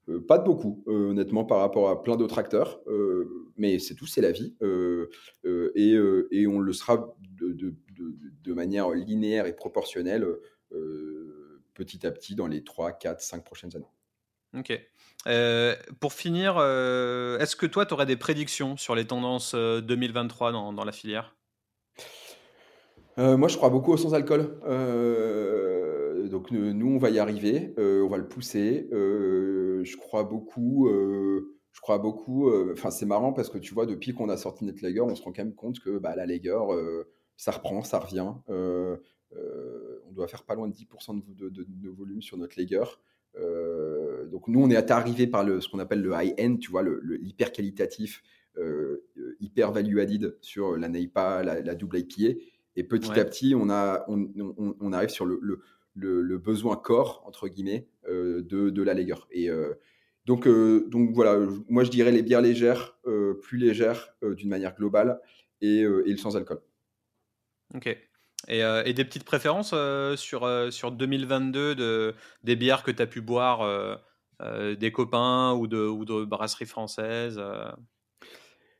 Euh, 0.08 0.20
pas 0.20 0.38
de 0.38 0.44
beaucoup, 0.44 0.84
euh, 0.86 1.10
honnêtement, 1.10 1.44
par 1.44 1.58
rapport 1.58 1.88
à 1.88 2.02
plein 2.02 2.16
d'autres 2.16 2.38
acteurs. 2.38 2.80
Euh, 2.86 3.52
mais 3.56 3.78
c'est 3.78 3.94
tout, 3.94 4.06
c'est 4.06 4.20
la 4.20 4.32
vie. 4.32 4.54
Et, 5.74 5.96
et, 6.30 6.46
on 6.46 6.60
le 6.60 6.72
sera 6.72 7.14
de, 7.38 7.52
de, 7.52 7.74
de, 8.44 8.52
manière 8.52 8.90
linéaire 8.90 9.46
et 9.46 9.54
proportionnelle 9.54 10.26
petit 11.74 12.06
à 12.06 12.10
petit 12.10 12.34
dans 12.34 12.46
les 12.46 12.64
3, 12.64 12.92
4, 12.92 13.20
5 13.20 13.44
prochaines 13.44 13.76
années. 13.76 13.86
Ok. 14.54 14.78
pour 16.00 16.12
finir, 16.12 16.58
est-ce 16.58 17.56
que 17.56 17.66
toi, 17.66 17.86
tu 17.86 17.94
aurais 17.94 18.06
des 18.06 18.16
prédictions 18.16 18.76
sur 18.76 18.94
les 18.94 19.06
tendances 19.06 19.54
2023 19.54 20.52
dans, 20.52 20.72
dans 20.72 20.84
la 20.84 20.92
filière? 20.92 21.35
Moi, 23.16 23.48
je 23.48 23.56
crois 23.56 23.70
beaucoup 23.70 23.92
au 23.92 23.96
sans-alcool. 23.96 24.58
donc, 26.30 26.50
nous, 26.50 26.88
on 26.88 26.98
va 26.98 27.10
y 27.10 27.18
arriver, 27.18 27.74
on 27.78 28.08
va 28.08 28.18
le 28.18 28.28
pousser 28.28 28.88
je 29.86 29.96
crois 29.96 30.24
beaucoup. 30.24 30.88
Euh, 30.88 31.56
je 31.72 31.80
crois 31.80 31.98
beaucoup. 31.98 32.50
Euh, 32.50 32.72
enfin, 32.72 32.90
c'est 32.90 33.06
marrant 33.06 33.32
parce 33.32 33.48
que 33.48 33.58
tu 33.58 33.72
vois, 33.72 33.86
depuis 33.86 34.12
qu'on 34.12 34.28
a 34.28 34.36
sorti 34.36 34.64
Net 34.64 34.82
Lager, 34.82 35.00
on 35.00 35.14
se 35.14 35.22
rend 35.22 35.32
quand 35.32 35.44
même 35.44 35.54
compte 35.54 35.80
que 35.80 35.98
bah, 35.98 36.14
la 36.16 36.26
Lager, 36.26 36.58
euh, 36.70 37.04
ça 37.36 37.52
reprend, 37.52 37.82
ça 37.82 37.98
revient. 37.98 38.32
on 38.48 40.12
doit 40.12 40.28
faire 40.28 40.44
pas 40.44 40.54
loin 40.54 40.68
de 40.68 40.74
10% 40.74 41.22
de, 41.22 41.48
de, 41.48 41.66
de, 41.68 41.88
volume 41.90 42.22
sur 42.22 42.36
notre 42.36 42.58
Lager. 42.58 42.84
donc 44.30 44.48
nous, 44.48 44.62
on 44.62 44.70
est 44.70 44.90
arrivé 44.90 45.26
par 45.26 45.44
le, 45.44 45.60
ce 45.60 45.68
qu'on 45.68 45.78
appelle 45.78 46.02
le 46.02 46.12
high-end, 46.12 46.56
tu 46.56 46.70
vois, 46.70 46.82
le, 46.82 47.18
hyper 47.22 47.52
qualitatif, 47.52 48.22
hyper 49.40 49.72
value 49.72 49.98
added 49.98 50.36
sur 50.40 50.78
la 50.78 50.88
NEIPA, 50.88 51.42
la, 51.42 51.74
double 51.74 51.98
IPA. 51.98 52.38
Et 52.76 52.84
petit 52.84 53.18
à 53.18 53.24
petit, 53.24 53.54
on, 53.56 53.70
a, 53.70 54.04
on, 54.06 54.28
on, 54.80 54.92
arrive 54.92 55.08
sur 55.08 55.24
le, 55.24 55.40
le, 55.94 56.38
besoin 56.38 56.76
corps, 56.76 57.22
entre 57.26 57.48
guillemets, 57.48 57.88
euh, 58.08 58.42
de, 58.42 58.68
de, 58.68 58.82
la 58.82 58.92
Lager. 58.92 59.14
Et 59.30 59.48
euh, 59.48 59.74
donc, 60.26 60.46
euh, 60.46 60.86
donc 60.88 61.10
voilà, 61.14 61.38
moi 61.68 61.84
je 61.84 61.90
dirais 61.90 62.12
les 62.12 62.22
bières 62.22 62.42
légères, 62.42 62.98
plus 63.42 63.58
légères 63.58 64.14
d'une 64.22 64.50
manière 64.50 64.76
globale, 64.76 65.20
et, 65.62 65.80
et 65.80 66.10
le 66.10 66.16
sans-alcool. 66.18 66.60
Ok. 67.74 67.86
Et, 68.48 68.60
et, 68.60 68.92
des 68.92 69.04
petites 69.04 69.24
préférences 69.24 69.74
sur, 70.16 70.72
sur 70.72 70.92
2022 70.92 71.74
de, 71.74 72.14
des 72.44 72.56
bières 72.56 72.82
que 72.82 72.90
tu 72.90 73.02
as 73.02 73.06
pu 73.06 73.22
boire, 73.22 74.00
des 74.40 74.92
copains 74.92 75.54
ou 75.54 75.66
de, 75.66 75.78
ou 75.78 76.04
de 76.04 76.24
brasseries 76.26 76.66
françaises 76.66 77.40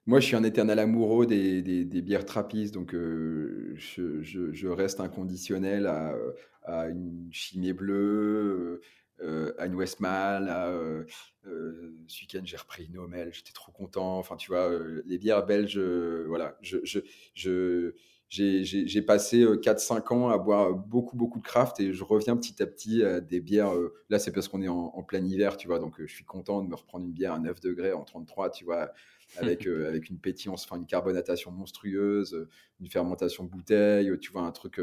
moi, 0.07 0.21
je 0.21 0.27
suis 0.27 0.37
un 0.37 0.45
éternel 0.45 0.79
amoureux 0.79 1.27
des, 1.27 1.63
des, 1.63 2.03
bières 2.03 2.25
trappistes, 2.25 2.75
donc 2.75 2.93
je, 2.93 3.75
je, 3.77 4.53
je, 4.53 4.69
reste 4.69 5.01
inconditionnel 5.01 5.87
à, 5.87 6.15
à 6.63 6.89
une 6.89 7.29
Chimie 7.33 7.73
Bleue, 7.73 8.81
euh, 9.23 9.55
à 9.59 9.65
une 9.67 9.75
Westmal, 9.77 10.51
à, 10.51 10.69
euh, 10.69 11.05
euh, 11.47 11.95
ce 12.07 12.21
week-end 12.21 12.43
j'ai 12.45 12.59
repris 12.59 12.85
une 12.85 12.99
Omel, 12.99 13.33
j'étais 13.33 13.53
trop 13.53 13.73
content. 13.73 14.19
Enfin, 14.19 14.37
tu 14.37 14.51
vois, 14.51 14.71
les 15.07 15.17
bières 15.17 15.47
belges, 15.47 15.79
voilà, 15.79 16.59
je, 16.61 16.79
je, 16.85 17.95
j'ai 18.29 19.03
passé 19.03 19.45
4-5 19.45 20.13
ans 20.13 20.29
à 20.29 20.37
boire 20.37 20.75
beaucoup, 20.75 21.17
beaucoup 21.17 21.39
de 21.39 21.45
craft 21.45 21.81
et 21.81 21.95
je 21.95 22.05
reviens 22.05 22.37
petit 22.37 22.63
à 22.63 22.67
petit 22.67 23.03
à 23.03 23.21
des 23.21 23.41
bières. 23.41 23.73
là, 24.11 24.19
c'est 24.19 24.33
parce 24.33 24.49
qu'on 24.49 24.61
est 24.61 24.69
en, 24.69 25.03
plein 25.03 25.25
hiver, 25.25 25.57
tu 25.57 25.67
vois, 25.67 25.79
donc 25.79 25.95
je 25.99 26.13
suis 26.13 26.25
content 26.25 26.63
de 26.63 26.69
me 26.69 26.75
reprendre 26.75 27.07
une 27.07 27.13
bière 27.13 27.33
à 27.33 27.39
9 27.39 27.61
degrés 27.61 27.93
en 27.95 28.05
33, 28.05 28.51
tu 28.51 28.65
vois, 28.65 28.93
avec, 29.37 29.67
avec 29.89 30.11
une 30.11 30.19
pétillance, 30.19 30.65
enfin 30.65 30.77
une 30.77 30.87
carbonatation 30.87 31.51
monstrueuse, 31.51 32.47
une 32.81 32.89
fermentation 32.89 33.45
bouteille, 33.45 34.13
tu 34.21 34.33
vois, 34.33 34.43
un 34.43 34.53
truc 34.53 34.81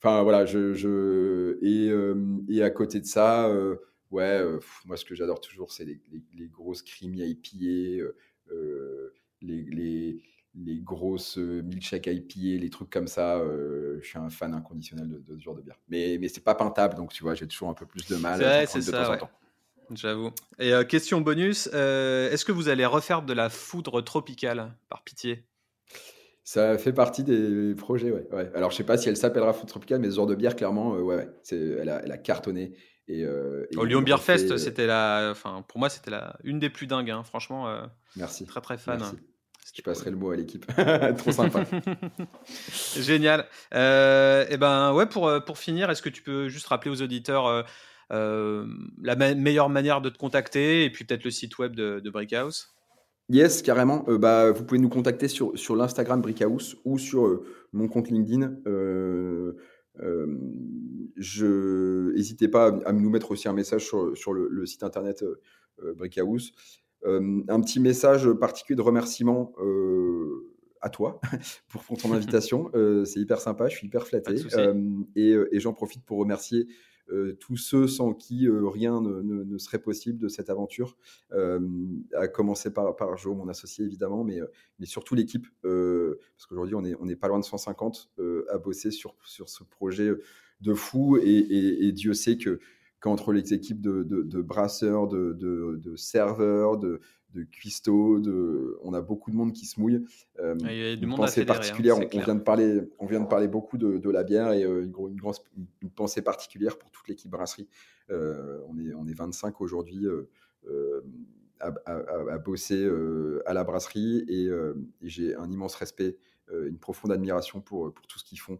Enfin 0.00 0.22
voilà, 0.22 0.46
je, 0.46 0.74
je 0.74 1.58
et, 1.60 1.90
euh, 1.90 2.14
et, 2.48 2.62
à 2.62 2.70
côté 2.70 3.00
de 3.00 3.04
ça, 3.04 3.48
euh, 3.48 3.76
ouais, 4.12 4.40
euh, 4.40 4.60
moi 4.86 4.96
ce 4.96 5.04
que 5.04 5.14
j'adore 5.16 5.40
toujours, 5.40 5.72
c'est 5.72 5.84
les, 5.84 6.00
les, 6.34 6.46
grosses 6.46 6.82
creamy 6.82 7.20
IPA, 7.20 8.12
les, 9.42 9.64
les, 9.64 10.22
les, 10.54 10.78
grosses 10.78 11.36
milkshake 11.36 12.06
IPA, 12.06 12.62
les 12.62 12.70
trucs 12.70 12.90
comme 12.90 13.08
ça. 13.08 13.42
je 14.00 14.06
suis 14.06 14.18
un 14.18 14.30
fan 14.30 14.54
inconditionnel 14.54 15.08
de, 15.08 15.36
ce 15.36 15.42
genre 15.42 15.56
de 15.56 15.62
bière. 15.62 15.80
Mais 15.88 16.16
mais 16.20 16.28
c'est 16.28 16.44
pas 16.44 16.54
peintable, 16.54 16.94
donc 16.94 17.12
tu 17.12 17.24
vois, 17.24 17.34
j'ai 17.34 17.48
toujours 17.48 17.68
un 17.68 17.74
peu 17.74 17.86
plus 17.86 18.06
de 18.06 18.16
mal. 18.16 18.40
Ouais, 18.40 18.66
c'est 18.66 18.82
ça. 18.82 19.18
J'avoue. 19.94 20.30
Et 20.58 20.72
question 20.88 21.20
bonus, 21.20 21.66
est-ce 21.68 22.44
que 22.44 22.52
vous 22.52 22.68
allez 22.68 22.86
refaire 22.86 23.22
de 23.22 23.32
la 23.32 23.48
foudre 23.48 24.00
tropicale, 24.02 24.74
par 24.88 25.02
pitié? 25.02 25.44
Ça 26.48 26.78
fait 26.78 26.94
partie 26.94 27.24
des 27.24 27.74
projets, 27.74 28.10
ouais. 28.10 28.26
ouais. 28.32 28.50
Alors, 28.54 28.70
je 28.70 28.76
sais 28.76 28.82
pas 28.82 28.96
si 28.96 29.10
elle 29.10 29.18
s'appellera 29.18 29.52
Food 29.52 29.68
Tropical, 29.68 30.00
mais 30.00 30.08
ce 30.08 30.16
genre 30.16 30.26
de 30.26 30.34
bière, 30.34 30.56
clairement, 30.56 30.94
euh, 30.94 31.00
ouais, 31.00 31.16
ouais. 31.16 31.28
C'est, 31.42 31.60
elle, 31.60 31.90
a, 31.90 32.00
elle, 32.02 32.10
a, 32.10 32.16
cartonné. 32.16 32.72
Et, 33.06 33.22
euh, 33.22 33.66
Au 33.76 33.84
Lyon 33.84 34.00
Beer 34.00 34.16
Fest, 34.16 34.50
euh, 34.50 34.56
c'était 34.56 34.86
la, 34.86 35.28
enfin, 35.30 35.62
pour 35.68 35.78
moi, 35.78 35.90
c'était 35.90 36.10
la, 36.10 36.38
une 36.44 36.58
des 36.58 36.70
plus 36.70 36.86
dingues, 36.86 37.10
hein. 37.10 37.22
franchement. 37.22 37.70
Merci. 38.16 38.46
Très, 38.46 38.62
très 38.62 38.78
fan. 38.78 38.98
Merci. 38.98 39.16
Je 39.74 39.82
passerai 39.82 40.10
le 40.10 40.16
mot 40.16 40.30
à 40.30 40.36
l'équipe. 40.36 40.64
Trop 41.18 41.32
sympa. 41.32 41.66
Génial. 42.96 43.40
et 43.70 44.46
eh 44.48 44.56
ben, 44.56 44.94
ouais, 44.94 45.04
pour, 45.04 45.30
pour 45.44 45.58
finir, 45.58 45.90
est-ce 45.90 46.00
que 46.00 46.08
tu 46.08 46.22
peux 46.22 46.48
juste 46.48 46.68
rappeler 46.68 46.90
aux 46.90 47.02
auditeurs 47.02 47.66
la 48.10 49.16
meilleure 49.16 49.68
manière 49.68 50.00
de 50.00 50.08
te 50.08 50.18
contacter 50.18 50.84
et 50.84 50.90
puis 50.90 51.04
peut-être 51.04 51.24
le 51.24 51.30
site 51.30 51.58
web 51.58 51.74
de, 51.74 52.00
de 52.00 52.10
Brickhouse 52.10 52.74
Yes, 53.30 53.60
carrément. 53.60 54.04
Euh, 54.08 54.16
bah, 54.16 54.50
vous 54.52 54.64
pouvez 54.64 54.80
nous 54.80 54.88
contacter 54.88 55.28
sur, 55.28 55.56
sur 55.58 55.76
l'Instagram 55.76 56.22
Brickhouse 56.22 56.76
ou 56.84 56.98
sur 56.98 57.26
euh, 57.26 57.44
mon 57.72 57.86
compte 57.88 58.08
LinkedIn. 58.08 58.54
Euh, 58.66 59.52
je 61.16 62.12
n'hésitez 62.14 62.48
pas 62.48 62.68
à, 62.86 62.92
nous 62.92 63.10
mettre 63.10 63.32
aussi 63.32 63.48
un 63.48 63.52
message 63.52 63.84
sur, 63.84 64.16
sur 64.16 64.32
le, 64.32 64.64
site 64.64 64.84
internet 64.84 65.24
Brickhouse. 65.96 66.52
un 67.04 67.60
petit 67.60 67.80
message 67.80 68.30
particulier 68.34 68.76
de 68.76 68.82
remerciement 68.82 69.52
à 70.80 70.88
toi 70.88 71.20
pour, 71.68 71.82
pour 71.82 71.98
ton 71.98 72.12
invitation. 72.12 72.70
C'est 73.04 73.18
hyper 73.18 73.40
sympa, 73.40 73.68
je 73.68 73.76
suis 73.76 73.88
hyper 73.88 74.06
flatté. 74.06 74.36
et, 75.16 75.36
et 75.50 75.58
j'en 75.58 75.72
profite 75.72 76.04
pour 76.04 76.18
remercier 76.18 76.68
euh, 76.68 76.97
tous 77.40 77.56
ceux 77.56 77.86
sans 77.86 78.14
qui 78.14 78.46
euh, 78.46 78.68
rien 78.68 79.00
ne, 79.00 79.58
serait 79.58 79.78
possible 79.78 80.18
de 80.18 80.28
cette 80.28 80.50
aventure, 80.50 80.96
euh, 81.32 81.60
à 82.14 82.28
commencer 82.28 82.72
par, 82.72 82.96
par 82.96 83.16
Joe, 83.16 83.36
mon 83.36 83.48
associé 83.48 83.84
évidemment, 83.84 84.24
mais, 84.24 84.40
mais 84.78 84.86
surtout 84.86 85.14
l'équipe, 85.14 85.46
parce 85.62 86.46
qu'aujourd'hui 86.48 86.74
on 86.74 87.08
est 87.08 87.16
pas 87.16 87.28
loin 87.28 87.38
de 87.38 87.44
150 87.44 88.10
à 88.50 88.58
bosser 88.58 88.90
sur, 88.90 89.14
sur 89.24 89.48
ce 89.48 89.64
projet 89.64 90.10
de 90.60 90.74
fou. 90.74 91.18
Et, 91.22 91.92
Dieu 91.92 92.14
sait 92.14 92.36
que 92.36 92.60
qu'entre 93.00 93.32
les 93.32 93.54
équipes 93.54 93.80
de, 93.80 94.42
brasseurs, 94.42 95.08
de, 95.08 95.94
serveurs, 95.96 96.78
de, 96.78 97.00
de 97.34 97.42
cuistots, 97.42 98.22
on 98.82 98.94
a 98.94 99.00
beaucoup 99.00 99.30
de 99.30 99.36
monde 99.36 99.52
qui 99.52 99.66
se 99.66 99.78
mouille. 99.78 100.04
Euh, 100.38 100.56
il 100.60 100.76
y 100.76 100.92
a 100.92 100.96
du 100.96 101.06
monde 101.06 101.20
à 101.20 101.44
particulière. 101.44 101.96
on, 101.98 102.20
vient 102.20 102.34
de 102.34 102.40
parler, 102.40 102.80
on 102.98 103.06
vient 103.06 103.20
de 103.20 103.26
parler 103.26 103.48
beaucoup 103.48 103.76
de, 103.78 104.10
la 104.10 104.24
bière 104.24 104.52
et 104.52 104.62
une, 104.62 104.92
une, 105.82 105.90
pensée 105.90 106.22
particulière 106.22 106.78
pour 106.78 106.90
toute 106.90 107.06
l'équipe 107.08 107.30
brasserie. 107.30 107.68
on, 108.10 108.78
est, 108.78 108.94
on 108.94 109.06
est 109.06 109.14
25 109.14 109.60
aujourd'hui 109.60 110.06
à, 111.60 112.38
bosser 112.38 112.82
euh, 112.84 113.42
à 113.46 113.52
la 113.52 113.64
brasserie 113.64 114.24
et, 114.28 114.46
euh, 114.46 114.74
j'ai 115.02 115.34
un 115.34 115.50
immense 115.50 115.74
respect, 115.74 116.16
euh, 116.50 116.68
une 116.68 116.78
profonde 116.78 117.12
admiration 117.12 117.60
pour, 117.60 117.92
pour 117.92 118.06
tout 118.06 118.18
ce 118.18 118.24
qu'ils 118.24 118.40
font 118.40 118.58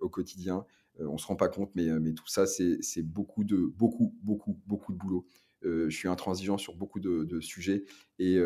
au 0.00 0.10
quotidien. 0.10 0.66
on 0.98 1.12
ne 1.14 1.18
se 1.18 1.26
rend 1.26 1.36
pas 1.36 1.48
compte, 1.48 1.70
mais, 1.74 1.88
mais 2.00 2.12
tout 2.12 2.26
ça, 2.26 2.44
c'est 2.46 3.02
beaucoup 3.02 3.44
de, 3.44 3.56
beaucoup, 3.56 4.14
beaucoup, 4.22 4.58
beaucoup 4.66 4.92
de 4.92 4.98
boulot. 4.98 5.26
Je 5.62 5.90
suis 5.90 6.08
intransigeant 6.08 6.58
sur 6.58 6.74
beaucoup 6.74 7.00
de, 7.00 7.40
sujets 7.40 7.84
et, 8.18 8.38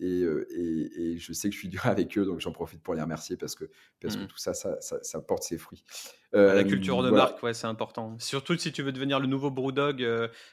et, 0.00 0.20
et, 0.20 1.18
je 1.18 1.32
sais 1.32 1.48
que 1.48 1.54
je 1.54 1.58
suis 1.58 1.68
dur 1.68 1.82
avec 1.86 2.16
eux, 2.18 2.24
donc 2.24 2.40
j'en 2.40 2.52
profite 2.52 2.82
pour 2.82 2.94
les 2.94 3.02
remercier 3.02 3.36
parce 3.36 3.54
que, 3.54 3.64
parce 4.00 4.16
que 4.16 4.24
mmh. 4.24 4.28
tout 4.28 4.38
ça 4.38 4.54
ça, 4.54 4.78
ça, 4.80 5.20
porte 5.20 5.42
ses 5.42 5.58
fruits. 5.58 5.84
la 6.32 6.64
culture 6.64 7.02
de 7.02 7.10
marque, 7.10 7.42
ouais, 7.42 7.54
c'est 7.54 7.66
important. 7.66 8.16
Surtout 8.18 8.56
si 8.56 8.72
tu 8.72 8.82
veux 8.82 8.92
devenir 8.92 9.20
le 9.20 9.26
nouveau 9.26 9.50
Brewdog, 9.50 10.06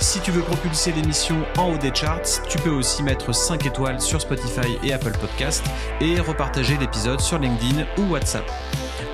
Si 0.00 0.20
tu 0.20 0.30
veux 0.30 0.42
propulser 0.42 0.92
l'émission 0.92 1.36
en 1.58 1.70
haut 1.70 1.78
des 1.78 1.94
charts, 1.94 2.42
tu 2.48 2.58
peux 2.58 2.70
aussi 2.70 3.02
mettre 3.02 3.34
5 3.34 3.64
étoiles 3.66 4.00
sur 4.00 4.20
Spotify 4.20 4.78
et 4.82 4.92
Apple 4.92 5.16
Podcast 5.20 5.64
et 6.00 6.18
repartager 6.20 6.76
l'épisode 6.78 7.20
sur 7.20 7.38
LinkedIn 7.38 7.84
ou 7.98 8.12
WhatsApp. 8.12 8.44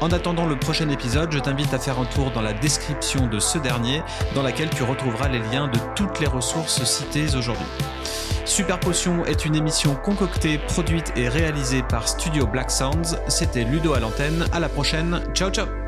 En 0.00 0.10
attendant 0.10 0.46
le 0.46 0.56
prochain 0.56 0.88
épisode, 0.88 1.32
je 1.32 1.38
t'invite 1.38 1.72
à 1.74 1.78
faire 1.78 1.98
un 1.98 2.04
tour 2.04 2.30
dans 2.30 2.42
la 2.42 2.52
description 2.52 3.26
de 3.26 3.38
ce 3.38 3.58
dernier, 3.58 4.02
dans 4.34 4.42
laquelle 4.42 4.70
tu 4.70 4.82
retrouveras 4.82 5.28
les 5.28 5.40
liens 5.40 5.68
de 5.68 5.78
toutes 5.94 6.20
les 6.20 6.26
ressources 6.26 6.82
citées 6.84 7.34
aujourd'hui. 7.36 7.66
Super 8.44 8.80
Potion 8.80 9.24
est 9.26 9.44
une 9.44 9.54
émission 9.54 9.94
concoctée, 9.94 10.58
produite 10.58 11.12
et 11.16 11.28
réalisée 11.28 11.82
par 11.82 12.08
Studio 12.08 12.46
Black 12.46 12.70
Sounds. 12.70 13.18
C'était 13.28 13.64
Ludo 13.64 13.92
à 13.92 14.00
l'antenne. 14.00 14.46
À 14.52 14.60
la 14.60 14.68
prochaine. 14.68 15.20
Ciao 15.34 15.50
ciao 15.50 15.87